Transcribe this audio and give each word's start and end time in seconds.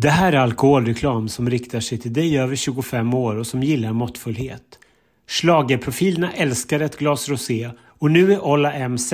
Det 0.00 0.10
här 0.10 0.32
är 0.32 0.36
alkoholreklam 0.36 1.28
som 1.28 1.50
riktar 1.50 1.80
sig 1.80 1.98
till 1.98 2.12
dig 2.12 2.38
över 2.38 2.56
25 2.56 3.14
år 3.14 3.36
och 3.36 3.46
som 3.46 3.62
gillar 3.62 3.92
måttfullhet. 3.92 4.78
Schlagerprofilerna 5.26 6.32
älskar 6.32 6.80
ett 6.80 6.98
glas 6.98 7.28
rosé 7.28 7.70
och 7.98 8.10
nu 8.10 8.32
är 8.32 8.44
Ola 8.44 8.88
MZ 8.88 9.12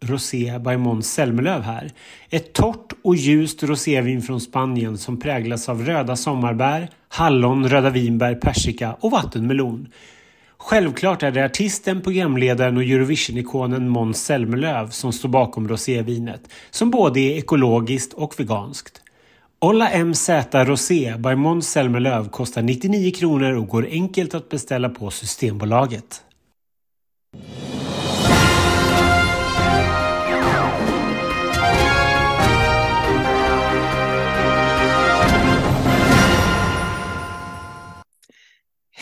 Rosé 0.00 0.58
by 0.58 0.76
Måns 0.76 1.12
Zelmerlöw 1.12 1.62
här. 1.62 1.92
Ett 2.30 2.52
torrt 2.52 2.92
och 3.04 3.16
ljust 3.16 3.62
rosévin 3.62 4.22
från 4.22 4.40
Spanien 4.40 4.98
som 4.98 5.20
präglas 5.20 5.68
av 5.68 5.84
röda 5.84 6.16
sommarbär, 6.16 6.88
hallon, 7.08 7.68
röda 7.68 7.90
vinbär, 7.90 8.34
persika 8.34 8.96
och 9.00 9.10
vattenmelon. 9.10 9.88
Självklart 10.58 11.22
är 11.22 11.30
det 11.30 11.44
artisten, 11.44 12.00
programledaren 12.00 12.76
och 12.76 12.82
Eurovision-ikonen 12.82 13.88
Måns 13.88 14.24
Zelmerlöw 14.24 14.90
som 14.90 15.12
står 15.12 15.28
bakom 15.28 15.68
rosévinet, 15.68 16.40
som 16.70 16.90
både 16.90 17.20
är 17.20 17.38
ekologiskt 17.38 18.12
och 18.12 18.40
veganskt. 18.40 19.02
Olla 19.58 20.04
MZ 20.04 20.28
Rosé 20.52 21.16
by 21.18 21.34
Måns 21.34 21.70
Zelmerlöw 21.70 22.28
kostar 22.28 22.62
99 22.62 23.10
kronor 23.10 23.52
och 23.52 23.68
går 23.68 23.86
enkelt 23.90 24.34
att 24.34 24.48
beställa 24.48 24.88
på 24.88 25.10
Systembolaget. 25.10 26.22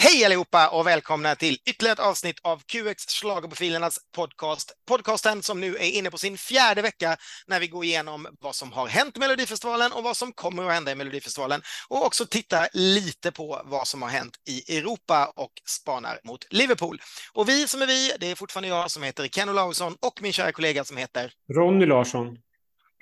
Hej 0.07 0.25
allihopa 0.25 0.69
och 0.69 0.87
välkomna 0.87 1.35
till 1.35 1.59
ytterligare 1.67 1.93
ett 1.93 1.99
avsnitt 1.99 2.41
av 2.43 2.63
QX 2.67 3.07
Schlagerprofilernas 3.07 3.99
podcast. 4.17 4.73
Podcasten 4.89 5.43
som 5.43 5.61
nu 5.61 5.77
är 5.77 5.91
inne 5.91 6.11
på 6.11 6.19
sin 6.19 6.39
fjärde 6.39 6.83
vecka 6.83 7.17
när 7.47 7.61
vi 7.61 7.69
går 7.69 7.85
igenom 7.85 8.27
vad 8.41 8.55
som 8.55 8.73
har 8.73 8.87
hänt 8.87 9.17
i 9.17 9.21
Melodifestivalen 9.21 9.93
och 9.93 10.03
vad 10.03 10.17
som 10.17 10.33
kommer 10.33 10.65
att 10.65 10.73
hända 10.73 10.93
i 10.93 10.95
Melodifestivalen 10.95 11.63
och 11.89 12.07
också 12.07 12.27
titta 12.27 12.69
lite 12.73 13.33
på 13.33 13.63
vad 13.65 13.89
som 13.89 14.03
har 14.03 14.09
hänt 14.09 14.37
i 14.49 14.79
Europa 14.79 15.33
och 15.37 15.53
spanar 15.69 16.19
mot 16.25 16.47
Liverpool. 16.51 17.01
Och 17.33 17.49
vi 17.49 17.67
som 17.67 17.83
är 17.83 17.87
vi, 17.87 18.13
det 18.21 18.31
är 18.31 18.35
fortfarande 18.35 18.69
jag 18.69 18.91
som 18.91 19.03
heter 19.03 19.29
Ken 19.29 19.49
Olausson 19.49 19.97
och 20.01 20.23
min 20.23 20.33
kära 20.33 20.53
kollega 20.53 20.85
som 20.85 20.97
heter 20.97 21.33
Ronny 21.57 21.87
Larsson. 21.87 22.39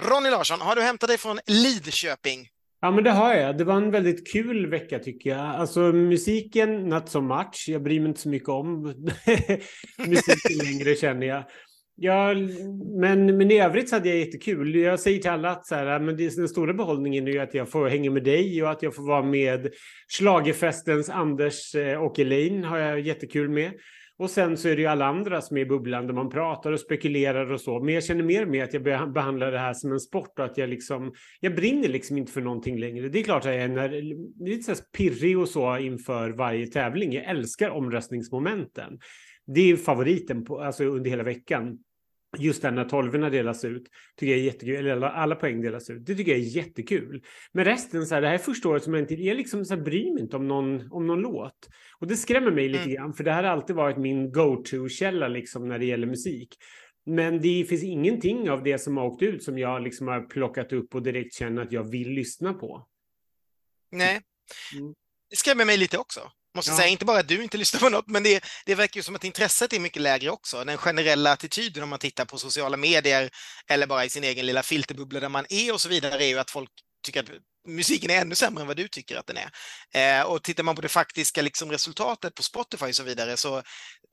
Ronny 0.03 0.31
Larsson, 0.31 0.61
har 0.61 0.77
du 0.77 0.83
hämtat 0.83 1.09
dig 1.09 1.19
från 1.19 1.41
Lidköping? 1.47 2.49
Ja, 2.85 2.91
men 2.91 3.05
det 3.05 3.11
har 3.11 3.35
jag. 3.35 3.59
Det 3.59 3.65
var 3.65 3.77
en 3.77 3.91
väldigt 3.91 4.33
kul 4.33 4.67
vecka 4.67 4.99
tycker 4.99 5.31
jag. 5.31 5.41
Alltså 5.41 5.81
musiken, 5.81 6.89
not 6.89 7.09
so 7.09 7.21
much. 7.21 7.65
Jag 7.69 7.83
bryr 7.83 8.01
mig 8.01 8.09
inte 8.09 8.21
så 8.21 8.29
mycket 8.29 8.49
om 8.49 8.83
musiken 9.99 10.59
längre 10.65 10.95
känner 10.95 11.27
jag. 11.27 11.45
Ja, 11.97 12.35
men, 13.01 13.39
men 13.39 13.51
i 13.51 13.61
övrigt 13.61 13.89
så 13.89 13.97
hade 13.97 14.09
jag 14.09 14.19
jättekul. 14.19 14.75
Jag 14.75 15.01
säger 15.01 15.19
till 15.19 15.31
alla 15.31 15.51
att 15.51 15.67
så 15.67 15.75
här, 15.75 16.01
men 16.01 16.17
det, 16.17 16.37
den 16.37 16.49
stora 16.49 16.75
behållningen 16.75 17.29
är 17.29 17.33
ju 17.33 17.39
att 17.39 17.55
jag 17.55 17.71
får 17.71 17.89
hänga 17.89 18.11
med 18.11 18.25
dig 18.25 18.63
och 18.63 18.71
att 18.71 18.83
jag 18.83 18.95
får 18.95 19.07
vara 19.07 19.23
med 19.23 19.69
Slagerfestens 20.09 21.11
Anders 21.11 21.75
eh, 21.75 22.03
och 22.03 22.19
Elaine 22.19 22.65
har 22.65 22.79
jag 22.79 23.01
jättekul 23.01 23.49
med. 23.49 23.73
Och 24.19 24.31
sen 24.31 24.57
så 24.57 24.69
är 24.69 24.77
det 24.77 24.83
ju 24.83 24.89
alla 24.89 25.07
andra 25.07 25.41
som 25.41 25.57
är 25.57 25.61
i 25.61 25.67
bubblan 25.67 26.07
där 26.07 26.15
man 26.15 26.31
pratar 26.31 26.73
och 26.73 26.81
spekulerar 26.81 27.53
och 27.53 27.61
så. 27.61 27.81
Men 27.81 27.95
jag 27.95 28.05
känner 28.05 28.25
mer 28.25 28.43
och 28.43 28.49
mer 28.49 28.65
att 28.65 28.75
jag 28.75 29.13
behandlar 29.13 29.53
det 29.53 29.59
här 29.59 29.75
som 29.75 29.93
en 29.93 30.01
sport 30.01 30.39
och 30.39 30.45
att 30.45 30.59
jag 30.59 30.69
liksom, 30.69 31.13
jag 31.41 31.55
brinner 31.55 31.89
liksom 31.89 32.19
inte 32.19 32.33
för 32.33 32.41
någonting 32.41 32.81
längre. 32.81 33.09
Det 33.09 33.21
är 33.21 33.25
klart 33.25 33.47
att 33.47 33.55
jag 33.55 33.63
är 33.63 34.03
lite 34.45 34.75
så 34.75 34.85
pirrig 34.97 35.39
och 35.39 35.49
så 35.49 35.79
inför 35.79 36.31
varje 36.31 36.67
tävling. 36.67 37.13
Jag 37.13 37.25
älskar 37.25 37.71
omröstningsmomenten. 37.71 38.99
Det 39.47 39.71
är 39.71 39.77
favoriten 39.77 40.45
på, 40.45 40.61
alltså 40.61 40.85
under 40.85 41.11
hela 41.11 41.23
veckan 41.23 41.79
just 42.39 42.63
när 42.63 42.85
tolvorna 42.85 43.31
delas 43.31 43.65
ut, 43.65 43.89
tycker 44.17 44.33
jag 44.33 44.41
är 44.41 44.45
jättekul, 44.45 44.87
eller 44.87 45.07
alla 45.07 45.35
poäng 45.35 45.63
delas 45.63 45.91
ut, 45.91 46.07
det 46.07 46.15
tycker 46.15 46.33
jag 46.33 46.41
är 46.41 46.45
jättekul. 46.45 47.25
Men 47.53 47.65
resten, 47.65 48.07
så 48.07 48.15
här, 48.15 48.23
det 48.23 48.29
här 48.29 48.35
är 48.35 48.39
första 48.39 48.69
året 48.69 48.83
som 48.83 48.95
jag 48.95 49.03
inte, 49.03 49.15
jag 49.15 49.37
liksom 49.37 49.65
så 49.65 49.75
här, 49.75 49.83
bryr 49.83 50.13
mig 50.13 50.23
inte 50.23 50.37
om 50.37 50.49
någon, 50.49 50.93
om 50.93 51.07
någon 51.07 51.21
låt. 51.21 51.69
Och 51.99 52.07
det 52.07 52.17
skrämmer 52.17 52.51
mig 52.51 52.69
lite 52.69 52.85
mm. 52.85 52.95
grann, 52.95 53.15
för 53.15 53.25
det 53.25 53.33
här 53.33 53.45
har 53.45 53.51
alltid 53.51 53.77
varit 53.77 53.97
min 53.97 54.33
go-to-källa 54.33 55.29
liksom 55.29 55.69
när 55.69 55.79
det 55.79 55.85
gäller 55.85 56.07
musik. 56.07 56.57
Men 57.07 57.41
det 57.41 57.65
finns 57.69 57.83
ingenting 57.83 58.51
av 58.51 58.63
det 58.63 58.79
som 58.79 58.97
har 58.97 59.07
åkt 59.07 59.23
ut 59.23 59.43
som 59.43 59.59
jag 59.59 59.83
liksom 59.83 60.09
har 60.09 60.21
plockat 60.21 60.73
upp 60.73 60.95
och 60.95 61.03
direkt 61.03 61.35
känner 61.35 61.63
att 61.63 61.73
jag 61.73 61.91
vill 61.91 62.11
lyssna 62.11 62.55
på. 62.55 62.87
Nej, 63.91 64.21
mm. 64.79 64.95
det 65.31 65.37
skrämmer 65.37 65.65
mig 65.65 65.79
lite 65.79 65.99
också. 65.99 66.21
Måste 66.55 66.71
ja. 66.71 66.77
säga, 66.77 66.89
inte 66.89 67.05
bara 67.05 67.19
att 67.19 67.29
du 67.29 67.43
inte 67.43 67.59
lyssnar 67.59 67.81
på 67.81 67.89
något, 67.89 68.09
men 68.09 68.23
det, 68.23 68.45
det 68.67 68.75
verkar 68.75 68.99
ju 68.99 69.03
som 69.03 69.17
att 69.17 69.25
intresset 69.25 69.73
är 69.73 69.81
mycket 69.81 70.03
lägre 70.03 70.31
också. 70.31 70.65
Den 70.65 70.79
generella 70.79 71.33
attityden 71.33 71.83
om 71.83 71.89
man 71.89 71.99
tittar 71.99 72.25
på 72.25 72.39
sociala 72.39 72.77
medier 72.77 73.31
eller 73.69 73.87
bara 73.87 74.05
i 74.05 74.11
sin 74.11 74.25
egen 74.25 74.47
lilla 74.47 74.63
filterbubbla 74.63 75.21
där 75.21 75.29
man 75.29 75.47
är 75.49 75.73
och 75.73 75.81
så 75.81 75.89
vidare 75.89 76.25
är 76.25 76.29
ju 76.29 76.39
att 76.39 76.51
folk 76.51 76.71
tycker 77.03 77.21
att 77.21 77.29
musiken 77.69 78.11
är 78.11 78.21
ännu 78.21 78.35
sämre 78.35 78.61
än 78.61 78.67
vad 78.67 78.77
du 78.77 78.89
tycker 78.89 79.17
att 79.17 79.27
den 79.27 79.37
är. 79.37 79.51
Eh, 80.21 80.27
och 80.27 80.43
tittar 80.43 80.63
man 80.63 80.75
på 80.75 80.83
det 80.83 80.89
faktiska 80.89 81.43
liksom, 81.43 81.71
resultatet 81.71 82.35
på 82.35 82.43
Spotify 82.43 82.87
och 82.87 82.95
så 82.95 83.03
vidare 83.03 83.37
så 83.37 83.57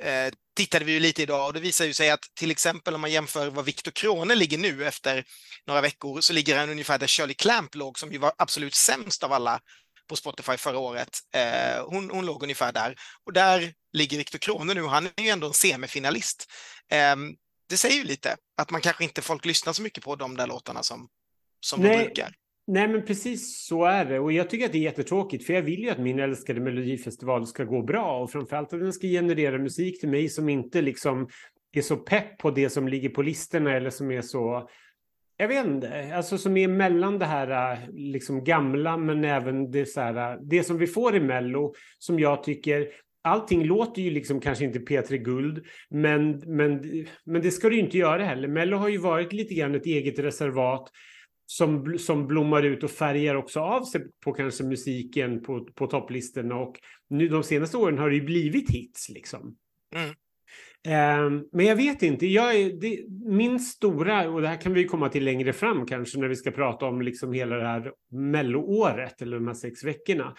eh, 0.03 0.33
tittade 0.55 0.85
vi 0.85 0.91
ju 0.91 0.99
lite 0.99 1.21
idag 1.21 1.47
och 1.47 1.53
det 1.53 1.59
visar 1.59 1.85
ju 1.85 1.93
sig 1.93 2.09
att 2.09 2.25
till 2.35 2.51
exempel 2.51 2.95
om 2.95 3.01
man 3.01 3.11
jämför 3.11 3.49
vad 3.49 3.65
Viktor 3.65 3.91
Krone 3.91 4.35
ligger 4.35 4.57
nu 4.57 4.85
efter 4.85 5.23
några 5.67 5.81
veckor 5.81 6.21
så 6.21 6.33
ligger 6.33 6.57
han 6.57 6.69
ungefär 6.69 6.97
där 6.97 7.07
Shirley 7.07 7.33
Clamp 7.33 7.75
låg 7.75 7.99
som 7.99 8.11
ju 8.11 8.17
var 8.17 8.33
absolut 8.37 8.75
sämst 8.75 9.23
av 9.23 9.33
alla 9.33 9.59
på 10.09 10.15
Spotify 10.15 10.57
förra 10.57 10.79
året. 10.79 11.09
Eh, 11.35 11.85
hon, 11.85 12.09
hon 12.09 12.25
låg 12.25 12.43
ungefär 12.43 12.71
där. 12.71 12.95
Och 13.25 13.33
där 13.33 13.73
ligger 13.93 14.17
Viktor 14.17 14.39
Krone 14.39 14.73
nu, 14.73 14.83
han 14.83 15.05
är 15.05 15.23
ju 15.23 15.29
ändå 15.29 15.47
en 15.47 15.53
semifinalist. 15.53 16.45
Eh, 16.91 17.15
det 17.69 17.77
säger 17.77 17.95
ju 17.95 18.03
lite 18.03 18.35
att 18.57 18.71
man 18.71 18.81
kanske 18.81 19.03
inte 19.03 19.21
folk 19.21 19.45
lyssnar 19.45 19.73
så 19.73 19.81
mycket 19.81 20.03
på 20.03 20.15
de 20.15 20.37
där 20.37 20.47
låtarna 20.47 20.83
som, 20.83 21.07
som 21.59 21.83
de 21.83 21.97
brukar. 21.97 22.33
Nej, 22.67 22.87
men 22.87 23.05
precis 23.05 23.65
så 23.67 23.85
är 23.85 24.05
det. 24.05 24.19
Och 24.19 24.31
jag 24.31 24.49
tycker 24.49 24.65
att 24.65 24.71
det 24.71 24.77
är 24.77 24.81
jättetråkigt, 24.81 25.45
för 25.45 25.53
jag 25.53 25.61
vill 25.61 25.79
ju 25.79 25.89
att 25.89 25.99
min 25.99 26.19
älskade 26.19 26.61
melodifestival 26.61 27.47
ska 27.47 27.63
gå 27.63 27.81
bra 27.81 28.21
och 28.21 28.31
framförallt 28.31 28.73
att 28.73 28.79
den 28.79 28.93
ska 28.93 29.07
generera 29.07 29.57
musik 29.57 29.99
till 29.99 30.09
mig 30.09 30.29
som 30.29 30.49
inte 30.49 30.81
liksom 30.81 31.29
är 31.71 31.81
så 31.81 31.97
pepp 31.97 32.37
på 32.37 32.51
det 32.51 32.69
som 32.69 32.87
ligger 32.87 33.09
på 33.09 33.21
listorna 33.21 33.75
eller 33.75 33.89
som 33.89 34.11
är 34.11 34.21
så 34.21 34.69
jag 35.41 35.47
vet 35.47 35.65
inte, 35.65 36.15
alltså 36.15 36.37
som 36.37 36.57
är 36.57 36.67
mellan 36.67 37.19
det 37.19 37.25
här 37.25 37.73
äh, 37.73 37.79
liksom 37.89 38.43
gamla 38.43 38.97
men 38.97 39.25
även 39.25 39.71
det, 39.71 39.85
så 39.85 40.01
här, 40.01 40.33
äh, 40.33 40.39
det 40.41 40.63
som 40.63 40.77
vi 40.77 40.87
får 40.87 41.15
i 41.15 41.19
Mello 41.19 41.73
som 41.99 42.19
jag 42.19 42.43
tycker 42.43 42.87
Allting 43.21 43.63
låter 43.63 44.01
ju 44.01 44.09
liksom 44.09 44.39
kanske 44.39 44.65
inte 44.65 44.79
P3 44.79 45.17
Guld, 45.17 45.65
men, 45.89 46.31
men, 46.31 46.83
men 47.25 47.41
det 47.41 47.51
ska 47.51 47.69
du 47.69 47.75
ju 47.75 47.81
inte 47.81 47.97
göra 47.97 48.23
heller. 48.23 48.47
Mello 48.47 48.77
har 48.77 48.89
ju 48.89 48.97
varit 48.97 49.33
lite 49.33 49.53
grann 49.53 49.75
ett 49.75 49.85
eget 49.85 50.19
reservat 50.19 50.89
som, 51.45 51.97
som 51.99 52.27
blommar 52.27 52.63
ut 52.63 52.83
och 52.83 52.91
färgar 52.91 53.35
också 53.35 53.59
av 53.59 53.83
sig 53.83 54.01
på 54.25 54.33
kanske 54.33 54.63
musiken 54.63 55.43
på, 55.43 55.65
på 55.75 55.87
topplistorna. 55.87 56.55
Och 56.55 56.75
nu 57.09 57.27
de 57.27 57.43
senaste 57.43 57.77
åren 57.77 57.97
har 57.97 58.09
det 58.09 58.15
ju 58.15 58.21
blivit 58.21 58.69
hits 58.69 59.09
liksom. 59.09 59.55
Mm. 59.95 60.15
Ehm, 60.87 61.43
men 61.51 61.65
jag 61.65 61.75
vet 61.75 62.03
inte. 62.03 62.27
Jag 62.27 62.55
är, 62.55 62.73
det, 62.73 63.05
min 63.25 63.59
stora, 63.59 64.29
och 64.29 64.41
det 64.41 64.47
här 64.47 64.61
kan 64.61 64.73
vi 64.73 64.85
komma 64.85 65.09
till 65.09 65.23
längre 65.23 65.53
fram 65.53 65.85
kanske 65.85 66.19
när 66.19 66.27
vi 66.27 66.35
ska 66.35 66.51
prata 66.51 66.85
om 66.85 67.01
liksom 67.01 67.33
hela 67.33 67.55
det 67.55 67.67
här 67.67 67.91
melloåret 68.11 69.21
eller 69.21 69.37
de 69.37 69.47
här 69.47 69.53
sex 69.53 69.83
veckorna. 69.83 70.35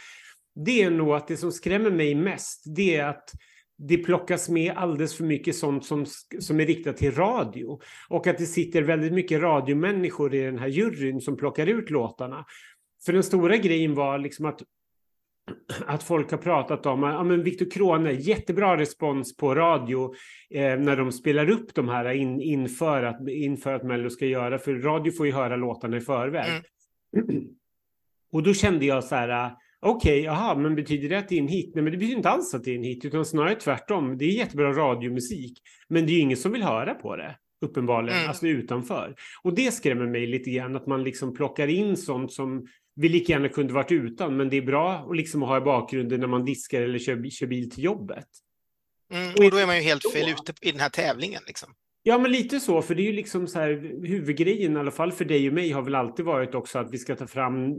Det 0.65 0.83
är 0.83 0.91
nog 0.91 1.15
att 1.15 1.29
det 1.29 1.37
som 1.37 1.53
skrämmer 1.53 1.91
mig 1.91 2.15
mest, 2.15 2.63
det 2.77 2.97
är 2.97 3.05
att 3.05 3.31
det 3.89 3.99
plockas 3.99 4.49
med 4.49 4.73
alldeles 4.77 5.17
för 5.17 5.25
mycket 5.25 5.57
sånt 5.57 5.85
som, 5.85 6.07
som 6.39 6.61
är 6.61 6.67
riktat 6.67 6.97
till 6.97 7.15
radio. 7.15 7.81
Och 8.09 8.27
att 8.27 8.39
det 8.39 8.47
sitter 8.47 8.83
väldigt 8.83 9.13
mycket 9.13 9.41
radiomänniskor 9.41 10.35
i 10.35 10.41
den 10.41 10.59
här 10.59 10.69
juryn 10.69 11.21
som 11.21 11.37
plockar 11.37 11.67
ut 11.67 11.91
låtarna. 11.91 12.45
För 13.05 13.13
den 13.13 13.23
stora 13.23 13.57
grejen 13.57 13.95
var 13.95 14.19
liksom 14.19 14.47
att 14.47 14.63
att 15.87 16.03
folk 16.03 16.31
har 16.31 16.39
pratat 16.39 16.87
om, 16.87 17.03
ja 17.03 17.25
men 17.25 17.43
Viktor 17.43 17.71
Krone, 17.71 18.13
jättebra 18.13 18.77
respons 18.77 19.37
på 19.37 19.55
radio 19.55 20.15
eh, 20.51 20.79
när 20.79 20.97
de 20.97 21.13
spelar 21.13 21.51
upp 21.51 21.75
de 21.75 21.89
här 21.89 22.11
in, 22.11 22.41
inför, 22.41 23.03
att, 23.03 23.29
inför 23.29 23.73
att 23.73 23.85
Mello 23.85 24.11
ska 24.11 24.27
göra, 24.27 24.59
för 24.59 24.75
radio 24.75 25.13
får 25.13 25.27
ju 25.27 25.33
höra 25.33 25.57
låtarna 25.57 25.97
i 25.97 26.01
förväg. 26.01 26.63
Mm. 27.17 27.45
Och 28.33 28.43
då 28.43 28.55
kände 28.55 28.87
jag 28.87 29.05
så 29.05 29.15
här, 29.15 29.53
okej, 29.81 30.21
okay, 30.21 30.25
jaha, 30.25 30.55
men 30.55 30.75
betyder 30.75 31.09
det 31.09 31.19
att 31.19 31.29
det 31.29 31.35
är 31.35 31.41
en 31.41 31.49
hit? 31.49 31.73
Nej, 31.75 31.85
men 31.85 31.93
det 31.93 31.99
betyder 31.99 32.17
inte 32.17 32.29
alls 32.29 32.55
att 32.55 32.65
det 32.65 32.71
är 32.71 32.77
en 32.77 32.85
hit, 32.85 33.05
utan 33.05 33.25
snarare 33.25 33.55
tvärtom. 33.55 34.19
Det 34.19 34.25
är 34.25 34.29
jättebra 34.29 34.73
radiomusik, 34.73 35.59
men 35.89 36.07
det 36.07 36.13
är 36.13 36.15
ju 36.15 36.21
ingen 36.21 36.37
som 36.37 36.53
vill 36.53 36.63
höra 36.63 36.95
på 36.95 37.17
det 37.17 37.37
uppenbarligen, 37.61 38.19
mm. 38.19 38.29
alltså 38.29 38.47
utanför. 38.47 39.15
Och 39.43 39.55
det 39.55 39.75
skrämmer 39.75 40.07
mig 40.07 40.27
lite 40.27 40.51
grann, 40.51 40.77
att 40.77 40.87
man 40.87 41.05
liksom 41.05 41.35
plockar 41.35 41.69
in 41.69 41.97
sånt 41.97 42.33
som 42.33 42.67
vi 43.01 43.09
lika 43.09 43.33
gärna 43.33 43.49
kunde 43.49 43.73
varit 43.73 43.93
utan, 43.93 44.37
men 44.37 44.49
det 44.49 44.57
är 44.57 44.63
bra 44.63 44.93
att 45.11 45.17
liksom 45.17 45.43
ha 45.43 45.57
i 45.57 45.61
bakgrunden 45.61 46.21
när 46.21 46.27
man 46.27 46.45
diskar 46.45 46.83
eller 46.83 46.99
kör, 46.99 47.31
kör 47.31 47.47
bil 47.47 47.71
till 47.71 47.85
jobbet. 47.85 48.27
Mm, 49.13 49.31
och 49.31 49.51
då 49.51 49.57
är 49.57 49.67
man 49.67 49.77
ju 49.77 49.83
helt 49.83 50.13
fel 50.13 50.29
ute 50.29 50.53
i 50.61 50.71
den 50.71 50.81
här 50.81 50.89
tävlingen. 50.89 51.43
Liksom. 51.47 51.75
Ja, 52.03 52.19
men 52.19 52.33
lite 52.33 52.61
så, 52.61 52.83
för 52.83 52.95
det 52.95 53.03
är 53.03 53.05
ju 53.05 53.13
liksom 53.13 53.47
så 53.47 53.59
här, 53.59 53.71
huvudgrejen, 54.07 54.77
i 54.77 54.81
alla 54.81 54.91
fall 54.91 55.13
för 55.13 55.25
dig 55.25 55.49
och 55.49 55.55
mig, 55.55 55.71
har 55.71 55.83
väl 55.83 55.95
alltid 55.95 56.25
varit 56.25 56.55
också 56.55 56.79
att 56.79 56.93
vi 56.93 56.99
ska 56.99 57.17
ta 57.17 57.27
fram 57.27 57.75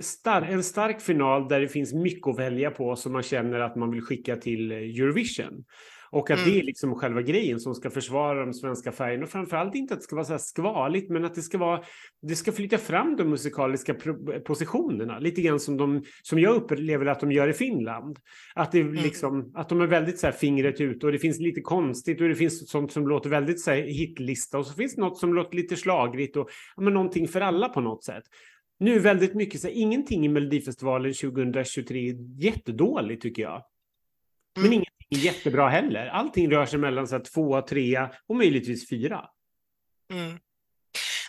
star 0.00 0.42
en 0.42 0.64
stark 0.64 1.00
final 1.00 1.48
där 1.48 1.60
det 1.60 1.68
finns 1.68 1.92
mycket 1.92 2.26
att 2.26 2.38
välja 2.38 2.70
på 2.70 2.96
som 2.96 3.12
man 3.12 3.22
känner 3.22 3.60
att 3.60 3.76
man 3.76 3.90
vill 3.90 4.02
skicka 4.02 4.36
till 4.36 4.72
Eurovision. 4.72 5.64
Och 6.10 6.30
att 6.30 6.38
mm. 6.38 6.50
det 6.50 6.60
är 6.60 6.62
liksom 6.62 6.94
själva 6.94 7.22
grejen 7.22 7.60
som 7.60 7.74
ska 7.74 7.90
försvara 7.90 8.44
de 8.44 8.54
svenska 8.54 8.92
färgerna. 8.92 9.24
Och 9.24 9.30
framförallt 9.30 9.74
inte 9.74 9.94
att 9.94 10.00
det 10.00 10.04
ska 10.04 10.16
vara 10.16 10.26
så 10.26 10.32
här 10.32 10.38
skvaligt, 10.38 11.10
men 11.10 11.24
att 11.24 11.34
det 11.34 11.42
ska 11.42 11.58
vara, 11.58 11.82
det 12.22 12.36
ska 12.36 12.52
flytta 12.52 12.78
fram 12.78 13.16
de 13.16 13.24
musikaliska 13.24 13.94
positionerna. 14.44 15.18
Lite 15.18 15.42
grann 15.42 15.60
som, 15.60 15.76
de, 15.76 16.02
som 16.22 16.38
jag 16.38 16.54
upplever 16.54 17.06
att 17.06 17.20
de 17.20 17.32
gör 17.32 17.48
i 17.48 17.52
Finland. 17.52 18.18
Att, 18.54 18.72
det 18.72 18.80
mm. 18.80 18.94
liksom, 18.94 19.52
att 19.54 19.68
de 19.68 19.80
är 19.80 19.86
väldigt 19.86 20.18
så 20.18 20.26
här 20.26 20.34
fingret 20.34 20.80
ut 20.80 21.04
och 21.04 21.12
det 21.12 21.18
finns 21.18 21.38
lite 21.40 21.60
konstigt 21.60 22.20
och 22.20 22.28
det 22.28 22.34
finns 22.34 22.70
sånt 22.70 22.92
som 22.92 23.08
låter 23.08 23.30
väldigt 23.30 23.60
så 23.60 23.70
här 23.70 23.82
hitlista 23.82 24.58
och 24.58 24.66
så 24.66 24.74
finns 24.74 24.94
det 24.94 25.00
något 25.00 25.18
som 25.18 25.34
låter 25.34 25.56
lite 25.56 25.76
slagrigt 25.76 26.36
och 26.36 26.50
ja, 26.76 26.82
men 26.82 26.94
någonting 26.94 27.28
för 27.28 27.40
alla 27.40 27.68
på 27.68 27.80
något 27.80 28.04
sätt. 28.04 28.24
Nu 28.80 28.98
väldigt 28.98 29.34
mycket, 29.34 29.60
så 29.60 29.66
här, 29.66 29.74
ingenting 29.74 30.24
i 30.24 30.28
Melodifestivalen 30.28 31.14
2023 31.14 32.08
är 32.08 32.42
jättedåligt 32.44 33.22
tycker 33.22 33.42
jag. 33.42 33.62
Men 34.58 34.66
mm. 34.66 34.72
ingenting 34.72 35.06
är 35.10 35.16
jättebra 35.16 35.68
heller. 35.68 36.06
Allting 36.06 36.50
rör 36.50 36.66
sig 36.66 36.78
mellan 36.78 37.08
så 37.08 37.16
här, 37.16 37.24
två, 37.24 37.62
tre 37.62 38.08
och 38.26 38.36
möjligtvis 38.36 38.88
fyra. 38.88 39.24
Mm. 40.12 40.38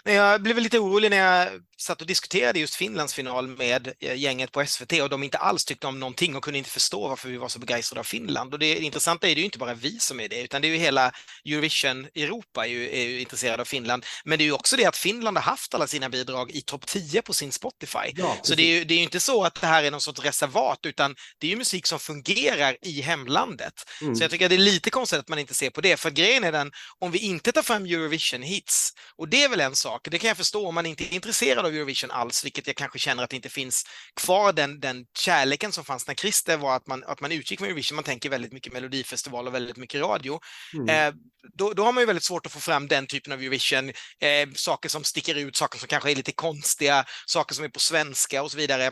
Jag 0.04 0.42
blev 0.42 0.58
lite 0.58 0.80
orolig 0.80 1.10
när 1.10 1.18
jag 1.18 1.48
satt 1.82 2.02
och 2.02 2.08
diskuterade 2.08 2.60
just 2.60 2.76
Finlands 2.76 3.14
final 3.14 3.48
med 3.48 3.94
eh, 4.00 4.16
gänget 4.16 4.52
på 4.52 4.66
SVT 4.66 4.94
och 5.02 5.10
de 5.10 5.24
inte 5.24 5.38
alls 5.38 5.66
tyckte 5.66 5.88
om 5.88 6.00
någonting 6.00 6.36
och 6.36 6.44
kunde 6.44 6.58
inte 6.58 6.70
förstå 6.70 7.08
varför 7.08 7.30
vi 7.30 7.38
var 7.38 7.48
så 7.48 7.60
begeistrade 7.60 8.00
av 8.00 8.04
Finland. 8.04 8.54
Och 8.54 8.60
det 8.60 8.80
intressanta 8.80 9.30
är 9.30 9.36
det 9.36 9.42
ju 9.42 9.46
inte 9.46 9.58
bara 9.58 9.74
vi 9.74 10.00
som 10.00 10.20
är 10.20 10.30
det, 10.30 10.42
utan 10.42 10.62
det 10.62 10.68
är 10.68 10.70
ju 10.70 10.78
hela 10.78 11.12
Eurovision-Europa 11.46 12.66
är 12.66 12.70
ju, 12.70 12.90
är 12.90 13.04
ju 13.04 13.20
intresserad 13.20 13.60
av 13.60 13.66
Finland. 13.66 14.06
Men 14.24 14.38
det 14.38 14.44
är 14.44 14.46
ju 14.46 14.52
också 14.52 14.78
det 14.78 14.86
att 14.86 14.98
Finland 14.98 15.38
har 15.38 15.44
haft 15.44 15.74
alla 15.74 15.88
sina 15.88 16.10
bidrag 16.10 16.52
i 16.52 16.62
topp 16.62 16.88
10 16.88 17.22
på 17.22 17.34
sin 17.34 17.52
Spotify. 17.52 18.14
Ja, 18.16 18.38
så 18.42 18.56
det 18.56 18.64
är, 18.64 18.80
ju, 18.80 18.84
det 18.84 18.94
är 18.94 18.98
ju 18.98 19.04
inte 19.04 19.20
så 19.20 19.44
att 19.44 19.62
det 19.62 19.68
här 19.68 19.84
är 19.84 19.92
någon 19.92 20.02
sorts 20.02 20.20
reservat, 20.20 20.80
utan 20.86 21.16
det 21.40 21.48
är 21.48 21.52
ju 21.52 21.58
musik 21.58 21.88
som 21.88 22.00
fungerar 22.00 22.78
i 22.82 23.02
hemlandet. 23.02 23.74
Mm. 24.02 24.16
Så 24.16 24.24
jag 24.24 24.32
tycker 24.32 24.46
att 24.46 24.50
det 24.50 24.56
är 24.56 24.58
lite 24.58 24.90
konstigt 24.90 25.20
att 25.20 25.30
man 25.30 25.40
inte 25.40 25.54
ser 25.54 25.70
på 25.70 25.82
det, 25.82 25.98
för 25.98 26.10
grejen 26.10 26.44
är 26.44 26.52
den, 26.52 26.72
om 27.00 27.12
vi 27.12 27.20
inte 27.20 27.52
tar 27.52 27.62
fram 27.62 27.86
Eurovision-hits, 27.86 28.94
och 29.18 29.30
det 29.30 29.44
är 29.44 29.50
väl 29.50 29.60
en 29.60 29.76
sak, 29.76 30.08
det 30.12 30.20
kan 30.20 30.28
jag 30.28 30.38
förstå 30.38 30.68
om 30.68 30.76
man 30.76 30.86
inte 30.86 31.04
är 31.04 31.14
intresserad 31.14 31.69
av 31.70 31.76
Eurovision 31.76 32.12
alls, 32.12 32.46
vilket 32.46 32.68
jag 32.68 32.76
kanske 32.76 33.00
känner 33.00 33.24
att 33.24 33.30
det 33.30 33.36
inte 33.36 33.50
finns 33.50 33.84
kvar 34.22 34.54
den, 34.54 34.80
den 34.80 35.06
kärleken 35.18 35.72
som 35.72 35.86
fanns 35.86 36.08
när 36.08 36.16
Christer 36.16 36.58
var 36.58 36.76
att 36.76 36.88
man, 36.88 37.04
att 37.04 37.22
man 37.22 37.32
utgick 37.32 37.60
från 37.60 37.68
Eurovision. 37.68 37.96
Man 37.96 38.04
tänker 38.04 38.30
väldigt 38.30 38.54
mycket 38.54 38.74
Melodifestival 38.74 39.48
och 39.48 39.54
väldigt 39.54 39.78
mycket 39.78 40.02
radio. 40.02 40.40
Mm. 40.74 40.90
Eh, 40.90 41.14
då, 41.58 41.74
då 41.74 41.84
har 41.84 41.92
man 41.92 42.02
ju 42.02 42.06
väldigt 42.06 42.24
svårt 42.24 42.46
att 42.46 42.52
få 42.52 42.60
fram 42.60 42.88
den 42.88 43.08
typen 43.08 43.34
av 43.34 43.40
Eurovision, 43.40 43.90
eh, 43.90 44.50
saker 44.56 44.90
som 44.90 45.04
sticker 45.04 45.36
ut, 45.36 45.56
saker 45.56 45.80
som 45.80 45.88
kanske 45.88 46.12
är 46.12 46.16
lite 46.16 46.32
konstiga, 46.32 47.06
saker 47.26 47.56
som 47.56 47.66
är 47.66 47.70
på 47.70 47.80
svenska 47.80 48.44
och 48.44 48.52
så 48.52 48.58
vidare 48.58 48.92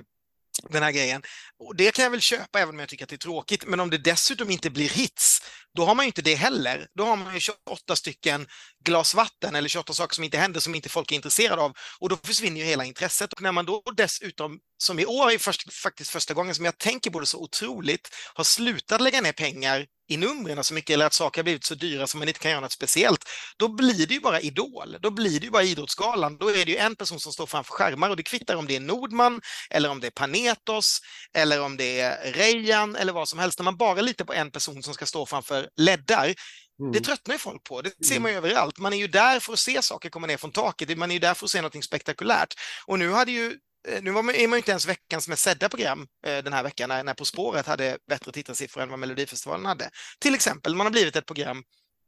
den 0.69 0.83
här 0.83 0.91
grejen. 0.91 1.21
Och 1.59 1.75
det 1.75 1.91
kan 1.95 2.03
jag 2.03 2.11
väl 2.11 2.21
köpa 2.21 2.59
även 2.59 2.75
om 2.75 2.79
jag 2.79 2.89
tycker 2.89 3.03
att 3.03 3.09
det 3.09 3.15
är 3.15 3.17
tråkigt. 3.17 3.65
Men 3.65 3.79
om 3.79 3.89
det 3.89 3.97
dessutom 3.97 4.51
inte 4.51 4.69
blir 4.69 4.89
hits, 4.89 5.41
då 5.77 5.85
har 5.85 5.95
man 5.95 6.05
ju 6.05 6.07
inte 6.07 6.21
det 6.21 6.35
heller. 6.35 6.87
Då 6.95 7.05
har 7.05 7.15
man 7.15 7.33
ju 7.33 7.39
28 7.39 7.95
stycken 7.95 8.47
glas 8.85 9.15
vatten 9.15 9.55
eller 9.55 9.69
28 9.69 9.93
saker 9.93 10.15
som 10.15 10.23
inte 10.23 10.37
händer 10.37 10.59
som 10.59 10.75
inte 10.75 10.89
folk 10.89 11.11
är 11.11 11.15
intresserade 11.15 11.61
av 11.61 11.73
och 11.99 12.09
då 12.09 12.17
försvinner 12.23 12.61
ju 12.61 12.65
hela 12.67 12.85
intresset. 12.85 13.33
Och 13.33 13.41
när 13.41 13.51
man 13.51 13.65
då 13.65 13.83
dessutom, 13.97 14.59
som 14.77 14.99
i 14.99 15.05
år 15.05 15.31
är 15.31 15.37
först, 15.37 15.73
faktiskt 15.73 16.11
första 16.11 16.33
gången 16.33 16.55
som 16.55 16.65
jag 16.65 16.77
tänker 16.77 17.11
på 17.11 17.19
det 17.19 17.25
så 17.25 17.43
otroligt, 17.43 18.09
har 18.33 18.43
slutat 18.43 19.01
lägga 19.01 19.21
ner 19.21 19.31
pengar 19.31 19.85
i 20.07 20.17
numren 20.17 20.63
så 20.63 20.73
mycket 20.73 20.93
eller 20.93 21.05
att 21.05 21.13
saker 21.13 21.41
har 21.41 21.43
blivit 21.43 21.65
så 21.65 21.75
dyra 21.75 22.07
som 22.07 22.19
man 22.19 22.27
inte 22.27 22.39
kan 22.39 22.51
göra 22.51 22.61
något 22.61 22.71
speciellt, 22.71 23.23
då 23.57 23.67
blir 23.67 24.07
det 24.07 24.13
ju 24.13 24.19
bara 24.19 24.41
Idol. 24.41 24.97
Då 25.01 25.11
blir 25.11 25.39
det 25.39 25.45
ju 25.45 25.51
bara 25.51 25.63
Idrottsgalan. 25.63 26.37
Då 26.37 26.49
är 26.49 26.65
det 26.65 26.71
ju 26.71 26.77
en 26.77 26.95
person 26.95 27.19
som 27.19 27.33
står 27.33 27.45
framför 27.45 27.73
skärmar 27.73 28.09
och 28.09 28.17
det 28.17 28.23
kvittar 28.23 28.55
om 28.55 28.67
det 28.67 28.75
är 28.75 28.79
Nordman 28.79 29.41
eller 29.69 29.89
om 29.89 29.99
det 29.99 30.07
är 30.07 30.11
Panetos 30.11 30.99
eller 31.33 31.61
om 31.61 31.77
det 31.77 31.99
är 31.99 32.31
Rejan 32.31 32.95
eller 32.95 33.13
vad 33.13 33.29
som 33.29 33.39
helst. 33.39 33.59
När 33.59 33.63
man 33.63 33.77
bara 33.77 34.01
litar 34.01 34.25
på 34.25 34.33
en 34.33 34.51
person 34.51 34.83
som 34.83 34.93
ska 34.93 35.05
stå 35.05 35.25
framför 35.25 35.69
leddar, 35.77 36.33
Mm. 36.79 36.91
Det 36.91 36.99
tröttnar 36.99 37.35
ju 37.35 37.39
folk 37.39 37.63
på. 37.63 37.81
Det 37.81 38.05
ser 38.05 38.19
man 38.19 38.31
ju 38.31 38.37
överallt. 38.37 38.77
Man 38.77 38.93
är 38.93 38.97
ju 38.97 39.07
där 39.07 39.39
för 39.39 39.53
att 39.53 39.59
se 39.59 39.81
saker 39.81 40.09
komma 40.09 40.27
ner 40.27 40.37
från 40.37 40.51
taket. 40.51 40.97
Man 40.97 41.11
är 41.11 41.13
ju 41.13 41.19
där 41.19 41.33
för 41.33 41.45
att 41.45 41.51
se 41.51 41.61
något 41.61 41.83
spektakulärt. 41.83 42.53
Och 42.85 42.99
nu 42.99 43.11
hade 43.11 43.31
ju 43.31 43.53
nu 44.01 44.11
var 44.11 44.23
man, 44.23 44.35
är 44.35 44.47
man 44.47 44.57
ju 44.57 44.59
inte 44.59 44.71
ens 44.71 44.85
veckans 44.85 45.27
mest 45.27 45.43
sedda 45.43 45.69
program 45.69 46.07
eh, 46.25 46.37
den 46.43 46.53
här 46.53 46.63
veckan 46.63 46.89
när, 46.89 47.03
när 47.03 47.13
På 47.13 47.25
spåret 47.25 47.65
hade 47.65 47.97
bättre 48.09 48.31
tittarsiffror 48.31 48.83
än 48.83 48.89
vad 48.89 48.99
Melodifestivalen 48.99 49.65
hade. 49.65 49.89
Till 50.19 50.35
exempel, 50.35 50.75
man 50.75 50.85
har 50.85 50.91
blivit 50.91 51.15
ett 51.15 51.25
program 51.25 51.63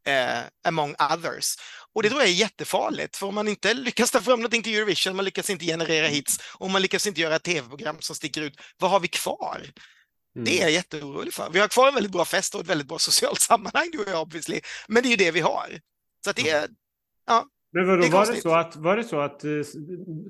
eh, 0.07 0.39
among 0.63 0.95
others. 1.13 1.55
Och 1.93 2.03
det 2.03 2.09
tror 2.09 2.21
jag 2.21 2.29
är 2.29 2.33
jättefarligt, 2.33 3.17
för 3.17 3.27
om 3.27 3.35
man 3.35 3.47
inte 3.47 3.73
lyckas 3.73 4.11
ta 4.11 4.21
fram 4.21 4.39
någonting 4.39 4.63
till 4.63 4.75
Eurovision, 4.75 5.15
man 5.15 5.25
lyckas 5.25 5.49
inte 5.49 5.65
generera 5.65 6.07
hits 6.07 6.37
och 6.57 6.69
man 6.69 6.81
lyckas 6.81 7.07
inte 7.07 7.21
göra 7.21 7.35
ett 7.35 7.43
tv-program 7.43 7.97
som 7.99 8.15
sticker 8.15 8.41
ut, 8.41 8.61
vad 8.77 8.91
har 8.91 8.99
vi 8.99 9.07
kvar? 9.07 9.61
Mm. 10.35 10.45
Det 10.45 10.59
är 10.59 10.61
jag 10.61 10.71
jätteorolig 10.71 11.33
för. 11.33 11.49
Vi 11.49 11.59
har 11.59 11.67
kvar 11.67 11.87
en 11.87 11.93
väldigt 11.93 12.11
bra 12.11 12.25
fest 12.25 12.55
och 12.55 12.61
ett 12.61 12.67
väldigt 12.67 12.87
bra 12.87 12.99
socialt 12.99 13.41
sammanhang, 13.41 13.89
du 13.91 13.99
och 13.99 14.09
jag 14.09 14.21
obviously, 14.21 14.61
men 14.87 15.03
det 15.03 15.07
är 15.07 15.11
ju 15.11 15.15
det 15.15 15.31
vi 15.31 15.39
har. 15.39 15.79
Så 16.23 16.29
att 16.29 16.35
det 16.35 16.49
är, 16.49 16.69
ja, 17.25 17.45
men 17.74 17.88
vadå, 17.88 18.01
det 18.01 18.10
var, 18.10 18.25
det 18.25 18.42
så 18.42 18.56
att, 18.56 18.75
var 18.75 18.98
det 18.98 19.04
så 19.04 19.19
att 19.19 19.45
uh, 19.45 19.63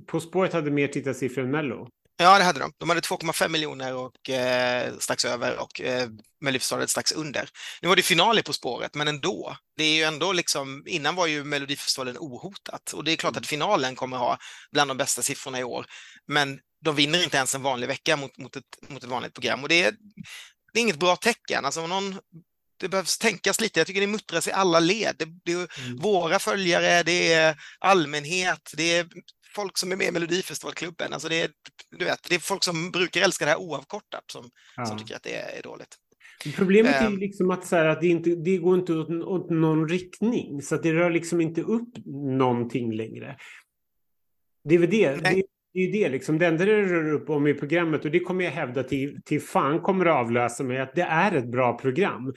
På 0.07 0.19
spåret 0.19 0.53
hade 0.53 0.71
mer 0.71 0.87
tittarsiffror 0.87 1.43
än 1.43 1.51
Mello? 1.51 1.87
Ja, 2.21 2.37
det 2.37 2.43
hade 2.43 2.59
de. 2.59 2.71
De 2.77 2.89
hade 2.89 3.01
2,5 3.01 3.49
miljoner 3.49 3.95
och 3.95 4.29
eh, 4.29 4.93
strax 4.99 5.25
över 5.25 5.59
och 5.59 5.81
eh, 5.81 6.09
Melodifestivalen 6.41 6.87
strax 6.87 7.11
under. 7.11 7.49
Nu 7.81 7.87
var 7.87 7.95
det 7.95 8.01
final 8.01 8.39
i 8.39 8.43
På 8.43 8.53
spåret, 8.53 8.95
men 8.95 9.07
ändå. 9.07 9.55
Det 9.77 9.83
är 9.83 9.95
ju 9.95 10.03
ändå 10.03 10.33
liksom, 10.33 10.83
innan 10.85 11.15
var 11.15 11.27
ju 11.27 11.43
Melodifestivalen 11.43 12.17
ohotat 12.17 12.93
och 12.93 13.03
det 13.03 13.11
är 13.11 13.15
klart 13.15 13.37
att 13.37 13.47
finalen 13.47 13.95
kommer 13.95 14.17
ha 14.17 14.37
bland 14.71 14.89
de 14.89 14.97
bästa 14.97 15.21
siffrorna 15.21 15.59
i 15.59 15.63
år. 15.63 15.85
Men 16.27 16.59
de 16.81 16.95
vinner 16.95 17.23
inte 17.23 17.37
ens 17.37 17.55
en 17.55 17.63
vanlig 17.63 17.87
vecka 17.87 18.17
mot, 18.17 18.37
mot, 18.37 18.55
ett, 18.55 18.89
mot 18.89 19.03
ett 19.03 19.09
vanligt 19.09 19.33
program 19.33 19.63
och 19.63 19.69
det 19.69 19.83
är, 19.83 19.91
det 20.73 20.79
är 20.79 20.83
inget 20.83 20.99
bra 20.99 21.15
tecken. 21.15 21.65
Alltså 21.65 21.81
om 21.81 21.89
någon 21.89 22.19
det 22.79 22.89
behövs 22.89 23.17
tänkas 23.17 23.61
lite. 23.61 23.79
Jag 23.79 23.87
tycker 23.87 24.01
det 24.01 24.07
muttras 24.07 24.47
i 24.47 24.51
alla 24.51 24.79
led. 24.79 25.15
Det, 25.17 25.25
det 25.43 25.51
är 25.51 25.85
mm. 25.85 25.97
våra 25.97 26.39
följare, 26.39 27.03
det 27.03 27.33
är 27.33 27.55
allmänhet, 27.79 28.71
det 28.77 28.97
är 28.97 29.07
folk 29.55 29.77
som 29.77 29.91
är 29.91 29.95
med 29.95 30.07
i 30.07 30.11
Melodifestivalklubben. 30.11 31.13
Alltså 31.13 31.29
det, 31.29 31.41
är, 31.41 31.49
du 31.97 32.05
vet, 32.05 32.29
det 32.29 32.35
är 32.35 32.39
folk 32.39 32.63
som 32.63 32.91
brukar 32.91 33.21
älska 33.21 33.45
det 33.45 33.51
här 33.51 33.59
oavkortat 33.59 34.23
som, 34.31 34.49
ja. 34.75 34.85
som 34.85 34.97
tycker 34.97 35.15
att 35.15 35.23
det 35.23 35.35
är, 35.35 35.57
är 35.57 35.61
dåligt. 35.63 35.95
Problemet 36.55 36.95
är 36.95 37.05
ehm. 37.05 37.17
liksom 37.17 37.51
att, 37.51 37.65
så 37.67 37.75
här, 37.75 37.85
att 37.85 38.01
det, 38.01 38.07
inte, 38.07 38.29
det 38.29 38.57
går 38.57 38.79
inte 38.79 38.93
åt, 38.93 39.09
åt 39.09 39.49
någon 39.49 39.89
riktning, 39.89 40.61
så 40.61 40.75
att 40.75 40.83
det 40.83 40.93
rör 40.93 41.09
liksom 41.09 41.41
inte 41.41 41.61
upp 41.61 41.89
någonting 42.37 42.91
längre. 42.91 43.37
Det 44.63 44.75
är 44.75 44.79
väl 44.79 44.89
det. 44.89 45.15
det 45.15 45.43
det 45.73 45.79
är 45.79 45.91
det, 45.91 46.09
liksom. 46.09 46.37
det 46.37 46.47
enda 46.47 46.65
det 46.65 46.81
rör 46.81 47.13
upp 47.13 47.29
om 47.29 47.47
i 47.47 47.53
programmet 47.53 48.05
och 48.05 48.11
det 48.11 48.19
kommer 48.19 48.43
jag 48.43 48.51
hävda 48.51 48.83
till, 48.83 49.21
till 49.25 49.41
fan 49.41 49.81
kommer 49.81 50.05
att 50.05 50.15
avlösa 50.15 50.63
mig 50.63 50.79
att 50.79 50.95
det 50.95 51.01
är 51.01 51.31
ett 51.31 51.51
bra 51.51 51.77
program 51.77 52.33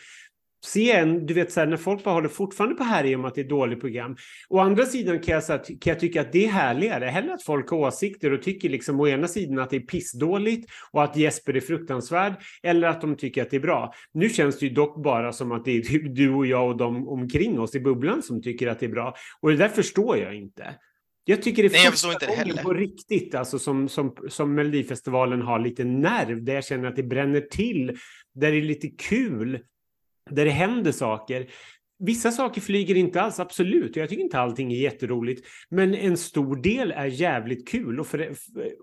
se 0.64 0.92
en, 0.92 1.26
du 1.26 1.34
vet 1.34 1.52
så 1.52 1.60
här, 1.60 1.66
när 1.66 1.76
folk 1.76 2.04
bara 2.04 2.14
håller 2.14 2.28
fortfarande 2.28 2.76
på 2.76 2.84
här 2.84 3.16
om 3.16 3.24
att 3.24 3.34
det 3.34 3.40
är 3.40 3.48
dåligt 3.48 3.80
program. 3.80 4.16
Å 4.48 4.58
andra 4.58 4.86
sidan 4.86 5.20
kan 5.20 5.34
jag, 5.34 5.44
så 5.44 5.52
här, 5.52 5.58
kan 5.58 5.90
jag 5.90 6.00
tycka 6.00 6.20
att 6.20 6.32
det 6.32 6.44
är 6.44 6.48
härligare, 6.48 7.04
hellre 7.04 7.34
att 7.34 7.42
folk 7.42 7.70
har 7.70 7.78
åsikter 7.78 8.32
och 8.32 8.42
tycker 8.42 8.68
liksom 8.68 9.00
å 9.00 9.08
ena 9.08 9.28
sidan 9.28 9.58
att 9.58 9.70
det 9.70 9.76
är 9.76 9.80
pissdåligt 9.80 10.70
och 10.92 11.04
att 11.04 11.16
Jesper 11.16 11.56
är 11.56 11.60
fruktansvärd, 11.60 12.32
eller 12.62 12.88
att 12.88 13.00
de 13.00 13.16
tycker 13.16 13.42
att 13.42 13.50
det 13.50 13.56
är 13.56 13.60
bra. 13.60 13.92
Nu 14.14 14.28
känns 14.28 14.58
det 14.58 14.66
ju 14.66 14.72
dock 14.72 15.02
bara 15.04 15.32
som 15.32 15.52
att 15.52 15.64
det 15.64 15.76
är 15.76 15.80
typ 15.80 16.16
du 16.16 16.30
och 16.30 16.46
jag 16.46 16.68
och 16.68 16.76
de 16.76 17.08
omkring 17.08 17.60
oss 17.60 17.74
i 17.74 17.80
bubblan 17.80 18.22
som 18.22 18.42
tycker 18.42 18.66
att 18.66 18.80
det 18.80 18.86
är 18.86 18.90
bra. 18.90 19.14
Och 19.40 19.50
det 19.50 19.56
där 19.56 19.68
förstår 19.68 20.18
jag 20.18 20.34
inte. 20.34 20.74
Jag 21.24 21.42
tycker 21.42 21.62
det 21.62 21.68
är 21.68 21.72
Nej, 21.72 21.90
första 21.90 22.26
gången 22.26 22.56
på 22.62 22.72
riktigt, 22.72 23.34
alltså 23.34 23.58
som, 23.58 23.88
som, 23.88 24.16
som 24.28 24.54
Melodifestivalen 24.54 25.42
har 25.42 25.58
lite 25.58 25.84
nerv, 25.84 26.44
där 26.44 26.54
jag 26.54 26.64
känner 26.64 26.88
att 26.88 26.96
det 26.96 27.02
bränner 27.02 27.40
till, 27.40 27.98
där 28.34 28.52
det 28.52 28.58
är 28.58 28.62
lite 28.62 28.88
kul, 28.88 29.58
där 30.30 30.44
det 30.44 30.50
händer 30.50 30.92
saker. 30.92 31.46
Vissa 31.98 32.30
saker 32.30 32.60
flyger 32.60 32.94
inte 32.94 33.22
alls, 33.22 33.40
absolut. 33.40 33.96
Jag 33.96 34.08
tycker 34.08 34.22
inte 34.22 34.38
allting 34.38 34.72
är 34.72 34.76
jätteroligt. 34.76 35.46
Men 35.68 35.94
en 35.94 36.16
stor 36.16 36.56
del 36.56 36.92
är 36.92 37.06
jävligt 37.06 37.68
kul. 37.68 38.00
Och, 38.00 38.06
för, 38.06 38.34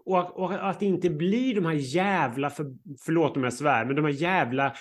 och, 0.05 0.39
och 0.39 0.69
att 0.69 0.79
det 0.79 0.85
inte 0.85 1.09
blir 1.09 1.55
de 1.55 1.65
här 1.65 1.73
jävla, 1.73 2.49
för, 2.49 2.65
förlåt 3.05 3.37
om 3.37 3.43
jag 3.43 3.53
svär, 3.53 3.85
men 3.85 3.95
de 3.95 4.05
här 4.05 4.11
jävla 4.11 4.75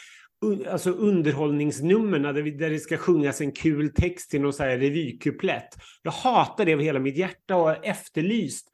alltså 0.71 0.91
underhållningsnumren 0.91 2.23
där, 2.23 2.59
där 2.59 2.71
det 2.71 2.79
ska 2.79 2.97
sjungas 2.97 3.41
en 3.41 3.53
kul 3.53 3.93
text 3.93 4.31
till 4.31 4.41
någon 4.41 4.53
så 4.53 4.63
här 4.63 4.79
revykuplett. 4.79 5.69
Jag 6.03 6.13
hatar 6.13 6.65
det 6.65 6.75
av 6.75 6.81
hela 6.81 6.99
mitt 6.99 7.17
hjärta 7.17 7.57
och 7.57 7.63
har 7.63 7.81
efterlyst 7.83 8.69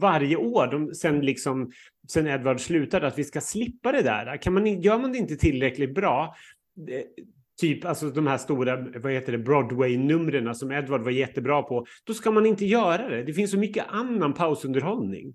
varje 0.00 0.36
år 0.36 0.66
de, 0.66 0.94
sen, 0.94 1.20
liksom, 1.20 1.70
sen 2.08 2.26
Edward 2.26 2.60
slutade 2.60 3.06
att 3.06 3.18
vi 3.18 3.24
ska 3.24 3.40
slippa 3.40 3.92
det 3.92 4.02
där. 4.02 4.42
Kan 4.42 4.54
man, 4.54 4.80
gör 4.80 4.98
man 4.98 5.12
det 5.12 5.18
inte 5.18 5.36
tillräckligt 5.36 5.94
bra 5.94 6.34
typ 7.60 7.84
alltså 7.84 8.10
de 8.10 8.26
här 8.26 8.38
stora 8.38 8.76
vad 8.76 9.12
heter 9.12 9.32
det, 9.32 9.38
Broadway-numren 9.38 10.54
som 10.54 10.72
Edward 10.72 11.02
var 11.02 11.10
jättebra 11.10 11.62
på, 11.62 11.86
då 12.04 12.14
ska 12.14 12.30
man 12.30 12.46
inte 12.46 12.64
göra 12.64 13.08
det. 13.08 13.22
Det 13.22 13.32
finns 13.32 13.50
så 13.50 13.58
mycket 13.58 13.84
annan 13.88 14.34
pausunderhållning. 14.34 15.34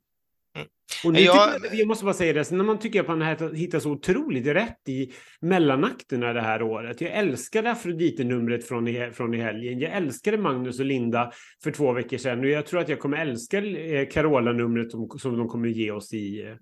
Mm. 0.55 0.67
Och 1.05 1.13
nu 1.13 1.19
jag... 1.19 1.35
Jag, 1.35 1.75
jag 1.75 1.87
måste 1.87 2.05
bara 2.05 2.13
säga 2.13 2.33
det, 2.33 2.51
när 2.51 2.63
man 2.63 2.79
tycker 2.79 3.01
att 3.01 3.07
man 3.07 3.55
hittar 3.55 3.79
så 3.79 3.91
otroligt 3.91 4.47
rätt 4.47 4.89
i 4.89 5.13
mellanakterna 5.39 6.33
det 6.33 6.41
här 6.41 6.61
året. 6.61 7.01
Jag 7.01 7.11
älskade 7.11 7.71
Afrodite-numret 7.71 8.67
från 8.67 8.87
i, 8.87 9.11
från 9.13 9.33
i 9.33 9.37
helgen. 9.37 9.79
Jag 9.79 9.91
älskade 9.91 10.37
Magnus 10.37 10.79
och 10.79 10.85
Linda 10.85 11.31
för 11.63 11.71
två 11.71 11.93
veckor 11.93 12.17
sedan 12.17 12.39
och 12.39 12.49
jag 12.49 12.65
tror 12.65 12.79
att 12.79 12.89
jag 12.89 12.99
kommer 12.99 13.17
älska 13.17 13.57
eh, 13.57 14.07
Carola-numret 14.09 14.91
som, 14.91 15.09
som 15.09 15.37
de 15.37 15.47
kommer 15.47 15.69
ge 15.69 15.91
oss 15.91 16.13
i, 16.13 16.41
eh, 16.41 16.55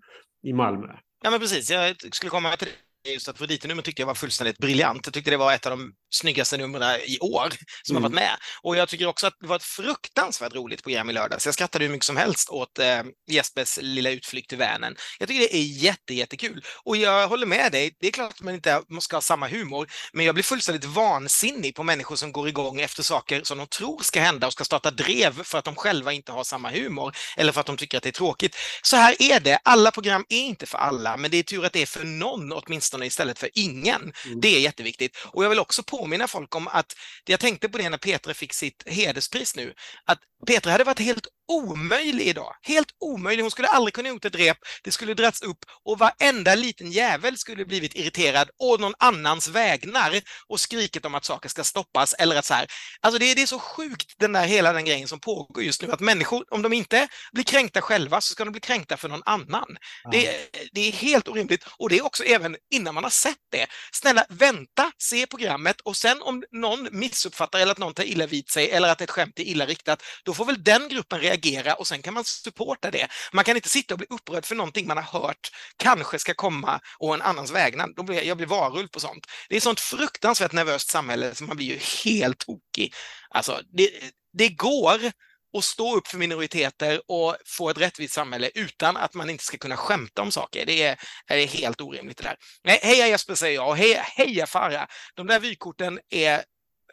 i 0.44 0.54
Malmö. 0.54 0.88
Ja, 1.24 1.32
men 1.32 1.40
precis. 1.40 1.72
Jag 1.72 1.96
skulle 2.12 2.30
komma 2.30 2.56
till 2.56 2.68
just 3.08 3.28
att 3.28 3.36
Afrodite-numret 3.36 3.86
tyckte 3.86 4.02
jag 4.02 4.08
var 4.08 4.16
fullständigt 4.16 4.58
briljant. 4.58 5.06
Jag 5.06 5.14
tyckte 5.14 5.32
det 5.32 5.38
var 5.38 5.54
ett 5.54 5.66
av 5.66 5.78
de 5.78 5.94
snyggaste 6.10 6.58
numren 6.58 7.00
i 7.06 7.20
år 7.20 7.50
som 7.84 7.96
mm. 7.96 8.04
har 8.04 8.10
varit 8.10 8.16
med. 8.16 8.38
Och 8.62 8.78
jag 8.78 8.90
tycker 8.90 9.06
också 9.06 9.28
att 9.28 9.34
det 9.40 9.48
var 9.48 9.56
ett 9.56 9.64
fruktansvärt 9.64 10.56
roligt 10.56 10.84
program 10.84 11.10
i 11.10 11.14
lördags. 11.14 11.46
Jag 11.46 11.54
skrattade 11.54 11.86
hur 11.86 11.92
mycket 11.92 12.06
som 12.06 12.18
helst 12.18 12.50
åt 12.50 12.80
eh, 12.80 13.04
Jespers 13.32 13.80
lilla 13.82 14.10
utflykt 14.10 14.50
till 14.50 14.58
Vänern. 14.58 14.96
Jag 15.20 15.28
tycker 15.28 15.40
det 15.40 15.56
är 15.56 15.84
jätte, 15.84 16.14
jättekul. 16.14 16.64
Och 16.84 16.98
jag 16.98 17.28
håller 17.28 17.46
med 17.46 17.72
dig, 17.72 17.96
det 18.00 18.08
är 18.08 18.12
klart 18.12 18.32
att 18.32 18.42
man 18.42 18.54
inte 18.54 18.82
måste 18.90 19.16
ha 19.16 19.22
samma 19.22 19.48
humor, 19.48 19.90
men 20.14 20.26
jag 20.26 20.36
blir 20.36 20.44
fullständigt 20.44 20.86
vansinnig 20.86 21.76
på 21.76 21.84
människor 21.84 22.16
som 22.16 22.32
går 22.32 22.48
igång 22.48 22.82
efter 22.82 23.04
saker 23.04 23.42
som 23.44 23.58
de 23.58 23.68
tror 23.68 24.00
ska 24.04 24.22
hända 24.22 24.48
och 24.48 24.54
ska 24.54 24.64
starta 24.64 24.92
drev 24.92 25.44
för 25.44 25.58
att 25.58 25.66
de 25.66 25.76
själva 25.76 26.14
inte 26.14 26.32
har 26.32 26.44
samma 26.44 26.70
humor 26.70 27.16
eller 27.38 27.52
för 27.52 27.62
att 27.62 27.68
de 27.68 27.78
tycker 27.78 27.98
att 27.98 28.04
det 28.04 28.10
är 28.10 28.12
tråkigt. 28.12 28.56
Så 28.82 28.96
här 28.96 29.16
är 29.20 29.40
det, 29.40 29.60
alla 29.64 29.92
program 29.92 30.26
är 30.30 30.42
inte 30.42 30.66
för 30.66 30.78
alla, 30.78 31.18
men 31.18 31.32
det 31.32 31.38
är 31.38 31.44
tur 31.44 31.66
att 31.66 31.74
det 31.74 31.82
är 31.82 31.86
för 31.86 32.04
någon 32.04 32.52
åtminstone 32.52 33.06
istället 33.06 33.40
för 33.40 33.50
ingen. 33.54 34.14
Mm. 34.26 34.42
Det 34.42 34.56
är 34.56 34.60
jätteviktigt. 34.60 35.18
Och 35.26 35.44
jag 35.44 35.50
vill 35.50 35.60
också 35.60 35.84
påminna 36.00 36.28
folk 36.28 36.56
om 36.56 36.68
att, 36.68 36.94
jag 37.26 37.40
tänkte 37.40 37.70
på 37.70 37.78
det 37.78 37.90
när 37.90 37.98
Petra 37.98 38.34
fick 38.34 38.54
sitt 38.54 38.84
hederspris 38.86 39.56
nu, 39.56 39.74
att 40.06 40.20
Petra 40.48 40.72
hade 40.72 40.84
varit 40.84 41.00
helt 41.00 41.28
omöjlig 41.50 42.28
idag. 42.28 42.56
Helt 42.62 42.88
omöjlig. 43.00 43.44
Hon 43.44 43.52
skulle 43.52 43.68
aldrig 43.68 43.94
kunna 43.94 44.10
gjort 44.10 44.26
ett 44.26 44.36
rep. 44.36 44.58
Det 44.84 44.92
skulle 44.92 45.14
dragits 45.14 45.42
upp 45.42 45.58
och 45.86 46.00
varenda 46.00 46.56
liten 46.56 46.92
jävel 46.92 47.38
skulle 47.38 47.66
blivit 47.66 47.96
irriterad 47.96 48.50
å 48.60 48.78
någon 48.78 48.94
annans 49.00 49.48
vägnar 49.48 50.22
och 50.48 50.60
skrikit 50.60 51.06
om 51.06 51.16
att 51.16 51.26
saker 51.26 51.50
ska 51.50 51.64
stoppas 51.64 52.14
eller 52.14 52.36
att 52.36 52.46
så 52.46 52.54
här. 52.54 52.68
Alltså 53.02 53.20
det, 53.20 53.34
det 53.34 53.42
är 53.42 53.46
så 53.46 53.60
sjukt 53.60 54.14
den 54.20 54.34
där 54.34 54.46
hela 54.46 54.74
den 54.74 54.86
grejen 54.86 55.08
som 55.08 55.20
pågår 55.20 55.64
just 55.64 55.82
nu 55.82 55.92
att 55.92 56.00
människor, 56.00 56.46
om 56.50 56.62
de 56.62 56.74
inte 56.74 57.08
blir 57.32 57.44
kränkta 57.44 57.82
själva 57.82 58.22
så 58.22 58.34
ska 58.34 58.46
de 58.46 58.52
bli 58.52 58.62
kränkta 58.62 58.98
för 58.98 59.10
någon 59.10 59.24
annan. 59.26 59.78
Ja. 60.04 60.10
Det, 60.12 60.38
det 60.72 60.82
är 60.82 60.92
helt 60.92 61.28
orimligt 61.28 61.66
och 61.78 61.90
det 61.90 61.98
är 61.98 62.06
också 62.06 62.24
även 62.24 62.56
innan 62.72 62.94
man 62.94 63.04
har 63.04 63.12
sett 63.12 63.38
det. 63.52 63.68
Snälla 63.92 64.26
vänta, 64.30 64.92
se 64.98 65.28
programmet 65.28 65.82
och 65.82 65.98
sen 65.98 66.22
om 66.22 66.44
någon 66.52 66.88
missuppfattar 66.92 67.60
eller 67.60 67.72
att 67.72 67.78
någon 67.78 67.94
tar 67.94 68.04
illa 68.04 68.26
vid 68.26 68.50
sig 68.50 68.72
eller 68.72 68.90
att 68.90 69.02
ett 69.02 69.12
skämt 69.12 69.40
är 69.40 69.44
illa 69.44 69.66
riktat, 69.66 70.04
då 70.24 70.34
får 70.34 70.46
väl 70.46 70.64
den 70.64 70.90
gruppen 70.90 71.20
reagera 71.20 71.39
reagera 71.40 71.74
och 71.74 71.88
sen 71.88 72.02
kan 72.02 72.14
man 72.14 72.24
supporta 72.24 72.92
det. 72.92 73.08
Man 73.34 73.46
kan 73.46 73.56
inte 73.56 73.70
sitta 73.70 73.94
och 73.94 73.98
bli 73.98 74.08
upprörd 74.10 74.46
för 74.46 74.56
någonting 74.56 74.88
man 74.88 74.98
har 74.98 75.22
hört 75.22 75.52
kanske 75.78 76.20
ska 76.20 76.34
komma 76.34 76.80
och 76.98 77.14
en 77.14 77.22
annans 77.22 77.52
vägnar. 77.52 77.88
Då 77.96 78.04
blir, 78.04 78.24
jag 78.24 78.38
blir 78.38 78.48
varulv 78.48 78.88
på 78.88 79.00
sånt. 79.00 79.28
Det 79.50 79.56
är 79.56 79.62
sånt 79.62 79.80
fruktansvärt 79.80 80.52
nervöst 80.52 80.90
samhälle 80.90 81.36
så 81.36 81.44
man 81.44 81.58
blir 81.58 81.68
ju 81.68 81.80
helt 82.06 82.38
tokig. 82.38 82.94
Alltså, 83.30 83.62
det, 83.78 83.92
det 84.34 84.50
går 84.50 85.12
att 85.58 85.64
stå 85.64 85.96
upp 85.96 86.08
för 86.08 86.18
minoriteter 86.18 87.02
och 87.08 87.36
få 87.46 87.70
ett 87.70 87.78
rättvist 87.78 88.14
samhälle 88.14 88.52
utan 88.56 88.98
att 88.98 89.14
man 89.14 89.30
inte 89.30 89.44
ska 89.44 89.58
kunna 89.58 89.78
skämta 89.78 90.22
om 90.22 90.32
saker. 90.32 90.66
Det 90.66 90.84
är, 90.84 90.98
är 91.28 91.48
helt 91.48 91.82
orimligt 91.82 92.18
det 92.18 92.24
där. 92.24 92.36
Nej, 92.64 92.80
heja 92.84 93.08
Jesper 93.08 93.36
säger 93.36 93.56
jag 93.56 93.70
och 93.70 93.78
heja, 93.78 94.02
heja 94.02 94.48
Farah. 94.48 94.88
De 95.16 95.28
där 95.28 95.40
vykorten 95.40 96.00
är 96.10 96.44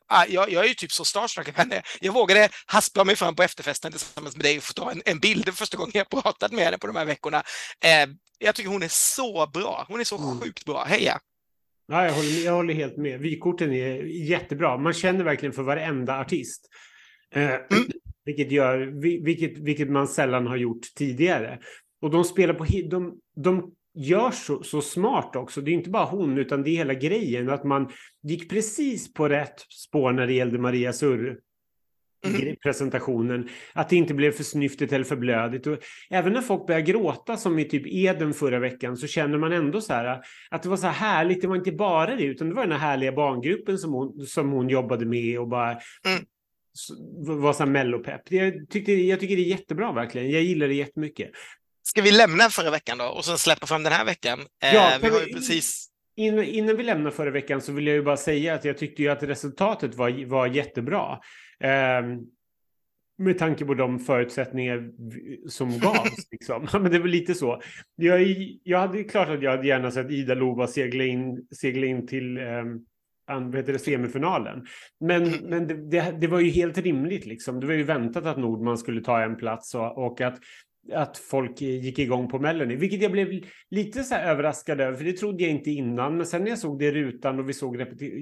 jag, 0.08 0.52
jag 0.52 0.64
är 0.64 0.68
ju 0.68 0.74
typ 0.74 0.92
så 0.92 1.04
starstruck 1.04 1.48
av 1.48 1.54
henne. 1.54 1.82
Jag 2.00 2.12
vågade 2.12 2.48
haspa 2.66 3.04
mig 3.04 3.16
fram 3.16 3.36
på 3.36 3.42
efterfesten 3.42 3.92
tillsammans 3.92 4.36
med 4.36 4.44
dig 4.44 4.56
och 4.56 4.62
få 4.62 4.72
ta 4.72 4.90
en, 4.90 5.02
en 5.04 5.18
bild 5.18 5.44
för 5.44 5.52
första 5.52 5.76
gången 5.76 5.92
jag 5.94 6.08
pratat 6.08 6.52
med 6.52 6.64
henne 6.64 6.78
på 6.78 6.86
de 6.86 6.96
här 6.96 7.04
veckorna. 7.04 7.42
Eh, 7.84 8.08
jag 8.38 8.54
tycker 8.54 8.70
hon 8.70 8.82
är 8.82 8.88
så 8.90 9.46
bra. 9.46 9.84
Hon 9.88 10.00
är 10.00 10.04
så 10.04 10.18
mm. 10.18 10.40
sjukt 10.40 10.64
bra. 10.64 10.84
Heja! 10.84 11.18
Ja, 11.88 12.04
jag, 12.04 12.12
håller, 12.12 12.44
jag 12.44 12.52
håller 12.52 12.74
helt 12.74 12.96
med. 12.96 13.20
Vykorten 13.20 13.72
är 13.72 14.02
jättebra. 14.02 14.78
Man 14.78 14.92
känner 14.92 15.24
verkligen 15.24 15.52
för 15.52 15.62
varenda 15.62 16.20
artist. 16.20 16.68
Eh, 17.34 17.50
mm. 17.50 17.64
vilket, 18.24 18.52
gör, 18.52 18.78
vilket, 19.24 19.58
vilket 19.58 19.90
man 19.90 20.08
sällan 20.08 20.46
har 20.46 20.56
gjort 20.56 20.94
tidigare. 20.94 21.58
Och 22.02 22.10
de 22.10 22.24
spelar 22.24 22.54
på... 22.54 22.64
De, 22.90 23.18
de 23.36 23.75
gör 23.96 24.30
så, 24.30 24.62
så 24.62 24.80
smart 24.80 25.36
också. 25.36 25.60
Det 25.60 25.70
är 25.70 25.72
inte 25.72 25.90
bara 25.90 26.04
hon, 26.04 26.38
utan 26.38 26.62
det 26.62 26.70
är 26.70 26.76
hela 26.76 26.94
grejen. 26.94 27.50
Att 27.50 27.64
man 27.64 27.90
gick 28.22 28.50
precis 28.50 29.14
på 29.14 29.28
rätt 29.28 29.60
spår 29.70 30.12
när 30.12 30.26
det 30.26 30.32
gällde 30.32 30.58
Maria 30.58 30.92
Surr 30.92 31.38
mm. 32.26 32.56
presentationen. 32.62 33.48
Att 33.72 33.88
det 33.88 33.96
inte 33.96 34.14
blev 34.14 34.32
för 34.32 34.44
snyftigt 34.44 34.92
eller 34.92 35.04
för 35.04 35.16
blödigt. 35.16 35.66
Och 35.66 35.78
även 36.10 36.32
när 36.32 36.40
folk 36.40 36.66
börjar 36.66 36.80
gråta 36.80 37.36
som 37.36 37.58
i 37.58 37.64
typ 37.64 37.82
Eden 37.86 38.34
förra 38.34 38.58
veckan 38.58 38.96
så 38.96 39.06
känner 39.06 39.38
man 39.38 39.52
ändå 39.52 39.80
så 39.80 39.92
här 39.92 40.20
att 40.50 40.62
det 40.62 40.68
var 40.68 40.76
så 40.76 40.86
här 40.86 40.92
härligt. 40.92 41.42
Det 41.42 41.48
var 41.48 41.56
inte 41.56 41.72
bara 41.72 42.16
det 42.16 42.24
utan 42.24 42.48
det 42.48 42.54
var 42.54 42.62
den 42.62 42.72
här 42.72 42.88
härliga 42.88 43.12
barngruppen 43.12 43.78
som 43.78 43.92
hon, 43.92 44.26
som 44.26 44.50
hon 44.50 44.68
jobbade 44.68 45.06
med 45.06 45.40
och 45.40 45.48
bara 45.48 45.70
mm. 45.70 46.24
var 47.40 47.52
så 47.52 47.64
här 47.64 47.70
mellopepp. 47.70 48.32
Jag, 48.32 48.68
tyckte, 48.68 48.92
jag 48.92 49.20
tycker 49.20 49.36
det 49.36 49.42
är 49.42 49.50
jättebra 49.50 49.92
verkligen. 49.92 50.30
Jag 50.30 50.42
gillar 50.42 50.68
det 50.68 50.74
jättemycket. 50.74 51.30
Ska 51.88 52.02
vi 52.02 52.12
lämna 52.12 52.50
förra 52.50 52.70
veckan 52.70 52.98
då 52.98 53.04
och 53.04 53.24
sen 53.24 53.38
släppa 53.38 53.66
fram 53.66 53.82
den 53.82 53.92
här 53.92 54.04
veckan? 54.04 54.40
Eh, 54.40 54.74
ja, 54.74 54.98
vi 55.02 55.08
har 55.08 55.32
precis... 55.34 55.88
Innan, 56.16 56.76
vi 56.76 56.82
lämnar 56.82 57.10
förra 57.10 57.30
veckan 57.30 57.60
så 57.60 57.72
vill 57.72 57.86
jag 57.86 57.96
ju 57.96 58.02
bara 58.02 58.16
säga 58.16 58.54
att 58.54 58.64
jag 58.64 58.78
tyckte 58.78 59.02
ju 59.02 59.08
att 59.08 59.22
resultatet 59.22 59.94
var, 59.94 60.26
var 60.26 60.46
jättebra. 60.46 61.18
Eh, 61.60 62.02
med 63.18 63.38
tanke 63.38 63.64
på 63.64 63.74
de 63.74 63.98
förutsättningar 63.98 64.90
som 65.48 65.78
gavs. 65.78 66.30
liksom. 66.30 66.68
Men 66.72 66.92
det 66.92 66.98
var 66.98 67.08
lite 67.08 67.34
så. 67.34 67.62
Jag, 67.96 68.36
jag 68.62 68.78
hade 68.78 69.04
klart 69.04 69.28
att 69.28 69.42
jag 69.42 69.50
hade 69.50 69.66
gärna 69.66 69.90
sett 69.90 70.10
Ida 70.10 70.34
Lova 70.34 70.66
segla 70.66 71.04
in, 71.04 71.46
segla 71.50 71.86
in 71.86 72.06
till 72.06 72.36
eh, 72.38 72.64
heter 73.54 73.72
det, 73.72 73.78
semifinalen. 73.78 74.66
Men, 75.00 75.22
mm. 75.22 75.40
men 75.44 75.66
det, 75.66 75.90
det, 75.90 76.16
det, 76.20 76.26
var 76.26 76.40
ju 76.40 76.50
helt 76.50 76.78
rimligt. 76.78 77.26
Liksom. 77.26 77.60
Det 77.60 77.66
var 77.66 77.74
ju 77.74 77.82
väntat 77.82 78.26
att 78.26 78.38
Nordman 78.38 78.78
skulle 78.78 79.00
ta 79.00 79.22
en 79.22 79.36
plats 79.36 79.74
och, 79.74 80.06
och 80.06 80.20
att 80.20 80.38
att 80.92 81.18
folk 81.18 81.60
gick 81.60 81.98
igång 81.98 82.28
på 82.28 82.38
Melanie, 82.38 82.76
vilket 82.76 83.02
jag 83.02 83.12
blev 83.12 83.28
lite 83.70 84.04
så 84.04 84.14
överraskad 84.14 84.80
över, 84.80 84.96
för 84.96 85.04
det 85.04 85.12
trodde 85.12 85.42
jag 85.42 85.52
inte 85.52 85.70
innan. 85.70 86.16
Men 86.16 86.26
sen 86.26 86.42
när 86.42 86.50
jag 86.50 86.58
såg 86.58 86.78
det 86.78 86.84
i 86.84 86.92
rutan 86.92 87.38
och 87.38 87.48
vi 87.48 87.52
såg 87.52 87.78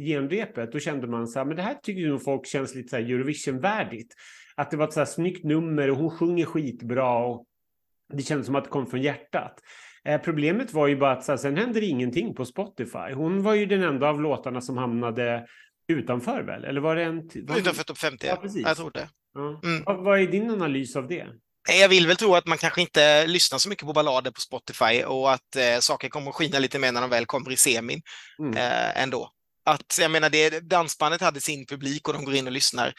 genrepet, 0.06 0.73
då 0.73 0.78
kände 0.78 1.06
man 1.06 1.26
så 1.26 1.38
här, 1.38 1.47
men 1.47 1.56
det 1.56 1.62
här 1.62 1.75
tycker 1.75 2.09
nog 2.09 2.25
folk 2.25 2.47
känns 2.47 2.75
lite 2.75 2.88
så 2.88 2.97
här 2.97 3.02
Eurovision-värdigt. 3.02 4.14
Att 4.56 4.71
det 4.71 4.76
var 4.76 4.85
ett 4.85 4.92
så 4.92 5.00
här 5.00 5.06
snyggt 5.06 5.44
nummer 5.44 5.90
och 5.90 5.97
hon 5.97 6.11
sjunger 6.11 6.44
skitbra 6.47 7.26
och 7.26 7.47
det 8.12 8.23
kändes 8.23 8.47
som 8.47 8.54
att 8.56 8.64
det 8.64 8.71
kom 8.71 8.87
från 8.87 9.02
hjärtat. 9.02 9.61
Eh, 10.04 10.21
problemet 10.21 10.73
var 10.73 10.87
ju 10.87 10.97
bara 10.97 11.12
att 11.12 11.25
så 11.25 11.33
här, 11.33 11.37
sen 11.37 11.56
hände 11.56 11.80
det 11.80 11.87
ingenting 11.87 12.35
på 12.35 12.44
Spotify. 12.44 13.12
Hon 13.14 13.42
var 13.42 13.54
ju 13.54 13.66
den 13.66 13.83
enda 13.83 14.09
av 14.09 14.21
låtarna 14.21 14.61
som 14.61 14.76
hamnade 14.76 15.47
utanför 15.88 16.42
väl? 16.42 16.64
Eller 16.64 16.80
var 16.80 16.97
det 16.97 17.02
en... 17.02 17.16
Var 17.16 17.59
utanför 17.59 17.85
topp 17.85 17.99
50, 17.99 18.26
ja, 18.26 18.37
precis. 18.37 18.62
jag 18.62 18.76
tror 18.76 18.90
det. 18.90 19.09
Ja. 19.35 19.61
Mm. 19.64 19.83
Vad, 19.87 20.04
vad 20.04 20.21
är 20.21 20.26
din 20.26 20.50
analys 20.50 20.97
av 20.97 21.09
det? 21.09 21.26
Jag 21.68 21.88
vill 21.88 22.06
väl 22.06 22.16
tro 22.16 22.35
att 22.35 22.47
man 22.47 22.59
kanske 22.59 22.80
inte 22.80 23.26
lyssnar 23.26 23.59
så 23.59 23.68
mycket 23.68 23.87
på 23.87 23.92
ballader 23.92 24.30
på 24.30 24.40
Spotify 24.40 25.04
och 25.04 25.33
att 25.33 25.56
eh, 25.56 25.78
saker 25.78 26.09
kommer 26.09 26.30
att 26.30 26.37
skina 26.37 26.59
lite 26.59 26.78
mer 26.78 26.92
när 26.92 27.00
de 27.00 27.11
väl 27.11 27.26
kommer 27.26 27.52
i 27.52 27.56
semin 27.56 28.02
mm. 28.38 28.56
eh, 28.56 29.02
ändå. 29.02 29.30
Att, 29.66 29.99
jag 30.00 30.11
menar, 30.11 30.30
det, 30.30 30.61
dansbandet 30.61 31.21
hade 31.21 31.40
sin 31.40 31.66
publik 31.66 32.09
och 32.09 32.14
de 32.14 32.25
går 32.25 32.35
in 32.35 32.47
och 32.47 32.52
lyssnar 32.52 32.94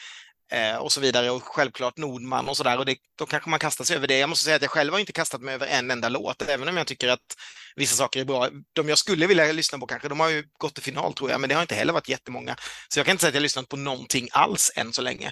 eh, 0.52 0.76
och 0.76 0.92
så 0.92 1.02
vidare 1.02 1.32
och 1.32 1.44
självklart 1.44 1.98
Nordman 1.98 2.50
och 2.50 2.58
så 2.58 2.64
där 2.64 2.78
och 2.78 2.86
det, 2.86 2.98
då 3.18 3.26
kanske 3.26 3.50
man 3.50 3.60
kastar 3.60 3.86
sig 3.86 3.96
över 3.96 4.08
det. 4.08 4.18
Jag 4.18 4.30
måste 4.30 4.46
säga 4.46 4.56
att 4.56 4.62
jag 4.62 4.72
själv 4.72 4.94
har 4.94 5.00
inte 5.00 5.12
kastat 5.12 5.42
mig 5.42 5.54
över 5.54 5.68
en 5.68 5.92
enda 5.92 6.10
låt, 6.10 6.42
även 6.42 6.68
om 6.68 6.78
jag 6.78 6.88
tycker 6.88 7.08
att 7.08 7.36
vissa 7.76 7.96
saker 7.96 8.20
är 8.20 8.26
bra. 8.26 8.50
De 8.74 8.90
jag 8.90 8.98
skulle 8.98 9.28
vilja 9.28 9.52
lyssna 9.52 9.78
på 9.78 9.86
kanske, 9.86 10.10
de 10.10 10.20
har 10.20 10.30
ju 10.30 10.44
gått 10.60 10.74
till 10.74 10.84
final 10.84 11.14
tror 11.14 11.32
jag, 11.32 11.42
men 11.42 11.50
det 11.50 11.56
har 11.56 11.62
inte 11.62 11.76
heller 11.76 11.94
varit 11.94 12.10
jättemånga. 12.10 12.56
Så 12.90 13.00
jag 13.00 13.06
kan 13.06 13.12
inte 13.12 13.22
säga 13.22 13.30
att 13.30 13.36
jag 13.36 13.42
lyssnat 13.42 13.70
på 13.70 13.78
någonting 13.78 14.28
alls 14.32 14.72
än 14.76 14.94
så 14.94 15.02
länge. 15.02 15.32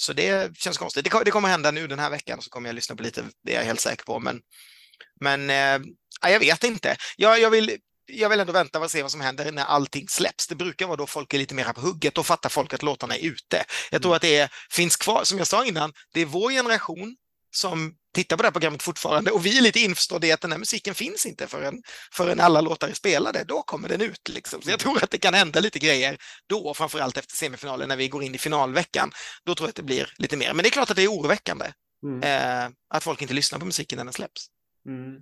Så 0.00 0.12
det 0.12 0.58
känns 0.58 0.78
konstigt. 0.78 1.04
Det, 1.04 1.24
det 1.24 1.30
kommer 1.30 1.48
hända 1.48 1.70
nu 1.70 1.86
den 1.86 1.98
här 1.98 2.10
veckan, 2.10 2.42
så 2.42 2.50
kommer 2.50 2.68
jag 2.68 2.74
lyssna 2.74 2.96
på 2.96 3.02
lite, 3.02 3.24
det 3.44 3.54
är 3.54 3.58
jag 3.58 3.64
helt 3.64 3.80
säker 3.80 4.04
på. 4.04 4.20
Men, 4.20 4.40
men 5.20 5.50
eh, 5.50 5.88
jag 6.32 6.40
vet 6.40 6.64
inte. 6.64 6.96
Jag, 7.16 7.40
jag, 7.40 7.50
vill, 7.50 7.76
jag 8.06 8.28
vill 8.28 8.40
ändå 8.40 8.52
vänta 8.52 8.80
och 8.80 8.90
se 8.90 9.02
vad 9.02 9.10
som 9.10 9.20
händer 9.20 9.52
när 9.52 9.64
allting 9.64 10.08
släpps. 10.08 10.46
Det 10.46 10.54
brukar 10.54 10.86
vara 10.86 10.96
då 10.96 11.06
folk 11.06 11.34
är 11.34 11.38
lite 11.38 11.54
mer 11.54 11.72
på 11.72 11.80
hugget. 11.80 12.14
Då 12.14 12.22
fattar 12.22 12.48
folk 12.48 12.74
att 12.74 12.82
låtarna 12.82 13.16
är 13.16 13.26
ute. 13.26 13.64
Jag 13.90 14.02
tror 14.02 14.12
mm. 14.12 14.16
att 14.16 14.22
det 14.22 14.36
är, 14.36 14.50
finns 14.70 14.96
kvar, 14.96 15.24
som 15.24 15.38
jag 15.38 15.46
sa 15.46 15.64
innan, 15.64 15.92
det 16.12 16.20
är 16.20 16.26
vår 16.26 16.50
generation 16.50 17.16
som 17.50 17.94
tittar 18.14 18.36
på 18.36 18.42
det 18.42 18.46
här 18.46 18.52
programmet 18.52 18.82
fortfarande 18.82 19.30
och 19.30 19.46
vi 19.46 19.58
är 19.58 19.62
lite 19.62 19.80
införstådda 19.80 20.26
i 20.26 20.32
att 20.32 20.40
den 20.40 20.52
här 20.52 20.58
musiken 20.58 20.94
finns 20.94 21.26
inte 21.26 21.46
förrän, 21.46 21.82
förrän 22.12 22.40
alla 22.40 22.60
låtar 22.60 22.88
är 22.88 22.92
spelade. 22.92 23.44
Då 23.44 23.62
kommer 23.62 23.88
den 23.88 24.00
ut. 24.00 24.28
Liksom. 24.28 24.62
Så 24.62 24.70
jag 24.70 24.80
tror 24.80 25.04
att 25.04 25.10
det 25.10 25.18
kan 25.18 25.34
hända 25.34 25.60
lite 25.60 25.78
grejer 25.78 26.18
då, 26.46 26.74
framförallt 26.74 27.16
efter 27.16 27.36
semifinalen 27.36 27.88
när 27.88 27.96
vi 27.96 28.08
går 28.08 28.22
in 28.22 28.34
i 28.34 28.38
finalveckan. 28.38 29.12
Då 29.44 29.54
tror 29.54 29.66
jag 29.66 29.70
att 29.70 29.76
det 29.76 29.82
blir 29.82 30.14
lite 30.18 30.36
mer. 30.36 30.52
Men 30.54 30.62
det 30.62 30.68
är 30.68 30.70
klart 30.70 30.90
att 30.90 30.96
det 30.96 31.02
är 31.02 31.12
oroväckande 31.12 31.72
mm. 32.04 32.22
eh, 32.22 32.70
att 32.94 33.04
folk 33.04 33.22
inte 33.22 33.34
lyssnar 33.34 33.58
på 33.58 33.66
musiken 33.66 33.96
när 33.96 34.04
den 34.04 34.12
släpps. 34.12 34.46
Mm. 34.86 35.20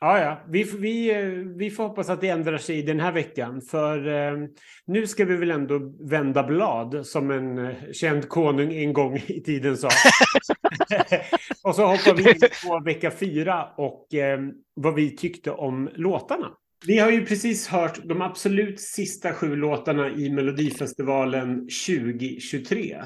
Ja, 0.00 0.18
ja. 0.18 0.44
Vi, 0.48 0.62
vi, 0.62 1.14
vi 1.56 1.70
får 1.70 1.84
hoppas 1.84 2.08
att 2.08 2.20
det 2.20 2.28
ändrar 2.28 2.58
sig 2.58 2.82
den 2.82 3.00
här 3.00 3.12
veckan. 3.12 3.60
För 3.60 4.08
eh, 4.08 4.48
nu 4.86 5.06
ska 5.06 5.24
vi 5.24 5.36
väl 5.36 5.50
ändå 5.50 5.92
vända 6.10 6.42
blad, 6.42 7.06
som 7.06 7.30
en 7.30 7.58
eh, 7.58 7.74
känd 7.92 8.28
konung 8.28 8.74
en 8.74 8.92
gång 8.92 9.16
i 9.26 9.40
tiden 9.40 9.76
sa. 9.76 9.88
och 11.62 11.74
så 11.74 11.86
hoppar 11.86 12.14
vi 12.14 12.30
in 12.30 12.40
på 12.66 12.80
vecka 12.84 13.10
fyra 13.10 13.64
och 13.76 14.14
eh, 14.14 14.40
vad 14.74 14.94
vi 14.94 15.16
tyckte 15.16 15.50
om 15.50 15.90
låtarna. 15.94 16.50
Vi 16.86 16.98
har 16.98 17.10
ju 17.10 17.26
precis 17.26 17.68
hört 17.68 18.00
de 18.04 18.22
absolut 18.22 18.80
sista 18.80 19.32
sju 19.32 19.56
låtarna 19.56 20.10
i 20.10 20.30
Melodifestivalen 20.30 21.68
2023. 21.86 22.96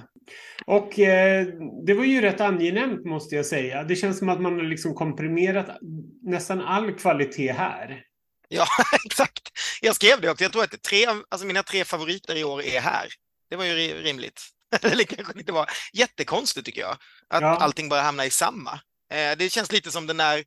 Och 0.66 0.98
eh, 0.98 1.46
det 1.86 1.94
var 1.94 2.04
ju 2.04 2.20
rätt 2.20 2.40
angenämt 2.40 3.04
måste 3.04 3.34
jag 3.34 3.46
säga. 3.46 3.84
Det 3.84 3.96
känns 3.96 4.18
som 4.18 4.28
att 4.28 4.40
man 4.40 4.54
har 4.54 4.62
liksom 4.62 4.94
komprimerat 4.94 5.78
nästan 6.22 6.60
all 6.60 6.92
kvalitet 6.92 7.52
här. 7.52 8.02
Ja, 8.48 8.66
exakt. 9.06 9.48
Jag 9.80 9.94
skrev 9.94 10.20
det 10.20 10.30
också. 10.30 10.44
Jag 10.44 10.52
tror 10.52 10.64
att 10.64 10.82
tre, 10.82 11.06
alltså 11.28 11.46
mina 11.46 11.62
tre 11.62 11.84
favoriter 11.84 12.36
i 12.36 12.44
år 12.44 12.62
är 12.62 12.80
här. 12.80 13.08
Det 13.50 13.56
var 13.56 13.64
ju 13.64 14.02
rimligt. 14.02 14.42
Eller 14.82 15.04
kanske 15.04 15.38
inte 15.38 15.52
var 15.52 15.70
jättekonstigt 15.92 16.66
tycker 16.66 16.80
jag. 16.80 16.96
Att 17.28 17.42
ja. 17.42 17.56
allting 17.56 17.88
bara 17.88 18.00
hamnar 18.00 18.24
i 18.24 18.30
samma. 18.30 18.80
Eh, 19.12 19.38
det 19.38 19.52
känns 19.52 19.72
lite 19.72 19.90
som 19.90 20.06
den 20.06 20.16
där, 20.16 20.44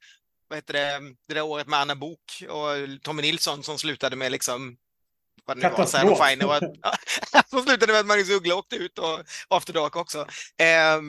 vad 0.48 0.58
heter 0.58 0.74
det, 0.74 1.00
det 1.28 1.34
där 1.34 1.42
året 1.42 1.68
med 1.68 1.80
Anna 1.80 1.96
Bok 1.96 2.44
och 2.50 3.02
Tommy 3.04 3.22
Nilsson 3.22 3.64
som 3.64 3.78
slutade 3.78 4.16
med 4.16 4.32
liksom 4.32 4.78
vad 5.46 5.58
det 5.58 5.70
nu 6.04 6.10
var, 6.10 6.30
Finer, 6.30 6.46
och 6.46 6.56
att, 6.56 7.50
som 7.50 7.62
slutade 7.64 7.92
med 7.92 8.00
att 8.00 8.06
Magnus 8.06 8.30
Uggla 8.30 8.56
åkte 8.56 8.76
ut 8.76 9.00
och 9.00 9.20
After 9.48 9.74
Dark 9.74 9.96
också. 9.96 10.28
Eh, 10.58 11.02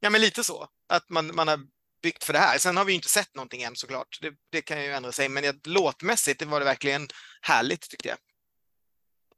ja, 0.00 0.10
men 0.10 0.20
lite 0.20 0.44
så, 0.44 0.68
att 0.88 1.08
man, 1.08 1.34
man 1.34 1.48
har 1.48 1.60
byggt 2.02 2.24
för 2.24 2.32
det 2.32 2.38
här. 2.38 2.58
Sen 2.58 2.76
har 2.76 2.84
vi 2.84 2.92
inte 2.92 3.08
sett 3.08 3.34
någonting 3.34 3.62
än 3.62 3.76
såklart. 3.76 4.18
Det, 4.20 4.32
det 4.52 4.62
kan 4.62 4.82
ju 4.82 4.92
ändra 4.92 5.12
sig, 5.12 5.28
men 5.28 5.44
jag, 5.44 5.60
låtmässigt 5.64 6.38
det 6.38 6.46
var 6.46 6.60
det 6.60 6.66
verkligen 6.66 7.08
härligt 7.40 7.90
tyckte 7.90 8.08
jag. 8.08 8.18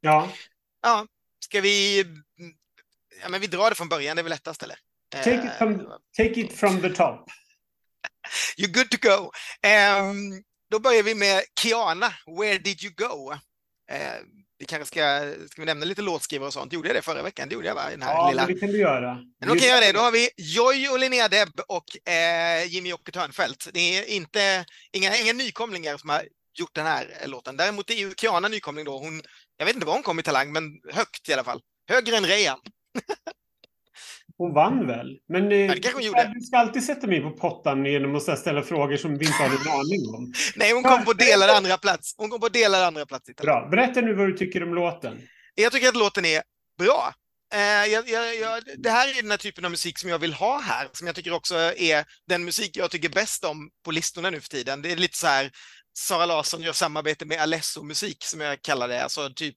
Ja. 0.00 0.28
Ja, 0.83 1.07
ska 1.45 1.61
vi... 1.61 2.04
Ja, 3.23 3.28
men 3.28 3.40
vi 3.40 3.47
drar 3.47 3.71
det 3.71 3.76
från 3.76 3.88
början, 3.88 4.16
det 4.16 4.21
är 4.21 4.25
väl 4.25 4.30
lättast 4.30 4.62
eller? 4.62 4.78
Take 5.11 5.35
it 5.35 5.59
from, 5.59 5.78
take 6.16 6.40
it 6.40 6.59
from 6.59 6.80
the 6.80 6.90
top. 6.90 7.28
You're 8.57 8.73
good 8.73 8.90
to 8.90 8.99
go. 9.00 9.33
Um, 9.68 10.45
då 10.71 10.78
börjar 10.78 11.02
vi 11.02 11.14
med 11.14 11.42
Kiana, 11.61 12.12
Where 12.40 12.59
did 12.59 12.83
you 12.85 12.95
go? 12.95 13.35
Uh, 13.92 14.26
vi 14.59 14.66
kanske 14.66 14.87
ska, 14.87 15.35
ska 15.50 15.62
vi 15.62 15.66
nämna 15.66 15.87
lite 15.87 16.02
låtskrivare 16.02 16.47
och 16.47 16.52
sånt. 16.52 16.73
Gjorde 16.73 16.88
jag 16.88 16.97
det 16.97 17.02
förra 17.02 17.23
veckan? 17.23 17.49
Det 17.49 17.54
gjorde 17.54 17.68
jag 17.68 17.75
va? 17.75 17.90
Den 17.90 18.02
här 18.02 18.14
ja, 18.14 18.30
lilla... 18.30 18.47
det 18.47 18.54
kan 18.54 18.68
du 18.71 18.78
göra. 18.78 19.14
Men 19.40 19.49
jag 19.49 19.59
göra 19.59 19.80
det. 19.80 19.92
Då 19.92 20.00
har 20.00 20.12
vi 20.12 20.30
Joy 20.37 20.88
och 20.88 20.99
Linnea 20.99 21.28
Deb 21.28 21.61
och 21.68 22.09
eh, 22.09 22.64
Jimmy 22.64 22.88
Jocke 22.88 23.12
Törnfeldt. 23.12 23.68
Det 23.73 23.99
är 23.99 24.04
inte, 24.04 24.64
inga, 24.92 25.16
inga 25.16 25.33
nykomlingar 25.33 25.97
som 25.97 26.11
har 26.11 26.23
gjort 26.59 26.75
den 26.75 26.87
här 26.87 27.07
låten. 27.26 27.57
Däremot 27.57 27.90
är 27.90 27.95
ju 27.95 28.14
Kiana 28.14 28.49
nykomling 28.49 28.85
då. 28.85 28.99
Hon, 28.99 29.23
jag 29.57 29.66
vet 29.66 29.75
inte 29.75 29.87
vad 29.87 29.95
hon 29.95 30.02
kom 30.02 30.18
i 30.18 30.23
Talang, 30.23 30.52
men 30.52 30.64
högt 30.92 31.28
i 31.28 31.33
alla 31.33 31.45
fall. 31.45 31.61
Högre 31.88 32.16
än 32.16 32.26
Rejan. 32.26 32.59
Hon 34.38 34.54
vann 34.54 34.87
väl? 34.87 35.18
Men 35.28 35.42
eh, 35.42 35.75
det 35.83 35.92
hon 35.95 36.02
gjorde. 36.02 36.33
du 36.35 36.40
ska 36.40 36.57
alltid 36.57 36.85
sätta 36.85 37.07
mig 37.07 37.21
på 37.21 37.30
pottan 37.30 37.85
genom 37.85 38.14
att 38.14 38.38
ställa 38.38 38.62
frågor 38.62 38.97
som 38.97 39.18
vi 39.18 39.26
inte 39.26 39.37
har 39.37 39.47
en 39.47 39.80
aning 39.80 40.14
om. 40.14 40.33
Nej, 40.57 40.73
hon 40.73 40.83
kom 40.83 41.04
på 41.04 41.12
delad 41.12 41.50
andra 41.50 41.78
plats. 41.78 42.14
Hon 42.16 42.30
kom 42.30 42.40
på 42.40 42.49
delad 42.49 42.83
andra 42.83 43.07
plats. 43.07 43.30
Bra. 43.42 43.68
Berätta 43.71 44.00
nu 44.00 44.14
vad 44.14 44.26
du 44.26 44.33
tycker 44.33 44.62
om 44.62 44.75
låten. 44.75 45.21
Jag 45.54 45.73
tycker 45.73 45.88
att 45.88 45.97
låten 45.97 46.25
är 46.25 46.42
bra. 46.78 47.14
Eh, 47.54 47.92
jag, 47.92 48.09
jag, 48.09 48.37
jag, 48.37 48.62
det 48.76 48.90
här 48.90 49.09
är 49.09 49.23
den 49.23 49.30
här 49.30 49.38
typen 49.38 49.64
av 49.64 49.71
musik 49.71 49.99
som 49.99 50.11
jag 50.11 50.18
vill 50.18 50.33
ha 50.33 50.61
här, 50.61 50.88
som 50.92 51.07
jag 51.07 51.16
tycker 51.16 51.33
också 51.33 51.54
är 51.76 52.04
den 52.28 52.45
musik 52.45 52.76
jag 52.76 52.90
tycker 52.90 53.09
bäst 53.09 53.45
om 53.45 53.71
på 53.85 53.90
listorna 53.90 54.30
nu 54.30 54.40
för 54.40 54.49
tiden. 54.49 54.83
Det 54.83 54.92
är 54.92 54.97
lite 54.97 55.18
så 55.18 55.26
här, 55.26 55.50
Sara 55.99 56.26
Larsson 56.26 56.62
gör 56.62 56.73
samarbete 56.73 57.25
med 57.25 57.40
Alesso-musik 57.40 58.25
som 58.25 58.40
jag 58.40 58.62
kallar 58.62 58.88
det, 58.88 59.02
alltså 59.02 59.30
typ 59.30 59.57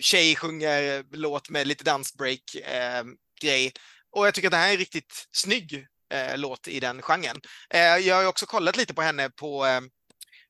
tjej 0.00 0.36
sjunger 0.36 1.04
låt 1.10 1.50
med 1.50 1.66
lite 1.66 1.84
dansbreak 1.84 2.54
eh, 2.54 3.04
grej 3.40 3.72
och 4.12 4.26
jag 4.26 4.34
tycker 4.34 4.48
att 4.48 4.52
det 4.52 4.56
här 4.56 4.68
är 4.68 4.72
en 4.72 4.78
riktigt 4.78 5.28
snygg 5.32 5.86
eh, 6.12 6.38
låt 6.38 6.68
i 6.68 6.80
den 6.80 7.02
genren. 7.02 7.40
Eh, 7.74 7.80
jag 7.80 8.16
har 8.16 8.24
också 8.24 8.46
kollat 8.46 8.76
lite 8.76 8.94
på 8.94 9.02
henne 9.02 9.30
på, 9.30 9.66
eh, 9.66 9.80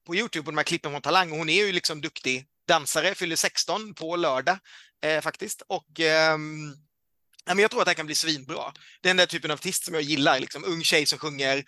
på 0.06 0.14
Youtube, 0.14 0.44
på 0.44 0.50
de 0.50 0.56
här 0.56 0.64
klippen 0.64 0.90
från 0.90 1.02
Talang. 1.02 1.30
Hon 1.30 1.48
är 1.48 1.66
ju 1.66 1.72
liksom 1.72 2.00
duktig 2.00 2.46
dansare, 2.68 3.14
fyller 3.14 3.36
16 3.36 3.94
på 3.94 4.16
lördag 4.16 4.58
eh, 5.04 5.20
faktiskt. 5.20 5.62
Och 5.66 6.00
ehm, 6.00 6.74
jag 7.44 7.70
tror 7.70 7.80
att 7.80 7.86
det 7.86 7.90
här 7.90 7.94
kan 7.94 8.06
bli 8.06 8.14
svinbra. 8.14 8.72
Det 9.00 9.08
är 9.08 9.10
den 9.10 9.16
där 9.16 9.26
typen 9.26 9.50
av 9.50 9.54
artist 9.54 9.84
som 9.84 9.94
jag 9.94 10.02
gillar, 10.02 10.40
liksom 10.40 10.64
ung 10.64 10.82
tjej 10.82 11.06
som 11.06 11.18
sjunger 11.18 11.64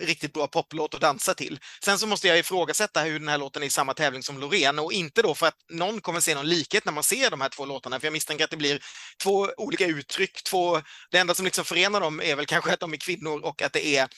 riktigt 0.00 0.32
bra 0.32 0.46
poplåt 0.46 0.94
att 0.94 1.00
dansa 1.00 1.34
till. 1.34 1.58
Sen 1.84 1.98
så 1.98 2.06
måste 2.06 2.28
jag 2.28 2.38
ifrågasätta 2.38 3.00
hur 3.00 3.18
den 3.18 3.28
här 3.28 3.38
låten 3.38 3.62
är 3.62 3.66
i 3.66 3.70
samma 3.70 3.94
tävling 3.94 4.22
som 4.22 4.38
Loreen 4.38 4.78
och 4.78 4.92
inte 4.92 5.22
då 5.22 5.34
för 5.34 5.46
att 5.46 5.56
någon 5.72 6.00
kommer 6.00 6.20
se 6.20 6.34
någon 6.34 6.48
likhet 6.48 6.84
när 6.84 6.92
man 6.92 7.04
ser 7.04 7.30
de 7.30 7.40
här 7.40 7.48
två 7.48 7.64
låtarna, 7.64 8.00
för 8.00 8.06
jag 8.06 8.12
misstänker 8.12 8.44
att 8.44 8.50
det 8.50 8.56
blir 8.56 8.82
två 9.22 9.48
olika 9.56 9.86
uttryck, 9.86 10.42
två, 10.42 10.80
det 11.10 11.18
enda 11.18 11.34
som 11.34 11.44
liksom 11.44 11.64
förenar 11.64 12.00
dem 12.00 12.20
är 12.20 12.36
väl 12.36 12.46
kanske 12.46 12.72
att 12.72 12.80
de 12.80 12.92
är 12.92 12.96
kvinnor 12.96 13.44
och 13.44 13.62
att 13.62 13.72
det 13.72 13.86
är, 13.96 14.08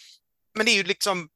men 0.55 0.67
det 0.67 0.73
är 0.73 0.77
ju 0.77 0.85
liksom 0.85 1.29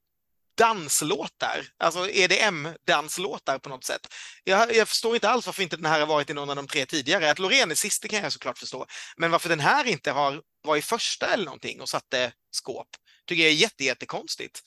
danslåtar, 0.59 1.66
alltså 1.78 2.11
EDM-danslåtar 2.11 3.59
på 3.59 3.68
något 3.68 3.85
sätt. 3.85 4.14
Jag, 4.44 4.76
jag, 4.76 4.88
förstår 4.88 5.14
inte 5.14 5.29
alls 5.29 5.46
varför 5.46 5.62
inte 5.62 5.76
den 5.76 5.87
här 5.87 6.00
har 6.00 6.07
varit 6.07 6.31
i 6.31 6.35
någon 6.35 6.50
av 6.50 6.57
de 6.57 6.66
tre 6.66 6.87
tidigare. 6.87 7.31
Att 7.31 7.38
Loreen 7.38 7.70
är 7.70 7.74
sist, 7.74 8.03
det 8.03 8.09
kan 8.09 8.22
jag 8.22 8.33
såklart 8.33 8.59
förstå. 8.59 8.87
Men 9.16 9.31
varför 9.31 9.48
den 9.48 9.61
här 9.61 9.85
inte 9.87 10.11
har 10.11 10.42
varit 10.64 10.85
första 10.85 11.26
eller 11.26 11.44
någonting 11.44 11.81
och 11.81 11.88
satte 11.88 12.33
skåp 12.50 12.88
tycker 13.31 13.43
jag 13.43 13.53
är 13.53 13.57
jätte, 13.57 13.85
jättekonstigt. 13.85 14.61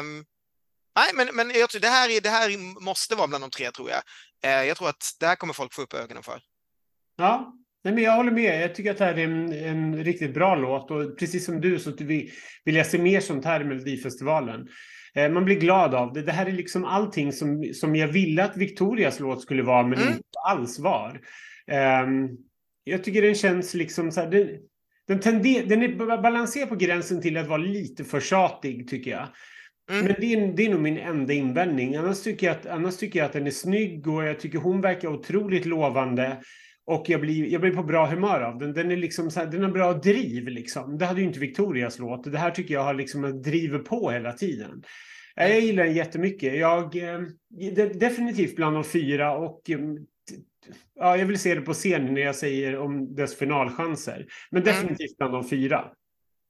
Um, 0.00 0.24
nej, 0.96 1.10
men, 1.14 1.36
men 1.36 1.50
jag 1.50 1.70
tror 1.70 1.80
det, 1.80 1.88
här 1.88 2.08
är, 2.10 2.20
det 2.20 2.30
här 2.30 2.80
måste 2.84 3.14
vara 3.14 3.28
bland 3.28 3.44
de 3.44 3.50
tre, 3.50 3.70
tror 3.70 3.90
jag. 3.90 4.02
Uh, 4.44 4.66
jag 4.68 4.76
tror 4.76 4.88
att 4.88 5.16
det 5.20 5.26
här 5.26 5.36
kommer 5.36 5.54
folk 5.54 5.74
få 5.74 5.82
upp 5.82 5.94
ögonen 5.94 6.22
för. 6.22 6.40
Ja, 7.16 7.52
Nej, 7.84 7.94
men 7.94 8.04
jag 8.04 8.16
håller 8.16 8.32
med. 8.32 8.62
Jag 8.62 8.74
tycker 8.74 8.90
att 8.90 8.98
det 8.98 9.04
här 9.04 9.18
är 9.18 9.24
en, 9.24 9.52
en 9.52 10.04
riktigt 10.04 10.34
bra 10.34 10.54
låt 10.54 10.90
och 10.90 11.18
precis 11.18 11.44
som 11.44 11.60
du 11.60 11.78
så 11.78 11.90
vill, 11.90 12.30
vill 12.64 12.76
jag 12.76 12.86
se 12.86 12.98
mer 12.98 13.20
sånt 13.20 13.44
här 13.44 13.60
i 13.60 13.64
Melodifestivalen. 13.64 14.68
Eh, 15.14 15.30
man 15.30 15.44
blir 15.44 15.60
glad 15.60 15.94
av 15.94 16.12
det. 16.12 16.22
Det 16.22 16.32
här 16.32 16.46
är 16.46 16.52
liksom 16.52 16.84
allting 16.84 17.32
som, 17.32 17.64
som 17.74 17.96
jag 17.96 18.08
ville 18.08 18.44
att 18.44 18.56
Victorias 18.56 19.20
låt 19.20 19.42
skulle 19.42 19.62
vara 19.62 19.82
men 19.82 19.98
mm. 19.98 20.08
inte 20.08 20.38
alls 20.48 20.78
var. 20.78 21.20
Eh, 21.66 22.06
jag 22.84 23.04
tycker 23.04 23.22
den 23.22 23.34
känns 23.34 23.74
liksom 23.74 24.12
så 24.12 24.20
här, 24.20 24.30
den, 24.30 24.48
den, 25.10 25.20
tender, 25.20 25.66
den 25.66 25.82
är 25.82 26.22
balanserad 26.22 26.68
på 26.68 26.76
gränsen 26.76 27.22
till 27.22 27.36
att 27.36 27.46
vara 27.46 27.58
lite 27.58 28.04
för 28.04 28.20
tjatig, 28.20 28.88
tycker 28.88 29.10
jag. 29.10 29.28
Mm. 29.90 30.04
Men 30.04 30.14
det 30.20 30.34
är, 30.34 30.56
det 30.56 30.66
är 30.66 30.70
nog 30.70 30.80
min 30.80 30.98
enda 30.98 31.32
invändning. 31.32 31.96
Annars 31.96 32.22
tycker, 32.22 32.46
jag 32.46 32.56
att, 32.56 32.66
annars 32.66 32.96
tycker 32.96 33.18
jag 33.18 33.26
att 33.26 33.32
den 33.32 33.46
är 33.46 33.50
snygg 33.50 34.08
och 34.08 34.24
jag 34.24 34.40
tycker 34.40 34.58
hon 34.58 34.80
verkar 34.80 35.08
otroligt 35.08 35.66
lovande. 35.66 36.40
Och 36.86 37.04
jag 37.08 37.20
blir, 37.20 37.46
jag 37.46 37.60
blir 37.60 37.70
på 37.70 37.82
bra 37.82 38.06
humör 38.06 38.40
av 38.40 38.58
den. 38.58 38.72
Den, 38.72 38.90
är 38.90 38.96
liksom 38.96 39.30
här, 39.36 39.46
den 39.46 39.62
har 39.62 39.70
bra 39.70 39.92
driv. 39.92 40.48
Liksom. 40.48 40.98
Det 40.98 41.06
hade 41.06 41.20
ju 41.20 41.26
inte 41.26 41.40
Victorias 41.40 41.98
låt. 41.98 42.32
Det 42.32 42.38
här 42.38 42.50
tycker 42.50 42.74
jag 42.74 42.84
har 42.84 42.94
liksom 42.94 43.42
driver 43.42 43.78
på 43.78 44.10
hela 44.10 44.32
tiden. 44.32 44.82
Jag 45.34 45.60
gillar 45.60 45.84
den 45.84 45.94
jättemycket. 45.94 46.58
Jag, 46.58 46.96
eh, 46.96 47.20
definitivt 47.94 48.56
bland 48.56 48.76
de 48.76 48.84
fyra 48.84 49.36
och 49.36 49.70
mm, 49.70 50.06
ja, 50.94 51.16
jag 51.16 51.26
vill 51.26 51.38
se 51.38 51.54
det 51.54 51.60
på 51.60 51.74
scen 51.74 52.14
när 52.14 52.20
jag 52.20 52.36
säger 52.36 52.78
om 52.78 53.14
dess 53.14 53.38
finalchanser. 53.38 54.26
Men 54.50 54.62
mm. 54.62 54.74
definitivt 54.74 55.16
bland 55.16 55.32
de 55.32 55.48
fyra. 55.48 55.84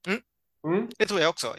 Mm. 0.07 0.21
Mm. 0.66 0.88
Det 0.99 1.07
tror 1.07 1.21
jag 1.21 1.31
också. 1.31 1.57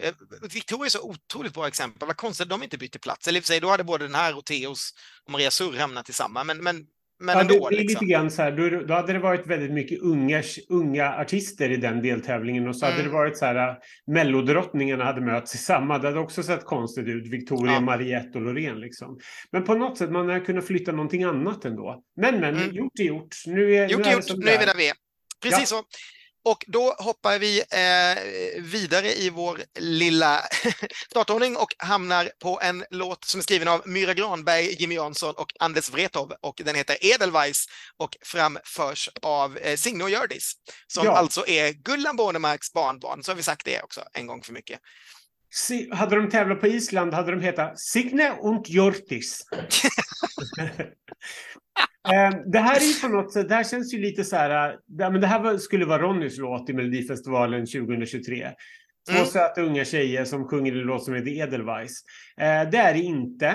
Victoria 0.54 0.84
är 0.84 0.90
så 0.90 1.02
otroligt 1.02 1.54
bra 1.54 1.68
exempel. 1.68 2.06
Vad 2.06 2.16
konstigt 2.16 2.44
att 2.44 2.50
de 2.50 2.62
inte 2.62 2.78
bytte 2.78 2.98
plats. 2.98 3.28
Eller 3.28 3.38
i 3.38 3.40
och 3.40 3.44
för 3.44 3.46
sig, 3.46 3.60
då 3.60 3.68
hade 3.68 3.84
både 3.84 4.04
den 4.04 4.14
här 4.14 4.36
och 4.36 4.44
Theos 4.44 4.94
och 5.24 5.30
Maria 5.30 5.50
Surr 5.50 5.78
hamnat 5.78 6.08
i 6.08 6.12
samma. 6.12 6.44
Men, 6.44 6.58
men 6.58 6.86
men 7.22 7.34
ja, 7.34 7.40
ändå, 7.40 7.54
det, 7.54 7.76
det 7.76 7.80
är 7.80 7.84
liksom. 7.84 8.04
lite 8.04 8.12
grann 8.12 8.30
så 8.30 8.42
här, 8.42 8.52
då, 8.52 8.82
då, 8.86 8.94
hade 8.94 9.12
det 9.12 9.18
varit 9.18 9.46
väldigt 9.46 9.70
mycket 9.70 10.00
unga, 10.00 10.42
unga 10.68 11.14
artister 11.14 11.70
i 11.70 11.76
den 11.76 12.02
deltävlingen 12.02 12.68
och 12.68 12.76
så 12.76 12.86
mm. 12.86 12.96
hade 12.96 13.08
det 13.08 13.14
varit 13.14 13.38
så 13.38 13.44
här, 13.44 13.68
äh, 13.68 13.74
mellodrottningarna 14.06 15.04
hade 15.04 15.20
mötts 15.20 15.54
i 15.54 15.58
samma. 15.58 15.98
Det 15.98 16.08
hade 16.08 16.20
också 16.20 16.42
sett 16.42 16.64
konstigt 16.64 17.08
ut, 17.08 17.28
Victoria, 17.28 17.72
ja. 17.72 17.80
Mariette 17.80 18.38
och 18.38 18.44
Loreen 18.44 18.80
liksom. 18.80 19.18
Men 19.50 19.64
på 19.64 19.74
något 19.74 19.98
sätt, 19.98 20.10
man 20.10 20.28
hade 20.28 20.40
kunnat 20.40 20.66
flytta 20.66 20.92
någonting 20.92 21.22
annat 21.22 21.64
ändå. 21.64 22.02
Men, 22.16 22.40
men, 22.40 22.56
mm. 22.56 22.74
gjort 22.74 22.98
är 23.00 23.04
gjort. 23.04 23.36
Nu 23.46 23.74
är, 23.74 23.88
gjort 23.88 24.04
nu 24.04 24.10
är, 24.10 24.16
gjort, 24.16 24.36
nu 24.36 24.50
är 24.50 24.58
vi 24.58 24.66
där 24.66 24.76
vi 24.76 24.88
är. 24.88 24.94
Precis 25.42 25.72
ja. 25.72 25.76
så. 25.76 25.84
Och 26.44 26.64
då 26.66 26.94
hoppar 26.98 27.38
vi 27.38 27.60
eh, 27.60 28.62
vidare 28.62 29.14
i 29.14 29.30
vår 29.30 29.60
lilla 29.78 30.40
startordning 31.10 31.56
och 31.56 31.74
hamnar 31.78 32.30
på 32.42 32.60
en 32.62 32.84
låt 32.90 33.24
som 33.24 33.38
är 33.38 33.42
skriven 33.42 33.68
av 33.68 33.82
Myra 33.88 34.14
Granberg, 34.14 34.76
Jimmy 34.78 34.94
Jansson 34.94 35.34
och 35.34 35.52
Anders 35.58 35.90
Wrethov 35.90 36.32
och 36.40 36.60
den 36.64 36.74
heter 36.74 36.96
Edelweiss 37.00 37.66
och 37.96 38.16
framförs 38.22 39.08
av 39.22 39.58
eh, 39.58 39.76
Signe 39.76 40.04
och 40.04 40.10
Hjördis 40.10 40.52
som 40.86 41.06
ja. 41.06 41.12
alltså 41.12 41.46
är 41.46 41.72
Gullan 41.72 42.16
Bornemarks 42.16 42.72
barnbarn. 42.72 43.22
Så 43.22 43.30
har 43.30 43.36
vi 43.36 43.42
sagt 43.42 43.64
det 43.64 43.82
också 43.82 44.00
en 44.12 44.26
gång 44.26 44.42
för 44.42 44.52
mycket. 44.52 44.80
hade 45.92 46.16
de 46.16 46.30
tävlat 46.30 46.60
på 46.60 46.66
Island 46.66 47.14
hade 47.14 47.30
de 47.30 47.40
hetat 47.40 47.80
Signe 47.80 48.32
und 48.32 48.68
Hjördis. 48.68 49.42
Eh, 52.08 52.38
det 52.46 52.58
här 52.58 52.76
är 52.76 52.84
ju 52.84 53.08
på 53.08 53.08
något 53.08 53.32
sätt, 53.32 53.48
det 53.48 53.54
här 53.54 53.64
känns 53.64 53.94
ju 53.94 53.98
lite 53.98 54.24
så 54.24 54.36
här, 54.36 54.70
äh, 54.70 54.76
det, 54.86 55.10
men 55.10 55.20
det 55.20 55.26
här 55.26 55.58
skulle 55.58 55.84
vara 55.84 56.02
Ronnys 56.02 56.38
låt 56.38 56.70
i 56.70 56.72
Melodifestivalen 56.72 57.66
2023. 57.66 58.48
Två 59.08 59.16
mm. 59.16 59.26
söta 59.26 59.62
unga 59.62 59.84
tjejer 59.84 60.24
som 60.24 60.48
sjunger 60.48 60.72
en 60.72 60.78
låt 60.78 61.04
som 61.04 61.14
heter 61.14 61.30
Edelweiss. 61.30 62.04
Eh, 62.40 62.70
det 62.70 62.78
är 62.78 62.94
det 62.94 63.00
inte. 63.00 63.46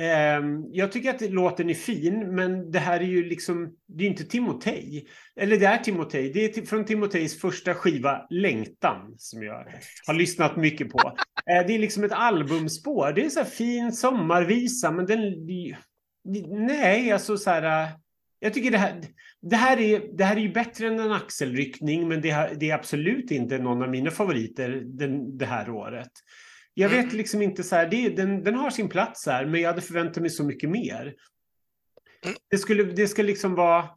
Eh, 0.00 0.42
jag 0.72 0.92
tycker 0.92 1.10
att 1.10 1.20
låten 1.20 1.70
är 1.70 1.74
fin, 1.74 2.34
men 2.34 2.70
det 2.70 2.78
här 2.78 3.00
är 3.00 3.04
ju 3.04 3.24
liksom, 3.24 3.76
det 3.88 4.04
är 4.04 4.08
inte 4.08 4.24
Timotej. 4.24 5.06
Eller 5.40 5.56
det 5.56 5.66
är 5.66 5.78
Timotej, 5.78 6.32
det 6.32 6.58
är 6.58 6.66
från 6.66 6.84
Timotejs 6.84 7.40
första 7.40 7.74
skiva 7.74 8.26
Längtan 8.30 9.14
som 9.16 9.42
jag 9.42 9.66
har 10.06 10.14
lyssnat 10.14 10.56
mycket 10.56 10.88
på. 10.88 11.16
det 11.44 11.74
är 11.74 11.78
liksom 11.78 12.04
ett 12.04 12.12
albumspår, 12.12 13.12
det 13.12 13.24
är 13.24 13.28
så 13.28 13.40
här 13.40 13.46
fin 13.46 13.92
sommarvisa, 13.92 14.90
men 14.90 15.06
den 15.06 15.46
Nej, 16.48 17.12
alltså 17.12 17.36
så 17.36 17.50
här. 17.50 17.84
Äh, 17.84 17.88
jag 18.40 18.54
tycker 18.54 18.70
det 18.70 18.78
här, 18.78 19.04
det 19.40 19.56
här, 19.56 19.80
är, 19.80 20.16
det 20.16 20.24
här 20.24 20.36
är 20.36 20.40
ju 20.40 20.52
bättre 20.52 20.86
än 20.86 21.00
en 21.00 21.12
axelryckning, 21.12 22.08
men 22.08 22.20
det, 22.20 22.50
det 22.60 22.70
är 22.70 22.74
absolut 22.74 23.30
inte 23.30 23.58
någon 23.58 23.82
av 23.82 23.90
mina 23.90 24.10
favoriter 24.10 24.82
den, 24.84 25.38
det 25.38 25.46
här 25.46 25.70
året. 25.70 26.10
Jag 26.74 26.88
vet 26.88 27.04
mm. 27.04 27.16
liksom 27.16 27.42
inte 27.42 27.62
så 27.62 27.76
här, 27.76 27.86
det, 27.86 28.08
den, 28.08 28.44
den 28.44 28.54
har 28.54 28.70
sin 28.70 28.88
plats 28.88 29.26
här, 29.26 29.46
men 29.46 29.60
jag 29.60 29.68
hade 29.68 29.82
förväntat 29.82 30.20
mig 30.20 30.30
så 30.30 30.44
mycket 30.44 30.70
mer. 30.70 31.14
Mm. 32.24 32.36
Det, 32.50 32.58
skulle, 32.58 32.82
det 32.82 33.08
ska 33.08 33.22
liksom 33.22 33.54
vara, 33.54 33.88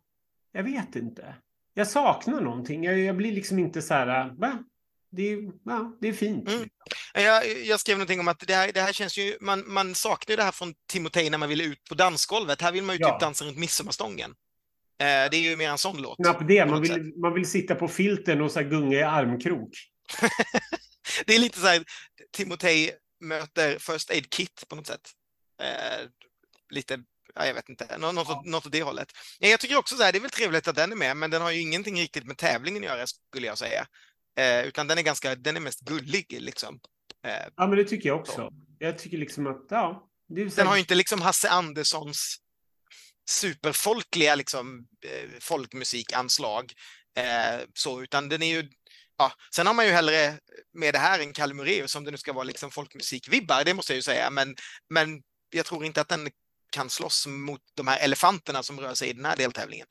jag 0.52 0.63
vet 0.63 0.96
inte. 0.96 1.36
Jag 1.74 1.88
saknar 1.88 2.41
någonting. 2.41 2.84
Jag, 2.84 3.00
jag 3.00 3.17
blir 3.17 3.32
liksom 3.32 3.60
inte 3.60 3.82
så 3.82 3.94
här, 3.94 4.34
va? 4.38 4.63
Det, 5.12 5.38
ja, 5.65 5.97
det 6.02 6.08
är 6.08 6.13
fint. 6.13 6.50
Mm. 6.50 6.69
Jag, 7.13 7.62
jag, 7.65 7.80
skrev 7.80 7.97
någonting 7.97 8.19
om 8.19 8.28
att 8.28 8.39
det 8.39 8.56
här, 8.56 8.71
det 8.71 8.82
här 8.82 8.93
känns 8.93 9.17
ju, 9.17 9.38
man, 9.41 9.63
man 9.67 9.95
saknar 9.95 10.34
ju 10.34 10.38
det 10.38 10.43
här 10.43 10.52
från 10.52 10.74
Timotej 10.88 11.30
när 11.30 11.38
man 11.38 11.50
ville 11.50 11.63
ut 11.63 11.84
på 11.89 11.95
dansgolvet. 11.95 12.62
Här 12.62 12.71
vill 12.71 12.84
man 12.84 12.95
ju 12.95 12.97
typ 12.97 13.08
ja. 13.08 13.13
typ 13.13 13.21
dansa 13.21 13.45
runt 13.45 13.58
midsommarstången. 13.58 14.32
Eh, 15.02 15.30
det 15.32 15.38
är 15.38 15.41
ju 15.41 15.58
mer 15.58 15.69
en 15.69 15.78
sån 15.78 16.02
låt. 16.02 16.17
Knappt 16.17 16.47
det, 16.47 16.65
man 16.65 16.82
vill, 16.82 17.13
man 17.15 17.34
vill 17.34 17.50
sitta 17.50 17.76
på 17.76 17.88
filten 17.88 18.41
och 18.41 18.52
så 18.52 18.62
gunga 18.62 18.97
i 18.97 19.04
armkrok. 19.04 19.69
det 21.26 21.36
är 21.36 21.39
lite 21.39 21.60
så 21.60 21.67
här, 21.67 21.84
Timotej 22.32 22.91
möter 23.19 23.80
First 23.80 24.12
Aid 24.12 24.30
Kit 24.30 24.63
på 24.67 24.76
något 24.76 24.88
sätt. 24.88 25.10
Eh, 25.62 26.08
lite, 26.69 27.00
ja, 27.36 27.45
jag 27.45 27.54
vet 27.54 27.69
inte, 27.69 27.97
något, 27.97 28.28
ja. 28.28 28.43
något 28.45 28.65
åt 28.65 28.71
det 28.71 28.84
hållet. 28.84 29.12
Ja, 29.39 29.47
jag 29.47 29.60
tycker 29.60 29.78
också 29.78 29.95
så 29.95 30.04
här, 30.04 30.12
det 30.12 30.17
är 30.17 30.21
väl 30.21 30.30
trevligt 30.30 30.67
att 30.67 30.76
den 30.76 30.91
är 30.91 30.95
med, 30.95 31.17
men 31.17 31.32
den 31.32 31.41
har 31.41 31.52
ju 31.52 31.62
ingenting 31.62 32.00
riktigt 32.00 32.26
med 32.26 32.38
tävlingen 32.38 32.84
att 32.84 32.89
göra, 32.89 33.08
skulle 33.08 33.47
jag 33.47 33.58
säga. 33.58 33.88
Eh, 34.39 34.67
utan 34.67 34.88
den 34.88 34.98
är 34.98 35.02
ganska, 35.02 35.36
den 35.36 35.56
är 35.56 35.60
mest 35.60 35.80
gullig 35.80 36.41
liksom. 36.41 36.80
Eh, 37.26 37.48
ja, 37.56 37.67
men 37.67 37.78
det 37.78 37.84
tycker 37.84 38.10
jag 38.10 38.20
också. 38.20 38.36
Så. 38.36 38.54
Jag 38.80 38.98
tycker 38.98 39.17
liksom 39.17 39.48
att, 39.48 39.65
ja. 39.70 40.10
den 40.28 40.67
har 40.67 40.76
ju 40.76 40.80
inte 40.80 40.96
liksom 40.96 41.22
Hasse 41.22 41.50
Anderssons 41.50 42.38
superfolkliga 43.30 44.36
liksom, 44.36 44.88
eh, 45.06 45.30
folkmusikanslag. 45.39 46.74
Eh, 47.17 47.65
så, 47.74 48.02
utan 48.02 48.30
den 48.30 48.41
är 48.41 48.48
ju 48.62 48.70
Ja, 49.17 49.32
sen 49.56 49.67
har 49.67 49.74
man 49.74 49.86
ju 49.86 49.91
hellre 49.91 50.39
med 50.74 50.94
det 50.94 51.00
här 51.00 51.20
en 51.20 51.34
Kalle 51.34 51.54
Mureus 51.54 51.96
om 51.96 52.04
det 52.04 52.12
nu 52.12 52.17
ska 52.17 52.34
vara 52.34 52.44
liksom 52.44 52.72
folkmusikvibbar, 52.72 53.63
det 53.63 53.74
måste 53.74 53.94
jag 53.94 53.96
ju 53.96 54.02
säga, 54.02 54.30
men, 54.30 54.56
men 54.89 55.22
jag 55.50 55.65
tror 55.65 55.86
inte 55.86 56.02
att 56.02 56.08
den 56.08 56.30
kan 56.72 56.89
slåss 56.89 57.28
mot 57.28 57.62
de 57.74 57.88
här 57.88 58.00
elefanterna 58.00 58.63
som 58.63 58.80
rör 58.80 58.94
sig 58.94 59.10
i 59.10 59.13
den 59.13 59.26
här 59.26 59.36
deltävlingen. 59.36 59.88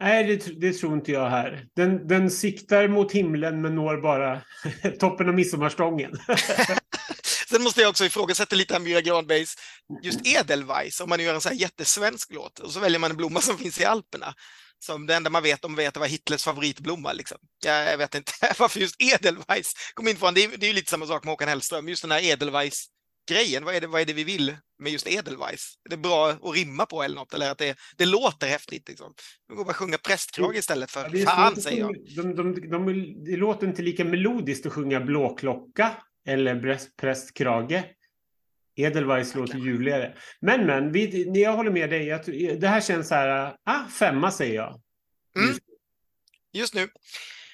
Nej, 0.00 0.24
det, 0.24 0.60
det, 0.60 0.72
tror 0.72 0.94
inte 0.94 1.12
jag 1.12 1.30
här. 1.30 1.66
Den, 1.76 2.08
den 2.08 2.30
siktar 2.30 2.88
mot 2.88 3.12
himlen 3.12 3.62
men 3.62 3.74
når 3.74 3.96
bara 3.96 4.40
toppen 4.98 5.28
av 5.28 5.34
midsommarstången. 5.34 6.12
Sen 7.50 7.62
måste 7.62 7.80
jag 7.80 7.90
också 7.90 8.04
ifrågasätta 8.04 8.56
lite 8.56 8.76
Amira 8.76 9.00
Granbergs 9.00 9.56
just 10.02 10.26
Edelweiss, 10.26 11.00
om 11.00 11.08
man 11.08 11.20
gör 11.20 11.34
en 11.34 11.40
så 11.40 11.48
här 11.48 11.56
jättesvensk 11.56 12.32
låt 12.32 12.58
och 12.58 12.70
så 12.70 12.80
väljer 12.80 12.98
man 12.98 13.10
en 13.10 13.16
blomma 13.16 13.40
som 13.40 13.58
finns 13.58 13.80
i 13.80 13.84
Alperna. 13.84 14.34
Som 14.80 15.06
det 15.06 15.14
enda 15.14 15.30
man 15.30 15.42
vet 15.42 15.64
om 15.64 15.74
vet 15.74 15.96
var 15.96 16.06
Hitlers 16.06 16.44
favoritblomma. 16.44 17.12
Liksom. 17.12 17.38
Jag, 17.64 17.92
jag 17.92 17.98
vet 17.98 18.14
inte 18.14 18.32
varför 18.58 18.80
just 18.80 18.96
Edelweiss 18.98 19.72
kom 19.94 20.08
in 20.08 20.16
från. 20.16 20.34
Det 20.34 20.44
är, 20.44 20.48
det 20.56 20.66
är 20.66 20.68
ju 20.68 20.74
lite 20.74 20.90
samma 20.90 21.06
sak 21.06 21.24
med 21.24 21.32
Håkan 21.32 21.48
Hellström, 21.48 21.88
just 21.88 22.02
den 22.02 22.10
här 22.10 22.22
Edelweiss 22.24 22.86
grejen. 23.28 23.64
Vad 23.64 23.74
är, 23.74 23.80
det, 23.80 23.86
vad 23.86 24.00
är 24.00 24.04
det 24.04 24.12
vi 24.12 24.24
vill 24.24 24.56
med 24.78 24.92
just 24.92 25.06
Edelweiss? 25.06 25.74
Är 25.84 25.90
det 25.90 25.96
bra 25.96 26.30
att 26.30 26.54
rimma 26.54 26.86
på 26.86 27.02
eller 27.02 27.14
något? 27.14 27.34
Eller 27.34 27.50
att 27.50 27.58
det, 27.58 27.78
det 27.96 28.06
låter 28.06 28.46
häftigt? 28.46 28.88
Liksom. 28.88 29.14
Vi 29.48 29.54
går 29.54 29.64
bara 29.64 29.74
sjunga 29.74 29.98
prästkrage 29.98 30.56
istället 30.56 30.90
för 30.90 31.10
ja, 31.16 31.26
fan, 31.26 31.56
säger 31.56 31.80
jag. 31.80 31.94
De, 32.16 32.36
de, 32.36 32.54
de, 32.54 32.70
de, 32.70 33.24
det 33.24 33.36
låter 33.36 33.66
inte 33.66 33.82
lika 33.82 34.04
melodiskt 34.04 34.66
att 34.66 34.72
sjunga 34.72 35.00
blåklocka 35.00 35.92
eller 36.26 36.78
prästkrage. 36.96 37.82
Edelweiss 38.76 39.34
låter 39.34 39.58
ljuvligare. 39.58 40.14
Men, 40.40 40.66
men, 40.66 40.92
vi, 40.92 41.30
jag 41.42 41.56
håller 41.56 41.70
med 41.70 41.90
dig. 41.90 42.06
Jag, 42.06 42.20
det 42.60 42.68
här 42.68 42.80
känns 42.80 43.08
så 43.08 43.14
här, 43.14 43.56
ah, 43.64 43.88
femma 43.88 44.30
säger 44.30 44.54
jag. 44.54 44.80
Mm. 45.36 45.58
Just 46.52 46.74
nu. 46.74 46.88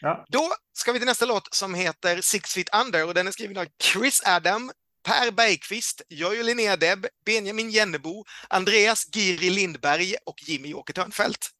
Ja. 0.00 0.24
Då 0.28 0.52
ska 0.72 0.92
vi 0.92 0.98
till 0.98 1.06
nästa 1.06 1.26
låt 1.26 1.54
som 1.54 1.74
heter 1.74 2.20
Six 2.20 2.54
Feet 2.54 2.68
Under 2.86 3.06
och 3.06 3.14
den 3.14 3.26
är 3.26 3.30
skriven 3.30 3.58
av 3.58 3.66
Chris 3.82 4.22
Adam, 4.26 4.70
Per 5.04 5.30
Bergqvist, 5.30 6.02
Jojje 6.08 6.42
Linnea 6.42 6.76
Deb, 6.76 7.06
Benjamin 7.26 7.70
Jennebo, 7.70 8.24
Andreas 8.48 9.04
Giri 9.14 9.50
Lindberg 9.50 10.16
och 10.26 10.42
Jimmy 10.42 10.74
Åke 10.74 10.92
Törnfeldt. 10.92 11.50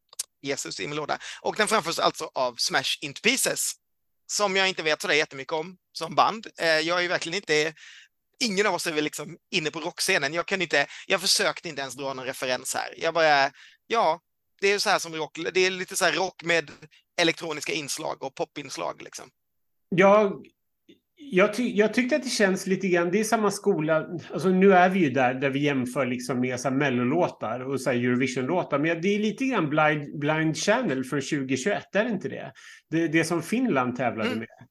Jesus 0.43 0.81
i 0.81 0.87
min 0.87 0.97
låda. 0.97 1.19
Och 1.41 1.57
den 1.57 1.69
framförs 1.69 1.99
alltså 1.99 2.31
av 2.35 2.55
Smash 2.57 2.99
Into 3.01 3.21
Pieces, 3.23 3.73
som 4.27 4.57
jag 4.57 4.69
inte 4.69 4.83
vet 4.83 5.03
så 5.03 5.13
jättemycket 5.13 5.53
om 5.53 5.77
som 5.93 6.15
band. 6.15 6.47
Eh, 6.59 6.69
jag 6.69 7.05
är 7.05 7.09
verkligen 7.09 7.37
inte 7.37 7.75
ingen 8.41 8.67
av 8.67 8.75
oss 8.75 8.87
är 8.87 8.93
väl 8.93 9.05
liksom 9.05 9.39
inne 9.51 9.71
på 9.71 9.81
rockscenen. 9.81 10.35
Jag 10.35 10.47
kan 10.47 10.63
inte, 10.63 10.87
jag 11.07 11.21
försökte 11.21 11.69
inte 11.69 11.81
ens 11.81 11.95
dra 11.95 12.15
någon 12.15 12.27
referens 12.27 12.75
här. 12.75 12.95
Jag 12.97 13.15
bara, 13.15 13.51
ja, 13.87 14.21
det 14.61 14.69
är 14.69 14.79
så 14.79 14.91
här 14.91 14.99
som 14.99 15.15
rock, 15.15 15.39
det 15.55 15.61
är 15.61 15.71
lite 15.71 15.97
så 15.97 16.05
här 16.05 16.13
rock 16.13 16.43
med 16.43 16.71
elektroniska 17.21 17.73
inslag 17.73 18.23
och 18.23 18.35
popinslag 18.35 19.03
liksom. 19.03 19.31
Jag 19.89 20.47
jag, 21.17 21.55
ty 21.55 21.77
jag 21.77 21.95
tyckte 21.95 22.17
att 22.17 22.23
det 22.23 22.29
känns 22.29 22.67
lite 22.67 22.89
grann, 22.89 23.11
det 23.11 23.21
är 23.21 23.25
samma 23.25 23.51
skola, 23.51 24.07
alltså 24.33 24.49
nu 24.49 24.73
är 24.73 24.89
vi 24.89 24.99
ju 25.01 25.11
där, 25.11 25.35
där 25.35 25.51
vi 25.51 25.59
jämför 25.59 26.07
liksom 26.07 26.41
med 26.41 26.61
så 26.61 26.71
mellolåtar 26.71 27.61
och 27.61 27.81
så 27.81 27.91
Eurovision-låtar, 27.91 28.79
men 28.79 29.01
det 29.01 29.09
är 29.09 29.19
lite 29.19 29.45
grann 29.45 29.71
Blind, 29.71 30.19
Blind 30.19 30.57
Channel 30.57 31.05
från 31.05 31.21
2021, 31.21 31.95
är 31.95 32.05
det 32.05 32.11
inte 32.11 32.29
det? 32.29 32.53
Det, 32.91 33.09
det 33.09 33.25
som 33.25 33.43
Finland 33.43 33.97
tävlade 33.97 34.29
mm. 34.29 34.39
med. 34.39 34.69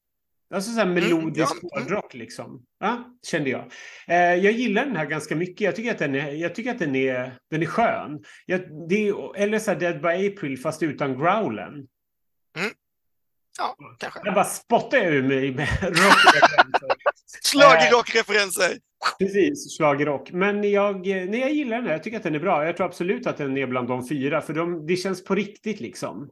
Alltså 0.54 0.70
så 0.70 0.76
här 0.76 0.86
mm, 0.86 0.94
melodisk 0.94 1.52
mm, 1.52 1.70
ja. 1.72 1.80
hårdrock 1.80 2.14
liksom. 2.14 2.64
Ja, 2.80 3.18
kände 3.26 3.50
jag. 3.50 3.72
Eh, 4.08 4.16
jag 4.16 4.52
gillar 4.52 4.86
den 4.86 4.96
här 4.96 5.06
ganska 5.06 5.36
mycket. 5.36 5.60
Jag 5.60 5.76
tycker 5.76 5.90
att 5.90 5.98
den 5.98 6.14
är, 6.14 6.32
jag 6.32 6.54
tycker 6.54 6.70
att 6.70 6.78
den 6.78 6.96
är, 6.96 7.32
den 7.50 7.62
är 7.62 7.66
skön. 7.66 8.22
Jag, 8.46 8.88
det 8.88 9.08
är, 9.08 9.36
eller 9.36 9.58
så 9.58 9.70
här 9.70 9.80
Dead 9.80 10.02
by 10.02 10.28
April 10.28 10.58
fast 10.58 10.82
utan 10.82 11.18
growlen. 11.18 11.72
Mm. 12.56 12.70
Ja, 13.58 13.76
kanske. 13.98 14.20
Jag 14.24 14.34
bara 14.34 14.44
spottar 14.44 14.98
ur 14.98 15.22
mig 15.22 15.54
med 15.54 15.68
rockreferenser. 15.82 16.88
Schlagerrockreferenser. 17.52 18.78
Precis, 19.18 19.76
schlagerrock. 19.78 20.32
Men 20.32 20.70
jag, 20.70 21.06
nej, 21.06 21.40
jag 21.40 21.52
gillar 21.52 21.76
den 21.76 21.86
här. 21.86 21.92
Jag 21.92 22.02
tycker 22.02 22.16
att 22.16 22.22
den 22.22 22.34
är 22.34 22.40
bra. 22.40 22.66
Jag 22.66 22.76
tror 22.76 22.86
absolut 22.86 23.26
att 23.26 23.36
den 23.36 23.56
är 23.56 23.66
bland 23.66 23.88
de 23.88 24.08
fyra. 24.08 24.40
För 24.40 24.54
de, 24.54 24.86
det 24.86 24.96
känns 24.96 25.24
på 25.24 25.34
riktigt 25.34 25.80
liksom. 25.80 26.30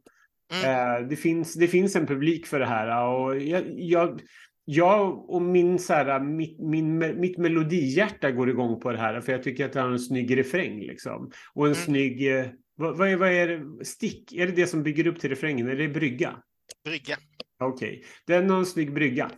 Mm. 0.53 0.71
Eh, 0.71 1.09
det, 1.09 1.17
finns, 1.17 1.55
det 1.55 1.69
finns 1.69 1.97
en 1.97 2.07
publik 2.07 2.47
för 2.47 2.61
det 2.61 2.67
här. 2.67 3.07
Och 3.07 3.39
jag, 3.39 3.65
jag, 3.77 4.21
jag 4.65 5.31
och 5.31 5.43
min, 5.43 5.79
så 5.79 5.93
här, 5.93 6.21
mitt, 6.21 6.61
min, 6.61 6.99
mitt 7.21 7.39
melodihjärta 7.39 8.31
går 8.31 8.51
igång 8.51 8.81
på 8.81 8.93
det 8.93 8.99
här. 8.99 9.21
För 9.21 9.33
jag 9.33 9.43
tycker 9.43 9.65
att 9.65 9.73
det 9.73 9.81
har 9.81 9.89
en 9.89 9.99
snygg 9.99 10.37
refräng. 10.37 10.81
Liksom. 10.81 11.31
Och 11.55 11.67
en 11.67 11.73
mm. 11.73 11.85
snygg... 11.85 12.39
Eh, 12.39 12.47
vad, 12.77 12.97
vad, 12.97 13.09
är, 13.09 13.17
vad 13.17 13.29
är 13.29 13.49
det? 13.49 13.85
Stick? 13.85 14.33
Är 14.33 14.47
det 14.47 14.53
det 14.53 14.67
som 14.67 14.83
bygger 14.83 15.07
upp 15.07 15.21
till 15.21 15.31
refrängen? 15.31 15.69
Är 15.69 15.77
det 15.77 15.89
brygga? 15.89 16.37
Brygga. 16.85 17.19
Okej, 17.61 17.99
okay. 17.99 18.11
det 18.27 18.35
är 18.35 18.43
någon 18.43 18.67
snygg 18.67 18.93
brygga. 18.93 19.31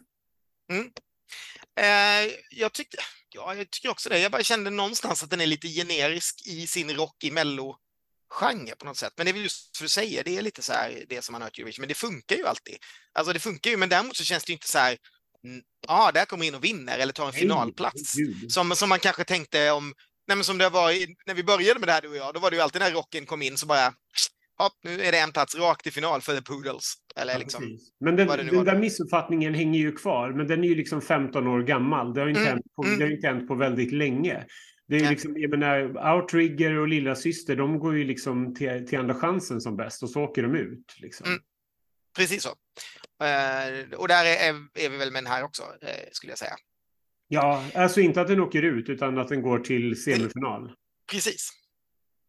Mm. 0.70 0.90
Eh, 1.80 2.32
jag, 2.50 2.72
tyckte, 2.72 2.96
ja, 3.34 3.54
jag 3.54 3.70
tycker 3.70 3.88
också 3.88 4.08
det. 4.08 4.18
Jag 4.18 4.32
bara 4.32 4.42
kände 4.42 4.70
någonstans 4.70 5.22
att 5.22 5.30
den 5.30 5.40
är 5.40 5.46
lite 5.46 5.68
generisk 5.68 6.46
i 6.46 6.66
sin 6.66 6.90
rock 6.90 7.24
i 7.24 7.30
mello 7.30 7.76
genre 8.30 8.74
på 8.78 8.86
något 8.86 8.96
sätt. 8.96 9.12
Men 9.16 9.26
det 9.26 9.30
är 9.30 9.32
väl 9.32 9.42
just 9.42 9.76
för 9.76 9.84
du 9.84 9.88
säger, 9.88 10.24
det 10.24 10.36
är 10.36 10.42
lite 10.42 10.62
så 10.62 10.72
här 10.72 11.04
det 11.08 11.22
som 11.22 11.32
man 11.32 11.42
har 11.42 11.46
hört 11.46 11.58
Eurovision, 11.58 11.82
men 11.82 11.88
det 11.88 11.94
funkar 11.94 12.36
ju 12.36 12.46
alltid. 12.46 12.76
Alltså 13.12 13.32
det 13.32 13.40
funkar 13.40 13.70
ju, 13.70 13.76
men 13.76 13.88
däremot 13.88 14.16
så 14.16 14.24
känns 14.24 14.44
det 14.44 14.52
inte 14.52 14.68
så 14.68 14.78
här, 14.78 14.98
ja, 15.86 16.08
ah, 16.08 16.12
där 16.12 16.24
kommer 16.24 16.46
in 16.46 16.54
och 16.54 16.64
vinner 16.64 16.98
eller 16.98 17.12
tar 17.12 17.26
en 17.26 17.32
finalplats. 17.32 18.14
Som, 18.48 18.76
som 18.76 18.88
man 18.88 19.00
kanske 19.00 19.24
tänkte 19.24 19.70
om, 19.70 19.94
nej 20.26 20.36
men 20.36 20.44
som 20.44 20.58
det 20.58 20.68
var 20.68 20.92
i, 20.92 21.16
när 21.26 21.34
vi 21.34 21.44
började 21.44 21.80
med 21.80 21.88
det 21.88 21.92
här 21.92 22.02
du 22.02 22.08
och 22.08 22.16
jag, 22.16 22.34
då 22.34 22.40
var 22.40 22.50
det 22.50 22.56
ju 22.56 22.62
alltid 22.62 22.80
när 22.80 22.92
rocken 22.92 23.26
kom 23.26 23.42
in 23.42 23.56
så 23.56 23.66
bara, 23.66 23.94
ja, 24.58 24.70
nu 24.82 25.02
är 25.02 25.12
det 25.12 25.18
en 25.18 25.32
plats 25.32 25.54
rakt 25.54 25.86
i 25.86 25.90
final 25.90 26.20
för 26.20 26.36
The 26.36 26.42
Poodles. 26.42 26.94
Eller 27.16 27.38
liksom, 27.38 27.64
ja, 27.64 27.78
men 28.00 28.16
den, 28.16 28.28
den 28.28 28.64
där 28.64 28.78
missuppfattningen 28.78 29.54
hänger 29.54 29.80
ju 29.80 29.92
kvar, 29.92 30.32
men 30.32 30.46
den 30.46 30.64
är 30.64 30.68
ju 30.68 30.74
liksom 30.74 31.00
15 31.00 31.46
år 31.46 31.62
gammal. 31.62 32.14
Det 32.14 32.20
har 32.20 32.28
inte, 32.28 32.40
mm. 32.40 32.52
hänt, 32.52 32.74
på, 32.76 32.84
mm. 32.84 32.98
det 32.98 33.04
har 33.04 33.12
inte 33.12 33.26
hänt 33.26 33.48
på 33.48 33.54
väldigt 33.54 33.92
länge. 33.92 34.46
Det 34.88 34.96
är 34.96 35.10
liksom, 35.10 35.34
jag 35.36 35.50
menar, 35.50 36.12
Outrigger 36.14 36.78
och 36.78 36.88
Lilla 36.88 37.14
Syster, 37.14 37.56
de 37.56 37.78
går 37.78 37.98
ju 37.98 38.04
liksom 38.04 38.54
till, 38.54 38.86
till 38.88 38.98
andra 38.98 39.14
chansen 39.14 39.60
som 39.60 39.76
bäst 39.76 40.02
och 40.02 40.10
så 40.10 40.22
åker 40.22 40.42
de 40.42 40.54
ut. 40.54 40.94
Liksom. 40.96 41.26
Mm. 41.26 41.40
Precis 42.16 42.42
så. 42.42 42.48
Uh, 42.48 43.94
och 43.94 44.08
där 44.08 44.24
är, 44.24 44.48
är, 44.48 44.90
vi 44.90 44.96
väl 44.96 45.12
med 45.12 45.24
den 45.24 45.32
här 45.32 45.44
också, 45.44 45.62
uh, 45.62 45.88
skulle 46.12 46.32
jag 46.32 46.38
säga. 46.38 46.54
Ja, 47.28 47.64
alltså 47.74 48.00
inte 48.00 48.20
att 48.20 48.28
den 48.28 48.40
åker 48.40 48.62
ut, 48.62 48.88
utan 48.88 49.18
att 49.18 49.28
den 49.28 49.42
går 49.42 49.58
till 49.58 50.02
semifinal. 50.02 50.72
Precis. 51.10 51.50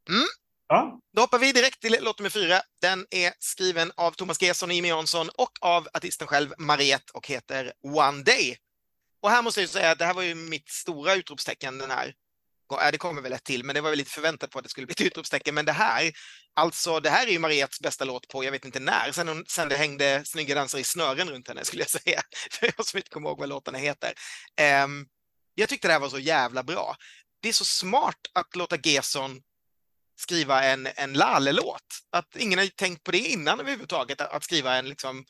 Mm. 0.10 0.26
Ja. 0.68 1.00
Då 1.16 1.22
hoppar 1.22 1.40
vi 1.40 1.52
direkt 1.52 1.82
till 1.82 1.98
låt 2.02 2.20
nummer 2.20 2.30
fyra. 2.30 2.62
Den 2.82 3.06
är 3.10 3.34
skriven 3.40 3.92
av 3.96 4.12
Thomas 4.12 4.42
Gesson 4.42 4.70
och 4.70 4.76
Jimmy 4.76 4.88
Jansson 4.88 5.30
och 5.38 5.52
av 5.62 5.88
artisten 5.94 6.28
själv, 6.28 6.54
Mariette, 6.58 7.12
och 7.14 7.28
heter 7.28 7.74
One 7.84 8.24
Day. 8.24 8.58
Och 9.22 9.30
här 9.30 9.42
måste 9.42 9.62
jag 9.62 9.70
säga 9.70 9.92
att 9.92 10.00
det 10.00 10.06
här 10.06 10.14
var 10.14 10.22
ju 10.22 10.36
mitt 10.36 10.70
stora 10.70 11.16
utropstecken 11.16 11.78
den 11.78 11.92
här. 11.92 12.14
Ja, 12.70 12.92
det 12.92 12.98
kommer 12.98 13.22
väl 13.22 13.34
ett 13.34 13.44
till, 13.44 13.64
men 13.64 13.76
det 13.76 13.82
var 13.82 13.90
väl 13.90 13.98
lite 13.98 14.12
förväntat 14.12 14.50
på 14.50 14.60
att 14.60 14.64
det 14.64 14.70
skulle 14.70 14.88
bli 14.88 14.94
ett 14.94 15.02
utropstecken. 15.02 15.56
Men 15.56 15.66
det 15.66 15.72
här, 15.72 16.12
alltså 16.54 17.00
det 17.00 17.10
här 17.10 17.28
är 17.28 17.32
ju 17.32 17.40
Mariettes 17.40 17.80
bästa 17.80 18.06
låt 18.06 18.28
på 18.28 18.44
jag 18.44 18.52
vet 18.52 18.66
inte 18.66 18.80
när, 18.80 19.12
sen, 19.12 19.28
hon, 19.28 19.46
sen 19.48 19.70
det 19.70 19.78
hängde 19.78 20.22
snygga 20.26 20.56
dansare 20.56 20.82
i 20.82 20.84
snören 20.84 21.30
runt 21.30 21.48
henne 21.48 21.66
skulle 21.66 21.82
jag 21.82 21.90
säga. 21.90 22.22
För 22.52 22.72
jag 22.78 22.86
som 22.86 22.98
inte 22.98 23.10
kommer 23.10 23.30
ihåg 23.30 23.40
vad 23.40 23.50
låtarna 23.50 23.78
heter. 23.78 24.14
Um, 24.84 25.08
jag 25.56 25.70
tyckte 25.70 25.88
det 25.88 25.92
här 25.92 26.00
var 26.00 26.10
så 26.10 26.20
jävla 26.20 26.64
bra. 26.64 26.96
Det 27.42 27.50
är 27.50 27.54
så 27.54 27.66
smart 27.66 28.20
att 28.34 28.56
låta 28.56 28.78
Gesson 28.78 29.42
skriva 30.16 30.64
en, 30.64 30.88
en 30.96 31.14
Lalle-låt. 31.14 31.82
Att 32.12 32.36
ingen 32.36 32.60
har 32.60 32.68
tänkt 32.68 33.04
på 33.04 33.12
det 33.12 33.18
innan 33.18 33.60
överhuvudtaget, 33.60 34.22
att 34.22 34.44
skriva 34.44 34.76
en, 34.76 34.90
liksom, 34.90 35.26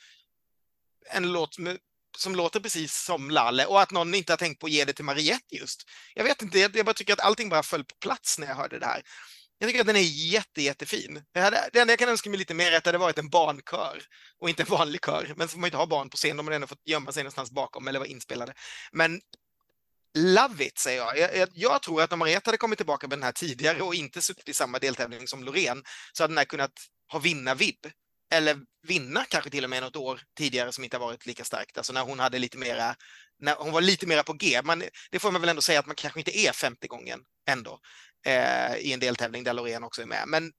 en 1.12 1.32
låt 1.32 1.58
med, 1.58 1.78
som 2.17 2.36
låter 2.36 2.60
precis 2.60 3.04
som 3.04 3.30
Lalle 3.32 3.65
och 3.65 3.82
att 3.82 3.91
någon 3.91 4.15
inte 4.15 4.32
har 4.32 4.38
tänkt 4.38 4.60
på 4.60 4.65
att 4.65 4.71
ge 4.71 4.86
det 4.86 4.93
till 4.93 5.06
Mariette 5.06 5.56
just. 5.56 5.84
Jag 6.13 6.24
vet 6.24 6.41
inte, 6.41 6.60
jag 6.60 6.86
bara 6.86 6.93
tycker 6.93 7.13
att 7.13 7.19
allting 7.19 7.50
bara 7.50 7.63
föll 7.63 7.84
på 7.84 7.95
plats 7.95 8.39
när 8.39 8.48
jag 8.48 8.56
hörde 8.56 8.80
det 8.80 8.86
här. 8.86 9.04
Jag 9.58 9.69
tycker 9.69 9.82
att 9.82 9.88
den 9.88 9.95
är 9.95 10.32
jätte, 10.32 10.62
jättefin. 10.62 11.24
Det, 11.34 11.69
det 11.74 11.80
enda 11.80 11.91
jag 11.91 12.00
kan 12.00 12.10
önska 12.10 12.30
mig 12.30 12.39
lite 12.39 12.54
mer 12.54 12.71
är 12.71 12.78
att 12.78 12.84
det 12.84 12.88
hade 12.88 12.98
varit 12.98 13.17
en 13.17 13.30
barnkör 13.30 14.04
och 14.39 14.50
inte 14.50 14.63
en 14.63 14.69
vanlig 14.69 15.06
kör. 15.06 15.34
Men 15.36 15.48
så 15.48 15.52
får 15.52 15.60
man 15.60 15.67
inte 15.67 15.78
ha 15.78 15.86
barn 15.86 16.10
på 16.10 16.17
scen, 16.17 16.38
de 16.38 16.48
har 16.48 16.54
ändå 16.54 16.67
fått 16.67 16.88
gömma 16.88 17.12
sig 17.12 17.24
någonstans 17.24 17.52
bakom 17.52 17.88
eller 17.88 18.00
vara 18.00 18.10
inspelade. 18.10 18.54
Men 18.91 19.21
love 20.15 20.65
it, 20.65 20.78
säger 20.78 20.97
jag. 20.97 21.17
Jag, 21.17 21.49
jag. 21.54 21.82
tror 21.82 22.01
att 22.01 22.13
om 22.13 22.19
Mariette 22.19 22.47
hade 22.47 22.58
kommit 22.58 22.80
tillbaka 22.80 23.08
med 23.08 23.17
den 23.17 23.23
här 23.23 23.32
tidigare 23.32 23.82
och 23.82 23.95
inte 23.95 24.21
suttit 24.21 24.49
i 24.49 24.54
samma 24.54 24.80
deltävling 24.80 25.28
som 25.28 25.43
Loreen 25.43 25.84
så 26.13 26.23
hade 26.23 26.32
den 26.32 26.38
här 26.38 26.45
kunnat 26.45 26.71
ha 27.12 27.19
vinna-vibb. 27.19 27.88
Eller 28.32 28.60
vinna 28.88 29.25
kanske 29.30 29.49
till 29.49 29.63
och 29.63 29.69
med 29.69 29.84
något 29.84 29.95
år 29.95 30.21
tidigare 30.38 30.71
som 30.71 30.84
inte 30.84 30.97
har 30.97 31.06
varit 31.06 31.25
lika 31.25 31.43
starkt. 31.43 31.78
Alltså 31.78 31.93
när 31.93 32.01
hon 32.01 32.19
hade 32.19 32.39
lite 32.39 32.58
mera, 32.58 32.95
när 33.39 33.56
hon 33.56 33.71
var 33.71 33.82
lite 33.82 34.08
mera 34.08 34.23
på 34.23 34.34
G. 34.34 34.62
Men 34.63 34.84
det 35.12 35.19
får 35.19 35.32
man 35.32 35.41
väl 35.41 35.49
ändå 35.49 35.62
säga 35.62 35.80
att 35.80 35.86
man 35.86 35.95
kanske 35.95 36.19
inte 36.19 36.38
är 36.38 36.51
femte 36.51 36.88
gången 36.88 37.19
ändå 37.47 37.80
eh, 38.25 38.75
i 38.75 38.93
en 38.93 38.99
deltävling 38.99 39.43
där 39.43 39.54
Loreen 39.54 39.84
också 39.84 40.01
är 40.01 40.06
med. 40.06 40.23
Men 40.28 40.51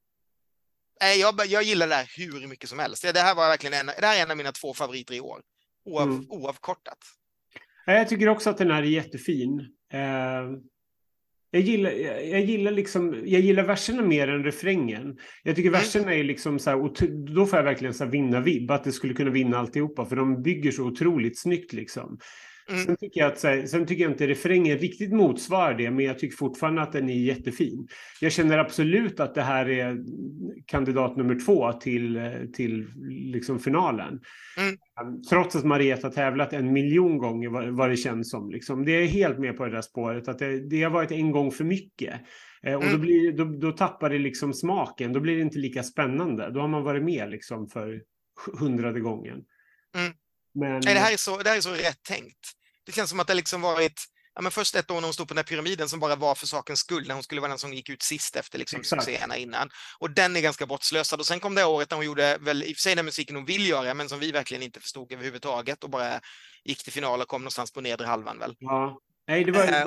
eh, 1.03 1.13
jag, 1.13 1.47
jag 1.47 1.63
gillar 1.63 1.89
det 1.89 1.95
här 1.95 2.13
hur 2.17 2.47
mycket 2.47 2.69
som 2.71 2.79
helst. 2.79 3.03
Det 3.03 3.21
här 3.21 3.35
var 3.35 3.49
verkligen 3.49 3.75
en, 3.75 3.87
det 3.87 4.07
här 4.07 4.17
är 4.17 4.23
en 4.23 4.31
av 4.31 4.37
mina 4.37 4.53
två 4.53 4.75
favoriter 4.75 5.15
i 5.15 5.21
år. 5.21 5.43
Oav, 5.85 6.09
mm. 6.09 6.27
Oavkortat. 6.29 6.99
Jag 7.87 8.09
tycker 8.09 8.29
också 8.29 8.51
att 8.51 8.59
den 8.59 8.71
här 8.71 8.83
är 8.83 8.87
jättefin. 8.87 9.61
Eh, 9.93 10.59
jag 11.51 11.63
gillar, 11.63 11.91
jag, 12.31 12.41
gillar 12.41 12.71
liksom, 12.71 13.23
jag 13.25 13.41
gillar 13.41 13.63
verserna 13.63 14.03
mer 14.03 14.29
än 14.29 14.45
refrängen. 14.45 15.19
Jag 15.43 15.57
tycker 15.57 15.69
mm. 15.69 15.81
verserna 15.81 16.15
är 16.15 16.25
liksom 16.25 16.59
så 16.59 16.71
här, 16.71 16.81
och 16.81 16.97
då 17.35 17.47
får 17.47 17.59
jag 17.59 17.65
verkligen 17.65 17.95
så 17.95 18.05
här 18.05 18.11
vinna 18.11 18.41
vibb, 18.41 18.71
att 18.71 18.85
det 18.85 18.93
skulle 18.93 19.15
kunna 19.15 19.31
vinna 19.31 19.59
alltihopa, 19.59 20.05
för 20.05 20.17
de 20.17 20.43
bygger 20.43 20.71
så 20.71 20.85
otroligt 20.85 21.39
snyggt 21.39 21.73
liksom. 21.73 22.19
Mm. 22.69 22.85
Sen, 22.85 22.97
tycker 22.97 23.21
jag 23.21 23.33
att, 23.33 23.71
sen 23.71 23.87
tycker 23.87 24.03
jag 24.03 24.13
inte 24.13 24.27
refrängen 24.27 24.79
riktigt 24.79 25.13
motsvarar 25.13 25.75
det, 25.75 25.91
men 25.91 26.05
jag 26.05 26.19
tycker 26.19 26.37
fortfarande 26.37 26.83
att 26.83 26.93
den 26.93 27.09
är 27.09 27.15
jättefin. 27.15 27.89
Jag 28.21 28.33
känner 28.33 28.59
absolut 28.59 29.21
att 29.21 29.35
det 29.35 29.43
här 29.43 29.69
är 29.69 29.97
kandidat 30.67 31.17
nummer 31.17 31.45
två 31.47 31.73
till, 31.73 32.21
till 32.53 32.87
liksom 33.33 33.59
finalen. 33.59 34.21
Mm. 34.59 35.23
Trots 35.31 35.57
att 35.57 35.65
Marietta 35.65 36.07
har 36.07 36.13
tävlat 36.13 36.53
en 36.53 36.73
miljon 36.73 37.19
gånger 37.19 37.49
vad, 37.49 37.69
vad 37.69 37.91
det 37.91 37.97
känns 37.97 38.31
som. 38.31 38.51
Liksom. 38.51 38.85
Det 38.85 38.93
är 38.93 39.07
helt 39.07 39.39
med 39.39 39.57
på 39.57 39.65
det 39.65 39.71
där 39.73 39.83
spåret, 39.83 40.29
att 40.29 40.39
det, 40.39 40.69
det 40.69 40.83
har 40.83 40.91
varit 40.91 41.13
en 41.13 41.31
gång 41.31 41.51
för 41.51 41.65
mycket. 41.65 42.21
Eh, 42.63 42.75
och 42.75 42.83
då, 42.83 42.89
mm. 42.89 43.01
blir, 43.01 43.33
då, 43.33 43.45
då 43.45 43.73
tappar 43.73 44.11
det 44.11 44.19
liksom 44.19 44.53
smaken, 44.53 45.13
då 45.13 45.21
blir 45.21 45.37
det 45.37 45.43
inte 45.43 45.59
lika 45.59 45.83
spännande. 45.83 46.51
Då 46.51 46.61
har 46.61 46.69
man 46.69 46.83
varit 46.83 47.05
med 47.05 47.31
liksom 47.31 47.69
för 47.69 48.03
hundrade 48.59 49.01
gången. 49.01 49.45
Mm. 49.97 50.13
Men... 50.57 50.81
Nej, 50.85 50.95
det, 50.95 51.01
här 51.01 51.13
är 51.13 51.17
så, 51.17 51.37
det 51.37 51.51
här 51.51 51.57
är 51.57 51.61
så 51.61 51.71
rätt 51.71 52.03
tänkt. 52.03 52.53
Det 52.87 52.93
känns 52.93 53.11
som 53.11 53.21
att 53.21 53.27
det 53.27 53.35
liksom 53.35 53.61
varit 53.61 54.01
ja, 54.37 54.43
men 54.43 54.53
först 54.53 54.75
ett 54.75 54.91
år 54.91 54.95
när 54.95 55.03
hon 55.03 55.13
stod 55.13 55.29
på 55.29 55.35
den 55.35 55.39
här 55.39 55.45
pyramiden 55.45 55.89
som 55.89 56.01
bara 56.01 56.17
var 56.17 56.35
för 56.35 56.47
sakens 56.47 56.81
skull, 56.81 57.07
när 57.07 57.15
hon 57.15 57.23
skulle 57.23 57.41
vara 57.41 57.49
den 57.49 57.59
som 57.59 57.73
gick 57.73 57.89
ut 57.89 58.03
sist 58.03 58.37
efter 58.37 58.59
liksom 58.59 58.85
succéerna 58.85 59.37
innan. 59.37 59.69
Och 59.99 60.11
den 60.11 60.37
är 60.37 60.41
ganska 60.41 60.67
bortslösad. 60.67 61.21
Och 61.21 61.27
sen 61.27 61.41
kom 61.41 61.55
det 61.55 61.65
året 61.65 61.91
när 61.91 61.97
hon 61.97 62.07
gjorde, 62.07 62.39
väl 62.41 62.63
i 62.63 62.73
och 62.73 62.77
för 62.77 62.81
sig 62.81 62.95
den 62.95 63.05
musiken 63.05 63.37
hon 63.37 63.45
vill 63.45 63.69
göra, 63.69 63.95
men 63.95 64.09
som 64.09 64.19
vi 64.19 64.33
verkligen 64.33 64.63
inte 64.63 64.81
förstod 64.81 65.13
överhuvudtaget 65.13 65.85
och 65.85 65.91
bara 65.91 66.21
gick 66.65 66.85
till 66.85 66.93
final 66.93 67.21
och 67.21 67.29
kom 67.29 67.43
någonstans 67.43 67.73
på 67.73 67.81
nedre 67.81 68.07
halvan 68.07 68.39
väl. 68.39 68.57
Ja, 68.59 69.01
nej, 69.29 69.45
det 69.45 69.53
var, 69.53 69.65
äh, 69.65 69.87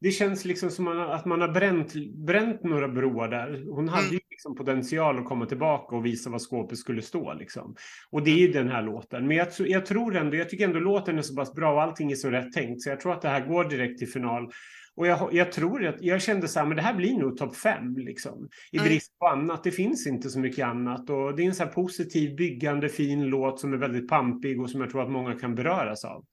det 0.00 0.10
känns 0.10 0.44
liksom 0.44 0.70
som 0.70 0.88
att 0.88 1.24
man 1.24 1.40
har 1.40 1.48
bränt, 1.48 1.94
bränt 2.26 2.62
några 2.62 2.88
broar 2.88 3.28
där. 3.28 3.64
Hon 3.70 3.88
hade 3.88 4.02
mm. 4.02 4.14
ju 4.14 4.20
liksom 4.30 4.54
potential 4.56 5.18
att 5.18 5.24
komma 5.24 5.46
tillbaka 5.46 5.96
och 5.96 6.06
visa 6.06 6.30
vad 6.30 6.42
skåpet 6.42 6.78
skulle 6.78 7.02
stå. 7.02 7.34
Liksom. 7.34 7.74
Och 8.10 8.22
det 8.22 8.30
är 8.30 8.38
ju 8.38 8.52
den 8.52 8.68
här 8.68 8.82
låten. 8.82 9.26
Men 9.26 9.36
jag, 9.36 9.48
jag, 9.58 9.86
tror 9.86 10.16
ändå, 10.16 10.36
jag 10.36 10.50
tycker 10.50 10.64
ändå 10.64 10.78
låten 10.78 11.18
är 11.18 11.22
så 11.22 11.34
pass 11.34 11.54
bra 11.54 11.72
och 11.72 11.82
allting 11.82 12.12
är 12.12 12.16
så 12.16 12.30
rätt 12.30 12.52
tänkt. 12.52 12.82
Så 12.82 12.88
jag 12.88 13.00
tror 13.00 13.12
att 13.12 13.22
det 13.22 13.28
här 13.28 13.46
går 13.46 13.64
direkt 13.64 13.98
till 13.98 14.08
final. 14.08 14.50
Och 14.96 15.06
jag, 15.06 15.34
jag 15.34 15.52
tror 15.52 15.86
att 15.86 15.96
jag 16.00 16.22
kände 16.22 16.48
så 16.48 16.58
här, 16.58 16.66
men 16.66 16.76
det 16.76 16.82
här 16.82 16.94
blir 16.94 17.18
nog 17.18 17.36
topp 17.36 17.56
fem 17.56 17.96
liksom. 17.96 18.48
I 18.72 18.76
mm. 18.76 18.88
brist 18.88 19.18
på 19.18 19.26
annat. 19.26 19.64
Det 19.64 19.70
finns 19.70 20.06
inte 20.06 20.30
så 20.30 20.38
mycket 20.38 20.66
annat. 20.66 21.10
Och 21.10 21.36
det 21.36 21.42
är 21.42 21.46
en 21.46 21.54
så 21.54 21.64
här 21.64 21.72
positiv, 21.72 22.36
byggande, 22.36 22.88
fin 22.88 23.24
låt 23.24 23.60
som 23.60 23.72
är 23.72 23.76
väldigt 23.76 24.08
pampig 24.08 24.60
och 24.60 24.70
som 24.70 24.80
jag 24.80 24.90
tror 24.90 25.02
att 25.02 25.10
många 25.10 25.38
kan 25.38 25.54
beröras 25.54 26.04
av. 26.04 26.24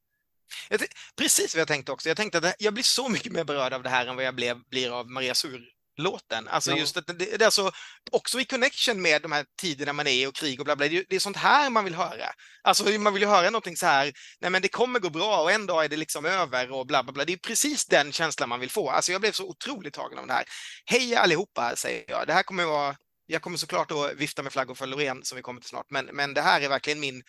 Precis 1.18 1.56
vad 1.56 1.62
jag 1.62 1.68
tänkte 1.68 1.92
också. 1.92 2.10
Jag 2.10 2.18
tänkte 2.18 2.38
att 2.38 2.56
jag 2.60 2.74
blir 2.74 2.84
så 2.84 3.10
mycket 3.10 3.32
mer 3.32 3.44
berörd 3.44 3.74
av 3.74 3.84
det 3.84 3.90
här 3.90 4.06
än 4.06 4.16
vad 4.16 4.26
jag 4.26 4.36
blev, 4.36 4.58
blir 4.70 5.00
av 5.00 5.10
Maria 5.10 5.36
Sur 5.36 5.62
låten. 5.98 6.48
Alltså 6.48 6.72
ja. 6.72 6.78
just 6.78 6.98
att 6.98 7.08
det, 7.08 7.14
det, 7.14 7.42
är 7.42 7.46
alltså 7.46 7.72
också 8.12 8.40
i 8.40 8.46
connection 8.46 9.02
med 9.02 9.22
de 9.22 9.32
här 9.32 9.46
tiderna 9.62 9.94
man 9.94 10.08
är 10.08 10.12
i 10.12 10.26
och 10.26 10.36
krig 10.36 10.60
och 10.60 10.66
bla 10.66 10.76
bla. 10.76 10.88
Det, 10.88 11.06
det 11.10 11.16
är 11.16 11.20
sånt 11.20 11.38
här 11.38 11.70
man 11.70 11.84
vill 11.84 11.96
höra. 11.96 12.26
Alltså 12.62 12.84
man 12.90 13.14
vill 13.14 13.22
ju 13.22 13.28
höra 13.28 13.50
någonting 13.50 13.78
så 13.78 13.86
här, 13.86 14.14
nej 14.40 14.52
men 14.52 14.62
det 14.62 14.68
kommer 14.68 15.00
gå 15.00 15.10
bra 15.10 15.42
och 15.42 15.52
en 15.52 15.66
dag 15.66 15.86
är 15.86 15.90
det 15.90 15.98
liksom 15.98 16.26
över 16.26 16.72
och 16.72 16.88
bla 16.88 17.04
bla 17.04 17.14
bla. 17.14 17.26
Det 17.26 17.34
är 17.34 17.38
precis 17.38 17.86
den 17.86 18.12
känslan 18.12 18.50
man 18.50 18.60
vill 18.60 18.72
få. 18.72 18.90
Alltså 18.90 19.12
jag 19.12 19.22
blev 19.22 19.32
så 19.32 19.48
otroligt 19.48 19.94
tagen 19.94 20.20
av 20.20 20.28
det 20.28 20.34
här. 20.34 20.46
Hej 20.86 21.16
allihopa, 21.16 21.76
säger 21.76 22.06
jag. 22.08 22.28
Det 22.28 22.34
här 22.34 22.44
kommer 22.44 22.66
vara 22.66 22.96
jag 23.26 23.42
kommer 23.42 23.58
såklart 23.58 23.92
att 23.92 24.14
vifta 24.16 24.44
med 24.44 24.54
flaggor 24.54 24.76
för 24.76 24.88
Loreen 24.88 25.24
som 25.24 25.36
vi 25.36 25.42
kommer 25.42 25.62
till 25.62 25.70
snart, 25.70 25.86
men, 25.90 26.06
men 26.06 26.34
det 26.34 26.42
här 26.42 26.62
är 26.62 26.70
verkligen 26.70 27.00
min... 27.00 27.24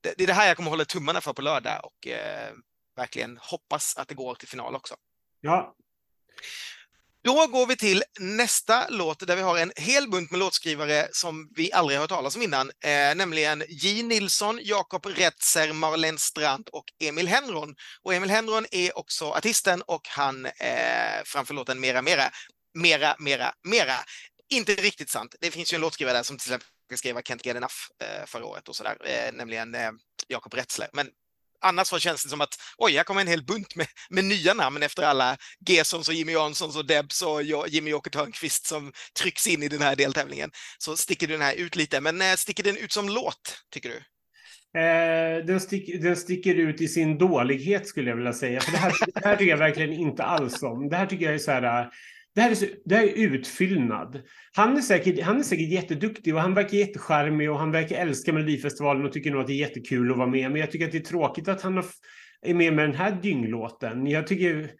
Det, 0.00 0.14
det 0.16 0.22
är 0.24 0.26
det 0.26 0.32
här 0.32 0.48
jag 0.48 0.56
kommer 0.56 0.70
hålla 0.70 0.84
tummarna 0.84 1.20
för 1.20 1.32
på 1.32 1.42
lördag 1.42 1.80
och 1.84 2.06
eh, 2.06 2.52
verkligen 2.96 3.38
hoppas 3.40 3.96
att 3.96 4.08
det 4.08 4.14
går 4.14 4.34
till 4.34 4.48
final 4.48 4.76
också. 4.76 4.94
Ja. 5.40 5.74
Då 7.24 7.46
går 7.46 7.66
vi 7.66 7.76
till 7.76 8.02
nästa 8.20 8.88
låt 8.88 9.26
där 9.26 9.36
vi 9.36 9.42
har 9.42 9.58
en 9.58 9.72
hel 9.76 10.10
bunt 10.10 10.30
med 10.30 10.40
låtskrivare 10.40 11.08
som 11.12 11.48
vi 11.56 11.72
aldrig 11.72 11.98
har 11.98 12.02
hört 12.02 12.10
talas 12.10 12.36
om 12.36 12.42
innan, 12.42 12.70
eh, 12.84 13.14
nämligen 13.14 13.64
J. 13.68 14.02
Nilsson, 14.02 14.60
Jakob 14.62 15.06
Retzer, 15.06 15.72
Marlene 15.72 16.18
Strand 16.18 16.68
och 16.72 16.84
Emil 17.00 17.28
Henron. 17.28 17.74
Och 18.02 18.14
Emil 18.14 18.30
Henron 18.30 18.66
är 18.70 18.98
också 18.98 19.30
artisten 19.30 19.82
och 19.82 20.08
han 20.08 20.46
eh, 20.46 21.22
framför 21.24 21.54
låten 21.54 21.80
Mera 21.80 22.02
Mera. 22.02 22.30
Mera, 22.74 23.16
Mera, 23.18 23.52
Mera. 23.62 23.96
Inte 24.50 24.74
riktigt 24.74 25.10
sant. 25.10 25.34
Det 25.40 25.50
finns 25.50 25.72
ju 25.72 25.74
en 25.74 25.80
låtskrivare 25.80 26.16
där 26.16 26.22
som 26.22 26.38
till 26.38 26.48
exempel 26.48 26.68
skrev 26.96 27.22
Kent 27.22 27.46
Get 27.46 27.56
Enough 27.56 27.74
förra 28.26 28.44
året 28.44 28.68
och 28.68 28.76
sådär, 28.76 28.96
eh, 29.04 29.32
nämligen 29.32 29.74
eh, 29.74 29.90
Jakob 30.28 30.54
Retzler. 30.54 30.88
Men 30.92 31.08
annars 31.60 31.92
var 31.92 31.98
känns 31.98 32.24
det 32.24 32.28
som 32.28 32.40
att 32.40 32.54
oj, 32.76 32.96
här 32.96 33.04
kommer 33.04 33.20
en 33.20 33.26
hel 33.26 33.44
bunt 33.44 33.76
med, 33.76 33.86
med 34.10 34.24
nya 34.24 34.54
namn 34.54 34.82
efter 34.82 35.02
alla 35.02 35.36
Gesons 35.66 36.08
och 36.08 36.14
Jimmy 36.14 36.32
Janssons 36.32 36.76
och 36.76 36.86
Debs 36.86 37.22
och 37.22 37.42
Jimmy 37.68 37.92
Åke 37.92 38.10
Törnqvist 38.10 38.66
som 38.66 38.92
trycks 39.20 39.46
in 39.46 39.62
i 39.62 39.68
den 39.68 39.82
här 39.82 39.96
deltävlingen. 39.96 40.50
Så 40.78 40.96
sticker 40.96 41.26
den 41.26 41.40
här 41.40 41.54
ut 41.54 41.76
lite, 41.76 42.00
men 42.00 42.22
eh, 42.22 42.34
sticker 42.34 42.62
den 42.62 42.76
ut 42.76 42.92
som 42.92 43.08
låt, 43.08 43.62
tycker 43.70 43.88
du? 43.88 44.02
Eh, 44.80 45.44
den, 45.44 45.60
stick, 45.60 46.02
den, 46.02 46.16
sticker 46.16 46.54
ut 46.54 46.80
i 46.80 46.88
sin 46.88 47.18
dålighet 47.18 47.88
skulle 47.88 48.10
jag 48.10 48.16
vilja 48.16 48.32
säga. 48.32 48.60
För 48.60 48.72
det, 48.72 48.78
här, 48.78 48.92
det 49.14 49.28
här 49.28 49.36
tycker 49.36 49.50
jag 49.50 49.58
verkligen 49.58 49.92
inte 49.92 50.22
alls 50.22 50.62
om. 50.62 50.88
Det 50.88 50.96
här 50.96 51.06
tycker 51.06 51.24
jag 51.24 51.34
är 51.34 51.38
så 51.38 51.50
här 51.50 51.90
det 52.38 52.42
här, 52.42 52.50
är 52.50 52.68
det 52.84 52.94
här 52.94 53.04
är 53.04 53.16
utfyllnad. 53.16 54.22
Han 54.52 54.76
är, 54.76 54.80
säkert, 54.80 55.22
han 55.22 55.38
är 55.38 55.42
säkert 55.42 55.68
jätteduktig 55.68 56.34
och 56.34 56.40
han 56.40 56.54
verkar 56.54 56.78
jättecharmig 56.78 57.50
och 57.50 57.58
han 57.58 57.70
verkar 57.70 57.96
älska 57.96 58.32
Melodifestivalen 58.32 59.06
och 59.06 59.12
tycker 59.12 59.30
nog 59.30 59.40
att 59.40 59.46
det 59.46 59.52
är 59.52 59.68
jättekul 59.68 60.10
att 60.10 60.16
vara 60.16 60.28
med. 60.28 60.50
Men 60.50 60.60
jag 60.60 60.70
tycker 60.70 60.86
att 60.86 60.92
det 60.92 60.98
är 60.98 61.02
tråkigt 61.02 61.48
att 61.48 61.62
han 61.62 61.78
är 62.42 62.54
med 62.54 62.72
med 62.72 62.84
den 62.84 62.94
här 62.94 63.18
dynglåten. 63.22 64.06
Jag 64.06 64.26
tycker... 64.26 64.70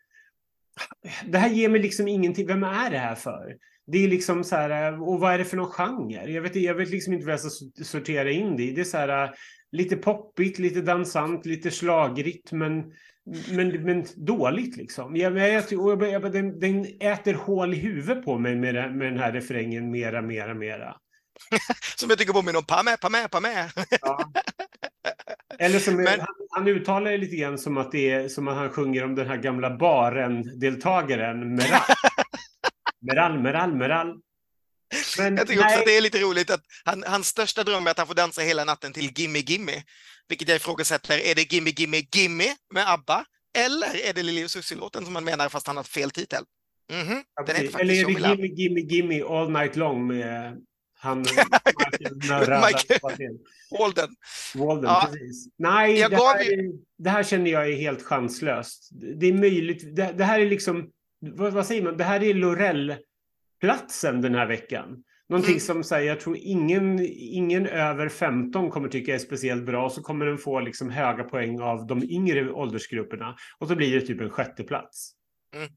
Det 1.27 1.39
här 1.39 1.49
ger 1.51 1.69
mig 1.69 1.81
liksom 1.81 2.09
ingenting. 2.09 2.47
Vem 2.47 2.65
är 2.65 2.91
det 2.91 2.99
här 2.99 3.15
för? 3.15 3.57
Det 3.87 4.05
är 4.05 4.09
liksom 4.09 4.45
så 4.45 4.57
här, 4.57 5.03
och 5.09 5.21
vad 5.21 5.35
är 5.35 5.39
det 5.39 5.45
för 5.45 5.57
någon 5.57 5.71
genre? 5.71 6.31
Jag 6.31 6.43
vet, 6.43 6.57
jag 6.57 6.75
vet 6.75 6.91
liksom 6.91 7.13
inte 7.13 7.27
vad 7.27 7.33
jag 7.33 7.41
ska 7.41 7.85
sortera 7.85 8.31
in 8.31 8.57
det 8.57 8.63
i. 8.63 8.73
Det 8.73 8.81
är 8.81 8.85
så 8.85 8.97
här, 8.97 9.35
lite 9.73 9.97
poppigt, 9.97 10.59
lite 10.59 10.81
dansant, 10.81 11.47
lite 11.47 11.71
slagrigt, 11.71 12.53
men 12.53 12.93
men, 13.49 13.83
men 13.83 14.07
dåligt 14.17 14.77
liksom. 14.77 15.17
Jag, 15.17 15.39
jag, 15.39 15.65
jag, 15.71 16.03
jag, 16.03 16.33
den, 16.33 16.61
den 16.61 16.87
äter 17.01 17.35
hål 17.35 17.75
i 17.75 17.77
huvudet 17.77 18.25
på 18.25 18.39
mig 18.39 18.57
med, 18.57 18.97
med 18.97 19.13
den 19.13 19.19
här 19.19 19.33
refrängen 19.33 19.91
mera, 19.91 20.23
mera, 20.23 20.55
mera. 20.55 20.97
som 21.97 22.11
jag 22.11 22.19
tycker 22.19 22.33
påminner 22.33 22.59
om 22.59 22.65
pa 22.65 22.83
med, 22.83 23.01
pa 23.01 23.09
med, 23.09 23.31
pa 23.31 23.41
med. 23.41 23.71
ja. 24.01 24.33
Eller 25.59 25.79
som 25.79 25.97
men... 26.05 26.07
han, 26.07 26.27
han 26.51 26.69
uttalar 26.69 27.11
det 27.11 27.19
lite 27.19 27.37
grann 27.37 27.59
som 27.59 27.77
att 27.77 27.93
det 27.93 28.11
är 28.11 28.29
som 28.29 28.49
att 28.49 28.57
han 28.57 28.71
sjunger 28.71 29.05
om 29.05 29.15
den 29.15 29.29
här 29.29 29.37
gamla 29.37 29.77
baren-deltagaren 29.77 31.55
Meral. 31.55 31.81
Meral, 33.01 33.43
Meral, 33.43 33.75
Meral. 33.75 34.21
Men, 35.19 35.37
jag 35.37 35.47
tycker 35.47 35.61
nej. 35.61 35.67
också 35.67 35.79
att 35.79 35.87
det 35.87 35.97
är 35.97 36.01
lite 36.01 36.19
roligt 36.19 36.51
att 36.51 36.63
han, 36.85 37.05
hans 37.07 37.27
största 37.27 37.65
dröm 37.65 37.87
är 37.87 37.91
att 37.91 37.99
han 37.99 38.07
får 38.07 38.15
dansa 38.15 38.43
hela 38.43 38.65
natten 38.65 38.93
till 38.93 39.11
Gimme 39.17 39.39
Gimme. 39.39 39.83
Vilket 40.29 40.49
jag 40.49 40.57
ifrågasätter. 40.57 41.19
Är 41.19 41.35
det 41.35 41.53
Gimme 41.53 41.71
Gimme 41.71 42.03
Gimme 42.13 42.57
med 42.75 42.91
ABBA? 42.93 43.25
Eller 43.59 44.09
är 44.09 44.13
det 44.13 44.23
Lili 44.23 44.45
och 44.45 44.51
Susie-låten 44.51 45.05
som 45.05 45.13
man 45.13 45.25
menar 45.25 45.49
fast 45.49 45.67
han 45.67 45.77
har 45.77 45.85
fel 45.85 46.11
titel? 46.11 46.45
Mm 46.93 47.07
-hmm. 47.07 47.23
ja, 47.35 47.45
Eller 47.79 48.05
är 48.05 48.05
det 48.05 48.29
Gimme 48.29 48.47
Gimme 48.47 48.81
Gimme 48.81 49.23
All 49.23 49.51
Night 49.51 49.77
Long 49.77 50.07
med 50.07 50.61
han 51.01 51.19
Michael 52.39 53.01
Walden. 53.79 54.09
Walden, 54.55 54.91
ja. 54.91 55.09
precis. 55.13 55.49
Nej, 55.59 55.95
det 55.95 56.17
här, 56.17 56.47
det 56.99 57.11
här, 57.11 57.23
känner 57.23 57.51
jag 57.51 57.71
är 57.71 57.77
helt 57.77 58.03
chanslöst. 58.03 58.89
Det 58.93 59.27
är 59.27 59.33
möjligt. 59.33 59.97
Det, 59.97 60.13
det 60.17 60.25
här 60.25 60.41
är 60.41 60.47
liksom, 60.47 60.91
vad, 61.21 61.53
vad, 61.53 61.67
säger 61.67 61.83
man, 61.83 61.97
det 61.97 62.05
här 62.05 62.23
är 62.23 62.35
Lorell-platsen 63.63 64.21
den 64.21 64.35
här 64.35 64.47
veckan. 64.47 65.05
Någonting 65.29 65.53
mm. 65.53 65.61
som 65.61 65.85
säger, 65.85 66.09
jag 66.09 66.21
tror 66.21 66.37
ingen, 66.37 67.01
ingen 67.17 67.67
över 67.67 68.09
15 68.09 68.71
kommer 68.71 68.89
tycka 68.89 69.15
är 69.15 69.19
speciellt 69.19 69.67
bra. 69.67 69.91
Så 69.91 70.03
kommer 70.03 70.27
den 70.27 70.39
få 70.39 70.61
liksom 70.61 70.91
höga 70.91 71.25
poäng 71.25 71.61
av 71.61 71.87
de 71.87 72.03
yngre 72.03 72.51
åldersgrupperna. 72.53 73.37
Och 73.59 73.69
så 73.69 73.77
blir 73.77 73.95
det 73.95 74.07
typ 74.07 74.21
en 74.21 74.31
sjätte 74.31 74.65
plats. 74.65 75.13
Mm. 75.55 75.69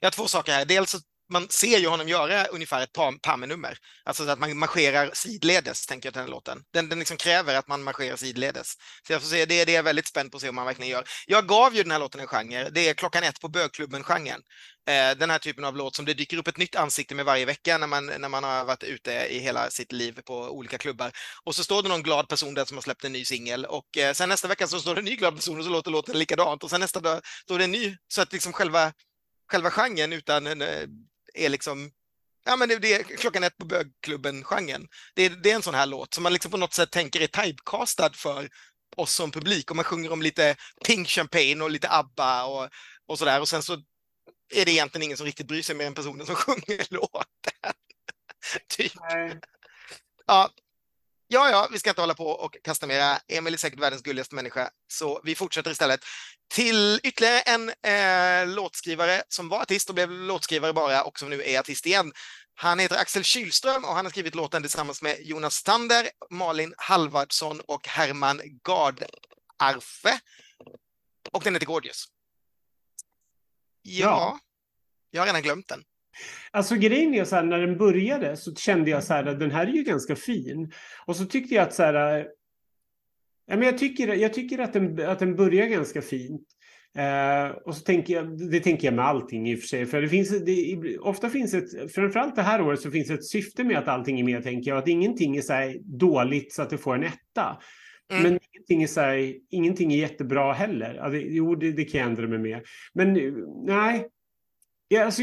Jag 0.00 0.06
har 0.06 0.12
två 0.12 0.26
saker 0.26 0.52
här. 0.52 0.64
Dels 0.64 0.96
man 1.28 1.48
ser 1.48 1.78
ju 1.78 1.88
honom 1.88 2.08
göra 2.08 2.44
ungefär 2.44 2.82
ett 2.82 3.22
Palme-nummer. 3.22 3.78
Alltså 4.04 4.28
att 4.28 4.38
man 4.38 4.58
marscherar 4.58 5.10
sidledes, 5.12 5.86
tänker 5.86 6.06
jag 6.06 6.14
till 6.14 6.20
den 6.20 6.30
låten. 6.30 6.62
Den, 6.72 6.88
den 6.88 6.98
liksom 6.98 7.16
kräver 7.16 7.54
att 7.54 7.68
man 7.68 7.82
marscherar 7.82 8.16
sidledes. 8.16 8.74
Så 9.06 9.12
jag 9.12 9.22
får 9.22 9.28
se, 9.28 9.46
det, 9.46 9.64
det 9.64 9.72
är 9.72 9.76
jag 9.76 9.82
väldigt 9.82 10.06
spänd 10.06 10.30
på 10.30 10.36
att 10.36 10.42
se 10.42 10.48
om 10.48 10.54
man 10.54 10.66
verkligen 10.66 10.90
gör. 10.90 11.04
Jag 11.26 11.48
gav 11.48 11.74
ju 11.74 11.82
den 11.82 11.92
här 11.92 11.98
låten 11.98 12.20
en 12.20 12.26
genre. 12.26 12.70
Det 12.70 12.88
är 12.88 12.94
klockan 12.94 13.22
ett 13.22 13.40
på 13.40 13.48
bögklubben-genren. 13.48 14.42
Eh, 14.88 15.18
den 15.18 15.30
här 15.30 15.38
typen 15.38 15.64
av 15.64 15.76
låt 15.76 15.96
som 15.96 16.04
det 16.04 16.14
dyker 16.14 16.36
upp 16.36 16.48
ett 16.48 16.58
nytt 16.58 16.76
ansikte 16.76 17.14
med 17.14 17.24
varje 17.24 17.44
vecka 17.44 17.78
när 17.78 17.86
man, 17.86 18.06
när 18.06 18.28
man 18.28 18.44
har 18.44 18.64
varit 18.64 18.82
ute 18.82 19.12
i 19.12 19.38
hela 19.38 19.70
sitt 19.70 19.92
liv 19.92 20.20
på 20.26 20.34
olika 20.34 20.78
klubbar. 20.78 21.12
Och 21.44 21.54
så 21.54 21.64
står 21.64 21.82
det 21.82 21.88
någon 21.88 22.02
glad 22.02 22.28
person 22.28 22.54
där 22.54 22.64
som 22.64 22.76
har 22.76 22.82
släppt 22.82 23.04
en 23.04 23.12
ny 23.12 23.24
singel 23.24 23.64
och 23.64 23.98
eh, 23.98 24.12
sen 24.12 24.28
nästa 24.28 24.48
vecka 24.48 24.66
så 24.66 24.80
står 24.80 24.94
det 24.94 25.00
en 25.00 25.04
ny 25.04 25.16
glad 25.16 25.34
person 25.34 25.58
och 25.58 25.64
så 25.64 25.70
låter 25.70 25.90
låten 25.90 26.18
likadant 26.18 26.64
och 26.64 26.70
sen 26.70 26.80
nästa 26.80 27.00
dag 27.00 27.20
står 27.42 27.58
det 27.58 27.64
en 27.64 27.72
ny. 27.72 27.96
Så 28.08 28.22
att 28.22 28.32
liksom 28.32 28.52
själva 28.52 28.92
själva 29.50 29.70
genren 29.70 30.12
utan 30.12 30.46
eh, 30.46 30.86
är 31.36 31.48
liksom 31.48 31.90
Ja, 32.48 32.56
men 32.56 32.68
det, 32.68 32.78
det 32.78 32.94
är 32.94 33.02
klockan 33.02 33.44
ett 33.44 33.56
på 33.58 33.66
bögklubben-genren. 33.66 34.86
Det, 35.14 35.28
det, 35.28 35.50
är 35.50 35.54
en 35.54 35.62
sån 35.62 35.74
här 35.74 35.86
låt 35.86 36.14
som 36.14 36.22
man 36.22 36.32
liksom 36.32 36.50
på 36.50 36.56
något 36.56 36.74
sätt 36.74 36.90
tänker 36.90 37.20
är 37.20 37.26
typecastad 37.26 38.12
för 38.12 38.48
oss 38.96 39.14
som 39.14 39.30
publik 39.30 39.70
och 39.70 39.76
man 39.76 39.84
sjunger 39.84 40.12
om 40.12 40.22
lite 40.22 40.56
Pink 40.86 41.08
Champagne 41.08 41.62
och 41.62 41.70
lite 41.70 41.90
ABBA 41.90 42.44
och, 42.44 42.68
och 43.06 43.18
sådär 43.18 43.40
och 43.40 43.48
sen 43.48 43.62
så 43.62 43.72
är 44.54 44.64
det 44.64 44.70
egentligen 44.70 45.02
ingen 45.02 45.16
som 45.16 45.26
riktigt 45.26 45.46
bryr 45.46 45.62
sig 45.62 45.76
mer 45.76 45.86
än 45.86 45.94
personen 45.94 46.26
som 46.26 46.34
sjunger 46.34 46.86
låten. 46.90 47.72
typ. 48.68 48.92
Ja, 50.26 50.50
Ja, 51.28 51.50
ja, 51.50 51.68
vi 51.72 51.78
ska 51.78 51.90
inte 51.90 52.02
hålla 52.02 52.14
på 52.14 52.28
och 52.28 52.56
kasta 52.62 52.86
mera. 52.86 53.18
Emil 53.28 53.54
är 53.54 53.58
säkert 53.58 53.80
världens 53.80 54.02
gulligaste 54.02 54.34
människa, 54.34 54.70
så 54.88 55.20
vi 55.24 55.34
fortsätter 55.34 55.70
istället 55.70 56.00
till 56.48 57.00
ytterligare 57.02 57.40
en 57.40 57.68
eh, 57.68 58.54
låtskrivare 58.54 59.22
som 59.28 59.48
var 59.48 59.60
artist 59.62 59.88
och 59.88 59.94
blev 59.94 60.10
låtskrivare 60.10 60.72
bara 60.72 61.04
och 61.04 61.18
som 61.18 61.30
nu 61.30 61.42
är 61.42 61.60
artist 61.60 61.86
igen. 61.86 62.12
Han 62.54 62.78
heter 62.78 62.96
Axel 62.96 63.24
Kylström 63.24 63.84
och 63.84 63.94
han 63.94 64.04
har 64.04 64.10
skrivit 64.10 64.34
låten 64.34 64.62
tillsammans 64.62 65.02
med 65.02 65.18
Jonas 65.20 65.62
Tander, 65.62 66.08
Malin 66.30 66.74
Halvardsson 66.76 67.60
och 67.60 67.88
Herman 67.88 68.40
Gardarfe. 68.68 70.20
Och 71.32 71.42
den 71.42 71.54
heter 71.54 71.66
Gorgeous. 71.66 72.04
Ja, 73.82 74.04
ja. 74.04 74.38
jag 75.10 75.20
har 75.20 75.26
redan 75.26 75.42
glömt 75.42 75.68
den. 75.68 75.84
Alltså 76.50 76.74
grejen 76.74 77.14
är 77.14 77.24
så 77.24 77.36
här, 77.36 77.42
när 77.42 77.60
den 77.60 77.78
började 77.78 78.36
så 78.36 78.54
kände 78.54 78.90
jag 78.90 79.04
så 79.04 79.14
här 79.14 79.26
att 79.26 79.40
den 79.40 79.50
här 79.50 79.66
är 79.66 79.72
ju 79.72 79.82
ganska 79.82 80.16
fin. 80.16 80.72
Och 81.06 81.16
så 81.16 81.24
tyckte 81.24 81.54
jag 81.54 81.62
att 81.62 81.74
så 81.74 81.82
här, 81.82 82.28
ja, 83.46 83.56
men 83.56 83.62
jag 83.62 83.78
tycker, 83.78 84.14
jag 84.14 84.34
tycker 84.34 84.58
att, 84.58 84.72
den, 84.72 85.08
att 85.08 85.18
den 85.18 85.36
börjar 85.36 85.66
ganska 85.66 86.02
fint. 86.02 86.42
Eh, 86.96 87.56
och 87.56 87.76
så 87.76 87.82
tänker 87.82 88.14
jag, 88.14 88.50
det 88.50 88.60
tänker 88.60 88.86
jag 88.86 88.94
med 88.94 89.04
allting 89.04 89.50
i 89.50 89.54
och 89.54 89.60
för 89.60 89.66
sig. 89.66 89.86
För 89.86 90.02
det 90.02 90.08
finns, 90.08 90.44
det, 90.44 90.98
ofta 90.98 91.30
finns 91.30 91.54
ett, 91.54 91.92
framförallt 91.94 92.36
det 92.36 92.42
här 92.42 92.60
året 92.60 92.80
så 92.80 92.90
finns 92.90 93.10
ett 93.10 93.26
syfte 93.26 93.64
med 93.64 93.78
att 93.78 93.88
allting 93.88 94.20
är 94.20 94.24
med, 94.24 94.42
tänker 94.42 94.70
jag. 94.70 94.78
Att 94.78 94.88
ingenting 94.88 95.36
är 95.36 95.42
så 95.42 95.52
här 95.52 95.76
dåligt 95.84 96.52
så 96.52 96.62
att 96.62 96.70
det 96.70 96.78
får 96.78 96.94
en 96.94 97.04
etta. 97.04 97.58
Mm. 98.10 98.22
Men 98.22 98.38
ingenting 98.52 98.82
är, 98.82 98.86
så 98.86 99.00
här, 99.00 99.34
ingenting 99.50 99.92
är 99.92 99.98
jättebra 99.98 100.52
heller. 100.52 100.94
Alltså, 100.94 101.18
jo, 101.18 101.54
det, 101.54 101.72
det 101.72 101.84
kan 101.84 102.00
jag 102.00 102.08
ändra 102.10 102.28
mig 102.28 102.38
med. 102.38 102.62
Men 102.94 103.12
nej, 103.66 104.06
ja, 104.88 105.04
alltså, 105.04 105.22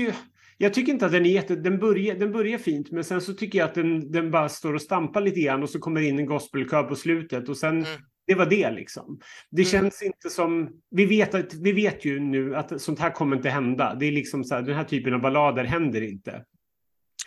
jag 0.57 0.73
tycker 0.73 0.91
inte 0.93 1.05
att 1.05 1.11
den 1.11 1.25
är 1.25 1.29
jätte... 1.29 1.55
Den 1.55 1.79
börjar, 1.79 2.15
den 2.15 2.31
börjar 2.31 2.57
fint, 2.57 2.91
men 2.91 3.03
sen 3.03 3.21
så 3.21 3.33
tycker 3.33 3.59
jag 3.59 3.65
att 3.65 3.75
den, 3.75 4.11
den 4.11 4.31
bara 4.31 4.49
står 4.49 4.73
och 4.73 4.81
stampar 4.81 5.21
lite 5.21 5.39
grann 5.39 5.63
och 5.63 5.69
så 5.69 5.79
kommer 5.79 6.01
in 6.01 6.19
en 6.19 6.25
gospelkör 6.25 6.83
på 6.83 6.95
slutet 6.95 7.49
och 7.49 7.57
sen... 7.57 7.77
Mm. 7.77 8.01
Det 8.25 8.35
var 8.35 8.45
det 8.45 8.71
liksom. 8.71 9.19
Det 9.51 9.61
mm. 9.61 9.71
känns 9.71 10.03
inte 10.03 10.29
som... 10.29 10.69
Vi 10.89 11.05
vet, 11.05 11.35
att, 11.35 11.53
vi 11.53 11.71
vet 11.71 12.05
ju 12.05 12.19
nu 12.19 12.55
att 12.55 12.81
sånt 12.81 12.99
här 12.99 13.09
kommer 13.09 13.35
inte 13.35 13.49
hända. 13.49 13.95
Det 13.95 14.05
är 14.05 14.11
liksom 14.11 14.43
så 14.43 14.55
här, 14.55 14.61
den 14.61 14.75
här 14.75 14.83
typen 14.83 15.13
av 15.13 15.21
ballader 15.21 15.63
händer 15.63 16.01
inte. 16.01 16.43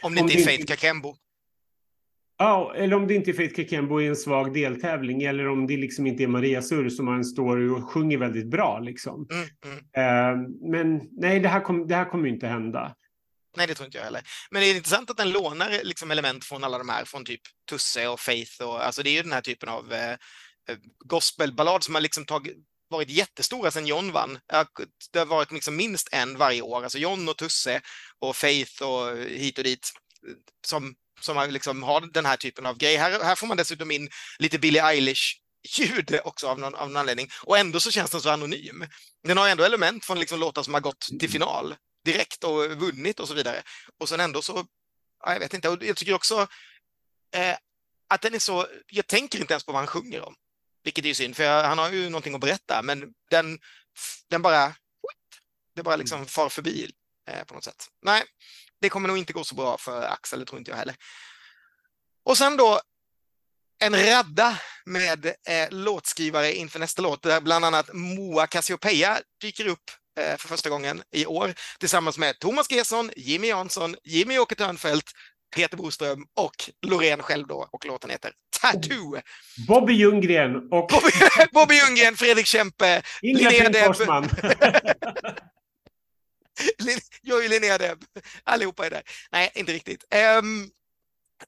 Om 0.02 0.14
det 0.14 0.20
inte 0.20 0.34
är 0.34 0.42
Faith 0.42 0.64
Kakembo. 0.64 1.14
Ja, 2.38 2.74
eller 2.76 2.96
om 2.96 3.06
det 3.06 3.14
inte 3.14 3.30
är 3.30 3.32
Faith 3.32 3.54
Kakembo 3.54 4.00
i 4.00 4.06
en 4.06 4.16
svag 4.16 4.54
deltävling 4.54 5.22
eller 5.22 5.48
om 5.48 5.66
det 5.66 5.76
liksom 5.76 6.06
inte 6.06 6.22
är 6.22 6.28
Maria 6.28 6.62
Sur 6.62 6.88
som 6.88 7.08
har 7.08 7.14
en 7.14 7.24
story 7.24 7.68
och 7.68 7.90
sjunger 7.90 8.18
väldigt 8.18 8.46
bra 8.46 8.78
liksom. 8.78 9.26
Mm, 9.30 9.48
mm. 9.94 10.42
Uh, 10.42 10.48
men 10.70 11.08
nej, 11.12 11.40
det 11.40 11.48
här, 11.48 11.60
kom, 11.60 11.88
det 11.88 11.94
här 11.94 12.04
kommer 12.04 12.28
inte 12.28 12.46
hända. 12.46 12.94
Nej, 13.56 13.66
det 13.66 13.74
tror 13.74 13.86
inte 13.86 13.98
jag 13.98 14.04
heller. 14.04 14.22
Men 14.50 14.62
det 14.62 14.68
är 14.68 14.74
intressant 14.74 15.10
att 15.10 15.16
den 15.16 15.30
lånar 15.30 15.80
liksom 15.82 16.10
element 16.10 16.44
från 16.44 16.64
alla 16.64 16.78
de 16.78 16.88
här, 16.88 17.04
från 17.04 17.24
typ 17.24 17.40
Tusse 17.70 18.08
och 18.08 18.20
Faith 18.20 18.62
och 18.62 18.86
alltså 18.86 19.02
det 19.02 19.10
är 19.10 19.14
ju 19.14 19.22
den 19.22 19.32
här 19.32 19.40
typen 19.40 19.68
av 19.68 19.92
eh, 19.92 20.10
eh 20.68 20.76
gospelballad 21.04 21.84
som 21.84 21.94
har 21.94 22.02
liksom 22.02 22.26
tagit 22.26 22.56
varit 22.88 23.10
jättestora 23.10 23.70
sedan 23.70 23.86
John 23.86 24.12
vann. 24.12 24.38
Det 25.12 25.18
har 25.18 25.26
varit 25.26 25.52
liksom 25.52 25.76
minst 25.76 26.08
en 26.12 26.38
varje 26.38 26.62
år, 26.62 26.82
alltså 26.82 26.98
John 26.98 27.28
och 27.28 27.36
Tusse 27.36 27.80
och 28.18 28.36
Faith 28.36 28.82
och 28.82 29.16
hit 29.16 29.58
och 29.58 29.64
dit 29.64 29.92
som, 30.66 30.94
som 31.20 31.50
liksom 31.50 31.82
har 31.82 32.00
den 32.00 32.26
här 32.26 32.36
typen 32.36 32.66
av 32.66 32.78
grej. 32.78 32.96
Här, 32.96 33.24
här 33.24 33.34
får 33.34 33.46
man 33.46 33.56
dessutom 33.56 33.90
in 33.90 34.08
lite 34.38 34.58
Billie 34.58 34.80
Eilish 34.80 35.40
ljud 35.68 36.20
också 36.24 36.48
av 36.48 36.58
någon, 36.58 36.74
av 36.74 36.88
någon 36.88 36.96
anledning 36.96 37.28
och 37.42 37.58
ändå 37.58 37.80
så 37.80 37.90
känns 37.90 38.10
den 38.10 38.20
så 38.20 38.30
anonym. 38.30 38.86
Den 39.24 39.38
har 39.38 39.48
ändå 39.48 39.64
element 39.64 40.04
från 40.04 40.20
liksom 40.20 40.40
låtar 40.40 40.62
som 40.62 40.74
har 40.74 40.80
gått 40.80 41.06
till 41.20 41.30
final 41.30 41.74
direkt 42.06 42.44
och 42.44 42.70
vunnit 42.70 43.20
och 43.20 43.28
så 43.28 43.34
vidare. 43.34 43.62
Och 43.98 44.08
sen 44.08 44.20
ändå 44.20 44.42
så, 44.42 44.66
ja, 45.24 45.32
jag 45.32 45.40
vet 45.40 45.54
inte, 45.54 45.68
och 45.68 45.84
jag 45.84 45.96
tycker 45.96 46.14
också 46.14 46.46
eh, 47.34 47.56
att 48.08 48.22
den 48.22 48.34
är 48.34 48.38
så, 48.38 48.66
jag 48.86 49.06
tänker 49.06 49.40
inte 49.40 49.54
ens 49.54 49.64
på 49.64 49.72
vad 49.72 49.80
han 49.80 49.86
sjunger 49.86 50.20
om, 50.22 50.34
vilket 50.84 51.04
är 51.04 51.08
ju 51.08 51.14
synd, 51.14 51.36
för 51.36 51.44
jag, 51.44 51.64
han 51.64 51.78
har 51.78 51.90
ju 51.90 52.08
någonting 52.08 52.34
att 52.34 52.40
berätta, 52.40 52.82
men 52.82 53.14
den, 53.30 53.58
den 54.28 54.42
bara, 54.42 54.74
det 55.74 55.82
bara 55.82 55.96
liksom 55.96 56.16
mm. 56.16 56.28
far 56.28 56.48
förbi 56.48 56.90
eh, 57.28 57.44
på 57.44 57.54
något 57.54 57.64
sätt. 57.64 57.90
Nej, 58.02 58.24
det 58.80 58.88
kommer 58.88 59.08
nog 59.08 59.18
inte 59.18 59.32
gå 59.32 59.44
så 59.44 59.54
bra 59.54 59.78
för 59.78 60.02
Axel, 60.02 60.38
det 60.40 60.46
tror 60.46 60.58
inte 60.58 60.70
jag 60.70 60.78
heller. 60.78 60.96
Och 62.24 62.38
sen 62.38 62.56
då 62.56 62.80
en 63.78 64.06
radda 64.06 64.60
med 64.84 65.26
eh, 65.26 65.70
låtskrivare 65.70 66.54
inför 66.54 66.78
nästa 66.78 67.02
låt, 67.02 67.22
där 67.22 67.40
bland 67.40 67.64
annat 67.64 67.90
Moa 67.92 68.46
Cassiopeia 68.46 69.20
dyker 69.40 69.66
upp 69.66 69.90
för 70.16 70.48
första 70.48 70.70
gången 70.70 71.02
i 71.12 71.26
år 71.26 71.54
tillsammans 71.78 72.18
med 72.18 72.38
Thomas 72.38 72.70
Gesson, 72.70 73.10
Jimmy 73.16 73.48
Jansson, 73.48 73.96
Jimmy 74.04 74.38
Åke 74.38 74.54
Törnfeldt, 74.54 75.12
Peter 75.56 75.76
Boström 75.76 76.26
och 76.34 76.70
Loreen 76.86 77.22
själv 77.22 77.46
då 77.46 77.68
och 77.72 77.86
låten 77.86 78.10
heter 78.10 78.32
Tattoo. 78.60 79.20
Bobby 79.68 79.92
Ljunggren 79.92 80.56
och... 80.56 80.88
Bobby, 80.88 81.10
Bobby 81.52 81.74
Ljunggren, 81.74 82.16
Fredrik 82.16 82.46
Kempe, 82.46 83.02
Linnea 83.22 83.68
Deb. 83.68 83.94
jag 87.22 87.44
är 87.44 87.48
Linnea 87.48 87.78
Deb. 87.78 88.04
Allihopa 88.44 88.86
är 88.86 88.90
där. 88.90 89.02
Nej, 89.30 89.52
inte 89.54 89.72
riktigt. 89.72 90.04
Um, 90.38 90.70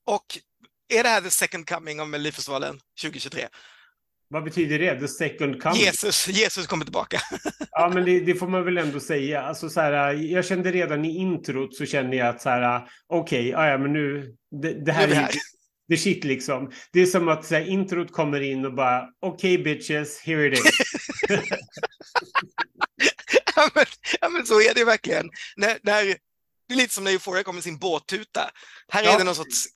och 0.05 0.39
är 0.89 1.03
det 1.03 1.09
här 1.09 1.21
the 1.21 1.31
second 1.31 1.69
coming 1.69 2.01
av 2.01 2.09
Melodifestivalen 2.09 2.81
2023? 3.03 3.49
Vad 4.31 4.45
betyder 4.45 4.79
det? 4.79 5.01
The 5.01 5.09
second 5.09 5.63
coming? 5.63 5.81
Jesus, 5.81 6.29
Jesus 6.29 6.67
kommer 6.67 6.85
tillbaka. 6.85 7.21
ja, 7.71 7.91
men 7.95 8.05
det, 8.05 8.21
det, 8.21 8.35
får 8.35 8.49
man 8.49 8.65
väl 8.65 8.79
ändå 8.79 9.01
säga. 9.01 9.43
Alltså, 9.43 9.71
så 9.71 9.81
här, 9.81 10.13
jag 10.13 10.45
kände 10.45 10.73
redan 10.73 11.05
i 11.05 11.17
introt 11.17 11.75
så 11.75 11.87
kände 11.87 12.17
jag 12.17 12.29
att 12.29 12.43
så 12.43 12.49
här, 12.49 12.89
okej, 13.07 13.55
okay, 13.55 13.71
ja, 13.71 13.79
men 13.79 13.93
nu, 13.93 14.35
det, 14.63 14.85
det 14.85 14.93
här, 14.93 15.09
är 15.09 15.15
här. 15.15 15.31
det 15.89 15.97
shit 15.97 16.25
liksom. 16.25 16.73
Det 16.93 17.01
är 17.01 17.07
som 17.07 17.29
att 17.29 17.45
så 17.45 17.55
här, 17.55 17.69
introt 17.69 18.13
kommer 18.13 18.41
in 18.41 18.65
och 18.65 18.75
bara, 18.75 19.09
okej 19.21 19.61
okay, 19.61 19.75
bitches, 19.75 20.21
here 20.21 20.47
it 20.47 20.59
is. 20.59 20.71
ja, 23.57 23.71
men, 23.75 23.85
ja, 24.21 24.29
men 24.29 24.47
så 24.47 24.61
är 24.61 24.75
det 24.75 24.85
verkligen. 24.85 25.31
När, 25.57 25.79
när, 25.83 26.05
det 26.69 26.75
är 26.75 26.77
lite 26.77 26.95
som 26.95 27.05
när 27.05 27.11
Euphoria 27.11 27.43
kommer 27.43 27.57
med 27.57 27.65
sin 27.65 27.79
båttuta. 27.79 28.51
Här 28.89 29.03
är 29.05 29.19
det 29.19 29.25
någon 29.25 29.35
sorts, 29.35 29.67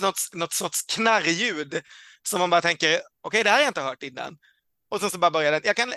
något, 0.00 0.30
något 0.32 0.52
sorts 0.52 0.82
knarrljud 0.82 1.82
som 2.28 2.40
man 2.40 2.50
bara 2.50 2.60
tänker, 2.60 2.88
okej, 2.88 3.02
okay, 3.22 3.42
det 3.42 3.50
här 3.50 3.56
har 3.56 3.62
jag 3.62 3.70
inte 3.70 3.80
hört 3.80 4.02
innan. 4.02 4.38
Och 4.90 5.00
sen 5.00 5.10
så 5.10 5.18
bara 5.18 5.30
börjar 5.30 5.52
den. 5.52 5.60
Jag 5.64 5.76
kan, 5.76 5.94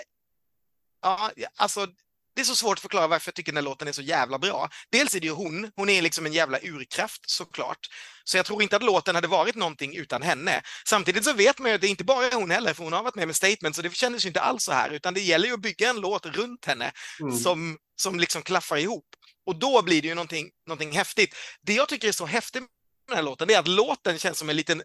ja, 1.02 1.30
alltså, 1.56 1.86
det 2.34 2.40
är 2.40 2.44
så 2.44 2.56
svårt 2.56 2.78
att 2.78 2.82
förklara 2.82 3.06
varför 3.06 3.28
jag 3.28 3.34
tycker 3.34 3.52
den 3.52 3.56
här 3.56 3.70
låten 3.70 3.88
är 3.88 3.92
så 3.92 4.02
jävla 4.02 4.38
bra. 4.38 4.68
Dels 4.90 5.14
är 5.14 5.20
det 5.20 5.26
ju 5.26 5.32
hon, 5.32 5.70
hon 5.76 5.88
är 5.88 6.02
liksom 6.02 6.26
en 6.26 6.32
jävla 6.32 6.58
urkraft 6.62 7.30
såklart. 7.30 7.78
Så 8.24 8.36
jag 8.36 8.46
tror 8.46 8.62
inte 8.62 8.76
att 8.76 8.82
låten 8.82 9.14
hade 9.14 9.28
varit 9.28 9.54
någonting 9.54 9.96
utan 9.96 10.22
henne. 10.22 10.62
Samtidigt 10.86 11.24
så 11.24 11.32
vet 11.32 11.58
man 11.58 11.70
ju 11.70 11.74
att 11.74 11.80
det 11.80 11.86
är 11.86 11.90
inte 11.90 12.04
bara 12.04 12.34
hon 12.34 12.50
heller, 12.50 12.74
för 12.74 12.84
hon 12.84 12.92
har 12.92 13.02
varit 13.02 13.14
med 13.14 13.26
med 13.26 13.36
statement, 13.36 13.76
så 13.76 13.82
det 13.82 13.94
kändes 13.94 14.24
ju 14.24 14.28
inte 14.28 14.40
alls 14.40 14.64
så 14.64 14.72
här, 14.72 14.90
utan 14.90 15.14
det 15.14 15.20
gäller 15.20 15.48
ju 15.48 15.54
att 15.54 15.60
bygga 15.60 15.90
en 15.90 16.00
låt 16.00 16.26
runt 16.26 16.64
henne 16.64 16.92
mm. 17.20 17.36
som, 17.36 17.78
som 17.96 18.20
liksom 18.20 18.42
klaffar 18.42 18.76
ihop. 18.76 19.06
Och 19.46 19.58
då 19.58 19.82
blir 19.82 20.02
det 20.02 20.08
ju 20.08 20.14
någonting, 20.14 20.50
någonting 20.66 20.92
häftigt. 20.92 21.34
Det 21.62 21.74
jag 21.74 21.88
tycker 21.88 22.08
är 22.08 22.12
så 22.12 22.26
häftigt 22.26 22.62
med 22.62 22.70
den 23.08 23.16
här 23.16 23.22
låten, 23.22 23.48
det 23.48 23.54
är 23.54 23.58
att 23.58 23.68
låten 23.68 24.18
känns 24.18 24.38
som 24.38 24.50
en 24.50 24.56
liten 24.56 24.82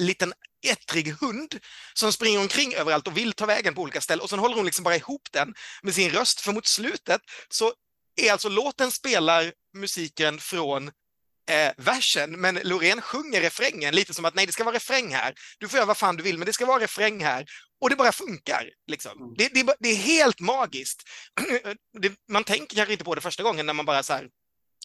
liten 0.00 0.32
ettrig 0.66 1.14
hund 1.20 1.58
som 1.94 2.12
springer 2.12 2.40
omkring 2.40 2.74
överallt 2.74 3.06
och 3.06 3.16
vill 3.16 3.32
ta 3.32 3.46
vägen 3.46 3.74
på 3.74 3.82
olika 3.82 4.00
ställen 4.00 4.22
och 4.22 4.30
sen 4.30 4.38
håller 4.38 4.56
hon 4.56 4.64
liksom 4.64 4.84
bara 4.84 4.96
ihop 4.96 5.28
den 5.32 5.54
med 5.82 5.94
sin 5.94 6.10
röst 6.10 6.40
för 6.40 6.52
mot 6.52 6.66
slutet 6.66 7.20
så 7.48 7.72
är 8.16 8.32
alltså 8.32 8.48
låten 8.48 8.90
spelar 8.90 9.52
musiken 9.74 10.38
från 10.38 10.90
eh, 11.50 11.72
versen, 11.76 12.40
men 12.40 12.58
Loreen 12.64 13.00
sjunger 13.00 13.40
refrängen 13.40 13.94
lite 13.94 14.14
som 14.14 14.24
att 14.24 14.34
nej, 14.34 14.46
det 14.46 14.52
ska 14.52 14.64
vara 14.64 14.76
refräng 14.76 15.14
här. 15.14 15.34
Du 15.58 15.68
får 15.68 15.76
göra 15.76 15.86
vad 15.86 15.96
fan 15.96 16.16
du 16.16 16.22
vill, 16.22 16.38
men 16.38 16.46
det 16.46 16.52
ska 16.52 16.66
vara 16.66 16.82
refräng 16.82 17.24
här. 17.24 17.46
Och 17.80 17.90
det 17.90 17.96
bara 17.96 18.12
funkar. 18.12 18.70
Liksom. 18.86 19.22
Mm. 19.22 19.34
Det, 19.38 19.48
det, 19.48 19.74
det, 19.78 19.88
är 19.88 19.96
helt 19.96 20.40
magiskt. 20.40 21.02
Det, 22.00 22.12
man 22.28 22.44
tänker 22.44 22.76
kanske 22.76 22.92
inte 22.92 23.04
på 23.04 23.14
det 23.14 23.20
första 23.20 23.42
gången 23.42 23.66
när 23.66 23.72
man 23.72 23.86
bara 23.86 24.02
så 24.02 24.12
här, 24.12 24.28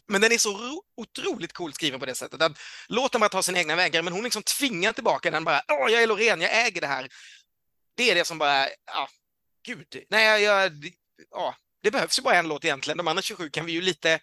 men 0.07 0.21
den 0.21 0.31
är 0.31 0.37
så 0.37 0.57
ro, 0.57 0.83
otroligt 0.97 1.53
coolt 1.53 1.75
skriven 1.75 1.99
på 1.99 2.05
det 2.05 2.15
sättet 2.15 2.41
att 2.41 2.57
låten 2.87 3.21
bara 3.21 3.29
ta 3.29 3.43
sina 3.43 3.59
egna 3.59 3.75
vägar, 3.75 4.01
men 4.01 4.13
hon 4.13 4.23
liksom 4.23 4.43
tvingar 4.43 4.93
tillbaka 4.93 5.31
den 5.31 5.43
bara, 5.43 5.61
åh, 5.67 5.91
jag 5.91 6.03
är 6.03 6.07
Loreen, 6.07 6.41
jag 6.41 6.67
äger 6.67 6.81
det 6.81 6.87
här. 6.87 7.07
Det 7.97 8.11
är 8.11 8.15
det 8.15 8.25
som 8.25 8.37
bara, 8.37 8.67
ja, 8.85 9.09
gud, 9.65 9.87
nej, 10.09 10.43
jag 10.43 10.71
ja, 11.31 11.55
det 11.83 11.91
behövs 11.91 12.19
ju 12.19 12.23
bara 12.23 12.35
en 12.35 12.47
låt 12.47 12.65
egentligen. 12.65 12.97
De 12.97 13.07
andra 13.07 13.21
27 13.21 13.49
kan 13.49 13.65
vi 13.65 13.71
ju 13.71 13.81
lite 13.81 14.19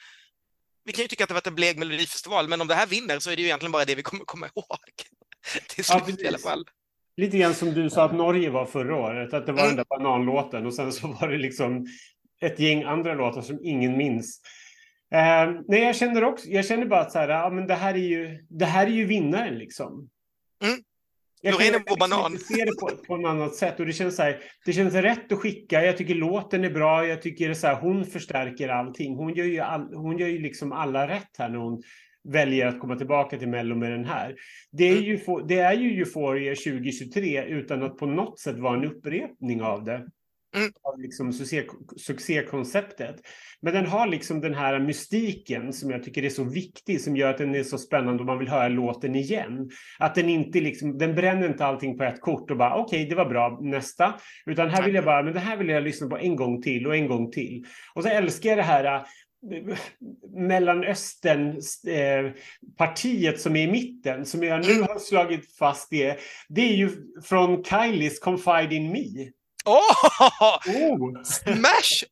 vi 0.85 0.93
kan 0.93 1.03
ju 1.03 1.09
tycka 1.09 1.25
att 1.25 1.29
det 1.29 1.35
varit 1.35 1.47
en 1.47 1.55
blek 1.55 1.77
melodifestival, 1.77 2.49
men 2.49 2.61
om 2.61 2.69
det 2.69 2.75
här 2.75 2.87
vinner 2.87 3.19
så 3.19 3.31
är 3.31 3.37
det 3.37 3.43
ju 3.43 3.49
egentligen 3.49 3.73
bara 3.73 3.85
det 3.85 3.95
vi 3.95 4.03
kommer 4.03 4.25
komma 4.25 4.47
ihåg. 4.47 4.79
Till 5.69 5.85
slut 5.85 6.03
ja, 6.07 6.25
i 6.25 6.29
alla 6.29 6.39
fall. 6.39 6.65
Lite 7.17 7.39
grann 7.39 7.55
som 7.55 7.75
du 7.75 7.91
sa 7.91 8.05
att 8.05 8.15
Norge 8.15 8.51
var 8.51 8.67
förra 8.67 8.97
året, 8.97 9.35
att 9.35 9.47
det 9.47 9.53
var 9.53 9.63
mm. 9.63 9.77
den 9.77 9.77
där 9.77 9.99
bananlåten 9.99 10.67
och 10.67 10.75
sen 10.75 10.93
så 10.93 11.07
var 11.09 11.29
det 11.29 11.39
liksom 11.39 11.87
ett 12.41 12.59
gäng 12.59 12.83
andra 12.83 13.15
låtar 13.15 13.43
som 13.43 13.59
ingen 13.63 13.97
minns. 13.97 14.41
Eh, 15.13 15.61
nej, 15.69 15.83
jag 15.83 15.97
känner 15.97 16.25
också, 16.25 16.49
jag 16.49 16.65
känner 16.65 16.87
bara 16.87 17.01
att 17.01 17.13
så 17.13 17.19
här, 17.19 17.29
ja, 17.29 17.51
men 17.51 17.67
det 17.67 17.75
här 17.75 17.95
är 17.95 17.99
ju, 17.99 18.47
det 18.49 18.65
här 18.65 18.87
är 18.87 18.91
ju 18.91 19.07
vinnaren 19.07 19.59
liksom. 19.59 20.09
Mm. 20.65 20.79
Jag 21.45 21.61
kan 21.61 21.85
på 21.85 21.97
banan. 21.97 22.39
se 22.39 22.65
det 22.65 22.81
på, 22.81 22.91
på 23.07 23.17
ett 23.17 23.27
annat 23.27 23.55
sätt 23.55 23.81
och 23.81 23.87
det 23.87 23.93
känns 23.93 24.17
så 24.17 24.23
här, 24.23 24.41
det 24.65 24.73
känns 24.73 24.95
rätt 24.95 25.33
att 25.33 25.39
skicka. 25.39 25.85
Jag 25.85 25.97
tycker 25.97 26.15
låten 26.15 26.65
är 26.65 26.71
bra. 26.71 27.07
Jag 27.07 27.23
tycker 27.23 27.55
så 27.55 27.67
här, 27.67 27.75
hon 27.75 28.05
förstärker 28.05 28.69
allting. 28.69 29.17
Hon 29.17 29.35
gör 29.35 29.45
ju, 29.45 29.61
all, 29.61 29.95
hon 29.95 30.19
gör 30.19 30.29
ju 30.29 30.39
liksom 30.39 30.73
alla 30.73 31.09
rätt 31.09 31.37
här 31.39 31.49
när 31.49 31.59
hon 31.59 31.83
väljer 32.29 32.67
att 32.67 32.81
komma 32.81 32.97
tillbaka 32.97 33.39
till 33.39 33.49
Mello 33.49 33.75
med 33.75 33.93
den 33.93 34.05
här. 34.05 34.35
Det 34.73 34.85
är 34.85 34.93
mm. 34.93 35.05
ju, 35.05 35.19
det 35.49 35.59
är 35.59 35.73
ju 35.73 35.99
Euphoria 35.99 36.55
2023 36.55 37.45
utan 37.45 37.83
att 37.83 37.97
på 37.97 38.07
något 38.07 38.41
sätt 38.41 38.59
vara 38.59 38.77
en 38.77 38.85
upprepning 38.85 39.63
av 39.63 39.85
det. 39.85 40.07
Mm. 40.57 40.73
Av 40.83 41.01
liksom 41.01 41.33
succé, 41.33 41.65
succékonceptet. 41.97 43.17
Men 43.61 43.75
den 43.75 43.87
har 43.87 44.07
liksom 44.07 44.41
den 44.41 44.55
här 44.55 44.79
mystiken 44.79 45.73
som 45.73 45.91
jag 45.91 46.03
tycker 46.03 46.25
är 46.25 46.31
så 46.31 46.45
viktig, 46.45 47.01
som 47.01 47.17
gör 47.17 47.31
att 47.31 47.39
den 47.39 47.55
är 47.55 47.63
så 47.63 47.79
spännande 47.79 48.21
och 48.21 48.27
man 48.27 48.39
vill 48.39 48.49
höra 48.49 48.69
låten 48.69 49.15
igen. 49.15 49.71
Att 49.99 50.15
den 50.15 50.29
inte 50.29 50.61
liksom, 50.61 50.99
den 50.99 51.15
bränner 51.15 51.49
inte 51.49 51.67
allting 51.67 51.99
på 51.99 52.05
ett 52.05 52.21
kort 52.21 52.51
och 52.51 52.57
bara 52.57 52.75
okej, 52.75 52.99
okay, 52.99 53.09
det 53.09 53.15
var 53.15 53.29
bra, 53.29 53.59
nästa. 53.63 54.15
Utan 54.47 54.71
här 54.71 54.83
vill 54.83 54.95
jag 54.95 55.05
bara, 55.05 55.23
men 55.23 55.33
det 55.33 55.41
här 55.41 55.57
vill 55.57 55.69
jag 55.69 55.83
lyssna 55.83 56.09
på 56.09 56.19
en 56.19 56.37
gång 56.37 56.63
till 56.63 56.87
och 56.87 56.97
en 56.97 57.07
gång 57.07 57.31
till. 57.31 57.65
Och 57.95 58.03
så 58.03 58.09
älskar 58.09 58.49
jag 58.49 58.59
det 58.59 58.63
här 58.63 58.85
äh, 58.85 59.03
Mellanöstern-partiet 60.37 63.35
eh, 63.35 63.41
som 63.41 63.57
är 63.57 63.63
i 63.63 63.71
mitten, 63.71 64.27
som 64.27 64.43
jag 64.43 64.67
nu 64.67 64.83
har 64.83 64.99
slagit 64.99 65.57
fast 65.57 65.91
det, 65.91 66.19
det 66.49 66.63
är 66.63 66.75
ju 66.75 66.91
från 67.25 67.65
Kylies 67.65 68.19
Confide 68.19 68.75
in 68.75 68.93
Me. 68.93 69.31
Oh! 69.65 70.59
oh! 70.69 71.23
Smash! 71.23 72.05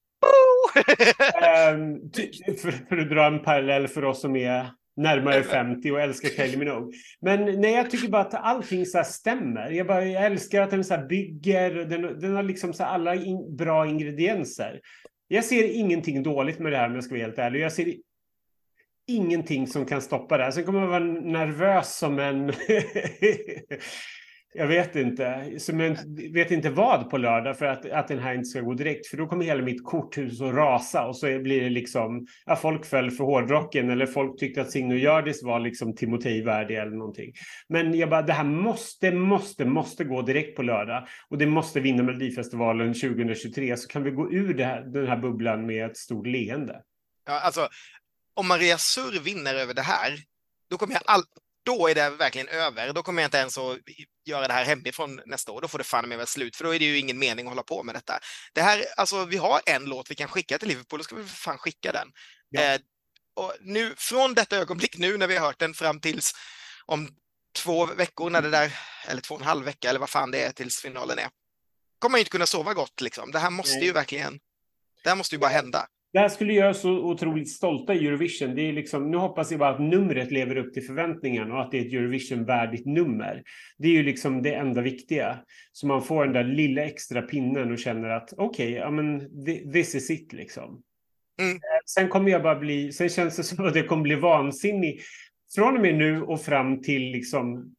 um, 1.72 2.10
för, 2.58 2.70
för, 2.88 2.98
att 2.98 3.10
dra 3.10 3.26
en 3.26 3.42
parallell 3.42 3.88
för 3.88 4.04
oss 4.04 4.20
som 4.20 4.36
är 4.36 4.70
närmare 4.96 5.42
50 5.42 5.90
och 5.90 6.00
älskar 6.00 6.28
Kylie 6.28 6.56
Minogue. 6.56 6.92
Men 7.20 7.60
nej, 7.60 7.72
jag 7.72 7.90
tycker 7.90 8.08
bara 8.08 8.22
att 8.22 8.34
allting 8.34 8.86
så 8.86 9.04
stämmer. 9.04 9.70
Jag, 9.70 9.86
bara, 9.86 10.04
jag 10.04 10.24
älskar 10.24 10.62
att 10.62 10.70
den 10.70 10.84
så 10.84 10.98
bygger, 11.08 11.70
den, 11.70 12.20
den 12.20 12.36
har 12.36 12.42
liksom 12.42 12.72
så 12.72 12.84
alla 12.84 13.14
in, 13.14 13.56
bra 13.56 13.86
ingredienser. 13.86 14.80
Jag 15.28 15.44
ser 15.44 15.64
ingenting 15.64 16.22
dåligt 16.22 16.58
med 16.58 16.72
det 16.72 16.78
här 16.78 16.86
om 16.86 16.94
jag 16.94 17.04
ska 17.04 17.14
vara 17.14 17.24
helt 17.24 17.38
ärlig. 17.38 17.60
Jag 17.60 17.72
ser 17.72 17.94
ingenting 19.08 19.66
som 19.66 19.86
kan 19.86 20.02
stoppa 20.02 20.36
det 20.36 20.44
här. 20.44 20.50
Sen 20.50 20.64
kommer 20.64 20.80
jag 20.80 20.86
vara 20.86 21.04
nervös 21.04 21.98
som 21.98 22.18
en 22.18 22.46
Jag 24.52 24.66
vet 24.66 24.96
inte. 24.96 25.50
Som 25.58 25.80
jag 25.80 25.96
vet 26.32 26.50
inte 26.50 26.70
vad 26.70 27.10
på 27.10 27.18
lördag 27.18 27.58
för 27.58 27.66
att, 27.66 27.90
att 27.90 28.08
den 28.08 28.18
här 28.18 28.34
inte 28.34 28.48
ska 28.48 28.60
gå 28.60 28.74
direkt. 28.74 29.06
För 29.06 29.16
då 29.16 29.26
kommer 29.26 29.44
hela 29.44 29.62
mitt 29.62 29.84
korthus 29.84 30.40
att 30.40 30.54
rasa 30.54 31.06
och 31.06 31.16
så 31.16 31.26
blir 31.26 31.60
det 31.60 31.70
liksom, 31.70 32.26
ja, 32.46 32.56
folk 32.56 32.86
föll 32.86 33.10
för 33.10 33.24
hårdrocken 33.24 33.90
eller 33.90 34.06
folk 34.06 34.38
tyckte 34.38 34.60
att 34.60 34.70
Signe 34.70 34.94
och 34.94 35.00
Hjördis 35.00 35.42
var 35.42 35.60
liksom 35.60 35.96
Timotej 35.96 36.42
värdig 36.42 36.76
eller 36.76 36.96
någonting. 36.96 37.32
Men 37.68 37.98
jag 37.98 38.10
bara, 38.10 38.22
det 38.22 38.32
här 38.32 38.44
måste, 38.44 39.12
måste, 39.12 39.64
måste 39.64 40.04
gå 40.04 40.22
direkt 40.22 40.56
på 40.56 40.62
lördag. 40.62 41.08
Och 41.28 41.38
det 41.38 41.46
måste 41.46 41.80
vinna 41.80 42.02
Melodifestivalen 42.02 42.94
2023 42.94 43.76
så 43.76 43.88
kan 43.88 44.02
vi 44.02 44.10
gå 44.10 44.32
ur 44.32 44.58
här, 44.58 44.80
den 44.80 45.06
här 45.06 45.16
bubblan 45.16 45.66
med 45.66 45.90
ett 45.90 45.96
stort 45.96 46.26
leende. 46.26 46.82
Ja, 47.26 47.40
alltså, 47.40 47.68
om 48.34 48.48
Maria 48.48 48.78
Surr 48.78 49.20
vinner 49.20 49.54
över 49.54 49.74
det 49.74 49.82
här, 49.82 50.12
då 50.70 50.76
kommer 50.76 50.94
jag 50.94 51.02
all, 51.06 51.22
då 51.62 51.88
är 51.88 51.94
det 51.94 52.10
verkligen 52.10 52.48
över. 52.48 52.92
Då 52.92 53.02
kommer 53.02 53.22
jag 53.22 53.26
inte 53.26 53.38
ens 53.38 53.58
att 53.58 53.78
göra 54.24 54.48
det 54.48 54.52
här 54.52 54.64
hemifrån 54.64 55.20
nästa 55.26 55.52
år. 55.52 55.60
Då 55.60 55.68
får 55.68 55.78
det 55.78 55.84
fan 55.84 56.08
med 56.08 56.18
vara 56.18 56.26
slut, 56.26 56.56
för 56.56 56.64
då 56.64 56.74
är 56.74 56.78
det 56.78 56.84
ju 56.84 56.98
ingen 56.98 57.18
mening 57.18 57.46
att 57.46 57.50
hålla 57.50 57.62
på 57.62 57.82
med 57.82 57.94
detta. 57.94 58.18
Det 58.52 58.62
här, 58.62 58.84
alltså, 58.96 59.24
vi 59.24 59.36
har 59.36 59.60
en 59.66 59.84
låt 59.84 60.10
vi 60.10 60.14
kan 60.14 60.28
skicka 60.28 60.58
till 60.58 60.68
Liverpool, 60.68 60.98
då 60.98 61.04
ska 61.04 61.16
vi 61.16 61.24
för 61.24 61.36
fan 61.36 61.58
skicka 61.58 61.92
den. 61.92 62.08
Ja. 62.48 62.62
Eh, 62.62 62.80
och 63.34 63.54
nu, 63.60 63.94
från 63.96 64.34
detta 64.34 64.56
ögonblick 64.56 64.98
nu 64.98 65.18
när 65.18 65.26
vi 65.26 65.36
har 65.36 65.46
hört 65.46 65.58
den 65.58 65.74
fram 65.74 66.00
tills 66.00 66.32
om 66.86 67.08
två 67.56 67.86
veckor, 67.86 68.30
när 68.30 68.42
det 68.42 68.50
där, 68.50 68.78
eller 69.06 69.20
två 69.22 69.34
och 69.34 69.40
en 69.40 69.46
halv 69.46 69.64
vecka 69.64 69.88
eller 69.88 70.00
vad 70.00 70.10
fan 70.10 70.30
det 70.30 70.42
är 70.42 70.52
tills 70.52 70.80
finalen 70.80 71.18
är, 71.18 71.28
kommer 71.98 72.12
man 72.12 72.18
inte 72.18 72.30
kunna 72.30 72.46
sova 72.46 72.74
gott 72.74 73.00
liksom. 73.00 73.32
Det 73.32 73.38
här 73.38 73.50
måste 73.50 73.78
ju 73.78 73.92
verkligen, 73.92 74.40
det 75.02 75.08
här 75.08 75.16
måste 75.16 75.34
ju 75.34 75.38
bara 75.38 75.50
hända. 75.50 75.86
Det 76.12 76.18
här 76.18 76.28
skulle 76.28 76.52
göra 76.52 76.74
så 76.74 76.90
otroligt 76.90 77.50
stolta 77.50 77.94
i 77.94 78.06
Eurovision. 78.06 78.54
Det 78.54 78.62
är 78.62 78.72
liksom, 78.72 79.10
nu 79.10 79.16
hoppas 79.16 79.50
jag 79.50 79.60
bara 79.60 79.70
att 79.70 79.80
numret 79.80 80.30
lever 80.30 80.56
upp 80.56 80.74
till 80.74 80.86
förväntningarna 80.86 81.54
och 81.54 81.60
att 81.60 81.70
det 81.70 81.78
är 81.78 81.86
ett 81.86 81.92
Eurovision-värdigt 81.92 82.86
nummer. 82.86 83.42
Det 83.78 83.88
är 83.88 83.92
ju 83.92 84.02
liksom 84.02 84.42
det 84.42 84.54
enda 84.54 84.80
viktiga. 84.80 85.38
Så 85.72 85.86
man 85.86 86.02
får 86.02 86.24
den 86.24 86.32
där 86.32 86.44
lilla 86.44 86.82
extra 86.82 87.22
pinnen 87.22 87.72
och 87.72 87.78
känner 87.78 88.08
att 88.08 88.32
okej, 88.36 88.68
okay, 88.68 88.78
ja 88.78 88.90
men 88.90 89.20
this 89.72 89.94
is 89.94 90.10
it 90.10 90.32
liksom. 90.32 90.82
Mm. 91.40 91.54
Eh, 91.54 91.80
sen 91.86 92.08
kommer 92.08 92.30
jag 92.30 92.42
bara 92.42 92.58
bli, 92.58 92.92
sen 92.92 93.08
känns 93.08 93.36
det 93.36 93.42
som 93.42 93.66
att 93.66 93.76
jag 93.76 93.88
kommer 93.88 94.02
bli 94.02 94.14
vansinnig 94.14 95.00
från 95.54 95.76
och 95.76 95.82
med 95.82 95.94
nu 95.94 96.22
och 96.22 96.40
fram 96.40 96.82
till 96.82 97.02
liksom 97.02 97.74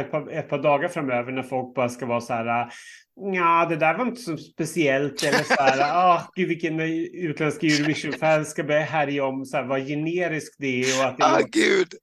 ett 0.00 0.10
par, 0.10 0.30
ett 0.30 0.48
par 0.48 0.62
dagar 0.62 0.88
framöver 0.88 1.32
när 1.32 1.42
folk 1.42 1.74
bara 1.74 1.88
ska 1.88 2.06
vara 2.06 2.20
så 2.20 2.32
här 2.32 2.72
Ja, 3.22 3.66
det 3.68 3.76
där 3.76 3.94
var 3.94 4.06
inte 4.06 4.20
så 4.20 4.36
speciellt. 4.36 5.22
Eller 5.22 5.42
så 5.42 5.54
här, 5.58 5.80
ah, 6.14 6.30
gud 6.34 6.48
vilken 6.48 6.80
utländska 6.80 7.66
Eurovision-fans 7.66 8.50
ska 8.50 8.64
börja 8.64 8.80
härja 8.80 9.24
om 9.24 9.44
så 9.44 9.56
här, 9.56 9.64
vad 9.64 9.86
generiskt 9.86 10.56
det 10.58 10.80
är 10.82 11.00
och 11.00 11.08
att 11.08 11.18
det 11.18 11.24
är 11.24 11.40
ah, 11.40 11.46
gud. 11.50 11.94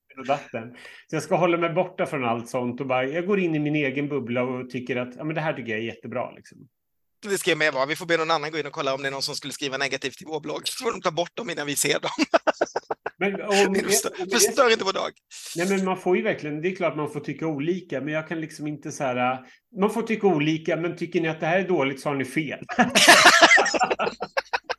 Så 1.10 1.16
jag 1.16 1.24
ska 1.24 1.36
hålla 1.36 1.58
mig 1.58 1.70
borta 1.70 2.06
från 2.06 2.26
allt 2.26 2.50
sånt 2.50 2.82
och 2.82 2.88
bara, 2.88 3.06
jag 3.06 3.28
går 3.28 3.40
in 3.40 3.56
i 3.56 3.60
min 3.60 3.76
egen 3.76 4.08
bubbla 4.08 4.44
och 4.44 4.70
tycker 4.70 4.96
att 4.96 5.16
ja, 5.16 5.24
men 5.24 5.36
det 5.36 5.42
här 5.42 5.54
tycker 5.54 5.72
jag 5.72 5.80
är 5.80 5.86
jättebra. 5.86 6.32
Liksom. 6.32 6.58
Det 7.22 7.38
ska 7.38 7.52
jag 7.52 7.58
med 7.58 7.74
vara. 7.74 7.86
Vi 7.86 7.96
får 7.96 8.06
be 8.06 8.18
någon 8.18 8.32
annan 8.32 8.52
gå 8.52 8.58
in 8.58 8.66
och 8.66 8.72
kolla 8.72 8.94
om 8.94 9.02
det 9.02 9.08
är 9.08 9.12
någon 9.12 9.22
som 9.22 9.36
skulle 9.36 9.54
skriva 9.54 9.78
negativt 9.78 10.22
i 10.22 10.26
vår 10.26 10.40
blogg. 10.40 10.62
Så 10.68 10.84
får 10.84 10.92
de 10.92 11.02
ta 11.02 11.12
bort 11.12 11.36
dem 11.36 11.50
innan 11.50 11.68
vi 11.68 11.76
ser 11.76 12.00
dem. 12.00 12.12
Men, 13.20 13.42
om, 13.68 13.76
förstör, 14.32 14.72
inte 14.72 14.86
vår 14.86 14.94
dag. 14.94 15.12
Nej, 15.56 15.70
men 15.70 15.86
man 15.86 15.98
får 15.98 16.18
ju 16.18 16.24
verkligen, 16.24 16.62
det 16.62 16.68
är 16.68 16.76
klart 16.76 16.96
man 16.96 17.12
får 17.12 17.20
tycka 17.20 17.48
olika, 17.48 18.02
men 18.02 18.14
jag 18.14 18.28
kan 18.28 18.42
liksom 18.42 18.68
inte 18.68 18.92
så 18.92 19.04
här, 19.04 19.40
man 19.80 19.90
får 19.90 20.02
tycka 20.02 20.28
olika, 20.28 20.78
men 20.78 20.98
tycker 20.98 21.22
ni 21.22 21.28
att 21.28 21.40
det 21.40 21.46
här 21.46 21.60
är 21.60 21.68
dåligt 21.68 22.02
så 22.02 22.10
har 22.10 22.16
ni 22.16 22.26
fel. 22.26 22.60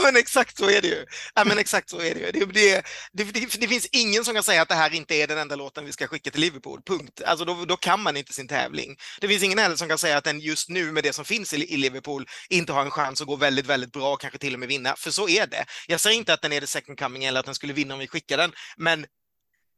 Ja, 0.00 0.06
men 0.06 0.16
exakt 0.16 0.58
så 0.58 0.70
är 0.70 0.82
det 0.82 0.88
ju. 0.88 1.04
Ja, 1.34 1.44
men 1.44 1.58
exakt 1.58 1.90
så 1.90 2.00
är 2.00 2.14
det 2.14 2.20
ju. 2.20 2.30
Det, 2.30 2.44
det, 2.44 2.84
det, 3.12 3.60
det, 3.60 3.68
finns 3.68 3.86
ingen 3.92 4.24
som 4.24 4.34
kan 4.34 4.42
säga 4.42 4.62
att 4.62 4.68
det 4.68 4.74
här 4.74 4.94
inte 4.94 5.14
är 5.14 5.26
den 5.26 5.38
enda 5.38 5.56
låten 5.56 5.84
vi 5.84 5.92
ska 5.92 6.06
skicka 6.06 6.30
till 6.30 6.40
Liverpool. 6.40 6.80
Punkt. 6.86 7.22
Alltså 7.26 7.44
då, 7.44 7.64
då 7.64 7.76
kan 7.76 8.02
man 8.02 8.16
inte 8.16 8.32
sin 8.32 8.48
tävling. 8.48 8.96
Det 9.20 9.28
finns 9.28 9.42
ingen 9.42 9.58
heller 9.58 9.76
som 9.76 9.88
kan 9.88 9.98
säga 9.98 10.16
att 10.16 10.24
den 10.24 10.40
just 10.40 10.68
nu 10.68 10.92
med 10.92 11.04
det 11.04 11.12
som 11.12 11.24
finns 11.24 11.52
i, 11.52 11.74
i 11.74 11.76
Liverpool 11.76 12.26
inte 12.48 12.72
har 12.72 12.82
en 12.82 12.90
chans 12.90 13.20
att 13.20 13.26
gå 13.26 13.36
väldigt, 13.36 13.66
väldigt 13.66 13.92
bra 13.92 14.12
och 14.12 14.20
kanske 14.20 14.38
till 14.38 14.54
och 14.54 14.60
med 14.60 14.68
vinna. 14.68 14.94
För 14.96 15.10
så 15.10 15.28
är 15.28 15.46
det. 15.46 15.64
Jag 15.88 16.00
säger 16.00 16.16
inte 16.16 16.34
att 16.34 16.42
den 16.42 16.52
är 16.52 16.60
the 16.60 16.66
second 16.66 16.98
coming 16.98 17.24
eller 17.24 17.40
att 17.40 17.46
den 17.46 17.54
skulle 17.54 17.72
vinna 17.72 17.94
om 17.94 18.00
vi 18.00 18.08
skickar 18.08 18.36
den, 18.36 18.52
men 18.76 19.06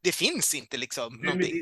det 0.03 0.11
finns 0.11 0.53
inte 0.53 0.77
liksom 0.77 1.19
du, 1.21 1.27
någonting. 1.27 1.53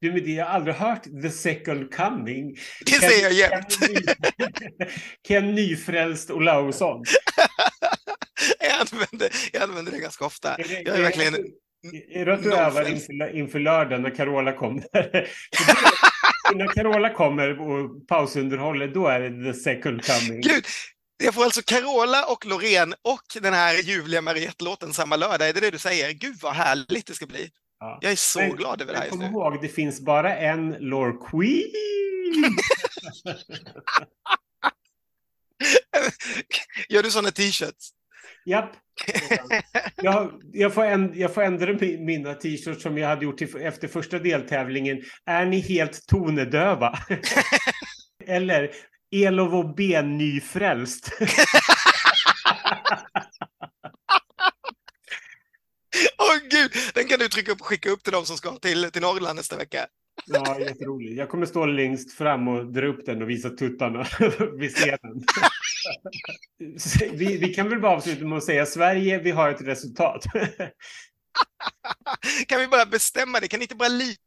Du, 0.00 0.12
med 0.12 0.24
det, 0.24 0.30
jag 0.30 0.46
har 0.46 0.52
aldrig 0.52 0.74
hört 0.74 1.02
the 1.22 1.30
second 1.30 1.94
coming. 1.94 2.56
Det 2.84 2.90
Ken, 2.90 3.00
säger 3.00 3.22
jag 3.22 3.32
jämt. 3.32 3.78
Ken 5.28 5.54
Nyfrälst 5.54 6.30
Olausson. 6.30 7.04
jag, 8.80 8.88
använder, 8.92 9.30
jag 9.52 9.62
använder 9.62 9.92
det 9.92 9.98
ganska 9.98 10.24
ofta. 10.24 10.56
jag 10.58 10.98
är 10.98 11.02
verkligen... 11.02 11.34
Är 12.10 12.26
det 12.26 12.34
att 12.34 12.42
du 12.42 12.54
övar 12.54 12.88
inför, 12.88 13.36
inför 13.36 13.58
lördag 13.58 14.00
när 14.00 14.10
Carola 14.10 14.52
kommer? 14.52 14.84
när 16.54 16.66
Carola 16.66 17.14
kommer 17.14 17.60
och 17.60 18.08
pausunderhåller, 18.08 18.88
då 18.88 19.06
är 19.06 19.20
det 19.20 19.52
the 19.52 19.58
second 19.60 20.04
coming. 20.04 20.40
Gud, 20.40 20.64
jag 21.24 21.34
får 21.34 21.44
alltså 21.44 21.62
Carola 21.62 22.24
och 22.24 22.46
Loreen 22.46 22.94
och 23.02 23.22
den 23.42 23.54
här 23.54 23.74
ljuvliga 23.74 24.20
Mariette-låten 24.20 24.92
samma 24.92 25.16
lördag. 25.16 25.48
Är 25.48 25.52
det 25.52 25.60
det 25.60 25.70
du 25.70 25.78
säger? 25.78 26.12
Gud 26.12 26.36
vad 26.42 26.52
härligt 26.52 27.06
det 27.06 27.14
ska 27.14 27.26
bli. 27.26 27.50
Ja. 27.78 27.98
Jag 28.00 28.12
är 28.12 28.16
så 28.16 28.38
men, 28.38 28.56
glad 28.56 28.82
över 28.82 28.92
det 28.92 28.98
här 28.98 29.06
just 29.06 29.18
nu. 29.18 29.24
Kom 29.24 29.34
ihåg, 29.34 29.62
det 29.62 29.68
finns 29.68 30.00
bara 30.00 30.36
en 30.36 30.76
Lore 30.80 31.12
Queen. 31.30 31.70
Gör 36.88 37.02
du 37.02 37.10
sådana 37.10 37.30
t-shirts? 37.30 37.90
Japp. 38.46 38.70
jag, 39.96 40.40
jag, 40.52 40.74
får 40.74 40.84
änd, 40.84 41.16
jag 41.16 41.34
får 41.34 41.42
ändra 41.42 41.72
mina 41.98 42.34
t-shirts 42.34 42.82
som 42.82 42.98
jag 42.98 43.08
hade 43.08 43.24
gjort 43.24 43.38
till, 43.38 43.56
efter 43.56 43.88
första 43.88 44.18
deltävlingen. 44.18 45.02
Är 45.26 45.46
ni 45.46 45.60
helt 45.60 46.06
tonedöva? 46.06 46.98
Eller 48.26 48.70
Elovo 49.12 49.74
B 49.74 50.02
nyfrälst? 50.02 51.12
Åh 56.18 56.26
oh, 56.26 56.38
gud, 56.50 56.70
den 56.94 57.04
kan 57.08 57.18
du 57.18 57.28
trycka 57.28 57.52
upp 57.52 57.60
och 57.60 57.66
skicka 57.66 57.90
upp 57.90 58.02
till 58.02 58.12
dem 58.12 58.24
som 58.24 58.36
ska 58.36 58.56
till, 58.56 58.90
till 58.90 59.02
Norrland 59.02 59.36
nästa 59.36 59.56
vecka. 59.56 59.86
Ja, 60.26 60.60
jätteroligt. 60.60 61.18
Jag 61.18 61.28
kommer 61.28 61.46
stå 61.46 61.66
längst 61.66 62.12
fram 62.12 62.48
och 62.48 62.72
dra 62.72 62.86
upp 62.86 63.06
den 63.06 63.22
och 63.22 63.30
visa 63.30 63.50
tuttarna 63.50 64.06
vid 64.58 64.70
scenen. 64.70 65.24
vi, 67.12 67.36
vi 67.36 67.54
kan 67.54 67.68
väl 67.68 67.80
bara 67.80 67.96
avsluta 67.96 68.24
med 68.24 68.38
att 68.38 68.44
säga 68.44 68.66
Sverige, 68.66 69.18
vi 69.18 69.30
har 69.30 69.50
ett 69.50 69.62
resultat. 69.62 70.24
kan 72.46 72.60
vi 72.60 72.66
bara 72.66 72.86
bestämma 72.86 73.40
det? 73.40 73.48
Kan 73.48 73.58
ni 73.58 73.64
inte 73.64 73.76
bara 73.76 73.88
lita 73.88 74.20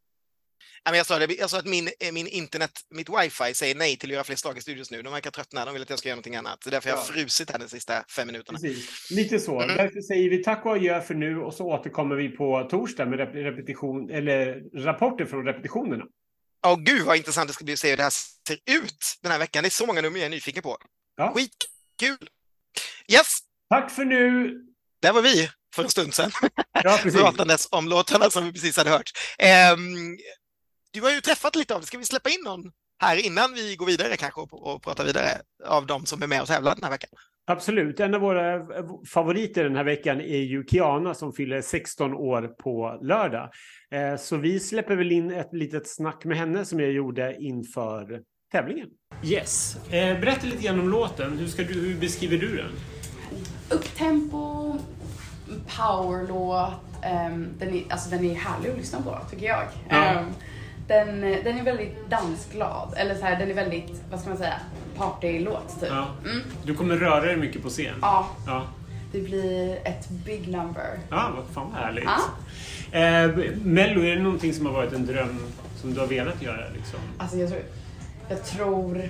jag 0.86 1.06
sa, 1.06 1.20
det, 1.20 1.39
jag 1.39 1.49
sa 1.49 1.60
att 1.60 1.66
min, 1.66 1.89
eh, 1.99 2.12
min 2.12 2.28
internet, 2.28 2.72
mitt 2.89 3.10
wifi 3.10 3.54
säger 3.54 3.76
nej 3.76 3.97
till 3.97 4.10
att 4.10 4.14
göra 4.14 4.24
fler 4.24 4.36
slag 4.36 4.58
i 4.58 4.62
studios 4.62 4.91
nu. 4.91 5.01
De 5.01 5.14
verkar 5.14 5.32
tröttna, 5.32 5.66
de 5.66 5.74
vill 5.74 5.84
att 5.84 5.89
jag 5.89 5.99
ska 5.99 6.10
göra 6.10 6.16
någonting 6.16 6.36
annat. 6.36 6.62
Det 6.64 6.70
är 6.70 6.72
därför 6.72 6.89
jag 6.89 6.97
har 6.97 7.04
frusit 7.04 7.51
här 7.51 7.60
de 7.60 7.70
sista 7.70 8.04
fem 8.16 8.28
minuterna. 8.28 8.60
Precis. 8.60 9.12
Lite 9.12 9.39
så. 9.39 9.62
Mm. 9.62 9.78
Därför 9.78 10.01
säger 10.01 10.30
vi 10.30 10.43
tack 10.43 10.66
och 10.66 10.72
adjö 10.72 11.01
för 11.01 11.16
nu 11.16 11.39
och 11.39 11.54
så 11.54 11.66
återkommer 11.66 12.16
vi 12.16 12.30
på 12.30 12.68
torsdag 12.70 13.06
med 13.06 13.20
repetition, 13.20 14.10
eller 14.10 14.64
rapporter 14.76 15.26
från 15.26 15.45
repetitionerna. 15.45 16.06
Åh 16.66 16.74
oh, 16.74 16.80
gud 16.80 17.06
vad 17.06 17.18
intressant 17.18 17.47
det 17.47 17.54
ska 17.54 17.66
bli 17.66 17.74
att 17.74 17.80
se 17.80 17.89
hur 17.89 17.97
det 17.97 18.04
här 18.04 18.14
ser 18.47 18.56
ut 18.56 19.20
den 19.22 19.32
här 19.32 19.39
veckan. 19.39 19.64
Det 19.64 19.68
är 19.68 19.72
så 19.72 19.86
många 19.86 20.01
nummer 20.01 20.20
jag 20.20 20.26
är 20.26 20.30
nyfiken 20.30 20.64
på. 20.64 20.78
Ja. 21.16 21.34
Skitkul! 21.34 22.30
Yes! 23.11 23.39
Tack 23.70 23.91
för 23.91 24.05
nu! 24.05 24.53
Där 25.01 25.14
var 25.14 25.22
vi 25.22 25.49
för 25.76 25.84
en 25.84 25.89
stund 25.89 26.14
sedan. 26.14 26.32
Ja, 26.84 26.99
Pratandes 27.03 27.68
om 27.72 27.88
låtarna 27.88 28.30
som 28.30 28.45
vi 28.45 28.51
precis 28.51 28.78
hade 28.78 28.89
hört. 28.89 29.11
Um, 29.74 30.18
du 30.91 31.01
har 31.01 31.11
ju 31.11 31.22
träffat 31.22 31.55
lite 31.55 31.76
av 31.76 31.82
det. 31.82 31.88
Ska 31.88 31.97
vi 31.97 32.05
släppa 32.05 32.30
in 32.30 32.41
någon 32.43 32.72
här 33.01 33.26
innan 33.26 33.53
vi 33.53 33.76
går 33.76 33.86
vidare 33.86 34.18
kanske 34.18 34.41
och, 34.41 34.74
och 34.74 34.84
pratar 34.84 35.05
vidare 35.05 35.28
av 35.66 35.86
de 35.86 36.05
som 36.05 36.24
är 36.24 36.28
med 36.28 36.41
och 36.41 36.47
tävlar 36.47 36.76
den 36.76 36.84
här 36.84 36.91
veckan? 36.91 37.09
Absolut. 37.45 37.99
En 37.99 38.14
av 38.14 38.22
våra 38.22 38.68
favoriter 39.14 39.64
den 39.64 39.76
här 39.76 39.84
veckan 39.84 40.22
är 40.22 40.41
ju 40.41 40.66
Kiana 40.66 41.14
som 41.14 41.34
fyller 41.34 41.61
16 41.61 42.14
år 42.14 42.47
på 42.47 42.99
lördag. 43.01 43.49
Eh, 43.91 44.18
så 44.18 44.38
vi 44.38 44.59
släpper 44.59 44.95
väl 44.95 45.11
in 45.11 45.32
ett 45.32 45.53
litet 45.53 45.88
snack 45.88 46.26
med 46.26 46.38
henne 46.38 46.66
som 46.66 46.80
jag 46.80 46.91
gjorde 46.91 47.38
inför 47.39 48.22
tävlingen. 48.54 48.88
Yes. 49.24 49.78
Eh, 49.89 50.20
berätta 50.20 50.47
lite 50.47 50.64
grann 50.64 50.80
om 50.80 50.89
låten. 50.89 51.38
Hur, 51.38 51.47
ska 51.47 51.64
du, 51.64 51.74
hur 51.74 51.95
beskriver 51.95 52.38
du 52.38 52.58
den? 52.58 52.72
Upptempo, 53.70 54.76
powerlåt. 55.78 56.74
Um, 57.04 57.47
den, 57.60 57.76
är, 57.76 57.84
alltså, 57.89 58.10
den 58.10 58.26
är 58.26 58.36
härlig 58.36 58.70
att 58.70 58.78
lyssna 58.78 59.01
på 59.01 59.20
tycker 59.32 59.45
jag. 59.45 59.64
Ja. 59.89 60.20
Um, 60.20 60.26
den, 60.88 61.22
den 61.22 61.60
är 61.60 61.64
väldigt 61.64 62.10
dansglad, 62.10 62.93
eller 62.97 63.16
så 63.16 63.26
här, 63.26 63.39
den 63.39 63.49
är 63.49 63.54
väldigt, 63.54 64.01
vad 64.12 64.20
ska 64.20 64.30
man 64.30 64.38
säga, 64.38 64.60
partylåt 64.97 65.80
typ. 65.80 65.89
Ja. 65.89 66.08
Mm. 66.26 66.41
Du 66.66 66.76
kommer 66.76 66.95
röra 66.97 67.26
dig 67.26 67.38
mycket 67.38 67.64
på 67.64 67.70
scen? 67.70 67.95
Ja. 68.01 68.28
ja. 68.47 68.64
Det 69.12 69.22
blir 69.22 69.78
ett 69.84 70.10
big 70.10 70.47
number. 70.47 70.99
Ja, 71.10 71.32
vad 71.36 71.45
fan 71.54 71.72
vad 71.72 71.82
härligt. 71.82 72.04
Ja. 72.91 72.99
Eh, 72.99 73.32
Mello, 73.64 74.01
är 74.01 74.16
det 74.16 74.22
någonting 74.22 74.54
som 74.54 74.66
har 74.66 74.74
varit 74.74 74.93
en 74.93 75.06
dröm 75.06 75.39
som 75.82 75.93
du 75.93 75.99
har 75.99 76.08
velat 76.08 76.41
göra? 76.41 76.70
Liksom? 76.76 76.99
Alltså 77.18 77.38
jag 77.38 77.49
tror, 77.49 77.62
jag 78.34 78.44
tror 78.44 79.10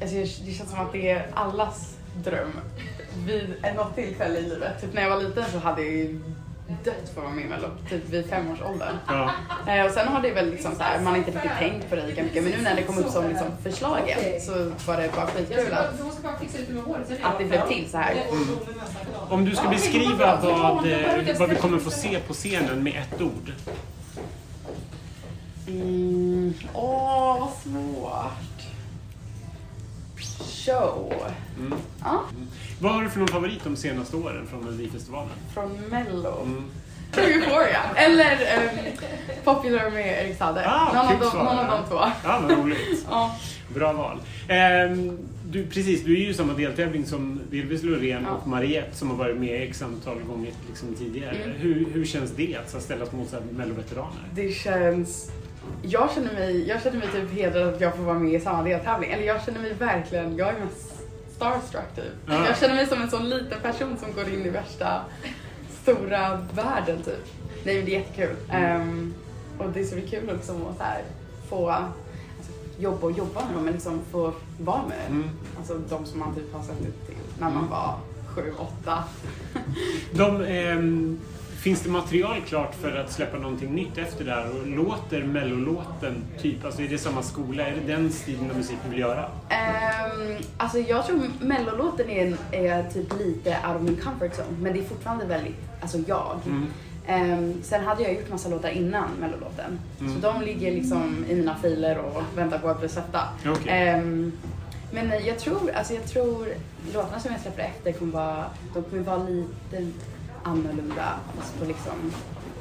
alltså 0.00 0.16
det 0.16 0.52
känns 0.52 0.70
som 0.70 0.80
att 0.80 0.92
det 0.92 1.10
är 1.10 1.30
allas 1.34 1.96
dröm 2.24 2.52
vid 3.26 3.54
något 3.76 3.94
tillfälle 3.94 4.38
i 4.38 4.42
livet. 4.42 4.80
Typ 4.80 4.94
när 4.94 5.02
jag 5.02 5.10
var 5.10 5.22
liten 5.22 5.44
så 5.52 5.58
hade 5.58 5.82
jag 5.82 5.92
ju 5.92 6.20
dött 6.84 7.10
för 7.14 7.20
att 7.20 7.24
vara 7.24 7.34
med 7.34 7.44
i 7.44 7.48
Mello, 7.48 7.68
typ 7.90 8.08
vid 8.08 8.26
femårsåldern. 8.26 8.96
Ja. 9.06 9.30
Eh, 9.68 9.84
och 9.84 9.90
sen 9.90 10.08
har 10.08 10.22
det 10.22 10.30
väl 10.30 10.50
liksom 10.50 10.74
så 10.74 10.82
här, 10.82 11.00
man 11.00 11.06
har 11.06 11.16
inte 11.16 11.30
riktigt 11.30 11.58
tänkt 11.58 11.90
på 11.90 11.96
det 11.96 12.06
lika 12.06 12.22
mycket, 12.22 12.42
men 12.42 12.52
nu 12.52 12.62
när 12.62 12.76
det 12.76 12.82
kom 12.82 12.98
upp 12.98 13.08
som 13.08 13.28
liksom 13.28 13.46
förslaget 13.62 14.42
så 14.42 14.52
var 14.86 14.96
det 14.96 15.10
bara 15.16 15.26
skitkul 15.26 15.72
att, 15.72 16.00
att 17.22 17.38
det 17.38 17.44
blev 17.44 17.68
till 17.68 17.90
så 17.90 17.98
här. 17.98 18.12
Mm. 18.12 18.48
Om 19.28 19.44
du 19.44 19.56
ska 19.56 19.68
beskriva 19.68 20.40
vad, 20.42 20.86
eh, 20.86 21.38
vad 21.38 21.48
vi 21.48 21.56
kommer 21.56 21.78
få 21.78 21.90
se 21.90 22.18
på 22.26 22.32
scenen 22.32 22.82
med 22.82 23.02
ett 23.02 23.20
ord. 23.20 23.52
Mm. 25.66 26.54
Åh, 26.74 27.38
vad 27.40 27.50
svårt. 27.62 28.56
Show. 30.66 31.14
Mm. 31.58 31.78
Ja. 32.04 32.22
Mm. 32.30 32.48
Vad 32.80 32.92
har 32.92 33.02
du 33.02 33.10
för 33.10 33.18
någon 33.18 33.28
favorit 33.28 33.64
de 33.64 33.76
senaste 33.76 34.16
åren 34.16 34.46
från 34.46 34.64
Melodifestivalen? 34.64 35.32
Från 35.54 35.80
Mello? 35.90 36.42
Mm. 36.42 36.64
Euphoria. 37.16 37.82
Eller 37.96 38.32
um, 38.32 38.78
Popular 39.44 39.90
med 39.90 40.24
Erik 40.24 40.38
Saade. 40.38 40.68
Ah, 40.68 40.92
någon, 40.92 41.12
av 41.12 41.20
de, 41.20 41.44
någon 41.44 41.58
av 41.58 41.66
de 41.66 41.88
två. 41.88 41.98
Ja, 42.24 42.40
vad 42.42 42.58
roligt. 42.58 43.06
ja. 43.10 43.36
Bra 43.74 43.92
val. 43.92 44.20
Um, 44.90 45.18
du, 45.50 45.66
precis, 45.66 46.04
du 46.04 46.16
är 46.16 46.20
ju 46.20 46.30
i 46.30 46.34
samma 46.34 46.52
deltävling 46.52 47.06
som 47.06 47.40
Vilvis 47.50 47.82
Loreen 47.82 48.22
ja. 48.22 48.30
och 48.30 48.46
Mariette 48.46 48.96
som 48.96 49.10
har 49.10 49.16
varit 49.16 49.36
med 49.36 49.62
x 49.62 49.82
antal 49.82 50.18
gånger 50.22 50.50
liksom, 50.68 50.94
tidigare. 50.94 51.36
Mm. 51.36 51.56
Hur, 51.56 51.86
hur 51.92 52.04
känns 52.04 52.30
det 52.30 52.56
att 52.56 52.82
ställas 52.82 53.12
mot 53.12 53.34
Melloveteraner? 53.50 54.22
Det 54.34 54.52
känns 54.52 55.30
jag 55.82 56.10
känner 56.10 56.32
mig, 56.32 56.68
jag 56.68 56.82
känner 56.82 56.98
mig 56.98 57.08
typ 57.08 57.32
hedrad 57.32 57.74
att 57.74 57.80
jag 57.80 57.96
får 57.96 58.02
vara 58.02 58.18
med 58.18 58.34
i 58.34 58.40
samma 58.40 58.62
deltävling. 58.62 59.10
Eller 59.10 59.24
jag 59.24 59.44
känner 59.44 59.60
mig 59.60 59.74
verkligen, 59.74 60.36
jag 60.36 60.48
är 60.48 60.60
mest 60.60 60.92
starstruck 61.36 61.94
typ. 61.94 62.04
Ja. 62.26 62.46
Jag 62.46 62.58
känner 62.58 62.74
mig 62.74 62.86
som 62.86 63.02
en 63.02 63.10
sån 63.10 63.28
liten 63.28 63.60
person 63.62 63.96
som 63.96 64.12
går 64.12 64.34
in 64.34 64.46
i 64.46 64.50
värsta 64.50 65.00
stora 65.82 66.46
världen 66.54 67.02
typ. 67.02 67.26
Nej 67.64 67.76
men 67.76 67.84
det 67.84 67.96
är 67.96 67.98
jättekul. 67.98 68.36
Mm. 68.50 68.80
Um, 68.80 69.14
och 69.58 69.70
det 69.70 69.84
ska 69.84 69.96
bli 69.96 70.08
kul 70.08 70.26
liksom 70.26 70.56
att 70.56 70.76
så 70.76 70.82
här, 70.82 71.02
få 71.48 71.70
alltså, 71.70 72.52
jobba 72.78 73.06
och 73.06 73.12
jobba 73.12 73.44
med 73.44 73.54
dem 73.54 73.64
men 73.64 73.72
liksom 73.72 74.00
få 74.10 74.32
vara 74.58 74.82
med 74.88 75.06
mm. 75.08 75.30
alltså, 75.58 75.78
de 75.88 76.06
som 76.06 76.18
man 76.18 76.34
typ 76.34 76.52
har 76.54 76.62
sett 76.62 76.80
upp 76.80 77.06
till 77.06 77.16
när 77.38 77.50
man 77.50 77.58
mm. 77.58 77.70
var 77.70 77.98
sju, 78.26 78.52
åtta. 78.58 79.04
de, 80.12 80.42
um 80.42 81.20
Finns 81.66 81.82
det 81.82 81.90
material 81.90 82.40
klart 82.46 82.74
för 82.74 82.96
att 82.96 83.12
släppa 83.12 83.38
någonting 83.38 83.74
nytt 83.74 83.98
efter 83.98 84.24
det 84.24 84.30
här? 84.30 84.50
Och 84.50 84.66
låter 84.66 85.22
mellolåten 85.22 86.14
typ, 86.40 86.64
alltså 86.64 86.82
är 86.82 86.88
det 86.88 86.98
samma 86.98 87.22
skola? 87.22 87.66
Är 87.66 87.74
det 87.74 87.92
den 87.92 88.12
stilen 88.12 88.50
av 88.50 88.56
musik 88.56 88.76
du 88.84 88.90
vill 88.90 88.98
göra? 88.98 89.24
Um, 89.24 90.36
alltså 90.56 90.78
jag 90.78 91.06
tror 91.06 91.30
mellolåten 91.40 92.10
är, 92.10 92.36
är 92.52 92.90
typ 92.90 93.18
lite 93.18 93.50
out 93.50 93.76
of 93.76 93.82
my 93.82 93.96
comfort 93.96 94.32
zone, 94.38 94.58
men 94.60 94.72
det 94.72 94.78
är 94.78 94.84
fortfarande 94.84 95.24
väldigt, 95.24 95.56
alltså 95.80 95.98
jag. 96.06 96.40
Mm. 96.46 97.38
Um, 97.38 97.62
sen 97.62 97.84
hade 97.84 98.02
jag 98.02 98.14
gjort 98.14 98.30
massa 98.30 98.48
låtar 98.48 98.70
innan 98.70 99.08
mellolåten. 99.20 99.78
Mm. 100.00 100.14
Så 100.14 100.32
de 100.32 100.42
ligger 100.42 100.72
liksom 100.72 101.24
i 101.28 101.34
mina 101.34 101.56
filer 101.56 101.98
och 101.98 102.22
väntar 102.36 102.58
på 102.58 102.68
att 102.68 102.80
bli 102.80 102.88
släppta. 102.88 103.20
Okay. 103.42 103.94
Um, 103.94 104.00
ehm, 104.00 104.32
men 104.92 105.26
jag 105.26 105.38
tror, 105.38 105.70
alltså 105.70 105.94
jag 105.94 106.06
tror 106.06 106.48
låtarna 106.94 107.20
som 107.20 107.32
jag 107.32 107.40
släpper 107.40 107.62
efter 107.62 107.92
kommer 107.92 108.12
vara, 108.12 108.44
de 108.74 108.82
kommer 108.82 109.02
vara 109.02 109.22
lite 109.22 109.90
annorlunda 110.46 111.20
på 111.58 111.64
liksom 111.64 112.12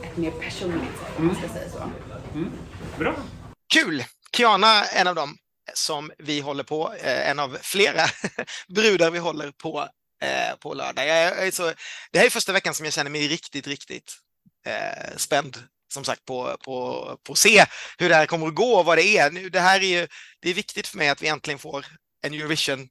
ett 0.04 0.18
mer 0.18 0.32
personligt 0.32 0.98
sätt, 1.00 1.18
om 1.18 1.28
man 1.28 1.36
ska 1.36 1.50
säga 1.50 1.70
så. 1.70 1.92
Mm. 2.34 2.52
Bra. 3.00 3.16
Kul! 3.74 4.04
Kiana, 4.38 4.86
en 4.86 5.08
av 5.08 5.16
dem 5.16 5.38
som 5.74 6.12
vi 6.18 6.40
håller 6.40 6.64
på, 6.64 6.94
eh, 6.94 7.30
en 7.30 7.40
av 7.40 7.58
flera 7.62 8.06
brudar 8.68 9.12
vi 9.12 9.20
håller 9.20 9.52
på 9.52 9.88
eh, 10.22 10.56
på 10.60 10.74
lördag. 10.74 11.08
Jag 11.08 11.48
är 11.48 11.52
så, 11.52 11.74
det 12.12 12.20
här 12.20 12.26
är 12.26 12.30
första 12.30 12.54
veckan 12.54 12.74
som 12.74 12.86
jag 12.86 12.94
känner 12.94 13.12
mig 13.12 13.28
riktigt, 13.28 13.68
riktigt 13.68 14.14
eh, 14.68 15.18
spänd 15.18 15.58
som 15.94 16.04
sagt 16.04 16.26
på, 16.26 16.58
på, 16.66 17.18
på 17.24 17.32
att 17.32 17.38
se 17.38 17.66
hur 17.98 18.10
det 18.10 18.16
här 18.16 18.26
kommer 18.26 18.48
att 18.48 18.56
gå 18.56 18.76
och 18.76 18.86
vad 18.86 18.98
det 18.98 19.18
är. 19.18 19.50
det 19.50 19.60
här 19.60 19.80
är 19.80 20.02
ju, 20.02 20.08
det 20.42 20.50
är 20.50 20.54
viktigt 20.54 20.88
för 20.88 20.98
mig 20.98 21.10
att 21.10 21.22
vi 21.22 21.28
äntligen 21.28 21.60
får 21.60 21.86
en 22.26 22.34
Eurovision 22.34 22.88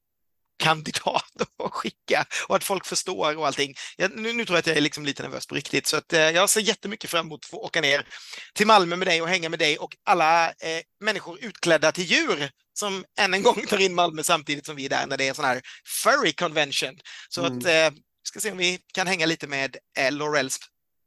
kandidat 0.56 1.32
att 1.64 1.72
skicka 1.72 2.24
och 2.48 2.56
att 2.56 2.64
folk 2.64 2.86
förstår 2.86 3.36
och 3.36 3.46
allting. 3.46 3.74
Jag, 3.96 4.16
nu, 4.16 4.32
nu, 4.32 4.44
tror 4.44 4.56
jag 4.56 4.60
att 4.60 4.66
jag 4.66 4.76
är 4.76 4.80
liksom 4.80 5.04
lite 5.04 5.22
nervös 5.22 5.46
på 5.46 5.54
riktigt 5.54 5.86
så 5.86 5.96
att 5.96 6.12
eh, 6.12 6.20
jag 6.20 6.50
ser 6.50 6.60
jättemycket 6.60 7.10
fram 7.10 7.26
emot 7.26 7.44
att 7.44 7.50
få 7.50 7.56
åka 7.56 7.80
ner 7.80 8.06
till 8.54 8.66
Malmö 8.66 8.96
med 8.96 9.08
dig 9.08 9.22
och 9.22 9.28
hänga 9.28 9.48
med 9.48 9.58
dig 9.58 9.78
och 9.78 9.96
alla 10.04 10.48
eh, 10.48 10.80
människor 11.00 11.38
utklädda 11.44 11.92
till 11.92 12.04
djur 12.04 12.50
som 12.72 13.04
än 13.20 13.34
en 13.34 13.42
gång 13.42 13.66
tar 13.68 13.80
in 13.80 13.94
Malmö 13.94 14.22
samtidigt 14.22 14.66
som 14.66 14.76
vi 14.76 14.84
är 14.84 14.90
där 14.90 15.06
när 15.06 15.16
det 15.16 15.28
är 15.28 15.34
sån 15.34 15.44
här 15.44 15.60
furry 16.02 16.32
convention. 16.32 16.98
Så 17.28 17.46
mm. 17.46 17.58
att 17.58 17.64
eh, 17.64 18.00
ska 18.22 18.40
se 18.40 18.52
om 18.52 18.58
vi 18.58 18.78
kan 18.94 19.06
hänga 19.06 19.26
lite 19.26 19.46
med 19.46 19.76
eh, 19.98 20.12
Laurels 20.12 20.58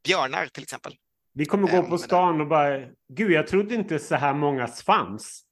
björnar 0.04 0.46
till 0.46 0.62
exempel. 0.62 0.94
Vi 1.34 1.46
kommer 1.46 1.68
gå 1.68 1.82
på 1.82 1.98
stan 1.98 2.40
och 2.40 2.46
bara, 2.46 2.78
gud 3.12 3.30
jag 3.30 3.46
trodde 3.46 3.74
inte 3.74 3.98
så 3.98 4.16
här 4.16 4.34
många 4.34 4.66
fanns. 4.66 5.42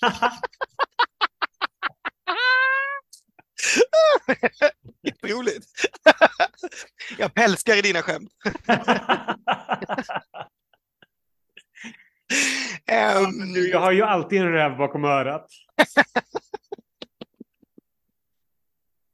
Roligt. 5.22 5.64
Jag 7.18 7.30
älskar 7.34 7.76
i 7.76 7.82
dina 7.82 8.02
skämt. 8.02 8.30
um... 13.16 13.52
du, 13.54 13.70
jag 13.70 13.80
har 13.80 13.92
ju 13.92 14.02
alltid 14.02 14.40
en 14.40 14.52
räv 14.52 14.76
bakom 14.76 15.04
örat. 15.04 15.46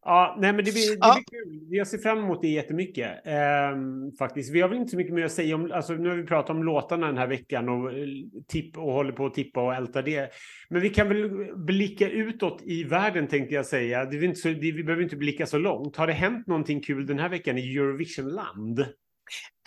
Ja, 0.08 0.36
nej 0.38 0.52
men 0.52 0.64
det 0.64 0.72
blir, 0.72 0.90
det 0.90 0.98
ja. 1.00 1.14
blir 1.14 1.44
kul. 1.44 1.76
Jag 1.76 1.86
ser 1.86 1.98
fram 1.98 2.18
emot 2.18 2.42
det 2.42 2.48
jättemycket. 2.48 3.26
Eh, 3.26 3.76
faktiskt. 4.18 4.54
Vi 4.54 4.60
har 4.60 4.68
väl 4.68 4.78
inte 4.78 4.90
så 4.90 4.96
mycket 4.96 5.14
mer 5.14 5.24
att 5.24 5.32
säga 5.32 5.54
om, 5.54 5.72
alltså 5.72 5.92
nu 5.92 6.08
har 6.08 6.16
vi 6.16 6.22
pratat 6.22 6.50
om 6.50 6.62
låtarna 6.62 7.06
den 7.06 7.18
här 7.18 7.26
veckan 7.26 7.68
och, 7.68 7.92
eh, 7.92 8.06
tipp, 8.48 8.78
och 8.78 8.92
håller 8.92 9.12
på 9.12 9.26
att 9.26 9.34
tippa 9.34 9.60
och 9.60 9.74
älta 9.74 10.02
det. 10.02 10.30
Men 10.68 10.80
vi 10.80 10.90
kan 10.90 11.08
väl 11.08 11.30
blicka 11.56 12.10
utåt 12.10 12.62
i 12.64 12.84
världen 12.84 13.26
tänkte 13.26 13.54
jag 13.54 13.66
säga. 13.66 14.04
Det 14.04 14.16
är 14.16 14.24
inte 14.24 14.40
så, 14.40 14.48
det, 14.48 14.72
vi 14.72 14.84
behöver 14.84 15.02
inte 15.02 15.16
blicka 15.16 15.46
så 15.46 15.58
långt. 15.58 15.96
Har 15.96 16.06
det 16.06 16.12
hänt 16.12 16.46
någonting 16.46 16.80
kul 16.82 17.06
den 17.06 17.18
här 17.18 17.28
veckan 17.28 17.58
i 17.58 17.76
Eurovision-land? 17.76 18.86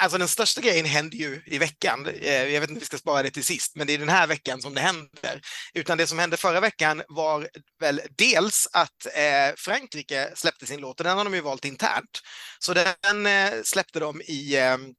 Alltså 0.01 0.17
den 0.17 0.27
största 0.27 0.61
grejen 0.61 0.85
händer 0.85 1.17
ju 1.17 1.41
i 1.45 1.57
veckan. 1.57 2.05
Eh, 2.05 2.33
jag 2.33 2.61
vet 2.61 2.69
inte 2.69 2.73
om 2.73 2.79
vi 2.79 2.85
ska 2.85 2.97
spara 2.97 3.23
det 3.23 3.31
till 3.31 3.43
sist, 3.43 3.75
men 3.75 3.87
det 3.87 3.93
är 3.93 3.97
den 3.97 4.09
här 4.09 4.27
veckan 4.27 4.61
som 4.61 4.73
det 4.73 4.81
händer. 4.81 5.41
Utan 5.73 5.97
det 5.97 6.07
som 6.07 6.19
hände 6.19 6.37
förra 6.37 6.59
veckan 6.59 7.03
var 7.07 7.49
väl 7.79 8.01
dels 8.17 8.67
att 8.73 9.05
eh, 9.05 9.55
Frankrike 9.57 10.31
släppte 10.35 10.65
sin 10.65 10.79
låt 10.79 10.99
och 10.99 11.03
den 11.03 11.17
har 11.17 11.23
de 11.23 11.33
ju 11.33 11.41
valt 11.41 11.65
internt. 11.65 12.19
Så 12.59 12.73
den 12.73 13.25
eh, 13.25 13.53
släppte 13.63 13.99
de 13.99 14.21
i 14.21 14.57
ehm, 14.57 14.93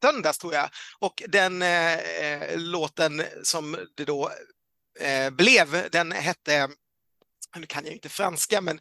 söndags 0.00 0.38
tror 0.38 0.54
jag. 0.54 0.70
Och 0.98 1.22
den 1.28 1.64
låten 2.54 3.22
som 3.42 3.78
det 3.96 4.04
då 4.04 4.30
blev, 5.32 5.90
den 5.90 6.12
hette, 6.12 6.68
nu 7.56 7.66
kan 7.66 7.84
jag 7.84 7.94
inte 7.94 8.08
franska, 8.08 8.60
men 8.60 8.80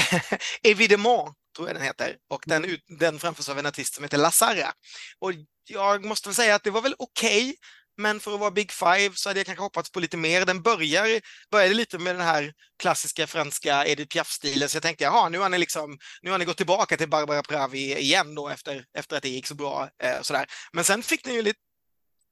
Evidemment 0.62 1.34
tror 1.56 1.68
jag 1.68 1.76
den 1.76 1.84
heter. 1.84 2.16
Och 2.30 2.42
den, 2.46 2.64
ut, 2.64 2.84
den 2.98 3.18
framförs 3.18 3.48
av 3.48 3.58
en 3.58 3.66
artist 3.66 3.94
som 3.94 4.04
heter 4.04 4.18
Lazara. 4.18 4.72
Och 5.18 5.32
jag 5.68 6.04
måste 6.04 6.28
väl 6.28 6.34
säga 6.34 6.54
att 6.54 6.64
det 6.64 6.70
var 6.70 6.82
väl 6.82 6.94
okej, 6.98 7.42
okay, 7.42 7.54
men 7.96 8.20
för 8.20 8.34
att 8.34 8.40
vara 8.40 8.50
Big 8.50 8.72
Five 8.72 9.10
så 9.14 9.28
hade 9.28 9.40
jag 9.40 9.46
kanske 9.46 9.62
hoppats 9.62 9.92
på 9.92 10.00
lite 10.00 10.16
mer. 10.16 10.44
Den 10.44 10.62
börjar, 10.62 11.20
började 11.50 11.74
lite 11.74 11.98
med 11.98 12.14
den 12.14 12.24
här 12.26 12.52
klassiska 12.78 13.26
franska 13.26 13.86
Edith 13.86 14.16
Piaf-stilen, 14.16 14.68
så 14.68 14.76
jag 14.76 14.82
tänkte 14.82 15.04
jaha, 15.04 15.28
nu 15.28 15.38
har 15.38 15.48
ni 15.48 15.58
liksom, 15.58 15.98
nu 16.22 16.30
har 16.30 16.38
ni 16.38 16.44
gått 16.44 16.56
tillbaka 16.56 16.96
till 16.96 17.08
Barbara 17.08 17.42
Pravi 17.42 17.98
igen 17.98 18.34
då 18.34 18.48
efter, 18.48 18.84
efter 18.98 19.16
att 19.16 19.22
det 19.22 19.28
gick 19.28 19.46
så 19.46 19.54
bra. 19.54 19.88
Eh, 20.02 20.22
sådär. 20.22 20.46
Men 20.72 20.84
sen 20.84 21.02
fick 21.02 21.24
den 21.24 21.34
ju 21.34 21.42
lite 21.42 21.60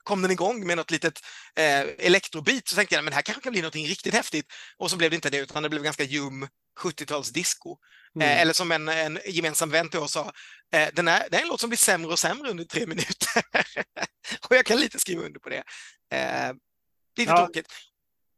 kom 0.05 0.23
den 0.23 0.31
igång 0.31 0.67
med 0.67 0.77
något 0.77 0.91
litet 0.91 1.21
eh, 1.57 1.81
elektrobeat 1.81 2.69
så 2.69 2.77
tänkte 2.77 2.95
jag 2.95 3.05
men 3.05 3.11
det 3.11 3.15
här 3.15 3.23
kanske 3.23 3.43
kan 3.43 3.53
bli 3.53 3.63
något 3.63 3.75
riktigt 3.75 4.15
häftigt. 4.15 4.47
Och 4.77 4.91
så 4.91 4.97
blev 4.97 5.11
det 5.11 5.15
inte 5.15 5.31
det 5.31 5.39
utan 5.39 5.63
det 5.63 5.69
blev 5.69 5.83
ganska 5.83 6.05
ljum 6.05 6.49
70-talsdisco. 6.81 7.77
Mm. 8.15 8.29
Eh, 8.29 8.41
eller 8.41 8.53
som 8.53 8.73
en, 8.73 8.89
en 8.89 9.19
gemensam 9.27 9.71
vän 9.71 9.89
till 9.89 10.01
oss 10.01 10.13
sa, 10.13 10.33
eh, 10.73 10.89
den 10.93 11.09
är, 11.09 11.29
det 11.31 11.37
är 11.37 11.43
en 11.43 11.49
låt 11.49 11.61
som 11.61 11.71
blir 11.71 11.79
sämre 11.79 12.13
och 12.13 12.19
sämre 12.19 12.51
under 12.51 12.65
tre 12.65 12.87
minuter. 12.87 13.43
och 14.49 14.57
jag 14.57 14.67
kan 14.67 14.81
lite 14.81 14.99
skriva 14.99 15.23
under 15.23 15.41
på 15.41 15.49
det. 15.49 15.63
Eh, 16.17 16.53
lite 17.17 17.31
ja. 17.31 17.37
tråkigt. 17.37 17.73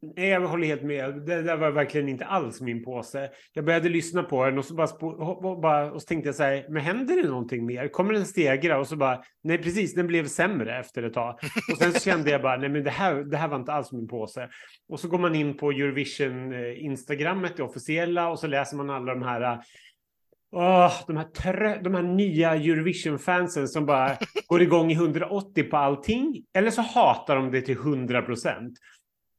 Nej, 0.03 0.29
jag 0.29 0.41
håller 0.41 0.67
helt 0.67 0.83
med. 0.83 1.27
Det 1.27 1.43
där 1.43 1.57
var 1.57 1.71
verkligen 1.71 2.09
inte 2.09 2.25
alls 2.25 2.61
min 2.61 2.85
påse. 2.85 3.31
Jag 3.53 3.65
började 3.65 3.89
lyssna 3.89 4.23
på 4.23 4.45
den 4.45 4.59
och 4.59 4.65
så, 4.65 4.75
bara, 4.75 4.89
och 4.89 5.61
bara, 5.61 5.93
och 5.93 6.03
så 6.03 6.07
tänkte 6.07 6.29
jag 6.29 6.35
så 6.35 6.43
här, 6.43 6.67
men 6.69 6.83
händer 6.83 7.17
det 7.17 7.29
någonting 7.29 7.67
mer? 7.67 7.89
Kommer 7.89 8.13
den 8.13 8.27
stegra? 8.27 8.79
Och 8.79 8.87
så 8.87 8.97
bara, 8.97 9.23
nej 9.43 9.59
precis, 9.59 9.95
den 9.95 10.07
blev 10.07 10.27
sämre 10.27 10.79
efter 10.79 11.03
ett 11.03 11.15
tag. 11.15 11.39
Och 11.73 11.79
sen 11.79 11.93
så 11.93 12.01
kände 12.01 12.31
jag 12.31 12.43
bara, 12.43 12.57
nej 12.57 12.69
men 12.69 12.85
det 12.85 12.91
här, 12.91 13.15
det 13.15 13.37
här 13.37 13.49
var 13.49 13.57
inte 13.57 13.73
alls 13.73 13.93
min 13.93 14.09
påse. 14.09 14.49
Och 14.89 15.01
så 15.01 15.09
går 15.09 15.19
man 15.19 15.35
in 15.35 15.57
på 15.57 15.71
Eurovision 15.71 16.53
eh, 16.53 16.85
Instagrammet, 16.85 17.57
det 17.57 17.63
officiella, 17.63 18.29
och 18.29 18.39
så 18.39 18.47
läser 18.47 18.77
man 18.77 18.91
alla 18.91 19.15
de 19.15 19.23
här 19.23 19.61
Oh, 20.53 20.93
de, 21.07 21.17
här 21.17 21.83
de 21.83 21.95
här 21.95 22.03
nya 22.03 22.55
Eurovision-fansen 22.55 23.69
som 23.69 23.87
bara 23.87 24.17
går 24.47 24.63
igång 24.63 24.91
i 24.91 24.95
180 24.95 25.63
på 25.63 25.77
allting. 25.77 26.45
Eller 26.55 26.71
så 26.71 26.83
hatar 26.83 27.37
de 27.37 27.51
det 27.51 27.61
till 27.61 27.77
100 27.77 28.23
procent. 28.23 28.73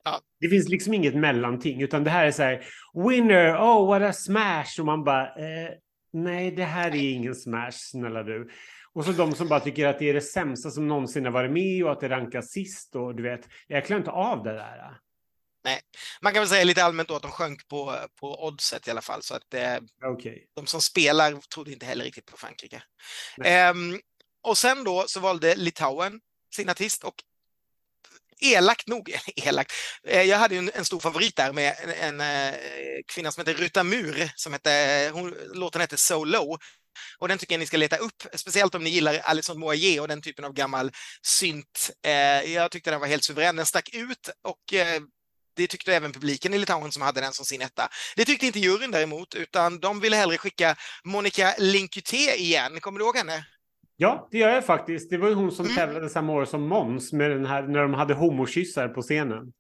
Ja. 0.04 0.22
Det 0.40 0.50
finns 0.50 0.70
liksom 0.70 0.94
inget 0.94 1.16
mellanting, 1.16 1.82
utan 1.82 2.04
det 2.04 2.10
här 2.10 2.26
är 2.26 2.32
så 2.32 2.44
här, 2.44 2.66
winner, 2.94 3.56
oh 3.56 3.88
what 3.88 4.02
a 4.02 4.14
smash, 4.14 4.80
och 4.80 4.86
man 4.86 5.04
bara, 5.04 5.28
eh, 5.28 5.72
nej 6.14 6.52
det 6.52 6.64
här 6.64 6.92
är 6.92 7.12
ingen 7.12 7.36
smash, 7.36 7.72
snälla 7.72 8.24
du. 8.24 8.50
Och 8.94 9.06
så 9.06 9.12
de 9.12 9.36
som 9.36 9.48
bara 9.48 9.60
tycker 9.60 9.88
att 9.88 10.00
det 10.00 10.10
är 10.10 10.14
det 10.14 10.22
sämsta 10.22 10.70
som 10.72 10.88
någonsin 10.88 11.26
har 11.26 11.32
varit 11.32 11.52
med 11.52 11.84
och 11.84 11.92
att 11.92 12.00
det 12.00 12.10
rankas 12.10 12.50
sist 12.50 12.96
och 12.96 13.16
du 13.16 13.24
vet, 13.24 13.48
jag 13.68 13.86
klarar 13.86 14.00
inte 14.00 14.12
av 14.12 14.44
det 14.44 14.54
där. 14.54 14.98
Nej, 15.64 15.80
man 16.22 16.34
kan 16.34 16.42
väl 16.42 16.50
säga 16.50 16.64
lite 16.64 16.84
allmänt 16.84 17.10
då 17.10 17.16
att 17.16 17.22
de 17.22 17.32
sjönk 17.32 17.68
på, 17.68 17.96
på 18.20 18.46
oddset 18.46 18.88
i 18.88 18.92
alla 18.92 19.02
fall, 19.02 19.22
så 19.22 19.36
att 19.36 19.54
eh, 19.54 19.78
okay. 20.14 20.40
de 20.56 20.68
som 20.68 20.82
spelar 20.82 21.34
trodde 21.54 21.72
inte 21.72 21.86
heller 21.86 22.04
riktigt 22.06 22.26
på 22.26 22.38
Frankrike. 22.38 22.84
Um, 23.72 24.00
och 24.44 24.58
sen 24.58 24.84
då 24.84 25.04
så 25.08 25.20
valde 25.20 25.56
Litauen 25.56 26.22
sin 26.56 26.70
artist 26.70 27.04
och 27.04 27.16
elakt 28.42 28.88
nog, 28.88 29.16
elakt. 29.36 29.72
Eh, 30.08 30.22
jag 30.22 30.38
hade 30.38 30.58
en, 30.58 30.72
en 30.74 30.86
stor 30.86 31.00
favorit 31.00 31.36
där 31.36 31.54
med 31.54 31.76
en, 31.84 32.20
en 32.20 32.22
eh, 32.22 32.56
kvinna 33.14 33.32
som 33.32 33.42
heter 33.42 33.62
Ruta 33.64 33.84
Mur, 33.84 34.32
som 34.36 34.54
hette, 34.54 35.12
hon, 35.14 35.36
låten 35.54 35.82
heter 35.82 35.98
So 35.98 36.24
Low. 36.24 36.58
Och 37.18 37.28
den 37.28 37.38
tycker 37.38 37.54
jag 37.54 37.60
ni 37.60 37.66
ska 37.66 37.78
leta 37.78 37.98
upp, 37.98 38.24
speciellt 38.34 38.76
om 38.76 38.84
ni 38.84 38.90
gillar 38.90 39.18
Alison 39.18 39.60
Moyer 39.60 40.02
och 40.02 40.08
den 40.08 40.22
typen 40.22 40.46
av 40.46 40.54
gammal 40.54 40.92
synt. 41.22 41.92
Eh, 42.06 42.14
jag 42.54 42.72
tyckte 42.72 42.92
den 42.92 43.00
var 43.00 43.08
helt 43.08 43.24
suverän, 43.24 43.56
den 43.56 43.66
stack 43.66 43.90
ut 43.94 44.30
och 44.44 44.74
det 45.56 45.68
tyckte 45.68 45.96
även 45.96 46.12
publiken 46.12 46.54
i 46.54 46.58
Litauen 46.58 46.92
som 46.92 47.02
hade 47.02 47.22
den 47.22 47.34
som 47.34 47.46
sin 47.46 47.62
etta. 47.62 47.90
Det 48.16 48.26
tyckte 48.26 48.46
inte 48.46 48.60
juryn 48.60 48.92
däremot, 48.92 49.36
utan 49.36 49.80
de 49.80 50.00
ville 50.00 50.16
hellre 50.16 50.38
skicka 50.38 50.76
Monica 51.04 51.56
Linkuté 51.58 52.36
igen. 52.36 52.82
Kommer 52.82 53.00
du 53.00 53.06
ihåg 53.06 53.18
henne? 53.18 53.46
Ja, 54.02 54.28
det 54.32 54.38
gör 54.38 54.50
jag 54.50 54.66
faktiskt. 54.66 55.10
Det 55.10 55.18
var 55.18 55.28
ju 55.28 55.34
hon 55.34 55.52
som 55.52 55.66
mm. 55.66 55.78
tävlade 55.78 56.10
samma 56.10 56.34
år 56.34 56.46
som 56.46 56.68
Måns 56.68 57.14
med 57.14 57.32
den 57.32 57.46
här, 57.46 57.64
när 57.64 57.82
de 57.82 57.94
hade 57.94 58.14
homokyssar 58.14 58.88
på 58.88 59.02
scenen. 59.02 59.54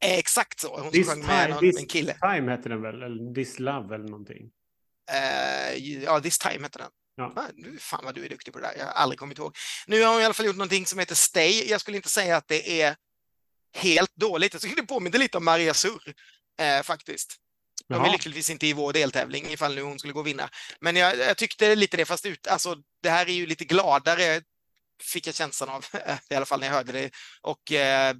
Exakt 0.00 0.60
så. 0.60 0.80
Hon 0.80 0.92
this 0.92 1.16
med 1.16 1.50
någon, 1.50 1.60
this 1.60 1.86
kille. 1.86 2.14
time 2.14 2.50
hette 2.50 2.68
den 2.68 2.82
väl? 2.82 3.02
Eller 3.02 3.34
This 3.34 3.58
Love 3.58 3.94
eller 3.94 4.08
någonting. 4.08 4.50
Uh, 5.10 5.78
ja, 6.04 6.20
This 6.20 6.38
time 6.38 6.62
hette 6.62 6.78
den. 6.78 6.90
Ja. 7.16 7.32
Ah, 7.36 7.46
nu, 7.54 7.78
fan 7.78 8.04
vad 8.04 8.14
du 8.14 8.24
är 8.24 8.28
duktig 8.28 8.52
på 8.54 8.60
det 8.60 8.66
där. 8.66 8.74
Jag 8.78 8.84
har 8.84 8.92
aldrig 8.92 9.18
kommit 9.18 9.38
ihåg. 9.38 9.56
Nu 9.86 10.02
har 10.02 10.12
hon 10.12 10.22
i 10.22 10.24
alla 10.24 10.34
fall 10.34 10.46
gjort 10.46 10.56
någonting 10.56 10.86
som 10.86 10.98
heter 10.98 11.14
Stay. 11.14 11.68
Jag 11.68 11.80
skulle 11.80 11.96
inte 11.96 12.08
säga 12.08 12.36
att 12.36 12.48
det 12.48 12.82
är 12.82 12.96
helt 13.74 14.16
dåligt. 14.16 14.52
Jag 14.52 14.62
tycker 14.62 14.76
det 14.76 14.82
påminner 14.82 15.18
lite 15.18 15.38
om 15.38 15.44
Maria 15.44 15.74
Sur 15.74 16.14
eh, 16.60 16.82
faktiskt. 16.82 17.36
De 17.88 18.04
är 18.04 18.12
lyckligtvis 18.12 18.50
inte 18.50 18.66
i 18.66 18.72
vår 18.72 18.92
deltävling 18.92 19.46
ifall 19.46 19.74
nu 19.74 19.82
hon 19.82 19.98
skulle 19.98 20.12
gå 20.12 20.20
och 20.20 20.26
vinna. 20.26 20.48
Men 20.80 20.96
jag, 20.96 21.18
jag 21.18 21.36
tyckte 21.36 21.74
lite 21.74 21.96
det, 21.96 22.04
fast 22.04 22.26
ut, 22.26 22.46
alltså, 22.46 22.76
det 23.02 23.10
här 23.10 23.28
är 23.28 23.32
ju 23.32 23.46
lite 23.46 23.64
gladare, 23.64 24.42
fick 25.02 25.26
jag 25.26 25.34
känslan 25.34 25.68
av, 25.68 25.84
i 26.30 26.34
alla 26.34 26.46
fall 26.46 26.60
när 26.60 26.66
jag 26.66 26.74
hörde 26.74 26.92
det. 26.92 27.10
Och 27.40 27.72
eh, 27.72 28.14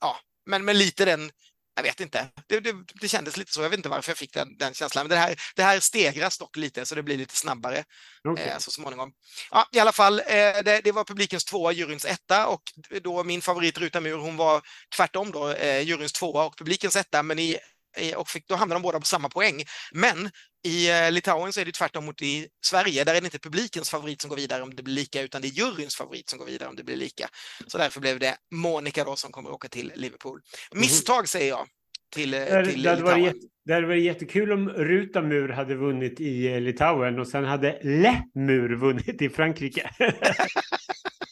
ja, 0.00 0.18
men, 0.46 0.64
men 0.64 0.78
lite 0.78 1.04
den, 1.04 1.30
jag 1.76 1.82
vet 1.82 2.00
inte, 2.00 2.28
det, 2.46 2.60
det, 2.60 2.74
det, 3.00 3.08
kändes 3.08 3.36
lite 3.36 3.52
så, 3.52 3.62
jag 3.62 3.70
vet 3.70 3.76
inte 3.76 3.88
varför 3.88 4.10
jag 4.10 4.18
fick 4.18 4.34
den, 4.34 4.56
den 4.58 4.74
känslan. 4.74 5.04
Men 5.04 5.10
det 5.10 5.16
här, 5.16 5.36
det 5.56 5.62
här 5.62 5.80
stegras 5.80 6.38
dock 6.38 6.56
lite, 6.56 6.86
så 6.86 6.94
det 6.94 7.02
blir 7.02 7.16
lite 7.16 7.36
snabbare 7.36 7.84
okay. 8.28 8.46
eh, 8.46 8.58
så 8.58 8.70
småningom. 8.70 9.12
Ja, 9.50 9.68
I 9.72 9.78
alla 9.78 9.92
fall, 9.92 10.20
eh, 10.20 10.24
det, 10.64 10.80
det, 10.84 10.92
var 10.92 11.04
publikens 11.04 11.44
tvåa, 11.44 11.72
juryns 11.72 12.04
etta 12.04 12.46
och 12.46 12.62
då 13.02 13.24
min 13.24 13.42
favorit 13.42 13.78
Ruta 13.78 14.00
Mur, 14.00 14.16
hon 14.16 14.36
var 14.36 14.62
tvärtom 14.96 15.30
då, 15.30 15.50
eh, 15.50 15.80
juryns 15.80 16.12
tvåa 16.12 16.44
och 16.44 16.58
publikens 16.58 16.96
etta, 16.96 17.22
men 17.22 17.38
i 17.38 17.58
och 18.16 18.28
fick, 18.28 18.48
då 18.48 18.54
hamnade 18.54 18.76
de 18.78 18.82
båda 18.82 19.00
på 19.00 19.06
samma 19.06 19.28
poäng. 19.28 19.62
Men 19.92 20.30
i 20.64 20.90
eh, 20.90 21.12
Litauen 21.12 21.52
så 21.52 21.60
är 21.60 21.64
det 21.64 21.72
tvärtom 21.72 22.04
mot 22.04 22.22
i 22.22 22.48
Sverige. 22.66 23.04
Där 23.04 23.14
är 23.14 23.20
det 23.20 23.26
inte 23.26 23.38
publikens 23.38 23.90
favorit 23.90 24.20
som 24.20 24.28
går 24.28 24.36
vidare 24.36 24.62
om 24.62 24.74
det 24.74 24.82
blir 24.82 24.94
lika, 24.94 25.22
utan 25.22 25.42
det 25.42 25.48
är 25.48 25.50
juryns 25.50 25.96
favorit 25.96 26.28
som 26.28 26.38
går 26.38 26.46
vidare 26.46 26.68
om 26.68 26.76
det 26.76 26.84
blir 26.84 26.96
lika. 26.96 27.28
Så 27.66 27.78
därför 27.78 28.00
blev 28.00 28.18
det 28.18 28.36
Monica 28.54 29.04
då 29.04 29.16
som 29.16 29.32
kommer 29.32 29.50
åka 29.50 29.68
till 29.68 29.92
Liverpool. 29.94 30.40
Mhm. 30.72 30.80
Misstag 30.80 31.28
säger 31.28 31.48
jag. 31.48 31.66
Till, 32.14 32.34
eh, 32.34 32.62
till 32.62 32.82
det, 32.82 32.90
hade. 32.90 33.02
Varit, 33.02 33.36
det 33.64 33.74
hade 33.74 33.86
varit 33.86 34.04
jättekul 34.04 34.52
om 34.52 34.68
Ruta 34.68 35.22
Mur 35.22 35.48
hade 35.48 35.74
vunnit 35.74 36.20
i 36.20 36.46
eh, 36.46 36.60
Litauen 36.60 37.18
och 37.18 37.28
sen 37.28 37.44
hade 37.44 37.80
Le 37.82 38.22
Mur 38.34 38.76
vunnit 38.76 39.22
i 39.22 39.28
Frankrike. 39.28 39.90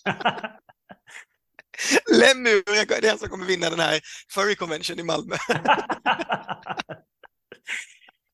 Lemur 2.10 2.62
är 2.68 3.00
den 3.00 3.18
som 3.18 3.28
kommer 3.28 3.46
vinna 3.46 3.70
den 3.70 3.80
här 3.80 4.00
Furry 4.34 4.54
Convention 4.54 4.98
i 4.98 5.02
Malmö. 5.02 5.36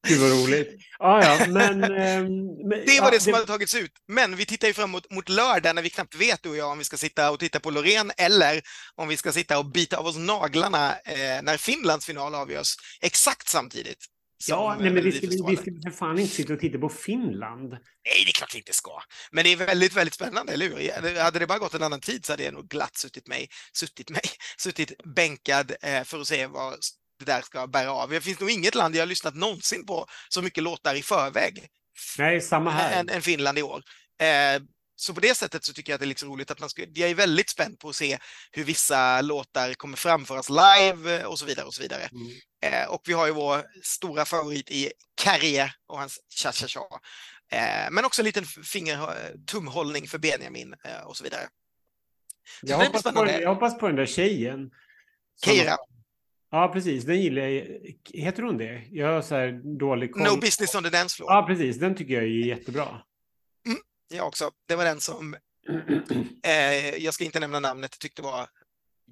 Gud 0.08 0.20
vad 0.20 0.30
roligt. 0.30 0.68
Ah, 0.98 1.22
ja, 1.22 1.46
men, 1.48 1.84
ähm, 1.84 2.26
men, 2.68 2.86
det 2.86 3.00
var 3.00 3.06
ja, 3.06 3.10
det 3.10 3.20
som 3.20 3.32
det... 3.32 3.36
hade 3.36 3.46
tagits 3.46 3.74
ut. 3.74 3.92
Men 4.08 4.36
vi 4.36 4.46
tittar 4.46 4.68
ju 4.68 4.74
fram 4.74 4.90
mot, 4.90 5.10
mot 5.10 5.28
lördag 5.28 5.74
när 5.74 5.82
vi 5.82 5.90
knappt 5.90 6.14
vet 6.14 6.42
du 6.42 6.48
och 6.48 6.56
jag 6.56 6.70
om 6.70 6.78
vi 6.78 6.84
ska 6.84 6.96
sitta 6.96 7.30
och 7.30 7.40
titta 7.40 7.60
på 7.60 7.70
Loreen 7.70 8.12
eller 8.16 8.60
om 8.94 9.08
vi 9.08 9.16
ska 9.16 9.32
sitta 9.32 9.58
och 9.58 9.66
bita 9.66 9.96
av 9.96 10.06
oss 10.06 10.16
naglarna 10.16 10.92
eh, 11.04 11.42
när 11.42 11.56
Finlands 11.56 12.06
final 12.06 12.34
avgörs 12.34 12.74
exakt 13.00 13.48
samtidigt. 13.48 14.04
Ja, 14.46 14.76
nej, 14.80 14.90
men 14.90 15.04
vi 15.04 15.12
ska, 15.12 15.46
vi 15.46 15.56
ska 15.56 15.64
för 15.64 15.90
fan 15.90 16.18
inte 16.18 16.34
sitta 16.34 16.52
och 16.52 16.60
titta 16.60 16.78
på 16.78 16.88
Finland. 16.88 17.70
Nej, 17.70 18.24
det 18.24 18.30
är 18.30 18.32
klart 18.32 18.54
vi 18.54 18.58
inte 18.58 18.72
ska. 18.72 18.90
Men 19.32 19.44
det 19.44 19.52
är 19.52 19.56
väldigt, 19.56 19.96
väldigt 19.96 20.14
spännande, 20.14 20.52
eller 20.52 20.68
hur? 20.68 21.20
Hade 21.20 21.38
det 21.38 21.46
bara 21.46 21.58
gått 21.58 21.74
en 21.74 21.82
annan 21.82 22.00
tid 22.00 22.24
så 22.24 22.32
hade 22.32 22.42
jag 22.42 22.54
nog 22.54 22.68
glatt 22.68 22.96
suttit 22.96 23.26
mig, 23.26 23.48
suttit 23.72 24.10
mig, 24.10 24.22
suttit 24.58 24.92
bänkad 25.04 25.72
eh, 25.82 26.04
för 26.04 26.20
att 26.20 26.26
se 26.26 26.46
vad 26.46 26.74
det 27.18 27.24
där 27.24 27.40
ska 27.40 27.66
bära 27.66 27.92
av. 27.92 28.10
Det 28.10 28.20
finns 28.20 28.40
nog 28.40 28.50
inget 28.50 28.74
land 28.74 28.96
jag 28.96 29.02
har 29.02 29.06
lyssnat 29.06 29.34
någonsin 29.34 29.86
på 29.86 30.06
så 30.28 30.42
mycket 30.42 30.62
låtar 30.62 30.94
i 30.94 31.02
förväg. 31.02 31.66
Nej, 32.18 32.40
samma 32.40 32.70
här. 32.70 33.00
Än, 33.00 33.08
än 33.08 33.22
Finland 33.22 33.58
i 33.58 33.62
år. 33.62 33.82
Eh, 34.20 34.62
så 35.00 35.14
på 35.14 35.20
det 35.20 35.34
sättet 35.34 35.64
så 35.64 35.72
tycker 35.72 35.92
jag 35.92 35.94
att 35.94 36.00
det 36.00 36.04
är 36.04 36.08
liksom 36.08 36.28
roligt 36.28 36.50
att 36.50 36.60
man 36.60 36.70
ska, 36.70 36.84
jag 36.94 37.10
är 37.10 37.14
väldigt 37.14 37.50
spänd 37.50 37.78
på 37.78 37.88
att 37.88 37.96
se 37.96 38.18
hur 38.52 38.64
vissa 38.64 39.20
låtar 39.20 39.74
kommer 39.74 39.96
framföras 39.96 40.48
live 40.50 41.24
och 41.24 41.38
så 41.38 41.46
vidare 41.46 41.66
och 41.66 41.74
så 41.74 41.82
vidare. 41.82 42.08
Mm. 42.12 42.82
Eh, 42.82 42.88
och 42.88 43.02
vi 43.06 43.12
har 43.12 43.26
ju 43.26 43.32
vår 43.32 43.62
stora 43.82 44.24
favorit 44.24 44.70
i 44.70 44.92
Carrier 45.22 45.72
och 45.86 45.98
hans 45.98 46.18
cha-cha-cha. 46.42 46.80
Eh, 47.52 47.90
men 47.90 48.04
också 48.04 48.22
en 48.22 48.26
liten 48.26 48.44
finger, 48.44 48.98
tumhållning 49.46 50.08
för 50.08 50.18
Benjamin 50.18 50.74
eh, 50.84 51.06
och 51.06 51.16
så 51.16 51.24
vidare. 51.24 51.48
Så 52.60 52.66
jag, 52.72 52.78
hoppas 52.78 53.02
på, 53.02 53.26
jag 53.26 53.54
hoppas 53.54 53.78
på 53.78 53.86
den 53.86 53.96
där 53.96 54.06
tjejen. 54.06 54.70
Keira. 55.44 55.76
Ja, 56.50 56.70
precis. 56.72 57.04
Den 57.04 57.20
gillar 57.20 57.42
jag. 57.42 57.66
Heter 58.12 58.42
hon 58.42 58.58
det? 58.58 58.82
Jag 58.90 59.12
har 59.12 59.22
så 59.22 59.34
här 59.34 59.78
dålig 59.78 60.12
koll. 60.12 60.22
No 60.22 60.36
business 60.36 60.74
on 60.74 60.82
the 60.82 60.90
dance 60.90 61.16
floor. 61.16 61.32
Ja, 61.32 61.44
precis. 61.46 61.78
Den 61.78 61.94
tycker 61.94 62.14
jag 62.14 62.22
är 62.22 62.26
jättebra. 62.26 63.02
Jag 64.08 64.26
också. 64.26 64.50
Det 64.68 64.76
var 64.76 64.84
den 64.84 65.00
som, 65.00 65.36
eh, 66.44 66.96
jag 66.96 67.14
ska 67.14 67.24
inte 67.24 67.40
nämna 67.40 67.60
namnet, 67.60 67.98
tyckte 67.98 68.22
var 68.22 68.48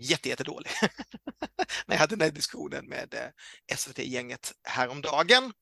jättedålig. 0.01 0.71
När 1.87 1.95
jag 1.95 2.01
hade 2.01 2.17
den 2.17 2.25
här 2.25 2.31
diskussionen 2.31 2.87
med 2.87 3.15
eh, 3.15 3.77
SVT-gänget 3.77 4.53
häromdagen. 4.65 5.53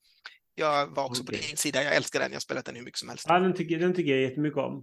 Jag 0.55 0.87
var 0.87 1.05
också 1.05 1.23
okay. 1.23 1.39
på 1.39 1.47
din 1.47 1.57
sida, 1.57 1.83
jag 1.83 1.97
älskar 1.97 2.21
den, 2.21 2.31
jag 2.31 2.37
har 2.37 2.41
spelat 2.41 2.65
den 2.65 2.77
hur 2.77 2.83
mycket 2.83 2.99
som 2.99 3.09
helst. 3.09 3.27
Ja, 3.29 3.39
den 3.39 3.55
tycker, 3.55 3.79
den 3.79 3.95
tycker 3.95 4.11
jag 4.11 4.21
jättemycket 4.21 4.59
om. 4.59 4.75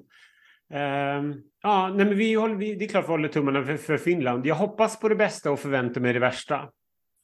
Um, 0.73 1.43
ja, 1.61 1.87
nej, 1.87 2.05
men 2.05 2.17
vi 2.17 2.33
håller, 2.33 2.55
vi, 2.55 2.75
det 2.75 2.85
är 2.85 2.89
klart 2.89 3.05
vi 3.05 3.11
håller 3.11 3.29
tummarna 3.29 3.65
för, 3.65 3.77
för, 3.77 3.97
Finland. 3.97 4.45
Jag 4.45 4.55
hoppas 4.55 4.99
på 4.99 5.09
det 5.09 5.15
bästa 5.15 5.51
och 5.51 5.59
förväntar 5.59 6.01
mig 6.01 6.13
det 6.13 6.19
värsta. 6.19 6.69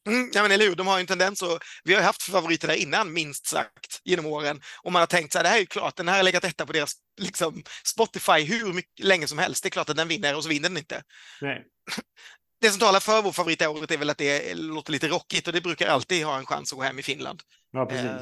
Mm, 0.08 0.32
ja, 0.34 0.42
men 0.42 0.52
eller 0.52 0.66
hur, 0.66 0.76
de 0.76 0.88
har 0.88 0.98
ju 0.98 1.02
en 1.02 1.08
tendens 1.08 1.44
att, 1.44 1.64
vi 1.84 1.94
har 1.94 2.02
ju 2.02 2.06
haft 2.06 2.24
favoriter 2.24 2.68
där 2.68 2.76
innan, 2.76 3.14
minst 3.14 3.48
sagt, 3.48 4.02
genom 4.04 4.26
åren. 4.26 4.62
Och 4.84 4.92
man 4.92 5.00
har 5.00 5.08
tänkt 5.08 5.32
så 5.32 5.40
här, 5.40 5.44
det 5.44 5.50
här 5.50 5.56
är 5.56 5.60
ju 5.60 5.66
klart, 5.66 5.96
den 5.96 6.08
här 6.08 6.18
har 6.18 6.24
legat 6.24 6.44
etta 6.44 6.66
på 6.66 6.74
deras 6.74 6.94
liksom, 7.22 7.64
Spotify 7.86 8.44
hur 8.44 8.74
mycket, 8.74 9.06
länge 9.06 9.28
som 9.28 9.38
helst. 9.38 9.64
Det 9.64 9.68
är 9.68 9.72
klart 9.72 9.90
att 9.90 9.98
den 9.98 10.08
vinner 10.08 10.36
och 10.36 10.44
så 10.44 10.50
vinner 10.50 10.70
den 10.70 10.78
inte. 10.78 11.04
Nej. 11.42 11.66
Det 12.62 12.70
som 12.70 12.80
talar 12.80 13.00
för 13.00 13.22
vår 13.22 13.32
favorit 13.32 13.62
i 13.62 13.68
året 13.68 13.92
är 13.92 13.98
väl 13.98 14.10
att 14.10 14.18
det 14.18 14.56
låter 14.56 14.92
lite 14.92 15.08
rockigt 15.08 15.48
och 15.48 15.54
det 15.54 15.62
brukar 15.62 15.88
alltid 15.88 16.26
ha 16.26 16.38
en 16.38 16.46
chans 16.46 16.74
att 16.74 16.78
gå 16.78 16.84
hem 16.84 17.00
i 17.00 17.04
Finland. 17.04 17.42
Ja, 17.72 17.86
precis. 17.86 18.06
Eh, 18.06 18.22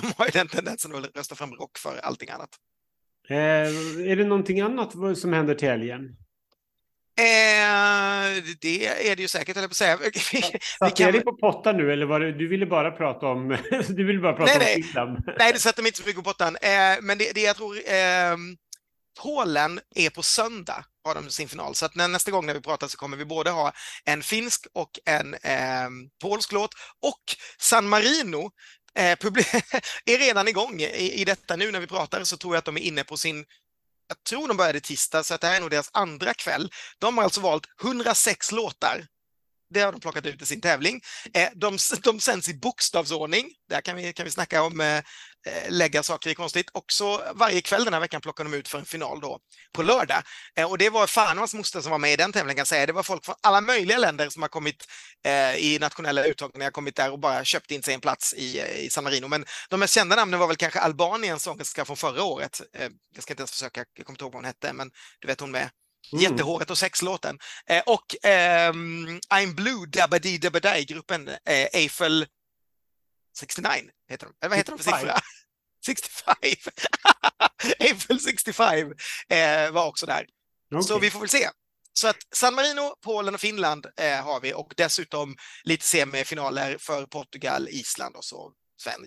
de 0.00 0.12
har 0.16 0.24
ju 0.24 0.30
den 0.30 0.48
tendensen 0.48 0.94
att 0.94 1.16
rösta 1.16 1.34
fram 1.34 1.52
rock 1.52 1.78
för 1.78 1.98
allting 1.98 2.30
annat. 2.30 2.48
Eh, 3.28 3.36
är 4.10 4.16
det 4.16 4.24
någonting 4.24 4.60
annat 4.60 5.18
som 5.18 5.32
händer 5.32 5.54
till 5.54 5.68
helgen? 5.68 6.16
Eh, 7.22 8.42
det 8.60 8.86
är 8.86 9.16
det 9.16 9.22
ju 9.22 9.28
säkert, 9.28 9.56
eller 9.56 9.68
på 9.68 9.72
att 9.72 9.76
säga. 9.76 9.98
Satt 9.98 10.12
kan... 10.96 11.04
jag 11.04 11.14
dig 11.14 11.24
på 11.24 11.36
pottan 11.36 11.76
nu 11.76 11.92
eller 11.92 12.06
var 12.06 12.20
det, 12.20 12.32
du 12.32 12.48
ville 12.48 12.66
bara 12.66 12.90
prata 12.90 13.26
om, 13.26 13.48
du 13.88 14.04
ville 14.04 14.20
bara 14.20 14.32
prata 14.32 14.58
nej, 14.58 14.76
om 14.76 14.82
Finland? 14.82 15.18
Nej, 15.38 15.52
det 15.52 15.58
sätter 15.58 15.82
mig 15.82 15.88
inte 15.88 16.00
så 16.02 16.06
mycket 16.06 16.24
på 16.24 16.30
pottan. 16.30 16.56
Eh, 16.62 16.70
men 17.02 17.18
det, 17.18 17.32
det 17.34 17.40
jag 17.40 17.56
tror, 17.56 17.76
eh, 17.76 18.36
Polen 19.22 19.80
är 19.94 20.10
på 20.10 20.22
söndag, 20.22 20.84
har 21.04 21.14
de 21.14 21.30
sin 21.30 21.48
final. 21.48 21.74
Så 21.74 21.86
att 21.86 21.94
när, 21.94 22.08
nästa 22.08 22.30
gång 22.30 22.46
när 22.46 22.54
vi 22.54 22.60
pratar 22.60 22.88
så 22.88 22.96
kommer 22.96 23.16
vi 23.16 23.24
både 23.24 23.50
ha 23.50 23.72
en 24.04 24.22
finsk 24.22 24.66
och 24.72 24.90
en 25.04 25.34
eh, 25.34 25.90
polsk 26.22 26.52
låt. 26.52 26.74
Och 27.02 27.22
San 27.58 27.88
Marino 27.88 28.50
eh, 28.94 29.12
är 30.06 30.18
redan 30.18 30.48
igång 30.48 30.80
i, 30.80 31.12
i 31.20 31.24
detta 31.24 31.56
nu 31.56 31.72
när 31.72 31.80
vi 31.80 31.86
pratar 31.86 32.24
så 32.24 32.36
tror 32.36 32.54
jag 32.54 32.58
att 32.58 32.64
de 32.64 32.76
är 32.76 32.80
inne 32.80 33.04
på 33.04 33.16
sin 33.16 33.44
jag 34.12 34.24
tror 34.24 34.48
de 34.48 34.56
började 34.56 34.80
tisdag, 34.80 35.22
så 35.22 35.34
att 35.34 35.40
det 35.40 35.46
här 35.46 35.56
är 35.56 35.60
nog 35.60 35.70
deras 35.70 35.90
andra 35.92 36.34
kväll. 36.34 36.70
De 36.98 37.16
har 37.16 37.24
alltså 37.24 37.40
valt 37.40 37.66
106 37.82 38.52
låtar 38.52 39.06
det 39.72 39.80
har 39.80 39.92
de 39.92 40.00
plockat 40.00 40.26
ut 40.26 40.42
i 40.42 40.46
sin 40.46 40.60
tävling. 40.60 41.00
Eh, 41.34 41.48
de, 41.54 41.78
de 42.02 42.20
sänds 42.20 42.48
i 42.48 42.54
bokstavsordning. 42.54 43.46
Där 43.68 43.80
kan 43.80 43.96
vi, 43.96 44.12
kan 44.12 44.24
vi 44.24 44.30
snacka 44.30 44.62
om 44.62 44.80
eh, 44.80 44.96
eh, 44.96 45.02
lägga 45.68 46.02
saker 46.02 46.30
i 46.30 46.34
konstigt. 46.34 46.70
Och 46.72 46.84
så 46.92 47.22
varje 47.34 47.60
kväll 47.60 47.84
den 47.84 47.92
här 47.92 48.00
veckan 48.00 48.20
plockar 48.20 48.44
de 48.44 48.54
ut 48.54 48.68
för 48.68 48.78
en 48.78 48.84
final 48.84 49.20
då 49.20 49.38
på 49.72 49.82
lördag. 49.82 50.22
Eh, 50.56 50.70
och 50.70 50.78
det 50.78 50.90
var 50.90 51.06
fan 51.06 51.38
hans 51.38 51.54
moster 51.54 51.80
som 51.80 51.90
var 51.90 51.98
med 51.98 52.12
i 52.12 52.16
den 52.16 52.32
tävlingen 52.32 52.56
kan 52.56 52.66
säga. 52.66 52.86
Det 52.86 52.92
var 52.92 53.02
folk 53.02 53.24
från 53.24 53.34
alla 53.40 53.60
möjliga 53.60 53.98
länder 53.98 54.28
som 54.28 54.42
har 54.42 54.48
kommit 54.48 54.86
i 55.58 55.78
nationella 55.78 56.24
uttagningar, 56.24 56.70
kommit 56.70 56.96
där 56.96 57.10
och 57.10 57.18
bara 57.18 57.44
köpt 57.44 57.70
in 57.70 57.82
sig 57.82 57.94
en 57.94 58.00
plats 58.00 58.34
i, 58.34 58.60
i 58.60 58.90
San 58.90 59.04
Marino. 59.04 59.28
Men 59.28 59.44
de 59.70 59.80
mest 59.80 59.94
kända 59.94 60.16
namnen 60.16 60.40
var 60.40 60.46
väl 60.46 60.56
kanske 60.56 60.80
Albaniens 60.80 61.42
sångerska 61.42 61.84
från 61.84 61.96
förra 61.96 62.22
året. 62.22 62.60
Jag 63.14 63.22
ska 63.22 63.32
inte 63.32 63.40
ens 63.40 63.50
försöka, 63.50 63.84
jag 63.94 64.06
kommer 64.06 64.14
inte 64.14 64.24
ihåg 64.24 64.32
vad 64.32 64.38
hon 64.38 64.44
hette, 64.44 64.72
men 64.72 64.90
du 65.20 65.26
vet 65.26 65.40
hon 65.40 65.50
med 65.50 65.70
Mm. 66.12 66.22
Jättehåret 66.22 66.70
och 66.70 66.78
sexlåten. 66.78 67.38
Eh, 67.66 67.82
och 67.86 68.26
eh, 68.26 68.72
I'm 69.30 69.54
Blue 69.54 69.86
Dabba-Dee 69.86 70.38
Dabba-Die-gruppen 70.38 71.28
eh, 71.28 71.68
Eiffel 71.72 72.26
69 73.36 73.70
heter 74.08 74.26
de. 74.26 74.48
Vad 74.48 74.58
heter 74.58 74.72
65. 74.76 74.76
de 74.76 74.82
för 74.82 74.98
siffra? 74.98 75.20
65. 75.84 76.34
Eiffel 77.78 78.20
65 78.20 78.92
eh, 79.28 79.70
var 79.70 79.86
också 79.86 80.06
där. 80.06 80.26
Okay. 80.70 80.82
Så 80.82 80.98
vi 80.98 81.10
får 81.10 81.20
väl 81.20 81.28
se. 81.28 81.50
Så 81.92 82.08
att 82.08 82.26
San 82.34 82.54
Marino, 82.54 82.94
Polen 83.00 83.34
och 83.34 83.40
Finland 83.40 83.86
eh, 83.96 84.24
har 84.24 84.40
vi 84.40 84.54
och 84.54 84.74
dessutom 84.76 85.36
lite 85.64 85.86
semifinaler 85.86 86.78
för 86.78 87.06
Portugal, 87.06 87.68
Island 87.68 88.16
och 88.16 88.24
så 88.24 88.52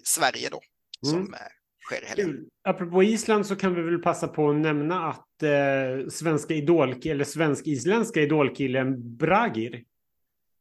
Sverige 0.03 0.49
då. 0.49 0.61
Mm. 1.05 1.25
Som, 1.25 1.33
eh, 1.33 1.39
sker 1.85 2.05
helgen. 2.05 2.45
Apropå 2.63 3.03
Island 3.03 3.45
så 3.45 3.55
kan 3.55 3.75
vi 3.75 3.81
väl 3.81 3.99
passa 3.99 4.27
på 4.27 4.49
att 4.49 4.55
nämna 4.55 5.09
att 5.09 5.43
eh, 5.43 6.07
svenska 6.09 6.53
idol 6.53 6.95
eller 7.05 7.23
svensk-isländska 7.23 8.21
idolkillen 8.21 9.17
Bragir 9.17 9.83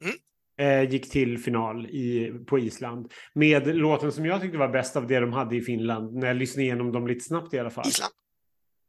mm. 0.05 0.17
eh, 0.59 0.91
gick 0.91 1.11
till 1.11 1.39
final 1.39 1.87
i, 1.87 2.33
på 2.47 2.59
Island 2.59 3.13
med 3.33 3.77
låten 3.77 4.13
som 4.13 4.27
jag 4.27 4.41
tyckte 4.41 4.59
var 4.59 4.69
bäst 4.69 4.97
av 4.97 5.07
det 5.07 5.21
de 5.21 5.33
hade 5.33 5.57
i 5.57 5.61
Finland 5.61 6.15
när 6.15 6.27
jag 6.27 6.37
lyssnade 6.37 6.63
igenom 6.63 6.93
dem 6.93 7.07
lite 7.07 7.25
snabbt 7.25 7.55
i 7.55 7.59
alla 7.59 7.71
fall. 7.71 7.89
Island. 7.89 8.13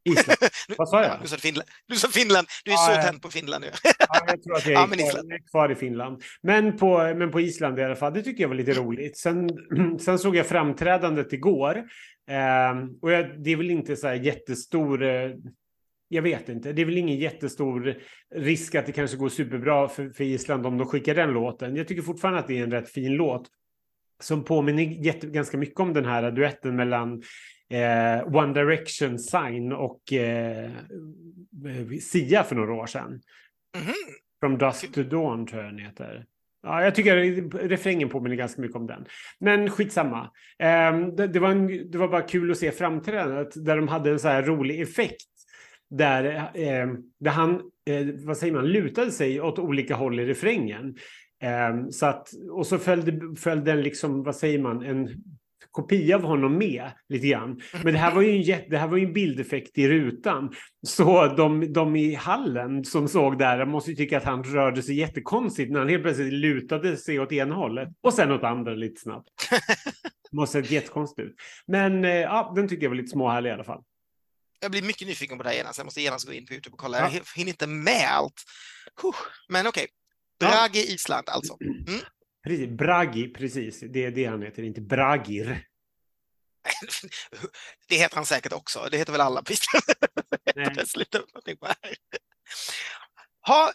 Island. 0.06 0.38
Vad 0.78 0.90
sa 0.90 1.04
jag? 1.04 1.20
Du 1.22 1.28
sa 1.28 1.38
Finland. 1.38 1.70
Du 1.88 1.96
sa 1.96 2.08
Finland. 2.08 2.48
Du 2.66 2.72
är 2.72 2.76
ja, 2.76 3.02
så 3.02 3.08
tänd 3.08 3.22
på 3.22 3.30
Finland 3.30 3.64
nu. 3.64 3.72
ja, 4.00 4.26
jag 4.28 4.44
tror 4.44 4.56
att 4.56 4.66
jag 4.66 4.94
är, 4.94 4.98
ja, 5.00 5.12
kvar, 5.12 5.34
är 5.34 5.50
kvar 5.52 5.72
i 5.72 5.76
Finland. 5.76 6.24
Men 6.42 6.78
på, 6.78 7.14
men 7.16 7.32
på 7.32 7.42
Island 7.42 7.80
i 7.80 7.84
alla 7.84 7.96
fall. 7.96 8.14
Det 8.14 8.22
tycker 8.22 8.44
jag 8.44 8.50
var 8.50 8.56
lite 8.56 8.74
roligt. 8.74 9.18
Sen, 9.18 9.50
sen 10.00 10.20
såg 10.20 10.36
jag 10.36 10.48
framträdandet 10.48 11.34
igår. 11.34 11.84
Eh, 12.28 12.88
och 13.02 13.10
det 13.40 13.52
är 13.52 13.56
väl 13.56 13.72
inte 13.72 13.96
så 13.96 14.08
här 14.08 14.16
jättestor... 14.16 15.04
Eh, 15.04 15.32
jag 16.08 16.22
vet 16.22 16.50
inte. 16.50 16.74
Det 16.74 16.82
är 16.82 16.86
väl 16.86 16.98
ingen 16.98 17.18
jättestor 17.18 17.98
risk 18.36 18.76
att 18.76 18.86
det 18.86 18.92
kanske 18.92 19.18
går 19.18 19.30
superbra 19.30 19.88
för, 19.88 20.10
för 20.10 20.24
Island 20.24 20.66
om 20.66 20.78
de 20.78 20.88
skickar 20.88 21.16
den 21.16 21.34
låten. 21.34 21.76
Jag 21.76 21.88
tycker 21.88 22.02
fortfarande 22.02 22.40
att 22.40 22.48
det 22.48 22.60
är 22.60 22.64
en 22.64 22.72
rätt 22.72 22.90
fin 22.90 23.14
låt 23.14 23.50
som 24.20 24.44
påminner 24.44 24.84
jätte, 24.84 25.28
ganska 25.28 25.58
mycket 25.58 25.80
om 25.80 25.94
den 25.94 26.06
här 26.06 26.32
duetten 26.32 26.76
mellan 26.76 27.24
eh, 27.70 28.36
One 28.36 28.54
Direction, 28.54 29.20
Sign 29.20 29.72
och 29.74 30.14
eh, 30.14 30.72
Sia 32.02 32.44
för 32.44 32.56
några 32.56 32.74
år 32.74 32.86
sedan. 32.86 33.22
Mm 33.78 33.88
-hmm. 33.88 33.94
From 34.40 34.58
Dusk 34.58 34.94
to 34.94 35.04
Dawn 35.04 35.48
tror 35.48 35.64
jag 35.64 35.72
den 35.72 35.80
heter. 35.80 36.26
Ja, 36.66 36.84
jag 36.84 36.96
tycker 36.96 37.16
refrängen 37.68 38.10
påminner 38.10 38.36
ganska 38.36 38.62
mycket 38.62 38.78
om 38.78 38.88
den. 38.88 39.06
Men 39.40 39.70
skitsamma. 39.70 40.32
Ehm, 40.60 41.16
det, 41.16 41.28
det, 41.28 41.40
var 41.40 41.50
en, 41.50 41.92
det 41.92 41.98
var 41.98 42.08
bara 42.08 42.22
kul 42.22 42.52
att 42.52 42.58
se 42.58 42.72
framträdandet 42.72 43.66
där 43.66 43.76
de 43.76 43.88
hade 43.88 44.12
en 44.12 44.20
så 44.20 44.28
här 44.28 44.44
rolig 44.44 44.82
effekt. 44.82 45.28
Där, 45.90 46.52
ehm, 46.54 46.98
där 47.20 47.32
han, 47.32 47.52
eh, 47.90 48.08
vad 48.26 48.38
säger 48.38 48.54
man, 48.54 48.68
lutade 48.68 49.12
sig 49.12 49.42
åt 49.42 49.60
olika 49.60 49.96
håll 49.96 50.20
i 50.20 50.26
refrängen. 50.26 50.96
Ehm, 51.42 51.92
så 51.92 52.06
att, 52.06 52.28
och 52.52 52.68
så 52.68 52.78
följde, 52.78 53.36
följde 53.36 53.72
den 53.72 53.82
liksom, 53.82 54.24
vad 54.24 54.36
säger 54.36 54.60
man, 54.60 54.86
en 54.86 55.10
kopia 55.76 56.16
av 56.16 56.22
honom 56.22 56.58
med 56.58 56.92
lite 57.10 57.28
grann. 57.28 57.62
Men 57.84 57.94
det 57.94 58.00
här 58.00 58.12
var 58.12 58.22
ju 58.22 58.54
en, 58.54 58.70
det 58.70 58.78
här 58.78 58.88
var 58.88 58.98
en 58.98 59.14
bildeffekt 59.14 59.78
i 59.78 59.88
rutan. 59.88 60.54
Så 60.88 61.28
de, 61.28 61.74
de 61.74 61.96
i 61.96 62.16
hallen 62.16 62.86
som 62.86 63.08
såg 63.08 63.40
där 63.40 63.66
måste 63.66 63.92
ju 63.92 63.96
tycka 63.96 64.18
att 64.18 64.24
han 64.24 64.44
rörde 64.44 64.82
sig 64.82 64.96
jättekonstigt 64.96 65.72
när 65.72 65.80
han 65.80 65.90
helt 65.90 66.04
plötsligt 66.04 66.34
lutade 66.34 66.98
sig 66.98 67.20
åt 67.20 67.32
ena 67.32 67.56
hållet 67.56 67.90
och 68.02 68.14
sen 68.14 68.32
åt 68.32 68.44
andra 68.44 68.74
lite 68.74 69.02
snabbt. 69.02 69.30
måste 70.32 70.58
ha 70.58 70.64
sett 70.64 70.72
jättekonstigt 70.72 71.28
ut. 71.28 71.36
Men 71.68 72.06
eh, 72.06 72.12
ja, 72.12 72.54
den 72.56 72.68
tyckte 72.68 72.86
jag 72.86 72.90
var 72.90 72.98
lite 72.98 73.12
småhärlig 73.12 73.50
i 73.50 73.54
alla 73.54 73.64
fall. 73.64 73.84
Jag 74.60 74.72
blir 74.72 74.82
mycket 74.82 75.08
nyfiken 75.08 75.38
på 75.38 75.44
det 75.44 75.50
här 75.50 75.56
genast. 75.58 75.78
Jag 75.78 75.86
måste 75.86 76.02
genast 76.02 76.28
gå 76.28 76.34
in 76.34 76.46
på 76.46 76.54
Youtube 76.54 76.74
och 76.74 76.80
kolla. 76.80 77.00
Ja. 77.00 77.10
Jag 77.14 77.24
hinner 77.36 77.52
inte 77.52 77.68
med 77.68 78.08
allt. 78.12 78.44
Men 79.50 79.68
okej. 79.68 79.88
Okay. 80.44 80.50
Ja. 80.50 80.70
Island 80.74 81.30
alltså. 81.30 81.58
Mm. 81.88 82.02
Precis, 82.46 82.70
Bragi, 82.70 83.34
precis. 83.34 83.80
Det 83.80 84.06
är 84.06 84.12
det 84.12 84.26
han 84.26 84.42
heter, 84.42 84.64
inte 84.64 84.82
Bragir. 84.82 85.66
Det 87.88 87.96
heter 87.96 88.16
han 88.16 88.26
säkert 88.26 88.54
också. 88.54 88.88
Det 88.92 88.98
heter 88.98 89.12
väl 89.12 89.22
alla 89.22 89.44
Ha, 93.48 93.74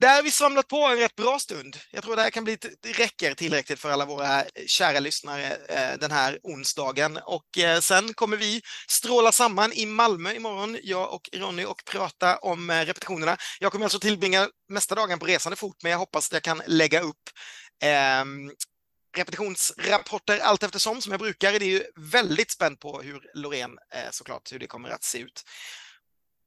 där 0.00 0.16
har 0.16 0.22
vi 0.22 0.30
samlat 0.30 0.68
på 0.68 0.76
en 0.76 0.98
rätt 0.98 1.16
bra 1.16 1.38
stund. 1.38 1.76
Jag 1.90 2.04
tror 2.04 2.16
det 2.16 2.22
här 2.22 2.30
kan 2.30 2.44
bli, 2.44 2.58
det 2.80 2.92
räcker 2.92 3.34
tillräckligt 3.34 3.80
för 3.80 3.90
alla 3.90 4.04
våra 4.04 4.44
kära 4.66 5.00
lyssnare 5.00 5.56
eh, 5.68 5.98
den 6.00 6.10
här 6.10 6.38
onsdagen. 6.42 7.18
Och 7.24 7.58
eh, 7.58 7.80
sen 7.80 8.14
kommer 8.14 8.36
vi 8.36 8.62
stråla 8.88 9.32
samman 9.32 9.72
i 9.72 9.86
Malmö 9.86 10.32
imorgon, 10.32 10.78
jag 10.82 11.14
och 11.14 11.28
Ronny, 11.32 11.64
och 11.64 11.82
prata 11.90 12.36
om 12.36 12.70
eh, 12.70 12.84
repetitionerna. 12.84 13.36
Jag 13.60 13.72
kommer 13.72 13.84
alltså 13.84 13.98
tillbringa 13.98 14.48
mesta 14.68 14.94
dagen 14.94 15.18
på 15.18 15.26
resande 15.26 15.56
fot, 15.56 15.82
men 15.82 15.92
jag 15.92 15.98
hoppas 15.98 16.28
att 16.28 16.32
jag 16.32 16.42
kan 16.42 16.62
lägga 16.66 17.00
upp 17.00 17.22
repetitionsrapporter 19.16 20.38
allt 20.38 20.62
eftersom 20.62 21.00
som 21.00 21.12
jag 21.12 21.20
brukar. 21.20 21.52
Det 21.52 21.64
är 21.64 21.70
ju 21.70 21.84
väldigt 21.96 22.50
spänd 22.50 22.80
på 22.80 23.02
hur 23.02 23.30
Loreen 23.34 23.78
eh, 23.94 24.10
såklart, 24.10 24.52
hur 24.52 24.58
det 24.58 24.66
kommer 24.66 24.88
att 24.88 25.04
se 25.04 25.18
ut. 25.18 25.44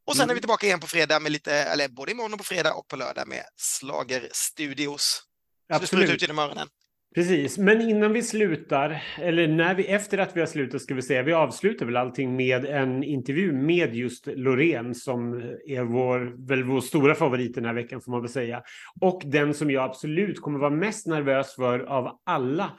Och 0.06 0.16
sen 0.16 0.24
mm. 0.24 0.30
är 0.30 0.36
vi 0.36 0.42
tillbaka 0.42 0.66
igen 0.66 0.80
på 0.80 0.88
fredag 0.88 1.20
med 1.20 1.32
lite, 1.32 1.54
eller 1.54 1.88
både 1.88 2.12
imorgon 2.12 2.34
och 2.34 2.40
på 2.40 2.44
fredag 2.44 2.74
och 2.74 2.88
på 2.88 2.96
lördag 2.96 3.28
med 3.28 3.44
Slager 3.56 4.30
Studios. 4.32 5.24
Absolut. 5.70 6.10
ut 6.10 6.22
genom 6.22 6.40
öronen. 6.40 6.68
Precis, 7.16 7.58
men 7.58 7.82
innan 7.82 8.14
vi 8.14 8.22
slutar, 8.22 9.04
eller 9.18 9.48
när 9.48 9.76
vi, 9.76 9.88
efter 9.88 10.18
att 10.18 10.36
vi 10.36 10.40
har 10.40 10.48
slutat 10.48 10.82
ska 10.82 10.96
vi 10.96 11.02
säga, 11.02 11.24
vi 11.24 11.34
avslutar 11.34 11.86
väl 11.86 11.98
allting 11.98 12.36
med 12.36 12.66
en 12.66 13.04
intervju 13.04 13.52
med 13.52 13.96
just 13.96 14.28
Loreen 14.28 14.96
som 14.96 15.34
är 15.68 15.84
vår, 15.84 16.48
väl 16.48 16.64
vår 16.64 16.82
stora 16.82 17.16
favorit 17.16 17.56
den 17.56 17.66
här 17.66 17.74
veckan 17.74 18.02
får 18.02 18.12
man 18.12 18.22
väl 18.22 18.30
säga. 18.30 18.64
Och 19.02 19.22
den 19.26 19.54
som 19.54 19.72
jag 19.72 19.84
absolut 19.84 20.42
kommer 20.42 20.60
vara 20.60 20.70
mest 20.70 21.08
nervös 21.08 21.56
för 21.56 21.80
av 21.80 22.20
alla 22.26 22.72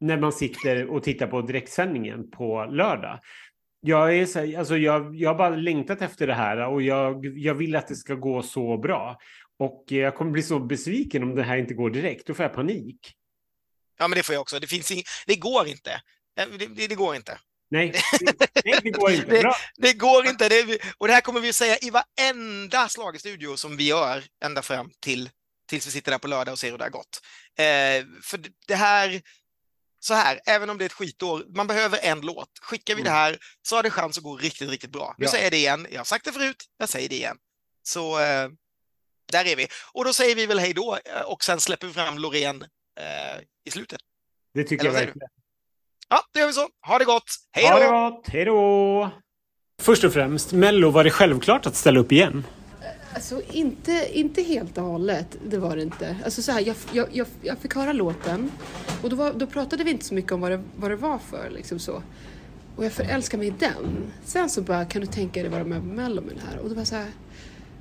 när 0.00 0.20
man 0.20 0.32
sitter 0.32 0.86
och 0.86 1.02
tittar 1.02 1.26
på 1.26 1.40
direktsändningen 1.40 2.30
på 2.30 2.64
lördag. 2.70 3.18
Jag, 3.80 4.16
är 4.16 4.26
så, 4.26 4.58
alltså 4.58 4.76
jag, 4.76 5.16
jag 5.16 5.30
har 5.30 5.38
bara 5.38 5.56
längtat 5.56 6.02
efter 6.02 6.26
det 6.26 6.34
här 6.34 6.68
och 6.68 6.82
jag, 6.82 7.26
jag 7.38 7.54
vill 7.54 7.76
att 7.76 7.88
det 7.88 7.96
ska 7.96 8.14
gå 8.14 8.42
så 8.42 8.78
bra. 8.78 9.16
Och 9.58 9.84
jag 9.88 10.14
kommer 10.14 10.30
bli 10.30 10.42
så 10.42 10.58
besviken 10.58 11.22
om 11.22 11.34
det 11.34 11.42
här 11.42 11.56
inte 11.56 11.74
går 11.74 11.90
direkt, 11.90 12.26
då 12.26 12.34
får 12.34 12.42
jag 12.42 12.54
panik. 12.54 13.14
Ja, 13.98 14.08
men 14.08 14.16
det 14.16 14.22
får 14.22 14.34
jag 14.34 14.42
också. 14.42 14.60
Det, 14.60 14.66
finns 14.66 14.90
ing... 14.90 15.02
det 15.26 15.36
går 15.36 15.66
inte. 15.66 16.00
Eh, 16.38 16.48
det, 16.58 16.66
det, 16.66 16.86
det 16.86 16.94
går 16.94 17.16
inte. 17.16 17.38
Nej, 17.70 17.92
det, 18.54 18.80
det 18.82 18.90
går 18.90 19.10
inte. 19.10 19.40
Bra. 19.40 19.56
det, 19.76 19.92
går 19.92 20.26
inte. 20.26 20.48
Det, 20.48 20.78
och 20.98 21.06
det 21.06 21.14
här 21.14 21.20
kommer 21.20 21.40
vi 21.40 21.48
att 21.48 21.56
säga 21.56 21.78
i 21.78 21.90
varenda 21.90 22.88
slagestudio 22.88 23.56
som 23.56 23.76
vi 23.76 23.84
gör 23.86 24.24
ända 24.44 24.62
fram 24.62 24.90
till 25.00 25.30
tills 25.68 25.86
vi 25.86 25.90
sitter 25.90 26.10
där 26.10 26.18
på 26.18 26.28
lördag 26.28 26.52
och 26.52 26.58
ser 26.58 26.70
hur 26.70 26.78
det 26.78 26.84
har 26.84 26.90
gått. 26.90 27.20
Eh, 27.58 28.22
för 28.22 28.40
det 28.66 28.74
här, 28.74 29.22
så 30.00 30.14
här, 30.14 30.40
även 30.46 30.70
om 30.70 30.78
det 30.78 30.84
är 30.84 30.86
ett 30.86 30.92
skitår, 30.92 31.44
man 31.54 31.66
behöver 31.66 31.98
en 32.02 32.20
låt. 32.20 32.50
Skickar 32.62 32.94
vi 32.94 33.00
mm. 33.00 33.12
det 33.12 33.18
här 33.18 33.38
så 33.62 33.76
har 33.76 33.82
det 33.82 33.90
chans 33.90 34.18
att 34.18 34.24
gå 34.24 34.36
riktigt, 34.36 34.70
riktigt 34.70 34.90
bra. 34.92 35.14
Nu 35.18 35.24
ja. 35.24 35.30
säger 35.30 35.44
jag 35.44 35.52
det 35.52 35.56
igen. 35.56 35.86
Jag 35.90 36.00
har 36.00 36.04
sagt 36.04 36.24
det 36.24 36.32
förut, 36.32 36.64
jag 36.78 36.88
säger 36.88 37.08
det 37.08 37.14
igen. 37.14 37.36
Så 37.82 38.20
eh, 38.20 38.48
där 39.32 39.44
är 39.44 39.56
vi. 39.56 39.68
Och 39.92 40.04
då 40.04 40.12
säger 40.12 40.34
vi 40.34 40.46
väl 40.46 40.58
hej 40.58 40.74
då 40.74 40.98
eh, 41.04 41.20
och 41.20 41.44
sen 41.44 41.60
släpper 41.60 41.86
vi 41.86 41.92
fram 41.92 42.18
Loreen 42.18 42.64
eh, 42.98 43.40
i 43.64 43.70
slutet. 43.70 44.00
Det 44.54 44.64
tycker 44.64 44.84
Eller 44.84 44.98
jag 44.98 45.06
verkligen. 45.06 45.28
Ja, 46.08 46.20
det 46.32 46.40
gör 46.40 46.46
vi 46.46 46.52
så. 46.52 46.68
Ha 46.86 46.98
det 46.98 47.04
gott. 47.04 47.24
Hej 47.52 47.64
då! 47.64 47.70
Ha 47.70 47.78
det 47.78 48.10
gott. 48.10 48.28
Hej 48.28 48.44
då! 48.44 49.10
Först 49.82 50.04
och 50.04 50.12
främst, 50.12 50.52
Mello, 50.52 50.90
var 50.90 51.04
det 51.04 51.10
självklart 51.10 51.66
att 51.66 51.76
ställa 51.76 52.00
upp 52.00 52.12
igen? 52.12 52.44
Alltså 53.14 53.42
inte, 53.52 54.08
inte 54.12 54.42
helt 54.42 54.78
och 54.78 54.84
hållet, 54.84 55.36
det 55.46 55.58
var 55.58 55.76
det 55.76 55.82
inte. 55.82 56.16
Alltså 56.24 56.42
så 56.42 56.52
här, 56.52 56.60
jag, 56.60 56.76
jag, 56.92 57.08
jag, 57.12 57.26
jag 57.42 57.58
fick 57.58 57.74
höra 57.74 57.92
låten 57.92 58.50
och 59.02 59.10
då, 59.10 59.16
var, 59.16 59.32
då 59.32 59.46
pratade 59.46 59.84
vi 59.84 59.90
inte 59.90 60.04
så 60.04 60.14
mycket 60.14 60.32
om 60.32 60.40
vad 60.40 60.50
det, 60.50 60.62
vad 60.76 60.90
det 60.90 60.96
var 60.96 61.18
för. 61.18 61.50
Liksom 61.50 61.78
så. 61.78 62.02
Och 62.76 62.84
jag 62.84 62.92
förälskade 62.92 63.38
mig 63.38 63.48
i 63.48 63.54
den. 63.58 64.12
Sen 64.24 64.50
så 64.50 64.62
bara, 64.62 64.84
kan 64.84 65.00
du 65.00 65.06
tänka 65.06 65.40
dig 65.42 65.50
vara 65.50 65.64
med 65.64 65.80
på 65.80 65.86
Mello 65.86 66.20
med 66.20 66.36
den 66.36 66.46
här? 66.48 66.58
Och 66.58 66.68
då 66.68 66.74
var 66.74 66.84
så 66.84 66.96
här, 66.96 67.10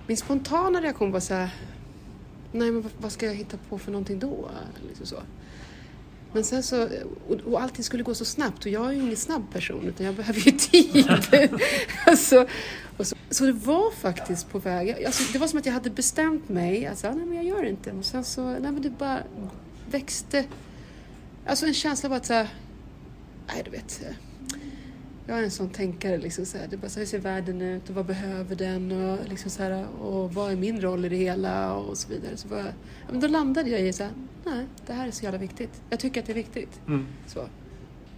min 0.08 0.18
spontana 0.18 0.82
reaktion 0.82 1.12
var 1.12 1.20
så 1.20 1.34
här, 1.34 1.50
nej 2.52 2.72
men 2.72 2.86
vad 2.98 3.12
ska 3.12 3.26
jag 3.26 3.34
hitta 3.34 3.58
på 3.70 3.78
för 3.78 3.92
någonting 3.92 4.20
då? 4.20 4.50
Liksom 4.88 5.06
så. 5.06 5.16
Men 6.34 6.44
sen 6.44 6.64
så, 6.64 6.88
och, 7.28 7.36
och 7.36 7.62
allting 7.62 7.84
skulle 7.84 8.04
gå 8.04 8.16
så 8.16 8.26
snabbt 8.26 8.66
och 8.66 8.72
jag 8.72 8.88
är 8.88 8.92
ju 8.92 9.02
ingen 9.02 9.18
snabb 9.18 9.52
person 9.54 9.86
utan 9.88 10.06
jag 10.06 10.16
behöver 10.16 10.40
ju 10.40 10.52
tid. 10.52 11.10
alltså, 12.06 12.48
så, 13.00 13.16
så, 13.30 13.46
det 13.46 13.52
var 13.52 13.92
faktiskt 13.92 14.50
på 14.50 14.60
väg, 14.60 15.06
alltså, 15.06 15.34
det 15.34 15.40
var 15.40 15.48
som 15.48 15.60
att 15.60 15.66
jag 15.66 15.74
hade 15.74 15.90
bestämt 15.90 16.50
mig, 16.50 16.86
alltså, 16.86 17.12
nej 17.12 17.26
men 17.26 17.36
jag 17.36 17.46
gör 17.46 17.64
det 17.64 17.70
inte. 17.70 17.92
Och 17.92 18.06
sen 18.06 18.24
så, 18.24 18.44
nej 18.44 18.72
men 18.72 18.82
det 18.82 18.90
bara 18.90 19.20
växte, 19.90 20.46
alltså 21.46 21.66
en 21.66 21.74
känsla 21.74 22.10
av 22.10 22.14
att 22.14 22.26
så 22.26 22.34
här, 22.34 22.50
nej 23.48 23.62
du 23.66 23.72
vet, 23.72 24.02
jag 25.28 25.40
är 25.40 25.44
en 25.44 25.52
sån 25.52 25.70
tänkare. 25.70 26.18
Liksom, 26.18 26.46
så 26.46 26.58
här, 26.58 26.68
det 26.68 26.78
bara, 26.78 26.90
så 26.90 27.00
hur 27.00 27.08
ser 27.08 27.20
världen 27.20 27.62
ut 27.62 27.90
och 27.90 27.96
vad 27.96 28.06
behöver 28.06 28.56
den 28.56 28.92
och, 28.92 29.30
liksom, 29.30 29.52
så 29.52 29.64
här, 29.64 29.88
och 30.02 30.34
vad 30.34 30.52
är 30.52 30.56
min 30.56 30.82
roll 30.82 31.06
i 31.06 31.10
det 31.10 31.16
hela 31.16 31.74
och 31.74 31.98
så 31.98 32.10
vidare. 32.10 32.38
Så 32.38 32.48
bara, 32.48 32.66
ja, 32.66 33.12
men 33.12 33.20
då 33.20 33.28
landade 33.28 33.70
jag 33.70 33.82
i 33.82 33.94
så 33.94 34.04
här, 34.04 34.12
nej, 34.46 34.66
det 34.86 34.94
här 34.94 35.08
är 35.08 35.12
så 35.12 35.24
jävla 35.24 35.40
viktigt. 35.40 35.82
Jag 35.90 36.00
tycker 36.00 36.22
att 36.22 36.26
det 36.26 36.34
är 36.34 36.36
viktigt. 36.36 36.80
Mm. 36.88 37.08
Så. 37.28 37.48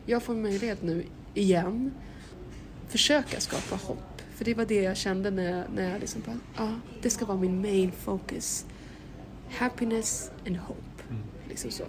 Jag 0.05 0.23
får 0.23 0.35
möjlighet 0.35 0.81
nu 0.81 1.03
igen 1.33 1.91
försöka 2.87 3.39
skapa 3.39 3.75
hopp. 3.75 4.21
För 4.35 4.45
det 4.45 4.53
var 4.53 4.65
det 4.65 4.81
jag 4.81 4.97
kände 4.97 5.31
när 5.31 5.57
jag, 5.57 5.65
när 5.75 5.91
jag 5.91 5.99
liksom 5.99 6.21
bara, 6.25 6.39
ja, 6.57 6.75
det 7.01 7.09
ska 7.09 7.25
vara 7.25 7.37
min 7.37 7.61
main 7.61 7.91
focus. 7.91 8.65
Happiness 9.49 10.31
and 10.47 10.57
hope. 10.57 11.03
Mm. 11.09 11.23
Liksom 11.49 11.71
så. 11.71 11.83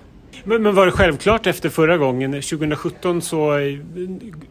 Men, 0.45 0.63
men, 0.63 0.75
var 0.75 0.87
det 0.87 0.93
självklart 0.93 1.47
efter 1.47 1.69
förra 1.69 1.99
gången, 1.99 2.33
2017 2.33 3.23
så 3.23 3.59
eh, 3.59 3.79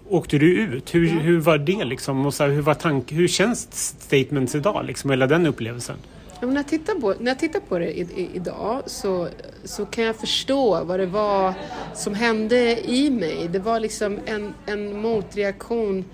åkte 0.10 0.38
du 0.38 0.58
ut. 0.58 0.96
Hur, 0.96 1.08
ja. 1.08 1.14
hur 1.14 1.40
var 1.40 1.58
det 1.58 1.86
liksom? 1.86 2.26
Och 2.26 2.34
så 2.34 2.44
här, 2.44 2.52
hur, 2.52 2.62
var 2.62 2.74
tank, 2.74 3.12
hur 3.12 3.28
känns 3.28 3.68
statements 4.00 4.56
idag, 4.56 4.86
liksom, 4.86 5.10
hela 5.10 5.28
den 5.28 5.46
upplevelsen? 5.46 5.96
Ja, 6.42 6.48
när, 6.48 6.56
jag 6.56 6.68
tittar 6.68 6.96
på, 6.96 7.16
när 7.20 7.32
jag 7.32 7.40
tittar 7.40 7.60
på 7.60 7.80
det 7.80 7.98
i, 7.98 8.02
i, 8.02 8.30
idag 8.34 8.84
så, 8.86 9.28
så 9.64 9.86
kan 9.86 10.04
jag 10.04 10.16
förstå 10.16 10.84
vad 10.84 11.00
det 11.00 11.06
var 11.06 11.54
som 11.96 12.14
hände 12.14 12.90
i 12.90 13.10
mig. 13.10 13.50
Det 13.52 13.60
var 13.60 13.80
liksom 13.80 14.20
en, 14.26 14.54
en 14.66 15.02
motreaktion 15.02 16.06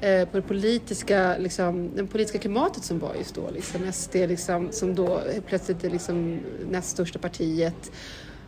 eh, 0.00 0.28
på 0.28 0.36
det 0.36 0.42
politiska, 0.42 1.38
liksom, 1.38 1.90
det 1.96 2.06
politiska 2.06 2.38
klimatet 2.38 2.84
som 2.84 2.98
var 2.98 3.14
just 3.14 3.34
då. 3.34 3.50
Liksom. 3.50 3.92
SD 3.92 4.14
liksom, 4.14 4.68
som 4.72 4.94
då 4.94 5.20
plötsligt 5.46 5.84
är 5.84 5.90
liksom 5.90 6.40
näst 6.70 6.90
största 6.90 7.18
partiet. 7.18 7.92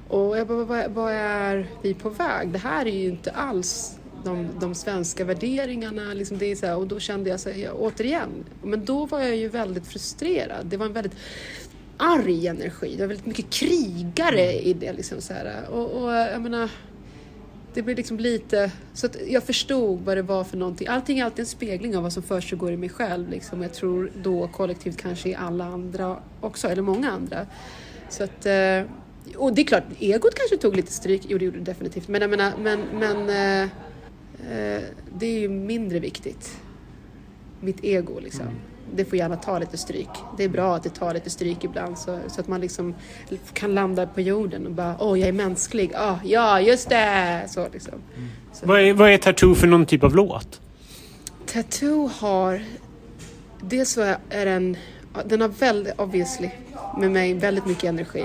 Och 0.09 0.39
jag 0.39 0.47
bara, 0.47 0.65
vad, 0.65 0.91
vad 0.91 1.13
är 1.13 1.67
vi 1.83 1.95
på 1.95 2.09
väg? 2.11 2.49
Det 2.49 2.59
här 2.59 2.87
är 2.87 2.99
ju 2.99 3.09
inte 3.09 3.31
alls 3.31 3.99
de, 4.25 4.49
de 4.61 4.75
svenska 4.75 5.25
värderingarna. 5.25 6.15
Liksom 6.15 6.39
det 6.39 6.47
är 6.47 6.57
så 6.57 6.67
här, 6.67 6.77
och 6.77 6.87
då 6.87 7.01
kände 7.01 7.31
jag 7.31 7.41
så 7.41 7.51
här, 7.51 7.71
återigen, 7.75 8.31
men 8.63 8.85
då 8.85 9.07
var 9.07 9.21
jag 9.21 9.37
ju 9.37 9.49
väldigt 9.49 9.87
frustrerad. 9.87 10.67
Det 10.67 10.77
var 10.77 10.87
en 10.87 10.93
väldigt 10.93 11.17
arg 11.97 12.47
energi. 12.47 12.95
Det 12.97 13.03
var 13.03 13.09
väldigt 13.09 13.27
mycket 13.27 13.51
krigare 13.51 14.53
i 14.53 14.75
det. 14.75 14.93
Liksom 14.93 15.21
så 15.21 15.35
här. 15.35 15.69
Och, 15.71 16.03
och 16.03 16.13
jag 16.13 16.43
menar, 16.43 16.71
det 17.75 17.83
blev 17.83 17.97
liksom 17.97 18.21
lite... 18.21 18.71
Så 18.93 19.07
att 19.07 19.17
jag 19.29 19.43
förstod 19.43 20.01
vad 20.01 20.17
det 20.17 20.23
var 20.23 20.45
för 20.45 20.57
någonting. 20.57 20.89
Allting 20.89 21.19
är 21.19 21.25
alltid 21.25 21.41
en 21.41 21.47
spegling 21.47 21.97
av 21.97 22.03
vad 22.03 22.13
som 22.13 22.23
försiggår 22.23 22.73
i 22.73 22.77
mig 22.77 22.89
själv. 22.89 23.31
Liksom. 23.31 23.63
Jag 23.63 23.75
tror 23.75 24.11
då 24.23 24.49
kollektivt 24.49 24.97
kanske 24.97 25.29
i 25.29 25.35
alla 25.35 25.65
andra 25.65 26.17
också, 26.41 26.69
eller 26.69 26.83
många 26.83 27.11
andra. 27.11 27.47
Så 28.09 28.25
att... 28.25 28.47
Och 29.37 29.55
det 29.55 29.61
är 29.61 29.65
klart, 29.65 29.85
egot 29.99 30.35
kanske 30.35 30.57
tog 30.57 30.77
lite 30.77 30.93
stryk. 30.93 31.23
Jo, 31.29 31.39
det 31.39 31.45
gjorde 31.45 31.59
det 31.59 31.65
definitivt. 31.65 32.09
Men 32.09 32.21
jag 32.21 32.31
menar, 32.31 32.53
men, 32.63 32.81
men 32.93 33.29
eh, 33.29 33.63
eh, 33.63 34.83
det 35.19 35.27
är 35.27 35.39
ju 35.41 35.49
mindre 35.49 35.99
viktigt. 35.99 36.61
Mitt 37.61 37.85
ego 37.85 38.21
liksom. 38.21 38.43
Mm. 38.43 38.55
Det 38.95 39.05
får 39.05 39.19
gärna 39.19 39.37
ta 39.37 39.59
lite 39.59 39.77
stryk. 39.77 40.09
Det 40.37 40.45
är 40.45 40.49
bra 40.49 40.77
att 40.77 40.83
det 40.83 40.91
tar 40.91 41.15
lite 41.15 41.31
stryk 41.31 41.65
ibland 41.65 41.99
så, 41.99 42.19
så 42.29 42.41
att 42.41 42.49
man 42.49 42.61
liksom 42.61 42.95
kan 43.53 43.75
landa 43.75 44.07
på 44.07 44.21
jorden 44.21 44.67
och 44.67 44.73
bara 44.73 44.97
åh, 45.01 45.21
jag 45.21 45.29
är 45.29 45.33
mänsklig. 45.33 45.93
Oh, 45.95 46.19
ja, 46.25 46.61
just 46.61 46.89
det! 46.89 47.45
Så 47.49 47.67
liksom. 47.73 47.95
Mm. 48.17 48.29
Så. 48.53 48.67
Vad, 48.67 48.81
är, 48.81 48.93
vad 48.93 49.11
är 49.11 49.19
Tattoo 49.19 49.55
för 49.55 49.67
någon 49.67 49.87
typ 49.87 50.05
av 50.05 50.15
låt? 50.15 50.61
Tattoo 51.47 52.07
har... 52.07 52.63
Dels 53.61 53.91
så 53.91 54.01
är 54.31 54.47
den... 54.47 54.77
Den 55.25 55.41
har 55.41 55.49
väldigt, 55.49 56.01
obviously, 56.01 56.51
med 56.99 57.11
mig 57.11 57.35
väldigt 57.35 57.67
mycket 57.67 57.85
energi 57.85 58.25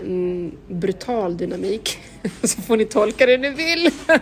en 0.00 0.52
brutal 0.68 1.36
dynamik. 1.36 1.98
Så 2.42 2.62
får 2.62 2.76
ni 2.76 2.84
tolka 2.84 3.26
det 3.26 3.38
ni 3.38 3.50
vill. 3.50 3.90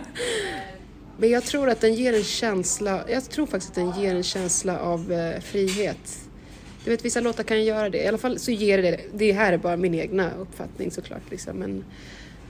Men 1.17 1.29
jag 1.29 1.43
tror 1.43 1.69
att 1.69 1.81
den 1.81 1.93
ger 1.93 2.13
en 2.13 2.23
känsla, 2.23 3.03
jag 3.09 3.29
tror 3.29 3.45
faktiskt 3.45 3.69
att 3.69 3.75
den 3.75 4.01
ger 4.01 4.15
en 4.15 4.23
känsla 4.23 4.79
av 4.79 5.11
eh, 5.11 5.41
frihet. 5.41 6.29
Du 6.83 6.91
vet, 6.91 7.05
vissa 7.05 7.21
låtar 7.21 7.43
kan 7.43 7.63
göra 7.63 7.89
det. 7.89 8.03
I 8.03 8.07
alla 8.07 8.17
fall 8.17 8.39
så 8.39 8.51
ger 8.51 8.81
det 8.81 8.99
det. 9.13 9.31
här 9.31 9.53
är 9.53 9.57
bara 9.57 9.77
min 9.77 9.95
egna 9.95 10.31
uppfattning 10.31 10.91
såklart. 10.91 11.21
Liksom. 11.29 11.57
Men 11.57 11.83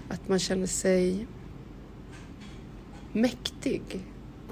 att 0.10 0.28
man 0.28 0.40
känner 0.40 0.68
sig 0.68 1.28
mäktig. 3.14 3.82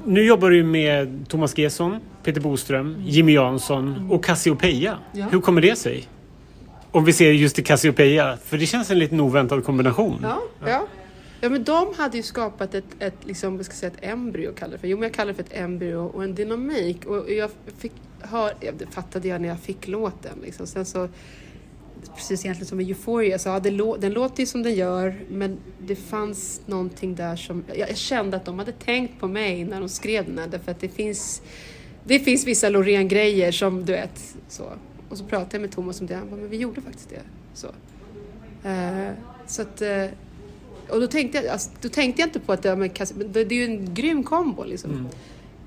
Nu 0.06 0.24
jobbar 0.24 0.50
du 0.50 0.64
med 0.64 1.26
Thomas 1.30 1.58
Gesson, 1.58 2.00
Peter 2.24 2.42
Boström, 2.42 3.04
Jimmy 3.06 3.34
Jansson 3.34 4.12
och 4.12 4.26
Cassiopeia. 4.26 4.98
Ja. 5.14 5.28
Hur 5.32 5.42
kommer 5.42 5.62
det 5.62 5.76
sig? 5.76 6.08
Om 6.92 7.06
vi 7.06 7.14
ser 7.14 7.32
just 7.32 7.60
i 7.60 7.64
Cassiopeia, 7.64 8.38
för 8.46 8.58
det 8.58 8.66
känns 8.66 8.92
en 8.92 9.00
liten 9.00 9.20
oväntad 9.20 9.64
kombination. 9.64 10.20
Ja, 10.24 10.42
ja. 10.66 10.88
ja. 11.42 11.50
men 11.50 11.64
de 11.64 11.94
hade 11.98 12.18
ju 12.18 12.24
skapat 12.24 12.74
ett, 12.74 12.86
ett, 13.00 13.18
liksom, 13.24 13.58
vad 13.58 13.66
ska 13.66 13.72
jag 13.72 13.80
säga, 13.80 13.92
ett 13.92 14.14
embryo, 14.14 14.54
kallar 14.54 14.72
det 14.72 14.78
för. 14.78 14.88
Jo, 14.88 14.98
men 14.98 15.04
jag 15.04 15.14
kallar 15.14 15.34
det 15.34 15.36
för 15.36 15.44
ett 15.44 15.62
embryo 15.62 16.06
och 16.06 16.24
en 16.24 16.36
dynamik. 16.36 17.06
Och 17.06 17.32
jag 17.32 17.50
fick 17.78 17.92
höra, 18.22 18.52
det 18.60 18.86
fattade 18.92 19.28
jag 19.28 19.42
när 19.42 19.50
jag 19.50 19.60
fick 19.60 19.88
låten. 19.88 20.40
Liksom. 20.44 20.68
Sen 20.68 20.86
så, 20.86 21.10
precis 22.16 22.46
egentligen 22.46 22.68
som 22.68 22.80
i 22.80 22.90
Euphoria, 22.90 23.40
så 23.40 23.50
ja, 23.50 23.60
det, 23.60 23.70
den 24.00 24.14
låter 24.14 24.40
ju 24.40 24.46
som 24.46 24.64
den 24.64 24.76
gör, 24.76 25.16
men 25.30 25.58
det 25.80 25.96
fanns 25.96 26.62
någonting 26.66 27.16
där 27.16 27.36
som... 27.36 27.64
Jag, 27.68 27.90
jag 27.90 27.98
kände 27.98 28.38
att 28.38 28.46
de 28.46 28.60
hade 28.60 28.72
tänkt 28.72 29.20
på 29.20 29.28
mig 29.28 29.64
när 29.64 29.80
de 29.80 29.90
skrev 29.90 30.26
den 30.26 30.38
här, 30.38 30.48
därför 30.48 30.72
att 30.72 30.80
det 30.80 30.90
finns, 30.90 31.42
det 32.04 32.20
finns 32.20 32.48
vissa 32.48 32.70
Loreen-grejer 32.70 33.52
som, 33.52 33.86
du 33.86 33.94
vet, 33.94 34.36
så. 34.48 34.64
Och 35.10 35.18
så 35.18 35.24
pratade 35.24 35.50
jag 35.52 35.62
med 35.62 35.72
Thomas 35.72 36.02
om 36.02 36.08
det. 36.08 36.16
Han 36.16 36.30
bara, 36.30 36.36
men 36.36 36.50
vi 36.50 36.58
gjorde 36.58 36.82
faktiskt 36.82 37.10
det. 37.10 37.22
Så, 37.54 37.68
uh, 37.68 39.12
så 39.48 39.62
att, 39.62 39.82
uh, 39.82 40.06
och 40.90 41.02
då 41.02 41.08
tänkte, 41.08 41.38
jag, 41.38 41.48
alltså, 41.48 41.70
då 41.82 41.90
tänkte 41.90 42.22
jag 42.22 42.28
inte 42.28 42.40
på 42.40 42.54
att 42.54 42.64
det, 42.64 42.76
men, 42.76 42.90
det, 43.34 43.40
är 43.40 43.54
ju 43.54 43.64
en 43.64 43.94
grym 43.94 44.24
kombo. 44.24 44.64
Liksom. 44.64 44.92
Mm. 44.92 45.06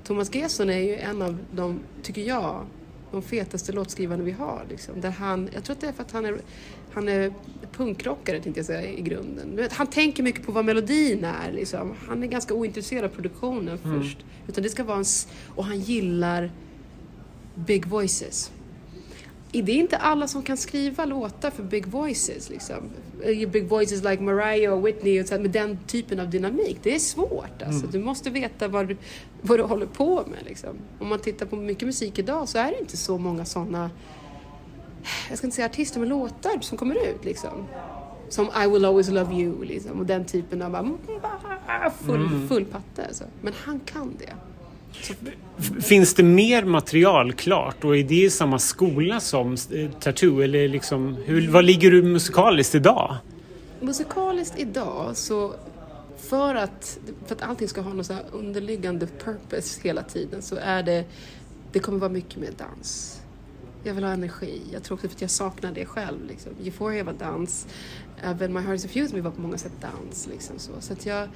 Thomas 0.03 0.35
Gesson 0.35 0.69
är 0.69 0.79
ju 0.79 0.95
en 0.95 1.21
av 1.21 1.37
de, 1.51 1.79
tycker 2.03 2.21
jag, 2.21 2.65
de 3.11 3.21
fetaste 3.21 3.71
låtskrivarna 3.71 4.23
vi 4.23 4.31
har. 4.31 4.65
Liksom. 4.69 5.01
Där 5.01 5.09
han, 5.09 5.49
jag 5.53 5.63
tror 5.63 5.75
att 5.75 5.81
det 5.81 5.87
är 5.87 5.91
för 5.91 6.03
att 6.03 6.11
han 6.11 6.25
är, 6.25 6.37
han 6.91 7.07
är 7.07 7.33
punkrockare 7.71 8.39
tänkte 8.39 8.59
jag 8.59 8.65
säga 8.65 8.91
i 8.91 9.01
grunden. 9.01 9.55
Vet, 9.55 9.73
Han 9.73 9.87
tänker 9.87 10.23
mycket 10.23 10.45
på 10.45 10.51
vad 10.51 10.65
melodin 10.65 11.23
är. 11.23 11.51
Liksom. 11.51 11.93
Han 12.07 12.23
är 12.23 12.27
ganska 12.27 12.53
ointresserad 12.53 13.03
av 13.03 13.09
produktionen 13.09 13.77
först. 13.77 14.17
Utan 14.47 14.63
det 14.63 14.69
ska 14.69 14.83
vara 14.83 14.97
en, 14.97 15.05
och 15.55 15.65
han 15.65 15.79
gillar 15.79 16.51
big 17.55 17.85
voices. 17.85 18.51
Det 19.51 19.71
är 19.71 19.75
inte 19.75 19.97
alla 19.97 20.27
som 20.27 20.43
kan 20.43 20.57
skriva 20.57 21.05
låtar 21.05 21.51
för 21.51 21.63
big 21.63 21.87
voices. 21.87 22.49
Liksom. 22.49 22.75
Eh, 23.23 23.49
Big 23.49 23.67
voices 23.69 24.03
like 24.03 24.21
Mariah 24.23 24.73
och 24.73 24.87
Whitney 24.87 25.21
och 25.21 25.27
så 25.27 25.39
med 25.39 25.51
den 25.51 25.79
typen 25.87 26.19
av 26.19 26.29
dynamik. 26.29 26.77
Det 26.83 26.95
är 26.95 26.99
svårt. 26.99 27.61
Alltså. 27.65 27.87
Du 27.87 27.99
måste 27.99 28.29
veta 28.29 28.67
vad 28.67 28.87
du, 28.87 28.97
vad 29.41 29.59
du 29.59 29.63
håller 29.63 29.85
på 29.85 30.15
med. 30.15 30.39
Liksom. 30.45 30.69
Om 30.99 31.07
man 31.07 31.19
tittar 31.19 31.45
på 31.45 31.55
mycket 31.55 31.85
musik 31.85 32.19
idag 32.19 32.49
så 32.49 32.57
är 32.57 32.71
det 32.71 32.79
inte 32.79 32.97
så 32.97 33.17
många 33.17 33.45
sådana, 33.45 33.91
jag 35.29 35.37
ska 35.37 35.47
inte 35.47 35.55
säga 35.55 35.65
artister, 35.65 35.99
men 35.99 36.09
låtar 36.09 36.59
som 36.61 36.77
kommer 36.77 36.95
ut. 36.95 37.25
Liksom. 37.25 37.65
Som 38.29 38.49
I 38.63 38.67
will 38.67 38.85
always 38.85 39.09
love 39.09 39.35
you 39.35 39.65
liksom, 39.65 39.99
och 39.99 40.05
den 40.05 40.25
typen 40.25 40.61
av 40.61 40.71
bara, 40.71 41.91
full, 41.91 42.47
full 42.49 42.65
patte. 42.65 43.05
Alltså. 43.07 43.23
Men 43.41 43.53
han 43.65 43.79
kan 43.79 44.13
det. 44.19 44.33
Finns 45.81 46.13
det 46.13 46.23
mer 46.23 46.65
material 46.65 47.33
klart 47.33 47.83
och 47.83 47.97
är 47.97 48.03
det 48.03 48.23
i 48.23 48.29
samma 48.29 48.59
skola 48.59 49.19
som 49.19 49.53
eh, 49.53 49.91
Tattoo? 49.99 50.41
Eller 50.41 50.67
liksom, 50.67 51.17
hur, 51.25 51.49
vad 51.49 51.65
ligger 51.65 51.91
du 51.91 52.03
musikaliskt 52.03 52.75
idag? 52.75 53.17
Musikaliskt 53.79 54.59
idag 54.59 55.17
så 55.17 55.53
för 56.17 56.55
att, 56.55 56.99
för 57.25 57.35
att 57.35 57.41
allting 57.41 57.67
ska 57.67 57.81
ha 57.81 57.93
någon 57.93 58.03
så 58.03 58.13
här 58.13 58.23
underliggande 58.31 59.07
purpose 59.07 59.81
hela 59.83 60.03
tiden 60.03 60.41
så 60.41 60.55
är 60.55 60.83
det, 60.83 61.05
det 61.71 61.79
kommer 61.79 61.99
vara 61.99 62.11
mycket 62.11 62.39
mer 62.39 62.51
dans. 62.57 63.21
Jag 63.83 63.93
vill 63.93 64.03
ha 64.03 64.11
energi. 64.11 64.61
Jag 64.73 64.83
tror 64.83 64.95
också 64.95 65.07
för 65.07 65.15
att 65.15 65.21
jag 65.21 65.29
saknar 65.29 65.71
det 65.71 65.85
själv. 65.85 66.25
Liksom. 66.27 66.51
Euphoria 66.63 67.03
var 67.03 67.13
dans. 67.13 67.67
Även 68.23 68.53
My 68.53 68.59
Heart 68.59 68.75
is 68.75 68.85
a 68.85 68.87
Fuse 68.91 69.15
Me 69.15 69.21
var 69.21 69.31
på 69.31 69.41
många 69.41 69.57
sätt 69.57 69.71
dans. 69.81 70.27
Liksom 70.27 70.59
så. 70.59 70.71
Så 70.79 70.93
att 70.93 71.05
jag, 71.05 71.29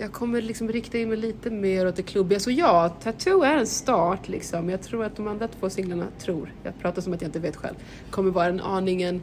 jag 0.00 0.12
kommer 0.12 0.42
liksom 0.42 0.68
rikta 0.68 0.98
in 0.98 1.08
mig 1.08 1.18
lite 1.18 1.50
mer 1.50 1.86
åt 1.86 1.96
det 1.96 2.02
klubbiga. 2.02 2.40
Så 2.40 2.50
ja, 2.50 2.88
Tattoo 3.02 3.42
är 3.42 3.56
en 3.56 3.66
start 3.66 4.28
liksom. 4.28 4.70
Jag 4.70 4.82
tror 4.82 5.04
att 5.04 5.16
de 5.16 5.28
andra 5.28 5.48
två 5.48 5.70
singlarna, 5.70 6.06
tror, 6.18 6.52
jag 6.62 6.78
pratar 6.78 7.02
som 7.02 7.12
att 7.12 7.22
jag 7.22 7.28
inte 7.28 7.38
vet 7.38 7.56
själv, 7.56 7.74
kommer 8.10 8.30
vara 8.30 8.46
en 8.46 8.60
aningen 8.60 9.22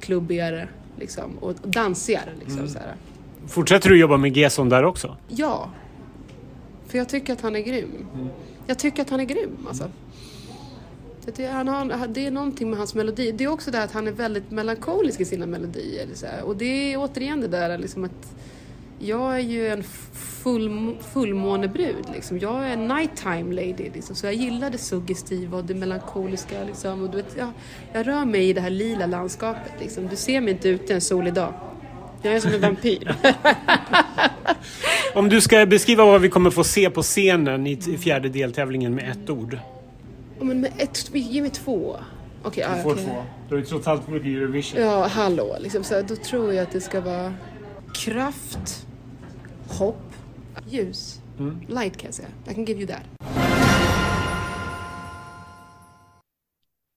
klubbigare 0.00 0.68
liksom, 0.98 1.38
och 1.38 1.54
dansigare. 1.54 2.30
Liksom, 2.40 2.68
så 2.68 2.78
här. 2.78 2.94
Fortsätter 3.46 3.88
du 3.88 3.98
jobba 3.98 4.16
med 4.16 4.36
Gesson 4.36 4.68
där 4.68 4.84
också? 4.84 5.16
Ja. 5.28 5.70
För 6.86 6.98
jag 6.98 7.08
tycker 7.08 7.32
att 7.32 7.40
han 7.40 7.56
är 7.56 7.60
grym. 7.60 8.06
Jag 8.66 8.78
tycker 8.78 9.02
att 9.02 9.10
han 9.10 9.20
är 9.20 9.24
grym 9.24 9.66
alltså. 9.68 9.90
Så 11.24 11.30
Det, 11.36 11.46
han 11.46 11.68
har, 11.68 12.06
det 12.06 12.26
är 12.26 12.30
någonting 12.30 12.70
med 12.70 12.78
hans 12.78 12.94
melodi. 12.94 13.32
Det 13.32 13.44
är 13.44 13.48
också 13.48 13.70
det 13.70 13.82
att 13.82 13.92
han 13.92 14.08
är 14.08 14.12
väldigt 14.12 14.50
melankolisk 14.50 15.20
i 15.20 15.24
sina 15.24 15.46
melodier. 15.46 16.06
Så 16.14 16.26
här. 16.26 16.42
Och 16.42 16.56
det 16.56 16.92
är 16.92 16.96
återigen 16.98 17.40
det 17.40 17.48
där 17.48 17.78
liksom 17.78 18.04
att 18.04 18.34
jag 18.98 19.34
är 19.34 19.38
ju 19.40 19.68
en 19.68 19.82
full, 20.42 20.96
fullmånebrud. 21.12 22.06
Liksom. 22.14 22.38
Jag 22.38 22.68
är 22.68 22.72
en 22.72 22.88
nighttime 22.88 23.54
lady. 23.54 23.90
Liksom. 23.94 24.16
Så 24.16 24.26
jag 24.26 24.34
gillar 24.34 24.70
det 24.70 24.78
suggestiva 24.78 25.58
och 25.58 25.64
det 25.64 25.74
melankoliska. 25.74 26.64
Liksom. 26.66 27.02
Och 27.02 27.10
du 27.10 27.16
vet, 27.16 27.36
jag, 27.38 27.48
jag 27.92 28.06
rör 28.06 28.24
mig 28.24 28.48
i 28.48 28.52
det 28.52 28.60
här 28.60 28.70
lila 28.70 29.06
landskapet. 29.06 29.72
Liksom. 29.80 30.08
Du 30.08 30.16
ser 30.16 30.40
mig 30.40 30.52
inte 30.52 30.68
ute 30.68 30.94
en 30.94 31.00
solig 31.00 31.34
dag. 31.34 31.52
Jag 32.22 32.34
är 32.34 32.40
som 32.40 32.54
en 32.54 32.60
vampyr. 32.60 33.16
Om 35.14 35.28
du 35.28 35.40
ska 35.40 35.66
beskriva 35.66 36.04
vad 36.04 36.20
vi 36.20 36.28
kommer 36.28 36.50
få 36.50 36.64
se 36.64 36.90
på 36.90 37.02
scenen 37.02 37.66
i 37.66 37.76
fjärde 37.76 38.28
deltävlingen 38.28 38.94
med 38.94 39.10
ett 39.10 39.30
ord. 39.30 39.58
Ja, 40.38 40.44
men 40.44 40.60
med 40.60 40.72
ett, 40.78 41.14
ge 41.14 41.42
mig 41.42 41.50
två. 41.50 41.96
Okej, 42.42 42.64
ja, 42.70 42.76
Du 42.76 42.82
får 42.82 42.92
okej. 42.92 43.04
två. 43.04 43.22
Du 43.48 43.54
har 43.54 43.60
ju 43.60 43.66
trots 43.66 43.86
allt 43.86 44.08
varit 44.08 44.24
i 44.24 44.34
Eurovision. 44.36 44.80
Ja, 44.80 45.06
hallå. 45.06 45.56
Liksom, 45.60 45.84
så 45.84 45.94
här, 45.94 46.02
då 46.02 46.16
tror 46.16 46.54
jag 46.54 46.62
att 46.62 46.72
det 46.72 46.80
ska 46.80 47.00
vara 47.00 47.34
kraft, 47.94 48.86
hopp, 49.68 50.14
ljus. 50.66 51.20
Mm. 51.38 51.60
Light 51.68 51.96
kan 51.96 52.06
jag 52.08 52.14
säga. 52.14 52.28
I 52.50 52.54
can 52.54 52.64
give 52.64 52.80
you 52.80 52.86
that. 52.86 53.47